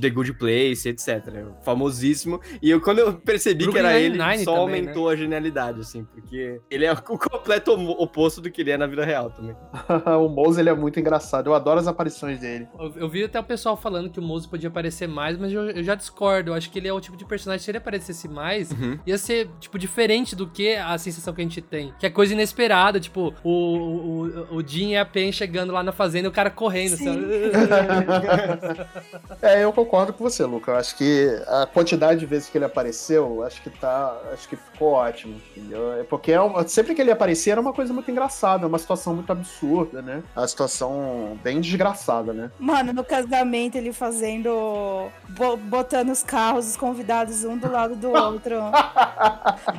The 0.00 0.10
Good 0.10 0.34
Place, 0.34 0.88
etc. 0.88 1.22
Famosíssimo. 1.64 2.40
E 2.60 2.70
eu, 2.70 2.80
quando 2.80 2.98
eu 2.98 3.14
percebi 3.14 3.64
Brooklyn 3.64 3.82
que 3.82 3.88
era 3.88 3.98
ele, 3.98 4.18
Nine-Nine 4.18 4.44
só 4.44 4.64
também, 4.64 4.80
aumentou 4.80 5.08
a 5.08 5.16
genialidade, 5.16 5.80
assim, 5.80 6.04
porque 6.04 6.60
ele 6.70 6.84
é 6.84 6.92
o 6.92 6.96
completo 7.02 7.72
oposto 7.72 8.40
do 8.40 8.50
que 8.50 8.60
ele 8.60 8.70
é 8.70 8.76
na 8.76 8.86
vida 8.86 9.04
real 9.04 9.30
também. 9.30 9.56
o 10.20 10.28
Mose, 10.28 10.60
ele 10.60 10.70
é 10.70 10.74
muito 10.74 10.98
engraçado. 11.00 11.48
Eu 11.48 11.54
adoro 11.54 11.80
as 11.80 11.86
aparições 11.86 12.40
dele. 12.40 12.66
Eu, 12.78 12.92
eu 12.96 13.08
vi 13.08 13.24
até 13.24 13.38
o 13.38 13.44
pessoal 13.44 13.76
falando 13.76 14.10
que 14.10 14.18
o 14.18 14.22
Mose 14.22 14.48
podia 14.48 14.68
aparecer 14.68 15.08
mais, 15.08 15.38
mas 15.38 15.52
eu, 15.52 15.70
eu 15.70 15.82
já 15.82 15.94
discordo. 15.94 16.50
Eu 16.50 16.54
acho 16.54 16.70
que 16.70 16.78
ele 16.78 16.88
é 16.88 16.92
o 16.92 17.00
tipo 17.00 17.16
de 17.16 17.24
personagem, 17.24 17.64
se 17.64 17.70
ele 17.70 17.78
aparecesse 17.78 18.28
mais, 18.28 18.70
Uhum. 18.72 18.98
ia 19.06 19.18
ser, 19.18 19.48
tipo, 19.60 19.78
diferente 19.78 20.34
do 20.34 20.46
que 20.46 20.74
a 20.74 20.96
sensação 20.98 21.34
que 21.34 21.40
a 21.40 21.44
gente 21.44 21.60
tem. 21.60 21.92
Que 21.98 22.06
é 22.06 22.10
coisa 22.10 22.32
inesperada, 22.32 22.98
tipo, 22.98 23.34
o, 23.44 23.50
o, 23.50 24.56
o 24.56 24.66
Jim 24.66 24.90
e 24.90 24.96
a 24.96 25.04
Pen 25.04 25.30
chegando 25.32 25.72
lá 25.72 25.82
na 25.82 25.92
fazenda 25.92 26.26
e 26.26 26.30
o 26.30 26.32
cara 26.32 26.50
correndo, 26.50 26.96
Sim. 26.96 27.08
assim, 27.08 27.22
É, 29.40 29.64
eu 29.64 29.72
concordo 29.72 30.12
com 30.12 30.22
você, 30.22 30.44
Luca. 30.44 30.72
Eu 30.72 30.76
acho 30.76 30.94
que 30.96 31.26
a 31.48 31.66
quantidade 31.66 32.20
de 32.20 32.26
vezes 32.26 32.48
que 32.50 32.58
ele 32.58 32.64
apareceu, 32.64 33.42
acho 33.44 33.62
que 33.62 33.70
tá. 33.70 34.14
Acho 34.32 34.48
que 34.48 34.56
ficou 34.56 34.92
ótimo. 34.92 35.40
Entendeu? 35.56 36.00
É 36.00 36.04
porque 36.04 36.32
é 36.32 36.40
uma- 36.40 36.66
sempre 36.68 36.94
que 36.94 37.00
ele 37.00 37.10
aparecia 37.10 37.52
era 37.54 37.60
uma 37.60 37.72
coisa 37.72 37.92
muito 37.92 38.10
engraçada, 38.10 38.66
uma 38.66 38.78
situação 38.78 39.14
muito 39.14 39.32
absurda, 39.32 40.02
né? 40.02 40.22
Uma 40.36 40.46
situação 40.46 41.38
bem 41.42 41.60
desgraçada, 41.60 42.32
né? 42.32 42.50
Mano, 42.58 42.92
no 42.92 43.02
casamento 43.04 43.76
ele 43.76 43.92
fazendo. 43.92 45.08
bo- 45.30 45.56
botando 45.56 46.10
os 46.10 46.22
carros, 46.22 46.68
os 46.68 46.76
convidados 46.76 47.42
um 47.44 47.56
do 47.56 47.70
lado 47.70 47.96
do 47.96 48.10
outro. 48.10 48.56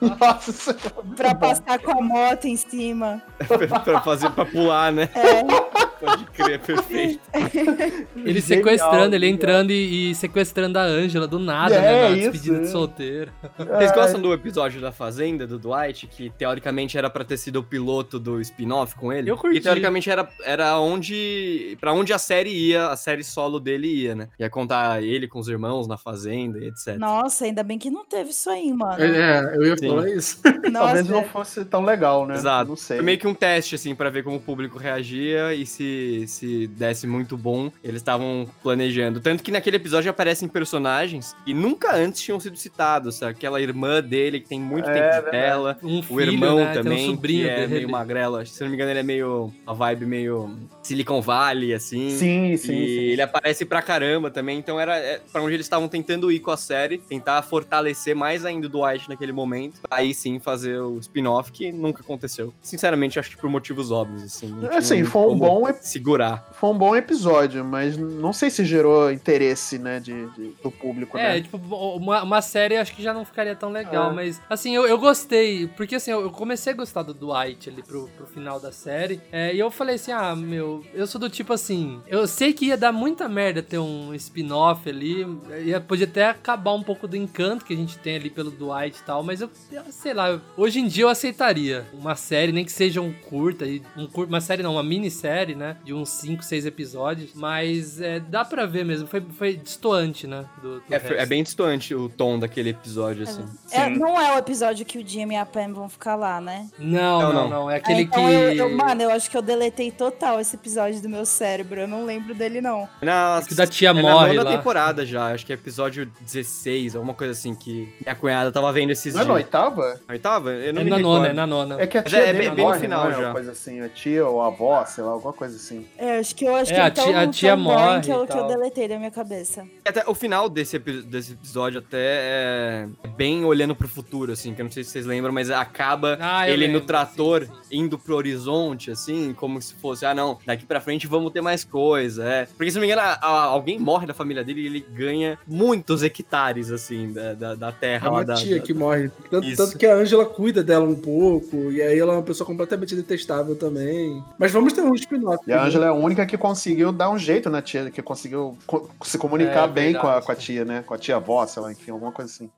Nossa 0.00 0.52
Senhora. 0.52 0.92
pra 1.16 1.34
passar 1.34 1.78
com 1.78 1.90
a 1.98 2.02
moto 2.02 2.44
em 2.46 2.56
cima. 2.56 3.22
pra, 3.46 3.80
pra 3.80 4.00
fazer, 4.02 4.30
pra 4.30 4.44
pular, 4.44 4.92
né? 4.92 5.08
É. 5.14 5.85
Pode 6.00 6.24
crer, 6.26 6.60
perfeito. 6.60 7.20
Ele 8.16 8.40
Genial, 8.40 8.42
sequestrando, 8.42 9.14
ele 9.14 9.28
entrando 9.28 9.70
e, 9.70 10.10
e 10.10 10.14
sequestrando 10.14 10.78
a 10.78 10.82
Ângela 10.82 11.26
do 11.26 11.38
nada, 11.38 11.74
É, 11.74 11.80
né? 11.80 12.02
Na 12.02 12.10
isso, 12.16 12.30
despedida 12.32 12.58
de 12.60 12.66
é. 12.66 12.70
solteiro. 12.70 13.32
Vocês 13.56 13.92
gostam 13.92 14.20
do 14.20 14.32
episódio 14.32 14.80
da 14.80 14.92
Fazenda, 14.92 15.46
do 15.46 15.58
Dwight, 15.58 16.06
que 16.06 16.30
teoricamente 16.30 16.98
era 16.98 17.08
pra 17.08 17.24
ter 17.24 17.36
sido 17.36 17.60
o 17.60 17.62
piloto 17.62 18.18
do 18.18 18.40
spin-off 18.40 18.94
com 18.96 19.12
ele? 19.12 19.30
Eu 19.30 19.36
curti. 19.36 19.58
E 19.58 19.60
teoricamente 19.60 20.10
era, 20.10 20.28
era 20.44 20.78
onde. 20.80 21.76
pra 21.80 21.92
onde 21.92 22.12
a 22.12 22.18
série 22.18 22.50
ia, 22.50 22.88
a 22.88 22.96
série 22.96 23.24
solo 23.24 23.58
dele 23.60 23.86
ia, 23.86 24.14
né? 24.14 24.28
Ia 24.38 24.50
contar 24.50 25.02
ele 25.02 25.26
com 25.28 25.38
os 25.38 25.48
irmãos 25.48 25.86
na 25.86 25.96
Fazenda 25.96 26.58
e 26.58 26.68
etc. 26.68 26.96
Nossa, 26.98 27.44
ainda 27.44 27.62
bem 27.62 27.78
que 27.78 27.90
não 27.90 28.04
teve 28.04 28.30
isso 28.30 28.50
aí, 28.50 28.72
mano. 28.72 29.02
É, 29.02 29.56
eu 29.56 29.64
ia 29.66 29.76
Sim. 29.76 29.88
falar 29.88 30.08
isso. 30.10 30.40
Talvez 30.42 30.72
Nossa, 30.72 31.02
não 31.04 31.24
fosse 31.24 31.64
tão 31.64 31.84
legal, 31.84 32.26
né? 32.26 32.34
Exato. 32.34 32.68
Não 32.68 32.76
sei. 32.76 32.96
Foi 32.98 33.04
meio 33.06 33.18
que 33.18 33.26
um 33.26 33.34
teste, 33.34 33.74
assim, 33.74 33.94
pra 33.94 34.10
ver 34.10 34.22
como 34.24 34.36
o 34.36 34.40
público 34.40 34.78
reagia 34.78 35.54
e 35.54 35.64
se 35.64 35.85
se, 35.86 36.24
se 36.26 36.66
desse 36.66 37.06
muito 37.06 37.36
bom, 37.36 37.70
eles 37.82 37.96
estavam 38.00 38.48
planejando. 38.62 39.20
Tanto 39.20 39.42
que 39.42 39.50
naquele 39.50 39.76
episódio 39.76 40.10
aparecem 40.10 40.48
personagens 40.48 41.34
que 41.44 41.52
nunca 41.54 41.94
antes 41.94 42.20
tinham 42.22 42.40
sido 42.40 42.56
citados. 42.56 43.16
sabe? 43.16 43.32
Aquela 43.32 43.60
irmã 43.60 44.02
dele 44.02 44.40
que 44.40 44.48
tem 44.48 44.60
muito 44.60 44.88
É, 44.88 44.92
tempo 45.10 45.24
de 45.26 45.30
tela. 45.30 45.78
Um 45.82 45.98
o 46.00 46.02
filho, 46.02 46.32
irmão 46.32 46.56
né? 46.58 46.72
Tem 46.72 46.80
um 46.80 46.82
também, 46.84 47.06
sobrinho 47.06 47.44
que 47.44 47.50
é 47.50 47.56
dele. 47.60 47.74
meio 47.74 47.88
magrelo. 47.90 48.46
Se 48.46 48.60
não 48.62 48.68
me 48.68 48.74
engano, 48.74 48.90
ele 48.90 49.00
é 49.00 49.02
meio. 49.02 49.52
A 49.66 49.72
vibe 49.72 50.06
meio 50.06 50.56
Silicon 50.86 51.20
Valley, 51.20 51.74
assim. 51.74 52.10
Sim, 52.10 52.56
sim, 52.56 52.72
e 52.74 52.86
sim. 52.86 53.00
ele 53.12 53.22
aparece 53.22 53.64
pra 53.64 53.82
caramba 53.82 54.30
também, 54.30 54.58
então 54.58 54.78
era 54.78 54.96
é, 54.96 55.20
pra 55.32 55.42
onde 55.42 55.54
eles 55.54 55.66
estavam 55.66 55.88
tentando 55.88 56.30
ir 56.30 56.40
com 56.40 56.50
a 56.50 56.56
série, 56.56 56.98
tentar 56.98 57.42
fortalecer 57.42 58.14
mais 58.14 58.44
ainda 58.44 58.66
o 58.66 58.70
Dwight 58.70 59.08
naquele 59.08 59.32
momento, 59.32 59.80
aí 59.90 60.14
sim 60.14 60.38
fazer 60.38 60.78
o 60.78 60.98
spin-off 60.98 61.50
que 61.52 61.72
nunca 61.72 62.02
aconteceu. 62.02 62.52
Sinceramente, 62.62 63.18
acho 63.18 63.30
que 63.30 63.36
por 63.36 63.50
motivos 63.50 63.90
óbvios, 63.90 64.22
assim. 64.22 64.54
Assim, 64.72 65.04
foi 65.04 65.22
um 65.32 65.38
bom 65.38 65.64
segurar. 65.80 66.48
Foi 66.52 66.70
um 66.70 66.78
bom 66.78 66.94
episódio, 66.96 67.64
mas 67.64 67.96
não 67.96 68.32
sei 68.32 68.50
se 68.50 68.64
gerou 68.64 69.10
interesse, 69.10 69.78
né, 69.78 70.00
de, 70.00 70.26
de- 70.30 70.52
do 70.62 70.70
público, 70.70 71.16
É, 71.18 71.34
né? 71.34 71.40
tipo, 71.42 71.56
uma, 71.58 72.22
uma 72.22 72.42
série 72.42 72.76
acho 72.76 72.94
que 72.94 73.02
já 73.02 73.12
não 73.12 73.24
ficaria 73.24 73.54
tão 73.54 73.70
legal, 73.70 74.10
É. 74.10 74.14
mas 74.14 74.40
assim, 74.48 74.74
eu, 74.74 74.86
eu 74.86 74.98
gostei, 74.98 75.66
porque 75.68 75.96
assim, 75.96 76.10
eu, 76.10 76.20
eu 76.22 76.30
comecei 76.30 76.72
a 76.72 76.76
gostar 76.76 77.02
do 77.02 77.12
Dwight 77.14 77.68
ali 77.70 77.82
pro, 77.82 78.08
pro 78.16 78.26
final 78.26 78.60
da 78.60 78.72
série, 78.72 79.20
é, 79.32 79.54
e 79.54 79.58
eu 79.58 79.70
falei 79.70 79.96
assim, 79.96 80.12
ah, 80.12 80.34
meu, 80.36 80.75
eu 80.94 81.06
sou 81.06 81.20
do 81.20 81.28
tipo 81.30 81.52
assim, 81.52 82.00
eu 82.06 82.26
sei 82.26 82.52
que 82.52 82.66
ia 82.66 82.76
dar 82.76 82.92
muita 82.92 83.28
merda 83.28 83.62
ter 83.62 83.78
um 83.78 84.14
spin-off 84.14 84.88
ali, 84.88 85.26
ia, 85.64 85.80
podia 85.80 86.06
até 86.06 86.28
acabar 86.28 86.72
um 86.74 86.82
pouco 86.82 87.06
do 87.08 87.16
encanto 87.16 87.64
que 87.64 87.72
a 87.74 87.76
gente 87.76 87.98
tem 87.98 88.16
ali 88.16 88.30
pelo 88.30 88.50
Dwight 88.50 88.98
e 88.98 89.02
tal, 89.04 89.22
mas 89.22 89.40
eu, 89.40 89.50
eu 89.72 89.82
sei 89.90 90.14
lá, 90.14 90.40
hoje 90.56 90.80
em 90.80 90.86
dia 90.86 91.04
eu 91.04 91.08
aceitaria 91.08 91.86
uma 91.92 92.14
série, 92.16 92.52
nem 92.52 92.64
que 92.64 92.72
seja 92.72 93.00
um 93.00 93.12
curta, 93.12 93.64
e 93.66 93.82
um 93.96 94.06
curta, 94.06 94.32
uma 94.32 94.40
série 94.40 94.62
não, 94.62 94.72
uma 94.72 94.82
minissérie, 94.82 95.54
né, 95.54 95.76
de 95.84 95.92
uns 95.94 96.08
5, 96.10 96.42
6 96.42 96.66
episódios, 96.66 97.30
mas 97.34 98.00
é, 98.00 98.20
dá 98.20 98.44
pra 98.44 98.66
ver 98.66 98.84
mesmo, 98.84 99.06
foi, 99.06 99.20
foi 99.20 99.56
distoante, 99.56 100.26
né, 100.26 100.44
do, 100.62 100.80
do 100.80 100.82
É, 100.94 101.22
é 101.22 101.26
bem 101.26 101.42
distante 101.42 101.94
o 101.94 102.08
tom 102.08 102.38
daquele 102.38 102.70
episódio, 102.70 103.22
assim. 103.24 103.44
É, 103.70 103.88
não 103.88 104.20
é 104.20 104.34
o 104.34 104.38
episódio 104.38 104.84
que 104.84 104.98
o 104.98 105.06
Jimmy 105.06 105.34
e 105.34 105.38
a 105.38 105.46
Pam 105.46 105.72
vão 105.72 105.88
ficar 105.88 106.16
lá, 106.16 106.40
né? 106.40 106.68
Não, 106.78 107.20
Não, 107.20 107.20
não, 107.20 107.32
não. 107.32 107.48
não. 107.50 107.70
É 107.70 107.76
aquele 107.76 108.02
então 108.02 108.24
que. 108.24 108.32
eu, 108.32 108.52
eu- 108.52 108.76
mano, 108.76 109.02
eu 109.02 109.10
acho 109.10 109.30
que 109.30 109.36
eu 109.36 109.42
deletei 109.42 109.90
total 109.90 110.40
esse 110.40 110.56
episódio 110.66 111.00
do 111.00 111.08
meu 111.08 111.24
cérebro. 111.24 111.80
Eu 111.80 111.88
não 111.88 112.04
lembro 112.04 112.34
dele, 112.34 112.60
não. 112.60 112.88
Na, 113.00 113.40
que 113.46 113.52
o 113.52 113.56
da 113.56 113.66
tia 113.66 113.90
é 113.90 113.92
morre 113.92 114.28
na 114.32 114.34
nona 114.34 114.50
lá. 114.50 114.56
temporada 114.56 115.06
já, 115.06 115.32
acho 115.32 115.46
que 115.46 115.52
é 115.52 115.54
episódio 115.54 116.10
16, 116.20 116.96
alguma 116.96 117.14
coisa 117.14 117.32
assim, 117.32 117.54
que 117.54 117.88
minha 118.04 118.14
cunhada 118.16 118.50
tava 118.50 118.72
vendo 118.72 118.90
esses 118.90 119.14
Não 119.14 119.20
é 119.20 119.24
na 119.24 119.34
dias. 119.34 119.44
oitava? 119.44 120.00
Na 120.08 120.12
oitava? 120.14 120.50
Eu 120.50 120.74
não 120.74 120.80
É 120.80 120.84
me 120.84 120.90
na 120.90 120.96
recordo. 120.96 121.16
nona, 121.18 121.28
é 121.28 121.32
na 121.32 121.46
nona. 121.46 121.80
É 121.80 121.86
que 121.86 121.98
a 121.98 122.02
tia 122.02 122.18
é 122.18 122.26
dele 122.32 122.38
bem- 122.38 122.48
bem 122.50 122.56
no 122.56 122.70
morre, 122.70 122.80
final 122.80 123.04
não 123.04 123.10
é? 123.10 123.14
já. 123.14 123.20
Uma 123.20 123.32
coisa 123.32 123.52
assim, 123.52 123.80
a 123.80 123.88
tia 123.88 124.26
ou 124.26 124.42
a 124.42 124.46
avó, 124.48 124.84
sei 124.84 125.04
lá, 125.04 125.10
alguma 125.12 125.32
coisa 125.32 125.56
assim. 125.56 125.86
É, 125.96 126.18
acho 126.18 126.34
que 126.34 126.44
eu 126.44 126.56
acho 126.56 126.72
É, 126.72 126.74
que 126.74 126.80
a 126.80 126.88
então, 126.88 127.04
tia- 127.04 127.20
a 127.20 127.26
tia 127.28 127.56
morre 127.56 128.00
que 128.00 128.10
eu, 128.10 128.24
e 128.24 128.26
que 128.26 128.36
eu 128.36 128.46
deletei 128.48 128.88
da 128.88 128.98
minha 128.98 129.10
cabeça. 129.10 129.64
Até 129.86 130.04
o 130.06 130.14
final 130.14 130.48
desse, 130.48 130.78
desse 130.78 131.32
episódio 131.34 131.78
até 131.78 131.98
é 132.00 132.88
bem 133.16 133.44
olhando 133.44 133.74
pro 133.76 133.86
futuro, 133.88 134.32
assim, 134.32 134.52
que 134.54 134.60
eu 134.60 134.64
não 134.64 134.72
sei 134.72 134.82
se 134.82 134.90
vocês 134.90 135.06
lembram, 135.06 135.32
mas 135.32 135.50
acaba 135.50 136.18
Ah, 136.20 136.48
eu 136.48 136.54
ele 136.54 136.66
no 136.66 136.72
lembro, 136.74 136.86
trator 136.86 137.44
sim, 137.44 137.52
sim. 137.62 137.78
indo 137.78 137.98
pro 137.98 138.16
horizonte, 138.16 138.90
assim, 138.90 139.32
como 139.34 139.60
se 139.62 139.74
fosse, 139.74 140.04
ah 140.04 140.14
não, 140.14 140.38
daqui 140.56 140.66
pra 140.66 140.80
frente 140.80 141.06
vamos 141.06 141.32
ter 141.32 141.40
mais 141.40 141.64
coisa, 141.64 142.24
é. 142.28 142.46
Porque 142.46 142.70
se 142.70 142.76
não 142.76 142.80
me 142.80 142.86
engano, 142.92 143.02
a- 143.02 143.18
a- 143.20 143.44
alguém 143.44 143.78
morre 143.78 144.06
da 144.06 144.14
família 144.14 144.42
dele 144.42 144.62
e 144.62 144.66
ele 144.66 144.80
ganha 144.92 145.38
muitos 145.46 146.02
hectares, 146.02 146.70
assim, 146.70 147.12
da, 147.12 147.34
da, 147.34 147.54
da 147.54 147.72
terra 147.72 148.06
É 148.08 148.10
uma 148.10 148.24
da, 148.24 148.34
tia 148.34 148.56
da- 148.58 148.62
que 148.62 148.74
morre. 148.74 149.10
Tanto, 149.30 149.56
tanto 149.56 149.78
que 149.78 149.86
a 149.86 149.94
Angela 149.94 150.24
cuida 150.26 150.62
dela 150.62 150.84
um 150.84 150.94
pouco, 150.94 151.70
e 151.70 151.80
aí 151.82 151.98
ela 151.98 152.12
é 152.14 152.16
uma 152.16 152.22
pessoa 152.22 152.46
completamente 152.46 152.94
detestável 152.94 153.54
também. 153.56 154.22
Mas 154.38 154.50
vamos 154.52 154.72
ter 154.72 154.80
um 154.82 154.94
spin-off. 154.94 155.38
E 155.46 155.52
a 155.52 155.62
Angela 155.62 155.86
é 155.86 155.88
a 155.88 155.92
única 155.94 156.24
que 156.26 156.36
conseguiu 156.38 156.92
dar 156.92 157.10
um 157.10 157.18
jeito 157.18 157.48
na 157.50 157.60
tia, 157.62 157.90
que 157.90 158.02
conseguiu 158.02 158.56
co- 158.66 158.88
se 159.04 159.18
comunicar 159.18 159.64
É, 159.68 159.72
bem 159.72 159.92
com 159.94 160.06
a, 160.06 160.22
com 160.22 160.32
a 160.32 160.34
tia, 160.34 160.64
né? 160.64 160.82
Com 160.86 160.94
a 160.94 160.98
tia 160.98 161.16
avó, 161.16 161.46
sei 161.46 161.62
lá, 161.62 161.72
enfim, 161.72 161.90
alguma 161.90 162.12
coisa 162.12 162.30
assim. 162.30 162.50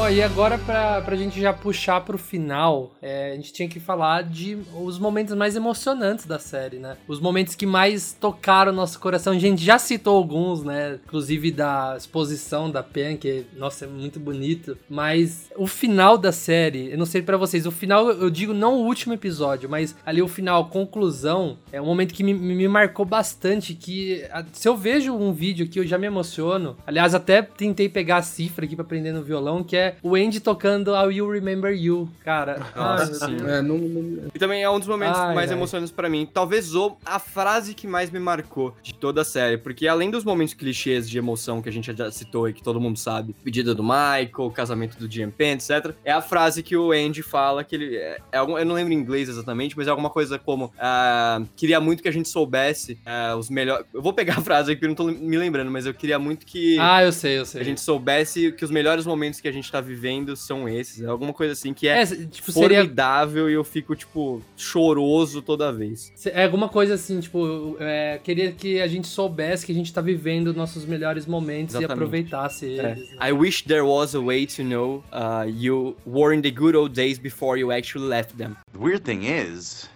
Ó, 0.00 0.08
e 0.08 0.22
agora 0.22 0.56
pra, 0.56 1.02
pra 1.02 1.14
gente 1.14 1.38
já 1.38 1.52
puxar 1.52 2.00
pro 2.00 2.16
final, 2.16 2.96
é, 3.02 3.32
a 3.32 3.34
gente 3.34 3.52
tinha 3.52 3.68
que 3.68 3.78
falar 3.78 4.22
de 4.22 4.56
os 4.80 4.98
momentos 4.98 5.34
mais 5.34 5.56
emocionantes 5.56 6.24
da 6.24 6.38
série, 6.38 6.78
né? 6.78 6.96
Os 7.06 7.20
momentos 7.20 7.54
que 7.54 7.66
mais 7.66 8.16
tocaram 8.18 8.72
nosso 8.72 8.98
coração. 8.98 9.34
A 9.34 9.38
gente 9.38 9.62
já 9.62 9.78
citou 9.78 10.16
alguns, 10.16 10.64
né? 10.64 10.98
Inclusive 11.04 11.50
da 11.50 11.96
exposição 11.98 12.70
da 12.70 12.82
Pen, 12.82 13.18
que, 13.18 13.44
nossa, 13.54 13.84
é 13.84 13.88
muito 13.88 14.18
bonito. 14.18 14.74
Mas 14.88 15.50
o 15.54 15.66
final 15.66 16.16
da 16.16 16.32
série, 16.32 16.90
eu 16.90 16.96
não 16.96 17.04
sei 17.04 17.20
pra 17.20 17.36
vocês, 17.36 17.66
o 17.66 17.70
final, 17.70 18.08
eu 18.08 18.30
digo 18.30 18.54
não 18.54 18.76
o 18.76 18.86
último 18.86 19.12
episódio, 19.12 19.68
mas 19.68 19.94
ali 20.06 20.22
o 20.22 20.28
final, 20.28 20.70
conclusão, 20.70 21.58
é 21.70 21.78
um 21.78 21.84
momento 21.84 22.14
que 22.14 22.24
me, 22.24 22.32
me 22.32 22.66
marcou 22.68 23.04
bastante, 23.04 23.74
que 23.74 24.26
se 24.54 24.66
eu 24.66 24.78
vejo 24.78 25.12
um 25.14 25.30
vídeo 25.30 25.66
aqui, 25.66 25.78
eu 25.78 25.86
já 25.86 25.98
me 25.98 26.06
emociono. 26.06 26.78
Aliás, 26.86 27.14
até 27.14 27.42
tentei 27.42 27.86
pegar 27.86 28.16
a 28.16 28.22
cifra 28.22 28.64
aqui 28.64 28.74
pra 28.74 28.82
aprender 28.82 29.12
no 29.12 29.22
violão, 29.22 29.62
que 29.62 29.76
é 29.76 29.89
o 30.02 30.14
Andy 30.14 30.40
tocando 30.40 30.94
I 30.94 31.06
Will 31.06 31.30
Remember 31.30 31.72
You. 31.72 32.08
Cara, 32.24 32.58
Nossa, 32.74 33.26
ai, 33.26 33.38
sim. 33.38 33.46
É, 33.46 33.62
não, 33.62 33.78
não- 33.78 34.30
E 34.34 34.38
também 34.38 34.62
é 34.62 34.70
um 34.70 34.78
dos 34.78 34.88
momentos 34.88 35.18
Ai, 35.18 35.34
mais 35.34 35.50
ai. 35.50 35.56
emocionantes 35.56 35.92
pra 35.92 36.08
mim. 36.08 36.28
Talvez 36.32 36.74
o, 36.74 36.96
a 37.04 37.18
frase 37.18 37.74
que 37.74 37.86
mais 37.86 38.10
me 38.10 38.18
marcou 38.18 38.74
de 38.82 38.94
toda 38.94 39.22
a 39.22 39.24
série. 39.24 39.58
Porque 39.58 39.86
além 39.86 40.10
dos 40.10 40.24
momentos 40.24 40.54
clichês 40.54 41.08
de 41.08 41.18
emoção 41.18 41.62
que 41.62 41.68
a 41.68 41.72
gente 41.72 41.92
já 41.96 42.10
citou 42.10 42.48
e 42.48 42.52
que 42.52 42.62
todo 42.62 42.80
mundo 42.80 42.98
sabe, 42.98 43.34
pedida 43.44 43.74
do 43.74 43.82
Michael, 43.82 44.50
casamento 44.54 44.98
do 44.98 45.08
GMP, 45.08 45.44
etc. 45.52 45.94
É 46.04 46.12
a 46.12 46.20
frase 46.20 46.62
que 46.62 46.76
o 46.76 46.92
Andy 46.92 47.22
fala, 47.22 47.64
que 47.64 47.74
ele. 47.74 47.96
É, 47.96 48.18
é 48.32 48.38
eu 48.38 48.64
não 48.64 48.74
lembro 48.74 48.92
em 48.92 48.96
inglês 48.96 49.28
exatamente, 49.28 49.76
mas 49.76 49.86
é 49.86 49.90
alguma 49.90 50.10
coisa 50.10 50.38
como. 50.38 50.72
ah, 50.78 51.42
queria 51.56 51.80
muito 51.80 52.02
que 52.02 52.08
a 52.08 52.12
gente 52.12 52.28
soubesse 52.28 52.98
ah, 53.04 53.36
os 53.36 53.50
melhores. 53.50 53.86
Eu 53.92 54.02
vou 54.02 54.12
pegar 54.12 54.38
a 54.38 54.40
frase 54.40 54.72
aqui, 54.72 54.84
eu 54.84 54.88
não 54.88 54.94
tô 54.94 55.04
me 55.06 55.36
lembrando, 55.36 55.70
mas 55.70 55.86
eu 55.86 55.94
queria 55.94 56.18
muito 56.18 56.46
que. 56.46 56.78
Ah, 56.78 57.02
eu 57.02 57.12
sei, 57.12 57.38
eu 57.38 57.46
sei. 57.46 57.60
a 57.60 57.64
gente 57.64 57.80
soubesse 57.80 58.52
que 58.52 58.64
os 58.64 58.70
melhores 58.70 59.06
momentos 59.06 59.40
que 59.40 59.48
a 59.48 59.52
gente 59.52 59.70
tá 59.70 59.79
vivendo 59.80 60.36
são 60.36 60.68
esses. 60.68 61.02
É 61.02 61.06
alguma 61.06 61.32
coisa 61.32 61.52
assim 61.52 61.72
que 61.74 61.88
é, 61.88 62.02
É, 62.02 62.06
tipo, 62.06 62.52
seria 62.52 62.80
formidável 62.80 63.48
e 63.50 63.54
eu 63.54 63.64
fico, 63.64 63.94
tipo, 63.96 64.42
choroso 64.56 65.42
toda 65.42 65.72
vez. 65.72 66.12
É 66.26 66.44
alguma 66.44 66.68
coisa 66.68 66.94
assim, 66.94 67.20
tipo, 67.20 67.76
é, 67.80 68.18
queria 68.22 68.52
que 68.52 68.80
a 68.80 68.86
gente 68.86 69.08
soubesse 69.08 69.64
que 69.66 69.72
a 69.72 69.74
gente 69.74 69.92
tá 69.92 70.00
vivendo 70.00 70.52
nossos 70.54 70.84
melhores 70.84 71.26
momentos 71.26 71.74
Exatamente. 71.74 71.90
e 71.90 71.92
aproveitasse 71.94 72.66
É. 72.66 72.68
eles. 72.92 73.10
né? 73.10 73.28
I 73.28 73.32
wish 73.32 73.64
there 73.64 73.82
was 73.82 74.14
a 74.14 74.20
way 74.20 74.46
to 74.46 74.62
know 74.62 75.04
uh, 75.12 75.44
you 75.48 75.96
were 76.06 76.34
in 76.36 76.42
the 76.42 76.50
good 76.50 76.76
old 76.76 76.94
days 76.94 77.18
before 77.18 77.58
you 77.58 77.72
actually 77.72 78.06
left 78.08 78.36
them. 78.36 78.56
The 78.72 78.78
weird 78.78 79.04
thing 79.04 79.24
is, 79.24 79.88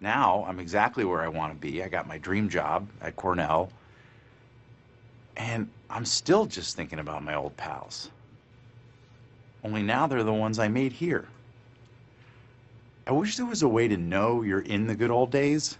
now 0.00 0.44
I'm 0.48 0.60
exactly 0.60 1.04
where 1.04 1.24
I 1.24 1.28
want 1.28 1.52
to 1.52 1.58
be. 1.58 1.82
I 1.82 1.88
got 1.88 2.06
my 2.06 2.18
dream 2.18 2.48
job 2.48 2.86
at 3.00 3.16
Cornell. 3.16 3.68
And 5.38 5.68
I'm 5.90 6.04
still 6.06 6.46
just 6.46 6.76
thinking 6.76 6.98
about 6.98 7.22
my 7.22 7.34
old 7.34 7.56
pals. 7.58 8.10
Only 9.66 9.82
now 9.82 10.06
they're 10.06 10.22
the 10.22 10.32
ones 10.32 10.60
I 10.60 10.68
made 10.68 10.92
here. 10.92 11.26
I 13.04 13.10
wish 13.10 13.36
there 13.36 13.46
was 13.46 13.64
a 13.64 13.68
way 13.68 13.88
to 13.88 13.96
know 13.96 14.42
you're 14.42 14.60
in 14.60 14.86
the 14.86 14.94
good 14.94 15.10
old 15.10 15.32
days 15.32 15.76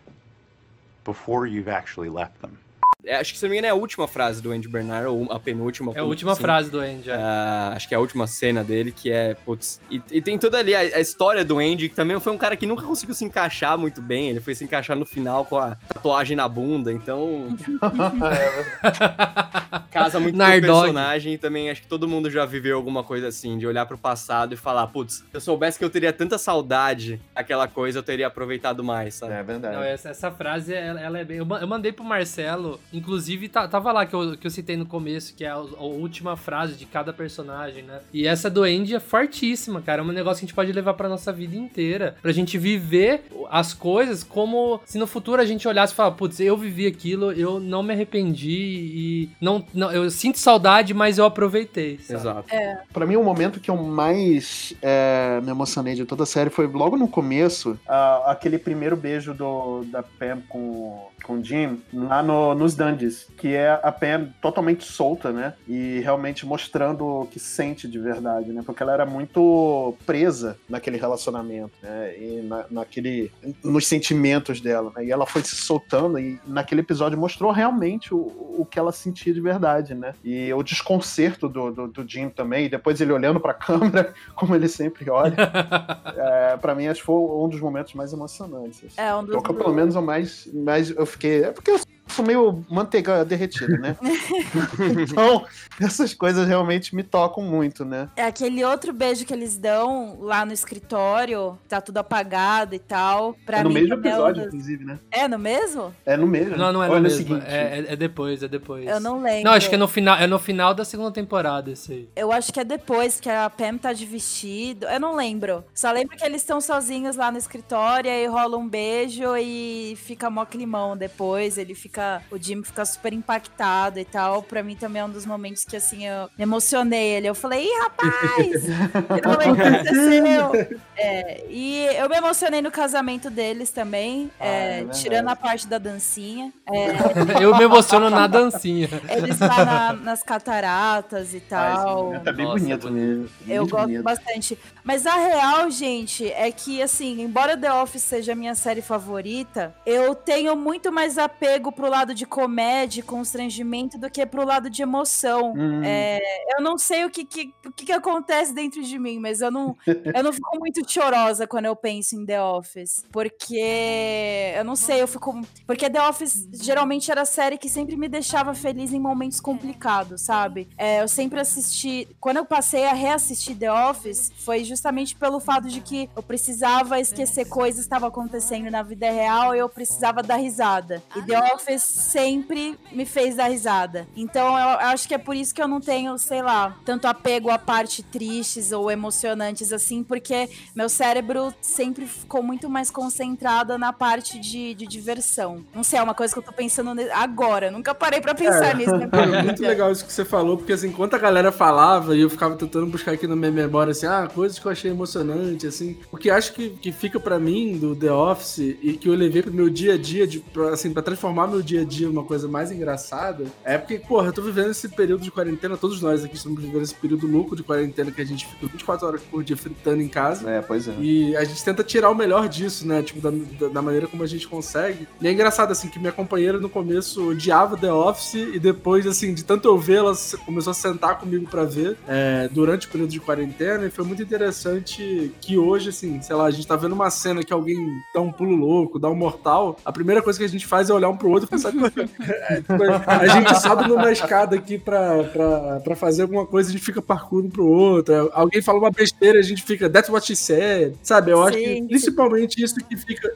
before 1.05 1.47
you've 1.47 1.69
actually 1.69 2.09
left 2.09 2.43
them. 2.43 2.59
É, 3.07 3.17
acho 3.17 3.33
que 3.33 3.39
se 3.39 3.45
não 3.45 3.51
me 3.51 3.57
engano 3.57 3.69
é 3.69 3.71
a 3.71 3.75
última 3.75 4.09
frase 4.09 4.43
do 4.43 4.53
Andy 4.53 4.69
Bernard, 4.69 5.07
ou 5.07 5.27
a 5.31 5.41
penúltima. 5.41 5.93
É 5.95 6.01
a 6.01 6.05
última 6.05 6.35
sim. 6.35 6.43
frase 6.43 6.71
do 6.71 6.81
Andy. 6.81 7.11
é. 7.11 7.15
Ah, 7.15 7.73
acho 7.75 7.89
que 7.89 7.95
é 7.95 7.97
a 7.97 8.01
última 8.01 8.27
cena 8.27 8.63
dele, 8.63 8.93
que 8.93 9.11
é, 9.11 9.35
putz. 9.35 9.81
E, 9.91 10.03
e 10.11 10.21
tem 10.21 10.39
toda 10.39 10.59
ali 10.59 10.75
a, 10.75 10.81
a 10.81 11.01
história 11.01 11.45
do 11.45 11.59
Andy, 11.59 11.89
que 11.89 11.95
também 11.95 12.19
foi 12.21 12.33
um 12.33 12.39
cara 12.39 12.57
que 12.57 12.67
nunca 12.67 12.85
conseguiu 12.85 13.15
se 13.15 13.25
encaixar 13.25 13.79
muito 13.79 14.03
bem. 14.03 14.31
Ele 14.31 14.41
foi 14.41 14.55
se 14.55 14.65
encaixar 14.65 14.97
no 14.97 15.07
final 15.07 15.45
com 15.45 15.57
a 15.57 15.77
tatuagem 15.89 16.37
na 16.37 16.49
bunda, 16.49 16.93
então. 16.93 17.57
casa 19.91 20.21
muito 20.21 20.37
com 20.37 20.45
o 20.45 20.61
personagem 20.61 21.35
e 21.35 21.39
também 21.39 21.71
acho 21.71 21.83
que 21.83 21.89
todo 21.89 22.07
mundo 22.07 22.31
já 22.31 22.45
viveu 22.45 22.77
alguma 22.77 23.03
coisa 23.03 23.29
assim, 23.29 23.57
de 23.57 23.67
olhar 23.67 23.87
pro 23.87 23.97
passado 23.97 24.53
e 24.53 24.57
falar, 24.57 24.87
putz, 24.89 25.25
se 25.31 25.33
eu 25.33 25.41
soubesse 25.41 25.79
que 25.79 25.85
eu 25.85 25.91
teria 25.91 26.13
tanta 26.13 26.37
saudade 26.37 27.19
daquela 27.35 27.67
coisa, 27.67 28.01
eu 28.01 28.03
teria 28.03 28.27
aproveitado 28.27 28.85
mais, 28.85 29.15
sabe? 29.15 29.33
É 29.33 29.43
verdade. 29.43 29.77
Não, 29.77 29.83
essa, 29.83 30.11
essa 30.11 30.31
frase, 30.31 30.75
ela, 30.75 31.01
ela 31.01 31.19
é 31.19 31.25
bem. 31.25 31.39
Eu 31.39 31.47
eu 31.61 31.69
mandei 31.69 31.93
pro 31.93 32.05
Marcelo, 32.05 32.81
inclusive 32.97 33.49
tá- 33.49 33.69
tava 33.69 33.93
lá 33.93 34.07
que 34.07 34.15
eu, 34.15 34.37
que 34.37 34.47
eu 34.47 34.51
citei 34.51 34.77
no 34.77 34.87
começo, 34.87 35.35
que 35.35 35.45
é 35.45 35.49
a, 35.49 35.55
a 35.55 35.83
última 35.85 36.37
frase 36.37 36.75
de 36.75 36.87
cada 36.87 37.13
personagem, 37.13 37.83
né? 37.83 38.01
E 38.13 38.27
essa 38.27 38.49
do 38.51 38.63
Andy 38.63 38.95
é 38.95 39.01
fortíssima, 39.01 39.81
cara. 39.83 40.03
É 40.03 40.05
um 40.05 40.09
negócio 40.13 40.41
que 40.41 40.45
a 40.45 40.49
gente 40.49 40.55
pode 40.55 40.73
levar 40.73 40.95
pra 40.95 41.09
nossa 41.09 41.33
vida 41.33 41.57
inteira. 41.57 42.17
Pra 42.23 42.33
gente 42.33 42.59
viver 42.59 43.25
as 43.51 43.73
coisas 43.75 44.23
como 44.25 44.81
se 44.85 44.99
no 44.99 45.07
futuro 45.07 45.41
a 45.41 45.45
gente 45.45 45.67
olhasse 45.69 45.93
e 45.93 45.97
falasse, 45.97 46.17
putz, 46.17 46.41
eu 46.41 46.57
vivi 46.57 46.87
aquilo, 46.87 47.33
eu 47.33 47.61
não 47.61 47.83
me 47.83 47.93
arrependi 47.93 48.51
e 48.51 49.31
não, 49.41 49.65
não 49.75 49.91
eu 49.93 50.11
sinto 50.11 50.39
saudade, 50.39 50.93
mas 50.95 51.19
eu 51.19 51.25
aproveitei. 51.25 51.99
sabe? 51.99 52.21
Exato. 52.21 52.49
Pra 52.93 53.07
mim, 53.07 53.17
o 53.17 53.23
momento 53.25 53.61
que 53.61 53.71
eu 53.71 53.77
mais 53.77 54.75
é, 54.83 55.41
me 55.43 55.51
emocionei 55.51 55.95
de 55.95 56.05
toda 56.05 56.23
a 56.23 56.27
série 56.27 56.51
foi 56.51 56.67
logo 56.67 56.97
no 56.97 57.09
começo, 57.09 57.79
ah, 57.89 58.25
aquele 58.27 58.59
primeiro 58.59 58.97
beijo 58.97 59.33
do, 59.35 59.85
da 59.85 60.03
Pam 60.03 60.41
com, 60.49 61.09
com 61.27 61.35
o 61.41 61.45
Jim 61.45 61.81
lá 61.93 62.23
no- 62.23 62.55
nos 62.55 62.75
Dungeons, 62.75 63.27
que 63.37 63.55
é 63.55 63.71
a 63.83 63.91
Pam 63.91 64.29
totalmente 64.41 64.85
solta, 64.85 65.33
né? 65.33 65.55
E 65.67 66.01
realmente 66.01 66.47
mostrando 66.47 67.05
o 67.23 67.27
que 67.27 67.41
sente 67.41 67.89
de 67.89 67.99
verdade, 67.99 68.53
né? 68.53 68.63
Porque 68.65 68.83
ela 68.83 68.93
era 68.93 69.05
muito 69.05 69.95
presa 70.07 70.57
naquele 70.69 70.97
relacionamento, 70.99 71.73
né? 71.83 72.15
E 72.19 72.43
na, 72.43 72.65
naquele, 72.71 73.31
nos 73.65 73.87
sentimentos 73.87 74.61
dela, 74.61 74.93
né? 74.97 75.05
E 75.05 75.11
ela 75.11 75.27
foi 75.27 75.43
se 75.43 75.57
soltando 75.57 76.19
e 76.19 76.39
naquele 76.47 76.81
episódio 76.81 77.19
mostrou 77.19 77.51
realmente 77.51 78.15
o, 78.15 78.19
o 78.59 78.67
que 78.71 78.79
ela 78.79 78.93
sentia 78.93 79.33
de 79.35 79.41
verdade, 79.41 79.95
né? 79.95 80.15
E 80.25 80.53
o 80.53 80.63
desconcerto 80.63 81.49
do, 81.49 81.71
do, 81.71 81.89
do 81.89 82.09
Jim 82.09 82.29
também, 82.29 82.67
e 82.67 82.69
depois 82.69 83.01
ele 83.01 83.13
olhando 83.13 83.41
pra 83.41 83.53
câmera, 83.55 84.15
como 84.35 84.55
ele 84.55 84.69
sempre 84.69 85.11
olha, 85.11 85.37
é, 86.17 86.57
para 86.57 86.75
mim 86.75 86.87
acho 86.87 87.01
que 87.01 87.07
foi 87.07 87.15
um 87.17 87.49
dos 87.49 87.61
momentos 87.61 87.95
mais 87.95 88.13
emocionantes. 88.13 88.85
assim. 88.85 89.01
É, 89.01 89.15
um 89.15 89.25
dos- 89.25 89.43
que 89.43 89.53
pelo 89.53 89.73
menos 89.73 89.95
o 89.97 90.03
mais, 90.03 90.49
mais 90.53 90.91
eu 90.91 91.07
fiquei. 91.17 91.45
É 91.45 91.51
porque 91.51 91.71
eu 91.71 91.79
sou 92.09 92.25
meio 92.25 92.65
manteiga 92.71 93.25
derretida, 93.25 93.77
né? 93.79 93.97
então, 95.03 95.45
essas 95.81 96.15
coisas 96.15 96.47
realmente 96.47 96.95
me 96.95 97.03
tocam 97.03 97.43
muito, 97.43 97.85
né? 97.85 98.09
É 98.17 98.25
aquele 98.25 98.65
outro 98.65 98.93
beijo 98.93 99.25
que 99.25 99.33
eles 99.33 99.57
dão 99.57 100.19
lá 100.21 100.45
no 100.45 100.53
escritório, 100.53 101.59
tá 101.69 101.81
tudo 101.81 101.99
apagado 101.99 102.75
e 102.75 102.79
tal. 102.79 103.35
Pra 103.45 103.59
é 103.59 103.63
no 103.63 103.69
mim 103.71 103.75
mesmo 103.83 103.95
é 103.95 103.99
episódio, 103.99 104.35
dos- 104.45 104.47
inclusive, 104.55 104.85
né? 104.85 104.99
É 105.11 105.29
no 105.29 105.39
mesmo? 105.39 105.95
É 106.05 106.17
no 106.17 106.27
mesmo. 106.27 106.57
Não, 106.57 106.73
não 106.73 106.83
é 106.83 106.89
Ou 106.89 106.97
no 106.97 107.03
mesmo. 107.03 107.19
seguinte? 107.19 107.45
É, 107.47 107.79
é- 107.81 107.93
é 107.93 107.97
depois, 107.97 108.43
é 108.43 108.49
depois. 108.49 108.87
Eu 108.87 109.01
não 109.01 109.21
lembro. 109.23 109.45
Não, 109.45 109.53
acho 109.53 109.69
que 109.69 109.75
é 109.75 109.79
no 109.79 109.89
final, 109.89 110.17
é 110.17 110.27
no 110.27 110.39
final 110.39 110.75
da 110.75 110.85
segunda 110.85 111.11
temporada 111.13 111.71
esse 111.71 111.93
aí. 111.93 112.09
Eu 112.17 112.33
acho 112.33 112.53
que 112.53 112.61
é 112.61 112.65
depois 112.65 113.21
que 113.21 113.29
a 113.29 113.49
Pam 113.51 113.77
tá 113.79 113.93
de 113.93 114.07
vestido. 114.07 114.87
Eu 114.87 115.01
não 115.01 115.15
lembro. 115.17 115.65
Só 115.75 115.91
lembro 115.93 116.17
que 116.17 116.25
eles 116.25 116.43
estão 116.43 116.61
sozinhos 116.61 117.17
lá 117.17 117.31
no 117.31 117.39
escritório, 117.39 118.11
aí 118.11 118.27
rola 118.27 118.57
um 118.57 118.69
beijo 118.69 119.37
e 119.37 119.95
fica 119.97 120.31
mó 120.31 120.45
climão 120.45 120.97
depois. 120.97 121.59
Ele 121.59 121.75
fica. 121.75 121.96
O 122.31 122.39
Jim 122.39 122.63
fica 122.63 122.85
super 122.85 123.13
impactado 123.13 123.99
e 123.99 124.05
tal. 124.05 124.43
Pra 124.43 124.63
mim 124.63 124.77
também 124.77 125.03
é 125.03 125.05
um 125.05 125.11
dos 125.11 125.27
momentos 125.27 125.65
que 125.65 125.77
assim 125.77 126.07
eu 126.07 126.29
me 126.37 126.43
emocionei 126.45 127.17
ele. 127.17 127.29
Eu 127.29 127.35
falei, 127.35 127.65
ih, 127.65 127.79
rapaz! 127.83 128.65
Aconteceu? 129.25 130.53
É, 130.97 131.45
e 131.49 131.87
eu 131.97 132.09
me 132.09 132.17
emocionei 132.17 132.63
no 132.63 132.71
casamento 132.71 133.29
deles 133.31 133.71
também, 133.71 134.31
é, 134.41 134.49
é 134.49 134.77
verdade. 134.79 135.01
tirando 135.03 135.29
a 135.29 135.37
parte 135.37 135.67
da 135.67 135.79
dancinha. 135.79 136.53
É, 136.69 136.87
Eu 137.43 137.55
me 137.57 137.65
emociono 137.65 138.09
na 138.11 138.27
dancinha. 138.27 138.89
eles 139.09 139.39
lá 139.39 139.65
na- 139.65 139.93
nas 139.93 140.23
cataratas 140.23 141.35
e 141.35 141.41
tal. 141.41 142.13
Tá 142.25 142.33
bem 142.33 142.47
Nossa, 142.47 142.59
bonito 142.59 142.91
mesmo. 142.91 143.29
Eu 143.47 143.63
Muito 143.63 143.71
gosto 143.73 143.85
bonito. 143.87 144.03
bastante. 144.03 144.59
Mas 144.83 145.07
a 145.07 145.15
real, 145.17 145.71
gente, 145.71 146.31
é 146.33 146.51
que, 146.51 146.81
assim, 146.83 147.21
embora 147.21 147.57
The 147.57 147.73
Office 147.73 148.03
seja 148.03 148.33
a 148.33 148.35
minha 148.37 148.55
série 148.55 148.81
favorita, 148.83 149.75
eu 149.85 150.15
tenho 150.15 150.57
muito 150.57 150.91
mais 150.91 151.19
apego 151.19 151.71
pro 151.73 151.86
lado 151.89 152.15
de 152.15 152.27
comédia 152.27 153.01
e 153.01 153.03
constrangimento 153.03 153.99
do 153.99 154.11
que 154.11 154.25
pro 154.27 154.45
lado 154.45 154.69
de 154.71 154.83
emoção. 154.83 155.55
Hum. 155.57 155.83
É, 155.85 156.19
eu 156.57 156.63
não 156.63 156.79
sei 156.79 157.05
o 157.05 157.11
que, 157.11 157.25
que, 157.25 157.53
o 157.65 157.73
que, 157.73 157.87
que 157.87 157.93
acontece 157.93 158.55
dentro 158.55 158.83
de 158.83 158.99
mim, 158.99 159.19
mas 159.19 159.41
eu 159.41 159.51
não, 159.51 159.77
eu 159.87 160.23
não 160.23 160.33
fico 160.33 160.59
muito 160.59 160.81
chorosa 160.91 161.47
quando 161.47 161.67
eu 161.67 161.77
penso 161.77 162.17
em 162.17 162.25
The 162.25 162.43
Office. 162.43 163.05
Porque 163.11 164.55
eu 164.57 164.65
não 164.65 164.77
sei, 164.77 165.03
eu 165.03 165.09
fico. 165.09 165.41
Porque 165.67 165.89
The 165.89 166.09
Office 166.09 166.49
geralmente 166.53 167.11
era 167.11 167.23
a 167.23 167.27
série 167.27 167.59
que 167.59 167.69
sempre 167.69 167.97
me 167.97 168.09
deixava 168.09 168.55
feliz 168.55 168.93
em 168.93 169.01
momentos 169.01 169.41
complicados, 169.41 170.23
sabe? 170.23 170.69
É, 170.77 171.03
eu 171.03 171.09
sempre 171.09 171.41
assisti. 171.41 172.09
Quando 172.21 172.39
eu 172.39 172.45
passei 172.45 172.87
a 172.87 172.93
reassistir 172.93 173.57
The 173.57 173.73
Office, 173.73 174.33
foi 174.39 174.65
justamente 174.65 175.15
pelo 175.17 175.41
fato 175.41 175.69
de 175.69 175.81
que 175.81 176.09
eu 176.17 176.23
precisava 176.23 177.01
esquecer 177.01 177.47
coisas 177.47 177.81
que 177.81 177.87
estavam 177.87 178.09
acontecendo 178.09 178.71
na 178.71 178.83
vida 178.83 179.11
real 179.11 179.55
e 179.55 179.59
eu 179.59 179.69
precisava 179.69 180.23
dar 180.23 180.37
risada. 180.37 181.03
E 181.15 181.23
The 181.23 181.55
Office 181.55 181.76
sempre 181.79 182.79
me 182.93 183.05
fez 183.05 183.37
dar 183.37 183.49
risada. 183.49 184.07
Então 184.17 184.47
eu 184.59 184.69
acho 184.81 185.07
que 185.09 185.15
é 185.15 185.19
por 185.19 185.35
isso 185.37 185.55
que 185.55 185.63
eu 185.63 185.69
não 185.69 185.81
tenho, 185.81 186.17
sei 186.19 186.43
lá, 186.43 186.77
tanto 186.85 187.07
apego 187.07 187.51
a 187.51 187.59
parte 187.59 188.03
tristes 188.03 188.73
ou 188.73 188.91
emocionantes 188.91 189.73
assim, 189.73 190.03
porque 190.03 190.49
meu 190.75 190.89
cérebro 190.89 191.53
sempre 191.61 192.07
ficou 192.07 192.43
muito 192.43 192.69
mais 192.69 192.91
concentrada 192.91 193.79
na 193.79 193.93
parte 193.93 194.39
de, 194.39 194.75
de 194.75 194.87
diversão. 194.87 195.65
Não 195.75 195.83
sei, 195.83 195.99
é 195.99 196.03
uma 196.03 196.15
coisa 196.15 196.33
que 196.33 196.39
eu 196.39 196.43
tô 196.43 196.53
pensando 196.53 196.93
agora. 197.13 197.71
Nunca 197.71 197.95
parei 197.95 198.21
pra 198.21 198.35
pensar 198.35 198.71
É. 198.71 198.75
nisso. 198.75 198.97
Né? 198.97 199.09
Cara, 199.11 199.43
muito 199.43 199.63
legal 199.63 199.91
isso 199.93 200.05
que 200.05 200.13
você 200.13 200.25
falou, 200.25 200.57
porque 200.57 200.73
assim, 200.73 200.89
enquanto 200.89 201.15
a 201.15 201.19
galera 201.19 201.51
falava 201.53 202.17
e 202.17 202.21
eu 202.21 202.31
ficava 202.31 202.57
tentando 202.57 202.87
buscar 202.87 203.13
aqui 203.13 203.27
na 203.27 203.37
minha 203.37 203.51
memória, 203.51 203.91
assim, 203.91 204.07
ah, 204.07 204.29
coisas 204.33 204.59
que 204.59 204.67
eu 204.67 204.73
achei 204.73 204.91
emocionante, 204.91 205.67
assim. 205.67 205.99
O 206.11 206.17
que 206.17 206.31
acho 206.31 206.53
que, 206.53 206.71
que 206.71 206.93
fica 206.93 207.19
pra 207.19 207.39
mim 207.39 207.79
do 207.79 207.95
The 207.95 208.13
Office 208.13 208.59
e 208.59 208.99
que 209.01 209.09
eu 209.09 209.15
levei 209.15 209.43
pro 209.43 209.53
meu 209.53 209.69
dia 209.71 209.95
a 209.95 209.99
dia, 209.99 210.27
de, 210.27 210.41
pra, 210.41 210.71
assim, 210.71 210.93
pra 210.93 211.03
transformar 211.03 211.47
meu 211.47 211.63
dia 211.67 211.83
a 211.83 211.85
dia 211.85 212.07
numa 212.07 212.23
coisa 212.25 212.47
mais 212.49 212.71
engraçada, 212.71 213.45
é 213.65 213.77
porque, 213.77 213.99
porra, 213.99 214.29
eu 214.29 214.33
tô 214.33 214.43
vivendo 214.43 214.71
esse 214.71 214.89
período 214.89 215.23
de 215.23 215.31
quarentena, 215.31 215.77
todos 215.77 216.01
nós 216.01 216.25
aqui 216.25 216.37
estamos 216.37 216.61
vivendo 216.63 216.83
esse 216.83 216.95
período 216.95 217.27
louco 217.27 217.57
de 217.57 217.63
quarentena 217.63 218.11
que 218.11 218.21
a 218.21 218.25
gente 218.25 218.47
fica 218.47 218.67
24 218.67 219.07
horas 219.07 219.21
por 219.23 219.43
dia 219.43 219.57
fritando 219.57 220.01
em 220.01 220.09
casa. 220.09 220.49
É, 220.49 220.61
pois 220.63 220.87
é. 220.89 220.95
E 221.01 221.37
a 221.37 221.45
gente 221.45 221.63
tenta 221.65 221.83
tirar 221.83 222.11
o 222.11 222.15
melhor 222.15 222.49
disso, 222.49 222.87
né? 222.87 223.03
Tipo, 223.03 223.21
da, 223.21 223.31
da- 223.31 223.69
da 223.69 223.83
maneira 223.83 224.07
como 224.07 224.23
a 224.23 224.27
gente 224.27 224.47
consegue. 224.49 225.07
E 225.21 225.27
é 225.27 225.33
engraçado, 225.33 225.73
assim, 225.73 225.89
que 225.89 225.99
minha 225.99 226.13
companheira 226.13 226.59
no 226.59 226.69
começo 226.69 227.31
odiava 227.31 227.77
The 227.77 227.93
Office 227.93 228.35
e 228.35 228.59
depois, 228.61 229.07
assim, 229.07 229.35
de 229.35 229.45
tanto 229.45 229.67
eu 229.69 229.77
ver, 229.79 229.97
ela 229.97 230.13
começou 230.45 230.71
a 230.71 230.75
sentar 230.75 231.19
comigo 231.19 231.47
pra 231.51 231.65
ver 231.65 231.97
é, 232.07 232.49
durante 232.53 232.87
o 232.87 232.91
período 232.91 233.11
de 233.11 233.21
quarentena. 233.21 233.87
E 233.87 233.91
foi 233.91 234.05
muito 234.05 234.23
interessante 234.23 235.33
que 235.41 235.59
hoje, 235.59 235.89
assim, 235.91 236.21
sei 236.23 236.37
lá, 236.37 236.45
a 236.47 236.51
gente 236.51 236.67
tá 236.67 236.77
vendo 236.77 236.93
uma 236.93 237.11
cena 237.11 237.43
que 237.43 237.53
alguém 237.53 237.77
dá 238.15 238.21
um 238.21 238.31
pulo 238.33 238.55
louco, 238.55 238.99
dá 238.99 239.09
um 239.11 239.15
mortal. 239.15 239.77
A 239.85 239.93
primeira 239.93 240.23
coisa 240.23 240.39
que 240.39 240.45
a 240.45 240.49
gente 240.49 240.67
faz 240.67 240.89
é 240.89 240.95
olhar 240.95 241.09
um 241.09 241.17
pro 241.17 241.29
outro 241.31 241.49
É, 242.49 242.63
a 243.07 243.27
gente 243.29 243.61
sobe 243.61 243.89
numa 243.89 244.11
escada 244.13 244.57
aqui 244.57 244.79
pra, 244.79 245.25
pra, 245.25 245.81
pra 245.81 245.97
fazer 245.97 246.23
alguma 246.23 246.47
coisa, 246.47 246.69
a 246.69 246.73
gente 246.73 246.85
fica 246.85 247.01
parkour 247.03 247.45
um 247.45 247.51
pro 247.51 247.67
outro. 247.67 248.31
Alguém 248.33 248.63
fala 248.63 248.79
uma 248.79 248.91
besteira, 248.91 249.39
a 249.39 249.43
gente 249.43 249.63
fica, 249.63 249.89
that's 249.89 250.09
what 250.09 250.27
she 250.27 250.37
said. 250.37 250.95
Sabe? 251.03 251.31
Eu 251.31 251.43
acho 251.43 251.57
Sim, 251.59 251.65
que 251.65 251.75
sim. 251.75 251.87
principalmente 251.87 252.63
isso 252.63 252.77
que 252.77 252.97
fica. 252.97 253.33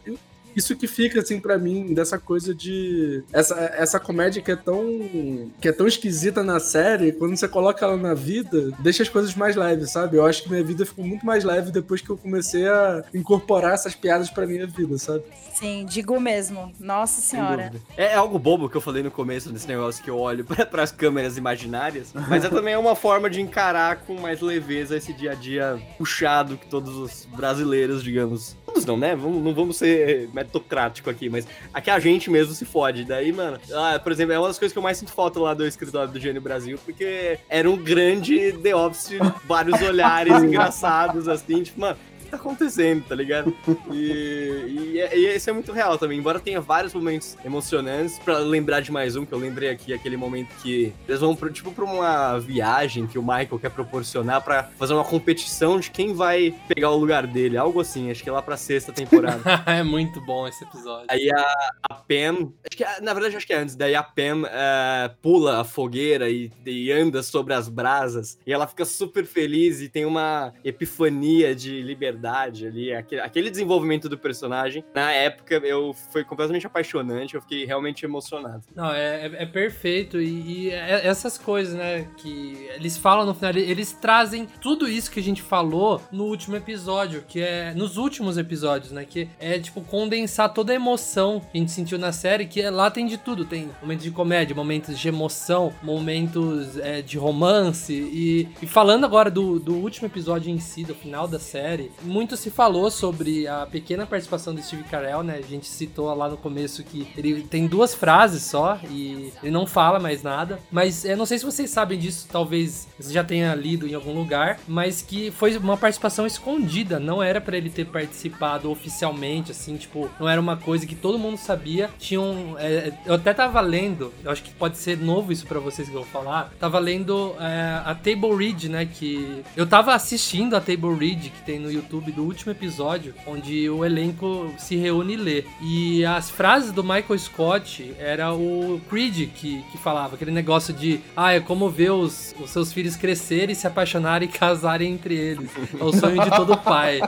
Isso 0.55 0.77
que 0.77 0.87
fica, 0.87 1.21
assim, 1.21 1.41
pra 1.41 1.59
mim, 1.59 1.95
dessa 1.95 2.19
coisa 2.19 2.55
de. 2.55 3.23
Essa, 3.33 3.55
essa 3.77 4.01
comédia 4.01 4.43
que 4.43 4.51
é 4.51 4.57
tão. 4.57 5.51
que 5.61 5.69
é 5.69 5.73
tão 5.73 5.87
esquisita 5.87 6.43
na 6.43 6.61
série, 6.61 7.13
quando 7.13 7.37
você 7.37 7.49
coloca 7.49 7.85
ela 7.85 7.97
na 7.97 8.15
vida, 8.15 8.73
deixa 8.81 9.03
as 9.03 9.09
coisas 9.09 9.35
mais 9.35 9.57
leves, 9.57 9.91
sabe? 9.91 10.17
Eu 10.17 10.27
acho 10.27 10.43
que 10.43 10.51
minha 10.51 10.63
vida 10.63 10.85
ficou 10.85 11.05
muito 11.05 11.25
mais 11.25 11.45
leve 11.45 11.71
depois 11.71 12.01
que 12.01 12.11
eu 12.11 12.17
comecei 12.17 12.67
a 12.69 13.05
incorporar 13.15 13.75
essas 13.75 13.95
piadas 13.95 14.31
pra 14.31 14.47
minha 14.47 14.67
vida, 14.67 14.99
sabe? 14.99 15.23
Sim, 15.55 15.85
digo 15.89 16.19
mesmo. 16.19 16.73
Nossa 16.81 17.21
senhora. 17.21 17.73
É, 17.97 18.07
é 18.07 18.15
algo 18.15 18.39
bobo 18.39 18.69
que 18.69 18.77
eu 18.77 18.81
falei 18.81 19.03
no 19.03 19.11
começo 19.11 19.53
desse 19.53 19.69
negócio 19.69 20.03
que 20.03 20.09
eu 20.09 20.19
olho 20.19 20.45
para 20.71 20.83
as 20.83 20.91
câmeras 20.91 21.37
imaginárias, 21.37 22.13
mas 22.29 22.45
é 22.45 22.49
também 22.51 22.77
uma 22.77 22.97
forma 22.97 23.29
de 23.29 23.41
encarar 23.41 24.05
com 24.05 24.19
mais 24.19 24.41
leveza 24.41 24.97
esse 24.97 25.13
dia 25.13 25.33
a 25.33 25.35
dia 25.35 25.81
puxado 25.99 26.57
que 26.57 26.67
todos 26.67 26.97
os 26.97 27.27
brasileiros, 27.37 28.03
digamos. 28.03 28.57
Todos 28.65 28.85
não, 28.85 28.97
né? 28.97 29.15
Vamos, 29.15 29.43
não 29.43 29.55
vamos 29.55 29.77
ser 29.77 30.31
meritocrático 30.41 31.11
aqui, 31.11 31.29
mas 31.29 31.47
aqui 31.73 31.91
a 31.91 31.99
gente 31.99 32.31
mesmo 32.31 32.55
se 32.55 32.65
fode. 32.65 33.05
Daí, 33.05 33.33
mano, 33.33 33.59
ah, 33.73 33.99
por 33.99 34.13
exemplo, 34.13 34.33
é 34.33 34.39
uma 34.39 34.49
das 34.49 34.59
coisas 34.59 34.73
que 34.73 34.79
eu 34.79 34.83
mais 34.83 34.99
sinto 34.99 35.13
falta 35.13 35.39
lá 35.39 35.55
do 35.55 35.67
escritório 35.67 36.13
do 36.13 36.19
Gênio 36.19 36.41
Brasil, 36.41 36.79
porque 36.85 37.39
era 37.49 37.71
um 37.71 37.77
grande 37.77 38.53
The 38.53 38.75
Office, 38.75 39.13
vários 39.45 39.81
olhares 39.83 40.35
engraçados, 40.43 41.29
assim, 41.29 41.63
tipo, 41.63 41.81
mano. 41.81 41.97
Que 42.31 42.37
Tá 42.37 42.37
acontecendo, 42.37 43.05
tá 43.09 43.15
ligado? 43.15 43.53
E, 43.93 44.93
e, 44.95 45.01
é- 45.01 45.19
e 45.19 45.37
isso 45.37 45.51
é 45.51 45.53
muito 45.53 45.73
real 45.73 45.99
também. 45.99 46.17
Embora 46.19 46.39
tenha 46.39 46.61
vários 46.61 46.95
momentos 46.95 47.37
emocionantes, 47.45 48.19
pra 48.21 48.39
lembrar 48.39 48.81
de 48.81 48.93
mais 48.93 49.17
um 49.17 49.27
que 49.27 49.33
eu 49.33 49.39
lembrei 49.39 49.69
aqui, 49.69 49.93
aquele 49.93 50.17
momento 50.17 50.49
que 50.63 50.93
eles 51.09 51.21
vão 51.21 51.35
pro, 51.35 51.51
tipo 51.53 51.73
pra 51.73 51.85
uma 51.85 52.39
viagem 52.39 53.07
que 53.07 53.19
o 53.19 53.23
Michael 53.23 53.59
quer 53.61 53.71
proporcionar 53.71 54.43
pra 54.43 54.63
fazer 54.79 54.95
uma 54.95 55.05
competição 55.05 55.81
de 55.81 55.91
quem 55.91 56.15
vai 56.15 56.55
pegar 56.69 56.91
o 56.91 56.97
lugar 56.97 57.27
dele, 57.27 57.57
algo 57.57 57.81
assim. 57.81 58.11
Acho 58.11 58.23
que 58.23 58.29
é 58.29 58.33
lá 58.33 58.43
pra 58.43 58.57
sexta 58.57 58.93
temporada. 58.93 59.43
é 59.67 59.83
muito 59.83 60.21
bom 60.21 60.47
esse 60.47 60.63
episódio. 60.63 61.07
Aí 61.09 61.29
a, 61.33 61.71
a 61.91 61.95
Pam, 61.95 62.53
acho 62.65 62.77
que, 62.77 62.85
na 63.03 63.13
verdade 63.13 63.37
acho 63.37 63.47
que 63.47 63.53
é 63.53 63.59
antes, 63.59 63.75
daí 63.75 63.95
a 63.97 64.03
Pam 64.03 64.45
eh, 64.47 65.11
pula 65.21 65.61
a 65.61 65.65
fogueira 65.65 66.31
e, 66.31 66.51
e 66.65 66.93
anda 66.93 67.23
sobre 67.23 67.55
as 67.55 67.69
brasas, 67.69 68.39
e 68.47 68.53
ela 68.53 68.67
fica 68.69 68.85
super 68.85 69.27
feliz 69.27 69.81
e 69.81 69.89
tem 69.89 70.05
uma 70.05 70.53
epifania 70.65 71.55
de 71.55 71.83
liberdade 71.83 72.20
ali, 72.25 72.93
aquele, 72.93 73.21
aquele 73.21 73.51
desenvolvimento 73.51 74.09
do 74.09 74.19
personagem, 74.19 74.85
na 74.95 75.13
época 75.13 75.55
eu 75.57 75.95
foi 76.13 76.25
completamente 76.25 76.67
apaixonante, 76.67 77.35
eu 77.35 77.41
fiquei 77.41 77.65
realmente 77.65 78.05
emocionado. 78.05 78.63
Não, 78.75 78.93
é, 78.93 79.27
é- 79.27 79.43
é 79.43 79.47
perfeito. 79.47 80.21
E, 80.21 80.67
e 80.67 80.71
é- 80.71 81.07
essas 81.07 81.39
coisas, 81.39 81.75
né, 81.75 82.07
que 82.17 82.69
eles 82.75 82.97
falam 82.97 83.27
no 83.27 83.35
final, 83.35 83.55
eles 83.57 83.93
trazem 83.93 84.47
tudo 84.61 84.89
isso 84.89 85.11
que 85.11 85.21
a 85.21 85.23
gente 85.23 85.43
falou 85.43 86.01
no 86.13 86.25
último 86.25 86.57
episódio, 86.57 87.25
que 87.27 87.41
é. 87.41 87.73
Nos 87.75 87.97
últimos 87.97 88.37
episódios, 88.39 88.93
né? 88.93 89.05
Que 89.05 89.29
é, 89.39 89.59
tipo, 89.59 89.81
condensar 89.83 90.53
toda 90.53 90.73
a 90.73 90.75
emoção 90.75 91.41
que 91.41 91.57
a 91.57 91.61
gente 91.61 91.71
sentiu 91.73 91.99
na 91.99 92.13
série, 92.13 92.47
que 92.47 92.61
é- 92.61 92.71
lá 92.71 92.91
tem 92.91 93.07
de 93.07 93.17
tudo. 93.19 93.45
Tem 93.45 93.71
momentos 93.83 94.05
de 94.05 94.11
comédia, 94.11 94.55
momentos 94.55 94.99
de 94.99 95.09
emoção, 95.09 95.73
momentos 95.83 96.77
é, 96.79 97.03
de 97.03 97.17
romance. 97.19 97.93
E, 97.93 98.49
e 98.63 98.67
falando 98.67 99.05
agora 99.05 99.31
do, 99.31 99.59
do 99.59 99.75
último 99.75 100.07
episódio 100.07 100.51
em 100.51 100.59
si, 100.59 100.85
do 100.85 100.95
final 100.95 101.27
da 101.29 101.39
série, 101.39 101.91
muito 102.11 102.37
se 102.37 102.51
falou 102.51 102.91
sobre 102.91 103.47
a 103.47 103.67
pequena 103.67 104.05
participação 104.05 104.55
do 104.55 104.63
Steve 104.63 104.83
Carell, 104.85 105.23
né? 105.23 105.37
A 105.39 105.47
gente 105.47 105.67
citou 105.67 106.13
lá 106.15 106.29
no 106.29 106.37
começo 106.37 106.83
que 106.83 107.09
ele 107.17 107.43
tem 107.43 107.67
duas 107.67 107.95
frases 107.95 108.43
só 108.43 108.79
e 108.91 109.33
ele 109.43 109.53
não 109.53 109.67
fala 109.67 110.01
mais 110.01 110.23
nada. 110.23 110.59
Mas 110.71 111.05
eu 111.05 111.17
não 111.17 111.25
sei 111.25 111.39
se 111.39 111.45
vocês 111.45 111.71
sabem 111.71 111.99
disso, 111.99 112.29
talvez 112.31 112.89
você 112.99 113.13
já 113.13 113.23
tenha 113.23 113.55
lido 113.55 113.87
em 113.87 113.95
algum 113.95 114.13
lugar, 114.13 114.59
mas 114.67 115.01
que 115.01 115.31
foi 115.31 115.57
uma 115.57 115.77
participação 115.77 116.27
escondida, 116.27 116.99
não 116.99 117.23
era 117.23 117.41
pra 117.41 117.57
ele 117.57 117.71
ter 117.71 117.87
participado 117.87 118.71
oficialmente, 118.71 119.53
assim, 119.53 119.77
tipo, 119.77 120.11
não 120.19 120.29
era 120.29 120.41
uma 120.41 120.57
coisa 120.57 120.87
que 120.87 120.95
todo 120.95 121.19
mundo 121.19 121.37
sabia. 121.37 121.91
Tinham. 121.99 122.57
é, 122.59 122.93
eu 123.07 123.15
até 123.15 123.33
tava 123.33 123.61
lendo, 123.61 124.13
eu 124.25 124.31
acho 124.31 124.43
que 124.43 124.53
pode 124.53 124.77
ser 124.79 124.99
novo 124.99 125.33
isso 125.33 125.47
pra 125.47 125.61
vocês 125.61 125.89
que 125.89 125.95
eu 125.95 126.03
vou 126.03 126.11
falar. 126.11 126.53
Tava 126.59 126.79
lendo 126.79 127.35
é, 127.39 127.81
a 127.85 127.95
Table 127.95 128.35
Read, 128.37 128.69
né? 128.69 128.87
Que 128.87 129.43
eu 129.57 129.67
tava 129.67 129.95
assistindo 129.95 130.57
a 130.57 130.61
Table 130.61 130.95
Read 130.99 131.31
que 131.31 131.43
tem 131.43 131.59
no 131.59 131.71
YouTube 131.71 132.00
do 132.01 132.23
último 132.23 132.53
episódio, 132.53 133.15
onde 133.27 133.69
o 133.69 133.85
elenco 133.85 134.53
se 134.59 134.77
reúne 134.77 135.15
e 135.15 135.17
lê. 135.17 135.45
E 135.61 136.05
as 136.05 136.31
frases 136.31 136.73
do 136.73 136.83
Michael 136.83 137.19
Scott 137.19 137.95
era 137.99 138.33
o 138.33 138.81
Creed 138.89 139.31
que, 139.35 139.63
que 139.71 139.79
falava, 139.79 140.15
aquele 140.15 140.31
negócio 140.31 140.73
de 140.73 141.01
ah, 141.17 141.33
é 141.33 141.41
como 141.41 141.69
ver 141.69 141.91
os, 141.91 142.35
os 142.41 142.51
seus 142.51 142.73
filhos 142.73 142.97
crescerem, 142.97 143.55
se 143.55 143.67
apaixonarem 143.67 144.29
e 144.29 144.33
casarem 144.33 144.93
entre 144.93 145.15
eles. 145.15 145.51
É 145.79 145.85
o 145.85 145.93
sonho 145.93 146.23
de 146.23 146.31
todo 146.31 146.57
pai. 146.57 147.01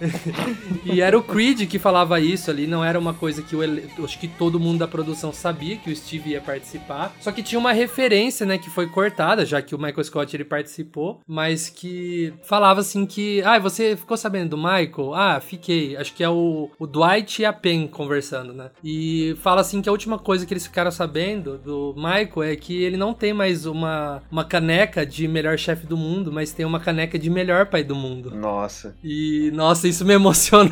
e 0.84 1.00
era 1.00 1.18
o 1.18 1.22
Creed 1.22 1.68
que 1.68 1.78
falava 1.78 2.20
isso 2.20 2.50
ali, 2.50 2.66
não 2.66 2.84
era 2.84 2.98
uma 2.98 3.14
coisa 3.14 3.42
que 3.42 3.56
o 3.56 3.62
acho 4.04 4.18
que 4.18 4.28
todo 4.28 4.60
mundo 4.60 4.78
da 4.78 4.88
produção 4.88 5.32
sabia 5.32 5.76
que 5.76 5.90
o 5.90 5.96
Steve 5.96 6.30
ia 6.30 6.40
participar. 6.40 7.14
Só 7.20 7.32
que 7.32 7.42
tinha 7.42 7.58
uma 7.58 7.72
referência, 7.72 8.46
né, 8.46 8.58
que 8.58 8.70
foi 8.70 8.86
cortada, 8.86 9.44
já 9.44 9.60
que 9.60 9.74
o 9.74 9.78
Michael 9.78 10.04
Scott 10.04 10.34
ele 10.34 10.44
participou, 10.44 11.20
mas 11.26 11.68
que 11.68 12.32
falava 12.44 12.80
assim 12.80 13.06
que, 13.06 13.42
ah, 13.42 13.58
você 13.58 13.96
ficou 13.96 14.16
sabendo 14.16 14.27
do 14.28 14.56
Michael? 14.56 15.14
Ah, 15.14 15.40
fiquei. 15.40 15.96
Acho 15.96 16.14
que 16.14 16.22
é 16.22 16.28
o, 16.28 16.70
o 16.78 16.86
Dwight 16.86 17.42
e 17.42 17.44
a 17.44 17.52
Pen 17.52 17.86
conversando, 17.86 18.52
né? 18.52 18.70
E 18.84 19.34
fala 19.40 19.60
assim 19.60 19.80
que 19.80 19.88
a 19.88 19.92
última 19.92 20.18
coisa 20.18 20.44
que 20.46 20.52
eles 20.52 20.66
ficaram 20.66 20.90
sabendo 20.90 21.58
do 21.58 21.94
Michael 21.96 22.42
é 22.52 22.56
que 22.56 22.82
ele 22.82 22.96
não 22.96 23.14
tem 23.14 23.32
mais 23.32 23.66
uma, 23.66 24.22
uma 24.30 24.44
caneca 24.44 25.04
de 25.06 25.26
melhor 25.26 25.58
chefe 25.58 25.86
do 25.86 25.96
mundo, 25.96 26.30
mas 26.32 26.52
tem 26.52 26.66
uma 26.66 26.80
caneca 26.80 27.18
de 27.18 27.30
melhor 27.30 27.66
pai 27.66 27.82
do 27.82 27.94
mundo. 27.94 28.30
Nossa. 28.34 28.94
E, 29.02 29.50
nossa, 29.54 29.88
isso 29.88 30.04
me 30.04 30.14
emocionou. 30.14 30.68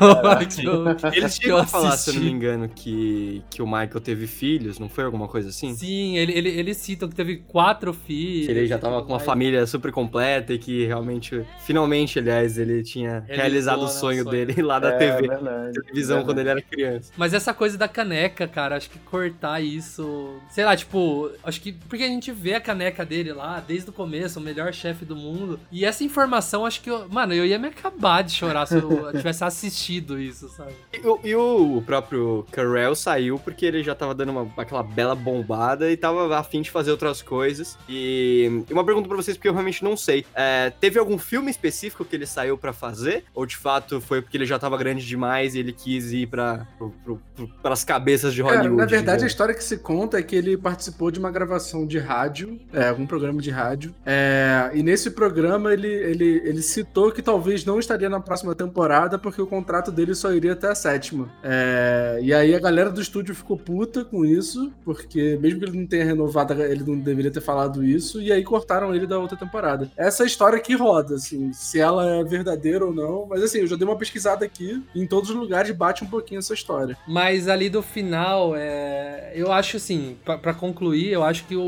que 0.54 0.64
eu- 0.64 0.86
Eles 1.12 1.38
que 1.38 1.46
eu 1.46 1.56
chegam 1.56 1.58
a 1.58 1.66
falar, 1.66 1.96
se 1.96 2.10
eu 2.10 2.14
não 2.14 2.22
me 2.22 2.30
engano, 2.30 2.68
que, 2.68 3.42
que 3.50 3.62
o 3.62 3.66
Michael 3.66 4.00
teve 4.00 4.26
filhos, 4.26 4.78
não 4.78 4.88
foi 4.88 5.04
alguma 5.04 5.28
coisa 5.28 5.48
assim? 5.48 5.74
Sim, 5.74 6.16
ele, 6.16 6.32
ele, 6.32 6.48
eles 6.50 6.76
citam 6.76 7.08
que 7.08 7.14
teve 7.14 7.36
quatro 7.38 7.92
filhos. 7.92 8.46
Que 8.46 8.52
ele 8.52 8.66
já 8.66 8.78
tava 8.78 9.02
com 9.02 9.12
uma 9.12 9.20
família 9.20 9.66
super 9.66 9.90
completa 9.92 10.52
e 10.52 10.58
que 10.58 10.84
realmente, 10.86 11.44
finalmente, 11.60 12.18
aliás, 12.18 12.58
ele 12.58 12.82
tinha 12.82 13.24
Realizou, 13.26 13.35
realizado 13.36 13.82
o 13.82 13.88
sonho 13.88 14.22
sonho. 14.24 14.30
dele 14.30 14.62
lá 14.62 14.78
da 14.78 14.90
É, 14.94 14.98
TV, 14.98 15.28
verdade, 15.28 15.72
televisão, 15.74 16.16
verdade. 16.18 16.24
quando 16.26 16.38
ele 16.38 16.48
era 16.48 16.62
criança. 16.62 17.12
Mas 17.16 17.32
essa 17.34 17.52
coisa 17.54 17.76
da 17.78 17.88
caneca, 17.88 18.46
cara, 18.48 18.76
acho 18.76 18.90
que 18.90 18.98
cortar 19.00 19.60
isso. 19.62 20.34
Sei 20.50 20.64
lá, 20.64 20.76
tipo, 20.76 21.30
acho 21.44 21.60
que. 21.60 21.72
Porque 21.72 22.04
a 22.04 22.08
gente 22.08 22.32
vê 22.32 22.54
a 22.54 22.60
caneca 22.60 23.04
dele 23.04 23.32
lá 23.32 23.62
desde 23.66 23.90
o 23.90 23.92
começo, 23.92 24.38
o 24.38 24.42
melhor 24.42 24.72
chefe 24.72 25.04
do 25.04 25.16
mundo. 25.16 25.58
E 25.70 25.84
essa 25.84 26.04
informação, 26.04 26.64
acho 26.66 26.80
que. 26.80 26.90
Eu, 26.90 27.08
mano, 27.08 27.32
eu 27.34 27.44
ia 27.44 27.58
me 27.58 27.68
acabar 27.68 28.22
de 28.22 28.32
chorar 28.32 28.66
se 28.66 28.76
eu 28.76 29.10
tivesse 29.16 29.44
assistido 29.44 30.20
isso, 30.20 30.48
sabe? 30.50 30.72
E, 30.92 31.06
o- 31.06 31.20
e 31.24 31.34
o 31.34 31.82
próprio 31.84 32.46
Carell 32.52 32.94
saiu 32.94 33.38
porque 33.38 33.66
ele 33.66 33.82
já 33.82 33.94
tava 33.94 34.14
dando 34.14 34.30
uma, 34.30 34.50
aquela 34.56 34.82
bela 34.82 35.14
bombada 35.14 35.90
e 35.90 35.96
tava 35.96 36.36
afim 36.38 36.62
de 36.62 36.70
fazer 36.70 36.90
outras 36.90 37.22
coisas. 37.22 37.76
E, 37.88 38.64
e 38.68 38.72
uma 38.72 38.84
pergunta 38.84 39.08
pra 39.08 39.16
vocês, 39.16 39.36
porque 39.36 39.48
eu 39.48 39.52
realmente 39.52 39.82
não 39.84 39.96
sei. 39.96 40.24
É, 40.34 40.70
teve 40.80 40.98
algum 40.98 41.18
filme 41.18 41.50
específico 41.50 42.04
que 42.04 42.14
ele 42.16 42.26
saiu 42.26 42.56
pra 42.56 42.72
fazer? 42.72 43.24
Ou 43.34 43.44
de 43.44 43.56
fato 43.56 44.00
foi 44.00 44.22
porque 44.22 44.36
ele 44.36 44.46
já 44.46 44.58
tava 44.58 44.76
grande 44.76 45.06
demais 45.06 45.54
e 45.54 45.58
ele 45.58 45.72
quis 45.72 46.12
ir 46.12 46.26
pra, 46.26 46.66
pro, 46.78 46.94
pro, 47.34 47.48
pras 47.62 47.84
cabeças 47.84 48.32
de 48.32 48.42
Cara, 48.42 48.56
Hollywood? 48.56 48.76
na 48.76 48.86
verdade, 48.86 49.24
a 49.24 49.26
história 49.26 49.54
que 49.54 49.62
se 49.62 49.78
conta 49.78 50.18
é 50.18 50.22
que 50.22 50.34
ele 50.34 50.56
participou 50.56 51.10
de 51.10 51.18
uma 51.18 51.30
gravação 51.30 51.86
de 51.86 51.98
rádio, 51.98 52.58
é, 52.72 52.88
algum 52.88 53.06
programa 53.06 53.40
de 53.40 53.50
rádio. 53.50 53.94
é, 54.04 54.70
e 54.74 54.82
nesse 54.82 55.10
programa 55.10 55.72
ele, 55.72 55.88
ele, 55.88 56.42
ele 56.44 56.62
citou 56.62 57.12
que 57.12 57.22
talvez 57.22 57.64
não 57.64 57.78
estaria 57.78 58.08
na 58.08 58.20
próxima 58.20 58.54
temporada 58.54 59.18
porque 59.18 59.40
o 59.40 59.46
contrato 59.46 59.90
dele 59.92 60.14
só 60.14 60.32
iria 60.32 60.52
até 60.54 60.70
a 60.70 60.74
sétima. 60.74 61.30
É, 61.42 62.18
e 62.22 62.32
aí 62.32 62.54
a 62.54 62.60
galera 62.60 62.90
do 62.90 63.00
estúdio 63.00 63.34
ficou 63.34 63.56
puta 63.56 64.04
com 64.04 64.24
isso, 64.24 64.72
porque 64.84 65.38
mesmo 65.40 65.60
que 65.60 65.66
ele 65.66 65.78
não 65.78 65.86
tenha 65.86 66.04
renovado, 66.04 66.54
ele 66.62 66.84
não 66.84 66.98
deveria 66.98 67.30
ter 67.30 67.40
falado 67.40 67.84
isso, 67.84 68.20
e 68.20 68.32
aí 68.32 68.42
cortaram 68.42 68.94
ele 68.94 69.06
da 69.06 69.18
outra 69.18 69.36
temporada. 69.36 69.90
Essa 69.96 70.22
é 70.22 70.24
a 70.24 70.26
história 70.26 70.58
que 70.60 70.74
roda, 70.74 71.16
assim, 71.16 71.52
se 71.52 71.78
ela 71.78 72.06
é 72.06 72.24
verdadeira 72.24 72.84
ou 72.84 72.94
não. 72.94 73.15
Mas 73.24 73.42
assim, 73.42 73.60
eu 73.60 73.66
já 73.68 73.76
dei 73.76 73.86
uma 73.86 73.96
pesquisada 73.96 74.44
aqui, 74.44 74.82
em 74.94 75.06
todos 75.06 75.30
os 75.30 75.36
lugares 75.36 75.70
bate 75.74 76.02
um 76.02 76.06
pouquinho 76.08 76.40
essa 76.40 76.52
história. 76.52 76.96
Mas 77.06 77.46
ali 77.48 77.70
do 77.70 77.82
final, 77.82 78.54
é, 78.56 79.32
eu 79.34 79.52
acho 79.52 79.76
assim, 79.76 80.16
pra, 80.24 80.36
pra 80.36 80.52
concluir, 80.52 81.10
eu 81.12 81.22
acho 81.22 81.44
que 81.44 81.54
o, 81.56 81.62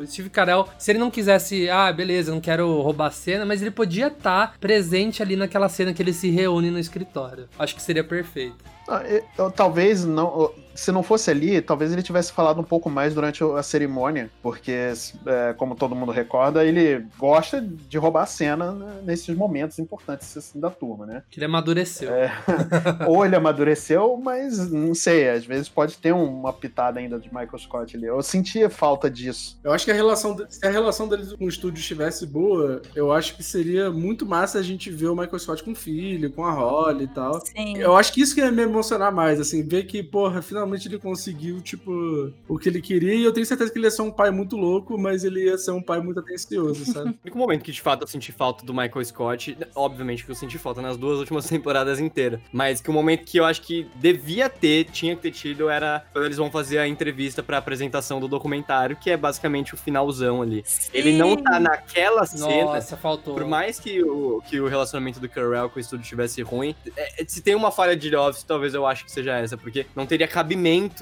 o 0.00 0.02
Steve 0.06 0.28
Carell, 0.28 0.66
se 0.78 0.90
ele 0.90 0.98
não 0.98 1.10
quisesse, 1.10 1.70
ah, 1.70 1.92
beleza, 1.92 2.30
eu 2.30 2.34
não 2.34 2.40
quero 2.40 2.80
roubar 2.82 3.06
a 3.06 3.10
cena, 3.10 3.46
mas 3.46 3.62
ele 3.62 3.70
podia 3.70 4.08
estar 4.08 4.56
presente 4.58 5.22
ali 5.22 5.36
naquela 5.36 5.68
cena 5.68 5.94
que 5.94 6.02
ele 6.02 6.12
se 6.12 6.28
reúne 6.30 6.70
no 6.70 6.78
escritório. 6.78 7.48
Acho 7.58 7.74
que 7.76 7.82
seria 7.82 8.02
perfeito. 8.04 8.56
Ah, 8.88 9.02
eu- 9.06 9.22
eu- 9.36 9.50
talvez 9.50 10.04
não. 10.04 10.50
Se 10.78 10.92
não 10.92 11.02
fosse 11.02 11.28
ali, 11.28 11.60
talvez 11.60 11.92
ele 11.92 12.02
tivesse 12.02 12.32
falado 12.32 12.60
um 12.60 12.64
pouco 12.64 12.88
mais 12.88 13.12
durante 13.12 13.42
a 13.42 13.62
cerimônia, 13.64 14.30
porque, 14.40 14.92
é, 15.26 15.52
como 15.54 15.74
todo 15.74 15.94
mundo 15.94 16.12
recorda, 16.12 16.64
ele 16.64 17.04
gosta 17.18 17.60
de 17.60 17.98
roubar 17.98 18.22
a 18.22 18.26
cena 18.26 18.70
né, 18.70 19.00
nesses 19.04 19.34
momentos 19.36 19.80
importantes 19.80 20.36
assim, 20.36 20.60
da 20.60 20.70
turma, 20.70 21.04
né? 21.04 21.22
Que 21.28 21.40
ele 21.40 21.46
amadureceu. 21.46 22.14
É. 22.14 22.32
Ou 23.08 23.26
ele 23.26 23.34
amadureceu, 23.34 24.16
mas 24.16 24.70
não 24.70 24.94
sei, 24.94 25.28
às 25.28 25.44
vezes 25.44 25.68
pode 25.68 25.98
ter 25.98 26.12
uma 26.12 26.52
pitada 26.52 27.00
ainda 27.00 27.18
de 27.18 27.28
Michael 27.28 27.58
Scott 27.58 27.96
ali. 27.96 28.06
Eu 28.06 28.22
sentia 28.22 28.70
falta 28.70 29.10
disso. 29.10 29.58
Eu 29.64 29.72
acho 29.72 29.84
que 29.84 29.90
a 29.90 29.94
relação, 29.94 30.36
se 30.48 30.64
a 30.64 30.70
relação 30.70 31.08
deles 31.08 31.32
com 31.32 31.44
o 31.44 31.48
estúdio 31.48 31.80
estivesse 31.80 32.24
boa, 32.24 32.80
eu 32.94 33.12
acho 33.12 33.36
que 33.36 33.42
seria 33.42 33.90
muito 33.90 34.24
massa 34.24 34.60
a 34.60 34.62
gente 34.62 34.90
ver 34.90 35.08
o 35.08 35.16
Michael 35.16 35.38
Scott 35.40 35.64
com 35.64 35.72
o 35.72 35.76
filho, 35.76 36.32
com 36.32 36.44
a 36.44 36.52
Holly 36.52 37.04
e 37.04 37.08
tal. 37.08 37.40
Sim. 37.44 37.78
Eu 37.78 37.96
acho 37.96 38.12
que 38.12 38.20
isso 38.20 38.34
que 38.34 38.40
ia 38.40 38.52
me 38.52 38.62
emocionar 38.62 39.12
mais, 39.12 39.40
assim, 39.40 39.66
ver 39.66 39.84
que, 39.84 40.02
porra, 40.02 40.40
finalmente 40.40 40.67
ele 40.74 40.98
conseguiu, 40.98 41.60
tipo, 41.60 42.32
o 42.48 42.58
que 42.58 42.68
ele 42.68 42.80
queria, 42.80 43.14
e 43.14 43.24
eu 43.24 43.32
tenho 43.32 43.46
certeza 43.46 43.70
que 43.70 43.78
ele 43.78 43.86
ia 43.86 43.90
ser 43.90 44.02
um 44.02 44.10
pai 44.10 44.30
muito 44.30 44.56
louco, 44.56 44.98
mas 44.98 45.24
ele 45.24 45.44
ia 45.44 45.58
ser 45.58 45.70
um 45.70 45.82
pai 45.82 46.00
muito 46.00 46.20
atencioso, 46.20 46.84
sabe? 46.92 47.08
O 47.18 47.28
único 47.28 47.38
momento 47.38 47.62
que 47.62 47.72
de 47.72 47.80
fato 47.80 48.02
eu 48.02 48.06
senti 48.06 48.32
falta 48.32 48.64
do 48.64 48.72
Michael 48.72 49.04
Scott, 49.04 49.56
obviamente 49.74 50.24
que 50.24 50.30
eu 50.30 50.34
senti 50.34 50.58
falta 50.58 50.80
nas 50.80 50.96
duas 50.96 51.18
últimas 51.18 51.46
temporadas 51.48 52.00
inteiras, 52.00 52.40
mas 52.52 52.80
que 52.80 52.90
o 52.90 52.92
momento 52.92 53.24
que 53.24 53.38
eu 53.38 53.44
acho 53.44 53.62
que 53.62 53.86
devia 53.96 54.48
ter, 54.48 54.84
tinha 54.84 55.14
que 55.16 55.22
ter 55.22 55.30
tido, 55.30 55.68
era 55.68 56.04
quando 56.12 56.24
eles 56.24 56.36
vão 56.36 56.50
fazer 56.50 56.78
a 56.78 56.88
entrevista 56.88 57.42
pra 57.42 57.58
apresentação 57.58 58.20
do 58.20 58.28
documentário, 58.28 58.96
que 58.96 59.10
é 59.10 59.16
basicamente 59.16 59.74
o 59.74 59.76
finalzão 59.76 60.42
ali. 60.42 60.64
Ele 60.92 61.12
não 61.12 61.36
tá 61.36 61.58
naquela 61.60 62.24
cena. 62.26 62.64
Nossa, 62.64 62.96
faltou. 62.96 63.34
Por 63.34 63.44
mais 63.44 63.78
que 63.78 64.02
o, 64.02 64.42
que 64.46 64.60
o 64.60 64.68
relacionamento 64.68 65.20
do 65.20 65.28
Carell 65.28 65.68
com 65.68 65.78
o 65.78 65.80
estúdio 65.80 66.02
estivesse 66.02 66.42
ruim, 66.42 66.74
é, 66.96 67.22
é, 67.22 67.24
se 67.26 67.40
tem 67.40 67.54
uma 67.54 67.70
falha 67.70 67.96
de 67.96 68.10
The 68.10 68.18
Office, 68.18 68.42
talvez 68.42 68.74
eu 68.74 68.86
acho 68.86 69.04
que 69.04 69.12
seja 69.12 69.36
essa, 69.36 69.56
porque 69.56 69.86
não 69.94 70.06
teria 70.06 70.26
cabimento 70.28 70.57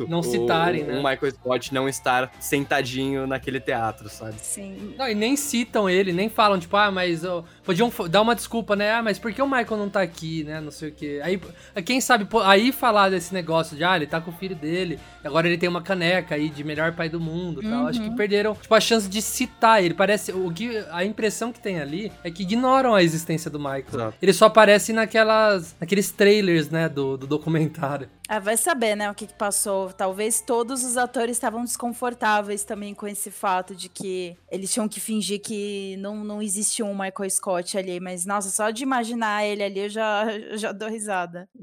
Não 0.09 0.21
o, 0.21 0.23
citarem, 0.23 0.83
o 0.83 0.87
né? 0.87 0.97
Michael 0.97 1.33
Scott 1.33 1.75
não 1.75 1.89
estar 1.89 2.33
sentadinho 2.39 3.27
naquele 3.27 3.61
teatro, 3.61 4.09
sabe? 4.09 4.35
Sim. 4.39 4.95
Não, 4.97 5.09
e 5.09 5.15
nem 5.15 5.37
citam 5.37 5.89
ele, 5.89 6.13
nem 6.13 6.29
falam, 6.29 6.59
tipo, 6.59 6.77
ah, 6.77 6.91
mas 6.91 7.25
ó, 7.25 7.45
podiam 7.67 7.93
dar 8.09 8.23
uma 8.23 8.35
desculpa, 8.35 8.77
né? 8.77 8.93
Ah, 8.93 9.03
mas 9.03 9.19
por 9.19 9.33
que 9.33 9.43
o 9.43 9.47
Michael 9.47 9.77
não 9.77 9.91
tá 9.91 10.01
aqui, 10.01 10.45
né? 10.45 10.61
Não 10.61 10.71
sei 10.71 10.89
o 10.89 10.93
quê. 10.93 11.21
Aí, 11.23 11.41
quem 11.85 12.01
sabe, 12.01 12.27
aí 12.45 12.71
falar 12.71 13.11
desse 13.11 13.35
negócio 13.35 13.77
de, 13.77 13.83
ah, 13.83 13.97
ele 13.97 14.07
tá 14.07 14.21
com 14.21 14.31
o 14.31 14.35
filho 14.35 14.55
dele, 14.55 14.99
agora 15.25 15.49
ele 15.49 15.59
tem 15.59 15.69
uma 15.69 15.83
caneca 15.83 16.37
aí 16.37 16.49
de 16.49 16.63
melhor 16.63 16.93
pai 16.93 17.09
do 17.09 17.21
mundo 17.21 17.63
e 17.63 17.69
tal. 17.69 17.89
Acho 17.89 18.01
que 18.01 18.11
perderam, 18.17 18.55
tipo, 18.55 18.75
a 18.75 18.81
chance 18.81 19.09
de 19.09 19.21
citar 19.21 19.83
ele. 19.83 19.93
Parece, 19.93 20.33
o 20.33 20.51
que, 20.53 20.85
a 20.91 21.05
impressão 21.05 21.53
que 21.53 21.61
tem 21.61 21.81
ali 21.81 22.13
é 22.23 22.31
que 22.31 22.45
ignoram 22.45 22.95
a 22.95 23.03
existência 23.03 23.51
do 23.51 23.59
Michael. 23.59 23.85
Exato. 23.93 24.17
Ele 24.23 24.33
só 24.33 24.47
aparece 24.47 24.93
naquelas, 24.93 25.75
naqueles 25.81 26.11
trailers, 26.13 26.71
né, 26.71 26.89
do, 26.89 27.17
do 27.17 27.27
documentário. 27.27 28.09
Ah, 28.29 28.41
vai 28.41 28.57
saber, 28.57 28.97
né, 28.97 29.09
o 29.09 29.15
que, 29.15 29.25
que 29.25 29.35
passou. 29.35 29.93
Talvez 29.93 30.41
todos 30.41 30.83
os 30.83 30.97
atores 30.97 31.37
estavam 31.37 31.63
desconfortáveis 31.63 32.65
também 32.65 32.93
com 32.93 33.07
esse 33.07 33.31
fato 33.31 33.73
de 33.73 33.89
que 33.89 34.37
eles 34.51 34.73
tinham 34.73 34.89
que 34.89 34.99
fingir 34.99 35.41
que 35.41 35.97
não, 35.99 36.25
não 36.25 36.43
existia 36.43 36.85
um 36.85 36.93
Michael 36.93 37.31
Scott 37.31 37.56
ali. 37.79 38.01
Mas, 38.01 38.25
nossa, 38.25 38.49
só 38.51 38.71
de 38.71 38.83
imaginar 38.83 39.45
ele 39.45 39.63
ali 39.63 39.81
eu 39.81 39.89
já, 39.89 40.25
eu 40.33 40.59
já 40.59 40.73
dou 40.73 40.89
risada. 40.89 41.49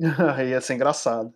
Ia 0.47 0.61
ser 0.61 0.75
engraçado. 0.75 1.33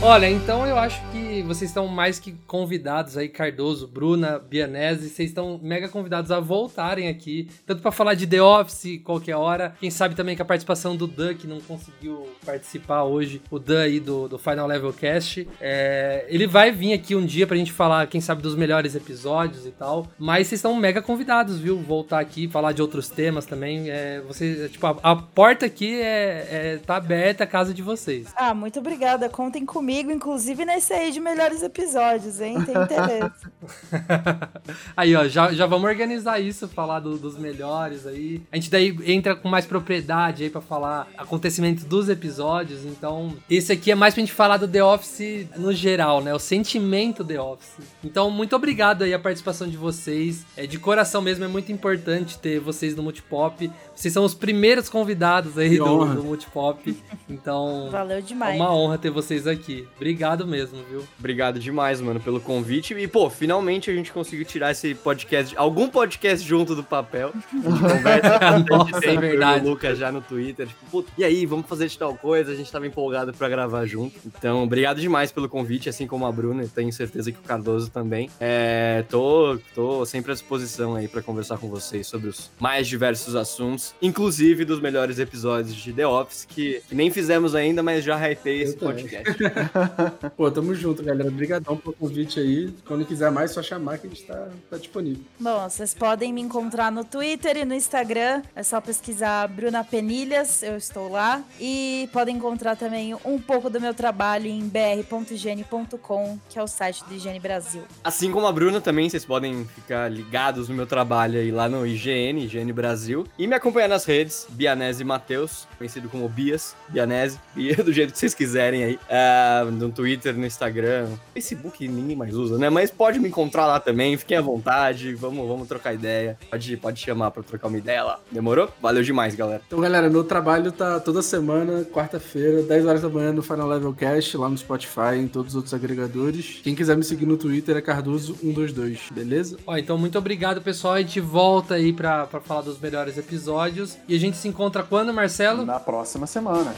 Olha, 0.00 0.30
então 0.30 0.64
eu 0.66 0.78
acho 0.78 1.00
que 1.10 1.17
vocês 1.42 1.70
estão 1.70 1.86
mais 1.86 2.18
que 2.18 2.32
convidados 2.46 3.16
aí, 3.16 3.28
Cardoso, 3.28 3.86
Bruna, 3.86 4.38
Bianese, 4.38 5.08
vocês 5.08 5.30
estão 5.30 5.58
mega 5.62 5.88
convidados 5.88 6.30
a 6.30 6.40
voltarem 6.40 7.08
aqui, 7.08 7.48
tanto 7.66 7.82
pra 7.82 7.92
falar 7.92 8.14
de 8.14 8.26
The 8.26 8.42
Office 8.42 9.00
qualquer 9.04 9.36
hora, 9.36 9.74
quem 9.80 9.90
sabe 9.90 10.14
também 10.14 10.36
com 10.36 10.42
a 10.42 10.46
participação 10.46 10.96
do 10.96 11.06
Dan, 11.06 11.34
que 11.34 11.46
não 11.46 11.60
conseguiu 11.60 12.28
participar 12.44 13.04
hoje, 13.04 13.42
o 13.50 13.58
Dan 13.58 13.82
aí 13.82 14.00
do, 14.00 14.28
do 14.28 14.38
Final 14.38 14.66
Level 14.66 14.92
Cast. 14.92 15.48
É, 15.60 16.26
ele 16.28 16.46
vai 16.46 16.70
vir 16.70 16.92
aqui 16.92 17.14
um 17.14 17.24
dia 17.24 17.46
pra 17.46 17.56
gente 17.56 17.72
falar, 17.72 18.06
quem 18.06 18.20
sabe, 18.20 18.42
dos 18.42 18.54
melhores 18.54 18.94
episódios 18.94 19.66
e 19.66 19.70
tal, 19.70 20.06
mas 20.18 20.46
vocês 20.46 20.58
estão 20.58 20.74
mega 20.74 21.02
convidados, 21.02 21.58
viu? 21.58 21.78
Voltar 21.78 22.20
aqui, 22.20 22.48
falar 22.48 22.72
de 22.72 22.82
outros 22.82 23.08
temas 23.08 23.46
também. 23.46 23.90
É, 23.90 24.20
você, 24.26 24.68
tipo, 24.68 24.86
a, 24.86 24.96
a 25.02 25.16
porta 25.16 25.66
aqui 25.66 26.00
é, 26.00 26.48
é, 26.50 26.80
tá 26.84 26.96
aberta, 26.96 27.44
a 27.44 27.46
casa 27.46 27.72
de 27.72 27.82
vocês. 27.82 28.28
Ah, 28.36 28.54
muito 28.54 28.78
obrigada. 28.78 29.28
Contem 29.28 29.64
comigo, 29.64 30.10
inclusive 30.10 30.64
nesse 30.64 30.92
aí 30.92 31.10
de 31.10 31.20
melhores 31.28 31.62
episódios, 31.62 32.40
hein? 32.40 32.56
Tem 32.64 32.74
interesse. 32.76 33.46
aí, 34.96 35.14
ó, 35.14 35.26
já, 35.28 35.52
já 35.52 35.66
vamos 35.66 35.88
organizar 35.88 36.40
isso, 36.40 36.68
falar 36.68 37.00
do- 37.00 37.18
dos 37.18 37.36
melhores 37.38 38.06
aí. 38.06 38.42
A 38.50 38.56
gente 38.56 38.70
daí 38.70 38.96
entra 39.04 39.34
com 39.36 39.48
mais 39.48 39.66
propriedade 39.66 40.44
aí 40.44 40.50
pra 40.50 40.60
falar 40.60 41.06
acontecimento 41.16 41.84
dos 41.84 42.08
episódios. 42.08 42.84
Então, 42.84 43.34
esse 43.48 43.72
aqui 43.72 43.90
é 43.90 43.94
mais 43.94 44.14
pra 44.14 44.20
gente 44.20 44.32
falar 44.32 44.56
do 44.56 44.66
The 44.68 44.82
Office 44.82 45.46
no 45.56 45.72
geral, 45.72 46.20
né? 46.22 46.34
O 46.34 46.38
sentimento 46.38 47.24
The 47.24 47.40
Office. 47.40 47.76
Então, 48.02 48.30
muito 48.30 48.54
obrigado 48.56 49.02
aí 49.02 49.12
a 49.14 49.18
participação 49.18 49.68
de 49.68 49.76
vocês. 49.76 50.44
É 50.56 50.66
de 50.66 50.78
coração 50.78 51.20
mesmo, 51.22 51.44
é 51.44 51.48
muito 51.48 51.70
importante 51.72 52.38
ter 52.38 52.58
vocês 52.60 52.94
no 52.96 53.02
Multipop. 53.02 53.70
Vocês 53.94 54.12
são 54.14 54.24
os 54.24 54.34
primeiros 54.34 54.88
convidados 54.88 55.58
aí 55.58 55.70
Que 55.70 55.78
do, 55.78 55.84
honra. 55.84 56.14
do 56.14 56.24
Multipop. 56.24 56.96
Então, 57.28 57.88
Valeu 57.90 58.18
é 58.18 58.20
demais. 58.20 58.56
uma 58.56 58.72
honra 58.74 58.96
ter 58.98 59.10
vocês 59.10 59.46
aqui. 59.46 59.86
Obrigado 59.96 60.46
mesmo, 60.46 60.78
viu? 60.90 61.02
Obrigado 61.18 61.58
demais, 61.58 62.00
mano, 62.00 62.20
pelo 62.20 62.40
convite. 62.40 62.94
E, 62.94 63.08
pô, 63.08 63.28
finalmente 63.28 63.90
a 63.90 63.94
gente 63.94 64.12
conseguiu 64.12 64.44
tirar 64.44 64.70
esse 64.70 64.94
podcast, 64.94 65.56
algum 65.56 65.88
podcast 65.88 66.46
junto 66.46 66.74
do 66.74 66.82
papel. 66.82 67.32
A 67.68 67.70
gente 67.70 67.80
conversa 67.80 68.58
Nossa, 68.70 69.00
tempo, 69.00 69.06
eu 69.06 69.12
e 69.14 69.30
verdade. 69.30 69.66
o 69.66 69.70
Lucas 69.70 69.98
já 69.98 70.10
no 70.12 70.20
Twitter. 70.20 70.68
Tipo, 70.68 71.04
e 71.16 71.24
aí, 71.24 71.44
vamos 71.44 71.66
fazer 71.66 71.88
de 71.88 71.98
tal 71.98 72.14
coisa? 72.16 72.52
A 72.52 72.54
gente 72.54 72.70
tava 72.70 72.86
empolgado 72.86 73.32
pra 73.32 73.48
gravar 73.48 73.84
junto. 73.86 74.18
Então, 74.26 74.62
obrigado 74.62 75.00
demais 75.00 75.32
pelo 75.32 75.48
convite, 75.48 75.88
assim 75.88 76.06
como 76.06 76.26
a 76.26 76.32
Bruna. 76.32 76.62
Eu 76.62 76.68
tenho 76.68 76.92
certeza 76.92 77.30
que 77.32 77.38
o 77.38 77.42
Cardoso 77.42 77.90
também. 77.90 78.30
É, 78.40 79.04
tô, 79.08 79.58
tô 79.74 80.04
sempre 80.06 80.32
à 80.32 80.34
disposição 80.34 80.94
aí 80.94 81.08
pra 81.08 81.22
conversar 81.22 81.58
com 81.58 81.68
vocês 81.68 82.06
sobre 82.06 82.28
os 82.28 82.50
mais 82.58 82.86
diversos 82.86 83.34
assuntos, 83.34 83.94
inclusive 84.00 84.64
dos 84.64 84.80
melhores 84.80 85.18
episódios 85.18 85.74
de 85.74 85.92
The 85.92 86.06
Office, 86.06 86.44
que, 86.44 86.80
que 86.88 86.94
nem 86.94 87.10
fizemos 87.10 87.54
ainda, 87.54 87.82
mas 87.82 88.04
já 88.04 88.16
hypei 88.16 88.62
esse 88.62 88.76
podcast. 88.76 89.36
Pô, 90.36 90.50
tamo 90.50 90.74
junto, 90.74 91.02
galera. 91.08 91.28
Obrigadão 91.28 91.76
pelo 91.76 91.94
convite 91.94 92.40
aí. 92.40 92.72
Quando 92.86 93.04
quiser 93.04 93.30
mais, 93.30 93.52
só 93.52 93.62
chamar 93.62 93.98
que 93.98 94.06
a 94.06 94.10
gente 94.10 94.24
tá, 94.24 94.48
tá 94.70 94.76
disponível. 94.76 95.22
Bom, 95.38 95.68
vocês 95.68 95.94
podem 95.94 96.32
me 96.32 96.40
encontrar 96.40 96.90
no 96.92 97.04
Twitter 97.04 97.56
e 97.56 97.64
no 97.64 97.74
Instagram. 97.74 98.42
É 98.54 98.62
só 98.62 98.80
pesquisar 98.80 99.48
Bruna 99.48 99.84
Penilhas, 99.84 100.62
eu 100.62 100.76
estou 100.76 101.10
lá. 101.10 101.42
E 101.60 102.08
podem 102.12 102.36
encontrar 102.36 102.76
também 102.76 103.14
um 103.24 103.38
pouco 103.38 103.70
do 103.70 103.80
meu 103.80 103.94
trabalho 103.94 104.46
em 104.46 104.68
br.higiene.com, 104.68 106.38
que 106.48 106.58
é 106.58 106.62
o 106.62 106.66
site 106.66 107.04
do 107.04 107.14
Higiene 107.14 107.40
Brasil. 107.40 107.82
Assim 108.04 108.30
como 108.30 108.46
a 108.46 108.52
Bruna 108.52 108.80
também, 108.80 109.08
vocês 109.08 109.24
podem 109.24 109.64
ficar 109.66 110.10
ligados 110.10 110.68
no 110.68 110.74
meu 110.74 110.86
trabalho 110.86 111.38
aí 111.38 111.50
lá 111.50 111.68
no 111.68 111.86
IGN, 111.86 112.44
IGN 112.44 112.72
Brasil. 112.72 113.26
E 113.38 113.46
me 113.46 113.54
acompanhar 113.54 113.88
nas 113.88 114.04
redes, 114.04 114.46
Bianese 114.50 115.04
Matheus, 115.04 115.66
conhecido 115.76 116.08
como 116.08 116.28
Bias, 116.28 116.74
Bianese, 116.88 117.38
Bia, 117.54 117.76
do 117.82 117.92
jeito 117.92 118.12
que 118.12 118.18
vocês 118.18 118.34
quiserem 118.34 118.84
aí. 118.84 118.98
Ah, 119.08 119.66
no 119.70 119.90
Twitter, 119.90 120.36
no 120.36 120.46
Instagram, 120.46 120.97
Facebook 121.34 121.86
ninguém 121.88 122.16
mais 122.16 122.34
usa, 122.36 122.58
né? 122.58 122.70
Mas 122.70 122.90
pode 122.90 123.18
me 123.18 123.28
encontrar 123.28 123.66
lá 123.66 123.80
também, 123.80 124.16
fiquem 124.16 124.36
à 124.36 124.40
vontade, 124.40 125.14
vamos, 125.14 125.46
vamos 125.46 125.68
trocar 125.68 125.94
ideia. 125.94 126.38
Pode, 126.50 126.76
pode 126.76 127.00
chamar 127.00 127.30
pra 127.30 127.42
trocar 127.42 127.68
uma 127.68 127.78
ideia 127.78 128.02
lá. 128.02 128.20
Demorou? 128.30 128.68
Valeu 128.80 129.02
demais, 129.02 129.34
galera. 129.34 129.62
Então, 129.66 129.80
galera, 129.80 130.08
meu 130.08 130.24
trabalho 130.24 130.72
tá 130.72 131.00
toda 131.00 131.22
semana, 131.22 131.84
quarta-feira, 131.84 132.62
10 132.62 132.86
horas 132.86 133.02
da 133.02 133.08
manhã 133.08 133.32
no 133.32 133.42
Final 133.42 133.68
Level 133.68 133.92
Cast, 133.94 134.36
lá 134.36 134.48
no 134.48 134.56
Spotify, 134.56 135.16
em 135.16 135.28
todos 135.28 135.52
os 135.52 135.56
outros 135.56 135.74
agregadores. 135.74 136.60
Quem 136.62 136.74
quiser 136.74 136.96
me 136.96 137.04
seguir 137.04 137.26
no 137.26 137.36
Twitter 137.36 137.76
é 137.76 137.82
Cardoso122, 137.82 139.12
beleza? 139.12 139.58
Ó, 139.66 139.76
então 139.76 139.98
muito 139.98 140.18
obrigado, 140.18 140.60
pessoal. 140.60 140.94
A 140.94 141.00
gente 141.00 141.20
volta 141.20 141.74
aí 141.74 141.92
pra, 141.92 142.26
pra 142.26 142.40
falar 142.40 142.62
dos 142.62 142.78
melhores 142.78 143.16
episódios. 143.18 143.96
E 144.08 144.14
a 144.14 144.18
gente 144.18 144.36
se 144.36 144.48
encontra 144.48 144.82
quando, 144.82 145.12
Marcelo? 145.12 145.64
Na 145.64 145.80
próxima 145.80 146.26
semana. 146.26 146.74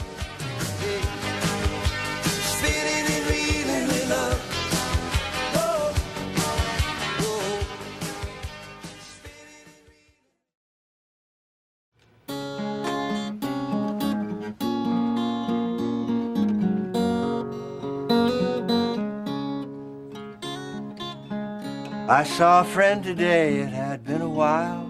I 22.21 22.23
saw 22.23 22.61
a 22.61 22.65
friend 22.65 23.03
today, 23.03 23.61
it 23.61 23.71
had 23.71 24.05
been 24.05 24.21
a 24.21 24.29
while. 24.29 24.85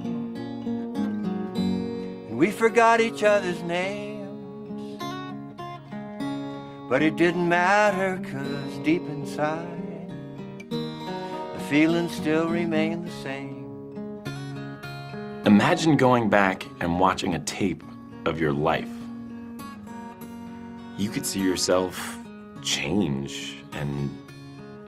And 1.54 2.36
we 2.36 2.50
forgot 2.50 3.00
each 3.00 3.22
other's 3.22 3.62
names. 3.62 5.00
But 6.88 7.02
it 7.02 7.14
didn't 7.14 7.48
matter, 7.48 8.20
cause 8.32 8.78
deep 8.84 9.02
inside, 9.08 10.10
the 10.70 11.60
feelings 11.68 12.10
still 12.16 12.48
remain 12.48 13.04
the 13.04 13.12
same. 13.22 14.24
Imagine 15.46 15.96
going 15.96 16.28
back 16.28 16.66
and 16.80 16.98
watching 16.98 17.36
a 17.36 17.38
tape 17.38 17.84
of 18.26 18.40
your 18.40 18.52
life. 18.52 18.90
You 20.98 21.08
could 21.10 21.24
see 21.24 21.42
yourself 21.42 22.18
change 22.60 23.62
and 23.70 24.10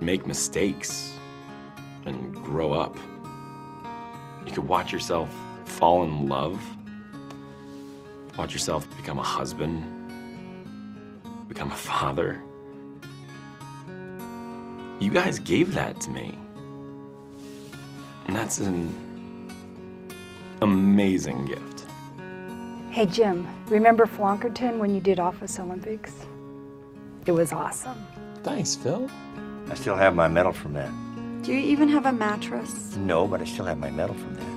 make 0.01 0.27
mistakes 0.27 1.12
and 2.05 2.35
grow 2.35 2.73
up. 2.73 2.97
You 4.47 4.53
could 4.53 4.67
watch 4.67 4.93
yourself 4.93 5.31
fall 5.65 6.05
in 6.05 6.29
love, 6.29 6.61
watch 8.37 8.53
yourself 8.53 8.87
become 8.97 9.19
a 9.19 9.23
husband, 9.23 9.83
become 11.49 11.71
a 11.71 11.77
father. 11.77 12.43
You 15.01 15.11
guys 15.11 15.39
gave 15.39 15.75
that 15.75 16.01
to 16.03 16.11
me. 16.11 16.39
And 18.27 18.37
that's 18.37 18.59
an 18.61 18.95
amazing 20.61 21.47
gift. 21.47 21.87
Hey, 22.91 23.07
Jim, 23.07 23.49
remember 23.67 24.07
Flonkerton 24.07 24.79
when 24.79 24.95
you 24.95 25.01
did 25.01 25.19
Office 25.19 25.59
Olympics? 25.59 26.13
It 27.27 27.33
was 27.33 27.53
awesome. 27.53 28.07
Thanks, 28.43 28.75
Phil. 28.75 29.11
I 29.71 29.75
still 29.75 29.97
have 29.97 30.15
my 30.15 30.29
medal 30.29 30.53
from 30.53 30.75
that. 30.75 30.91
Do 31.43 31.53
you 31.53 31.59
even 31.59 31.89
have 31.89 32.07
a 32.07 32.13
mattress? 32.13 32.95
No, 32.97 33.27
but 33.27 33.41
I 33.41 33.45
still 33.45 33.65
have 33.65 33.79
my 33.79 33.91
medal 33.91 34.15
from 34.15 34.35
that. 34.37 34.53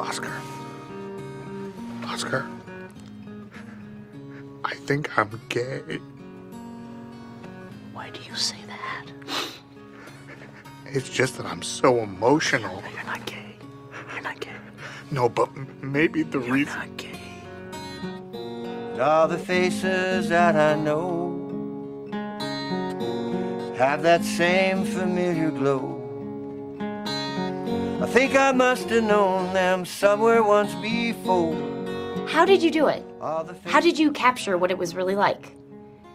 Oscar. 0.00 0.32
Oscar. 2.06 2.48
I 4.64 4.74
think 4.74 5.18
I'm 5.18 5.38
gay. 5.50 6.00
Why 7.92 8.08
do 8.08 8.20
you 8.26 8.34
say 8.34 8.56
that? 8.66 9.10
It's 10.86 11.10
just 11.10 11.36
that 11.36 11.44
I'm 11.44 11.60
so 11.60 11.98
emotional. 11.98 12.82
You're 12.94 13.04
not 13.04 13.26
gay. 13.26 13.56
You're 14.14 14.22
not 14.22 14.40
gay. 14.40 14.52
No, 15.10 15.28
but 15.28 15.54
maybe 15.82 16.22
the 16.22 16.38
reason. 16.38 16.96
All 19.00 19.28
the 19.28 19.38
faces 19.38 20.30
that 20.30 20.56
I 20.56 20.74
know 20.74 21.34
have 23.76 24.02
that 24.02 24.24
same 24.24 24.84
familiar 24.86 25.50
glow. 25.50 26.00
I 28.00 28.06
think 28.06 28.34
I 28.34 28.52
must 28.52 28.88
have 28.88 29.04
known 29.04 29.52
them 29.52 29.84
somewhere 29.84 30.42
once 30.42 30.74
before. 30.76 31.54
How 32.26 32.46
did 32.46 32.62
you 32.62 32.70
do 32.70 32.86
it? 32.86 33.04
How 33.20 33.80
did 33.80 33.98
you 33.98 34.12
capture 34.12 34.56
what 34.56 34.70
it 34.70 34.78
was 34.78 34.94
really 34.94 35.14
like? 35.14 35.52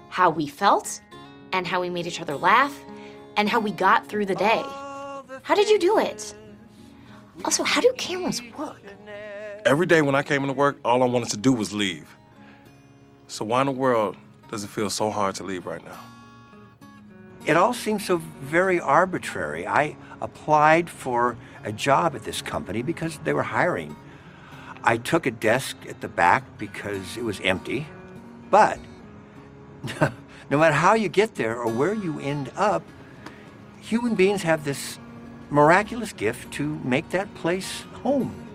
How 0.10 0.32
we 0.32 0.48
felt, 0.48 1.02
and 1.54 1.68
how 1.68 1.82
we 1.82 1.90
made 1.92 2.08
each 2.08 2.20
other 2.20 2.36
laugh, 2.36 2.76
and 3.38 3.48
how 3.48 3.60
we 3.60 3.72
got 3.72 4.08
through 4.08 4.26
the 4.26 4.36
day. 4.36 4.64
How 5.44 5.54
did 5.56 5.70
you 5.70 5.78
do 5.78 6.00
it? 6.00 6.34
Also, 7.46 7.64
how 7.64 7.80
do 7.80 7.94
cameras 7.98 8.42
work? 8.58 8.82
Every 9.66 9.86
day 9.86 10.02
when 10.02 10.16
I 10.16 10.24
came 10.24 10.42
into 10.42 10.56
work, 10.56 10.80
all 10.84 11.04
I 11.04 11.06
wanted 11.06 11.30
to 11.30 11.38
do 11.38 11.54
was 11.54 11.72
leave. 11.74 12.18
So 13.32 13.46
why 13.46 13.62
in 13.62 13.68
the 13.68 13.72
world 13.72 14.18
does 14.50 14.66
it 14.66 14.68
feel 14.68 14.90
so 14.90 15.10
hard 15.10 15.36
to 15.36 15.46
leave 15.46 15.66
right 15.66 15.82
now? 15.86 15.98
It 17.46 17.56
all 17.56 17.74
seems 17.74 18.06
so 18.06 18.18
very 18.42 18.78
arbitrary. 18.78 19.66
I 19.66 19.96
applied 20.20 20.90
for 20.90 21.38
a 21.64 21.72
job 21.72 22.14
at 22.14 22.26
this 22.26 22.42
company 22.42 22.82
because 22.82 23.20
they 23.20 23.32
were 23.32 23.44
hiring. 23.44 23.96
I 24.84 24.98
took 24.98 25.26
a 25.26 25.32
desk 25.32 25.78
at 25.88 26.02
the 26.02 26.10
back 26.10 26.44
because 26.58 27.16
it 27.16 27.24
was 27.24 27.40
empty. 27.40 27.88
But 28.50 28.80
no 30.50 30.58
matter 30.58 30.76
how 30.76 30.96
you 30.96 31.08
get 31.08 31.36
there 31.36 31.56
or 31.56 31.72
where 31.72 31.94
you 31.94 32.20
end 32.20 32.52
up, 32.58 32.84
human 33.80 34.16
beings 34.16 34.42
have 34.42 34.66
this 34.66 35.00
miraculous 35.50 36.12
gift 36.12 36.52
to 36.56 36.82
make 36.84 37.12
that 37.12 37.34
place 37.36 37.86
home. 38.04 38.51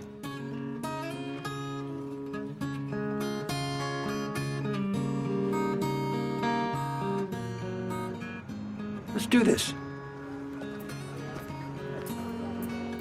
Do 9.29 9.43
this. 9.43 9.75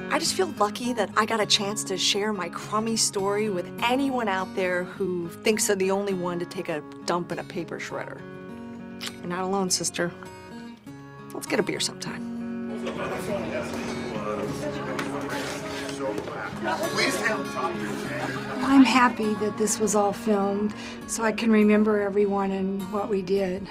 I 0.10 0.18
just 0.18 0.34
feel 0.34 0.48
lucky 0.58 0.94
that 0.94 1.10
I 1.16 1.26
got 1.26 1.40
a 1.40 1.46
chance 1.46 1.84
to 1.86 1.98
share 1.98 2.34
my 2.34 2.50
crummy 2.50 2.96
story 2.96 3.50
with 3.50 3.70
anyone 3.84 4.28
out 4.28 4.56
there 4.56 4.86
who 4.86 5.30
thinks 5.30 5.68
they're 5.68 5.76
the 5.76 5.92
only 5.92 6.14
one 6.14 6.40
to 6.40 6.46
take 6.46 6.70
a 6.70 6.82
dump 7.06 7.32
in 7.32 7.40
a 7.40 7.44
paper 7.44 7.80
shredder. 7.80 8.20
You're 9.20 9.28
not 9.28 9.44
alone, 9.44 9.70
sister. 9.70 10.12
Let's 11.34 11.48
get 11.48 11.60
a 11.60 11.64
beer 11.64 11.80
sometime. 11.80 12.24
I'm 18.64 18.84
happy 18.84 19.34
that 19.36 19.58
this 19.58 19.80
was 19.80 19.96
all 19.96 20.14
filmed 20.14 20.74
so 21.08 21.24
I 21.24 21.32
can 21.32 21.52
remember 21.52 22.02
everyone 22.02 22.52
and 22.52 22.82
what 22.92 23.10
we 23.10 23.22
did. 23.22 23.68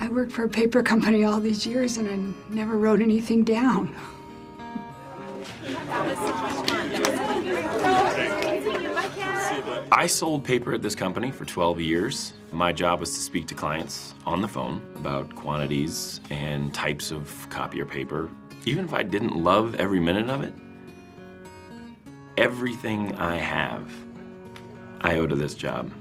I 0.00 0.08
worked 0.08 0.32
for 0.32 0.44
a 0.44 0.48
paper 0.48 0.82
company 0.82 1.24
all 1.24 1.40
these 1.40 1.66
years 1.66 1.98
and 1.98 2.08
I 2.08 2.54
never 2.54 2.78
wrote 2.78 3.02
anything 3.02 3.44
down. 3.44 3.94
I 9.92 10.06
sold 10.06 10.42
paper 10.42 10.72
at 10.72 10.80
this 10.80 10.94
company 10.94 11.30
for 11.30 11.44
12 11.44 11.80
years. 11.80 12.32
My 12.50 12.72
job 12.72 13.00
was 13.00 13.12
to 13.12 13.20
speak 13.20 13.46
to 13.48 13.54
clients 13.54 14.14
on 14.24 14.40
the 14.40 14.48
phone 14.48 14.80
about 14.96 15.34
quantities 15.34 16.22
and 16.30 16.72
types 16.72 17.10
of 17.10 17.46
copier 17.50 17.84
paper. 17.84 18.30
Even 18.64 18.86
if 18.86 18.94
I 18.94 19.02
didn't 19.02 19.36
love 19.36 19.74
every 19.74 20.00
minute 20.00 20.30
of 20.30 20.42
it, 20.42 20.54
everything 22.38 23.14
I 23.16 23.36
have, 23.36 23.92
I 25.02 25.16
owe 25.16 25.26
to 25.26 25.36
this 25.36 25.54
job. 25.54 25.92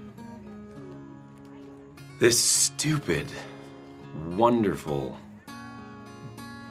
This 2.19 2.39
stupid, 2.39 3.27
wonderful, 4.27 5.17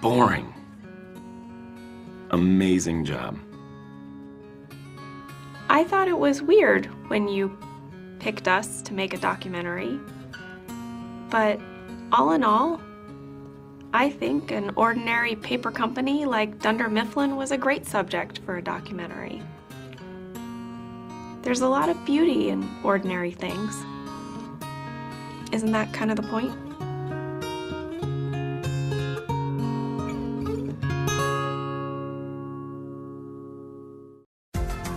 boring, 0.01 0.53
amazing 2.31 3.05
job. 3.05 3.39
I 5.71 5.85
thought 5.85 6.09
it 6.09 6.19
was 6.19 6.43
weird 6.43 6.87
when 7.09 7.29
you 7.29 7.57
picked 8.19 8.49
us 8.49 8.83
to 8.83 8.95
make 8.95 9.15
a 9.15 9.19
documentary. 9.19 9.99
But 11.31 11.61
all 12.13 12.33
in 12.33 12.43
all, 12.43 12.81
I 13.93 14.11
think 14.11 14.51
an 14.51 14.73
ordinary 14.77 15.37
paper 15.37 15.71
company 15.71 16.25
like 16.25 16.59
Dunder 16.59 16.89
Mifflin 16.89 17.37
was 17.37 17.53
a 17.53 17.59
great 17.59 17.87
subject 17.87 18.41
for 18.41 18.57
a 18.57 18.63
documentary. 18.63 19.43
There's 21.43 21.61
a 21.61 21.69
lot 21.69 21.89
of 21.89 22.05
beauty 22.05 22.51
in 22.51 22.69
ordinary 22.83 23.31
things. 23.31 23.75
Isn't 25.53 25.73
that 25.73 25.93
kind 25.95 26.11
of 26.11 26.17
the 26.17 26.25
point? 26.25 26.68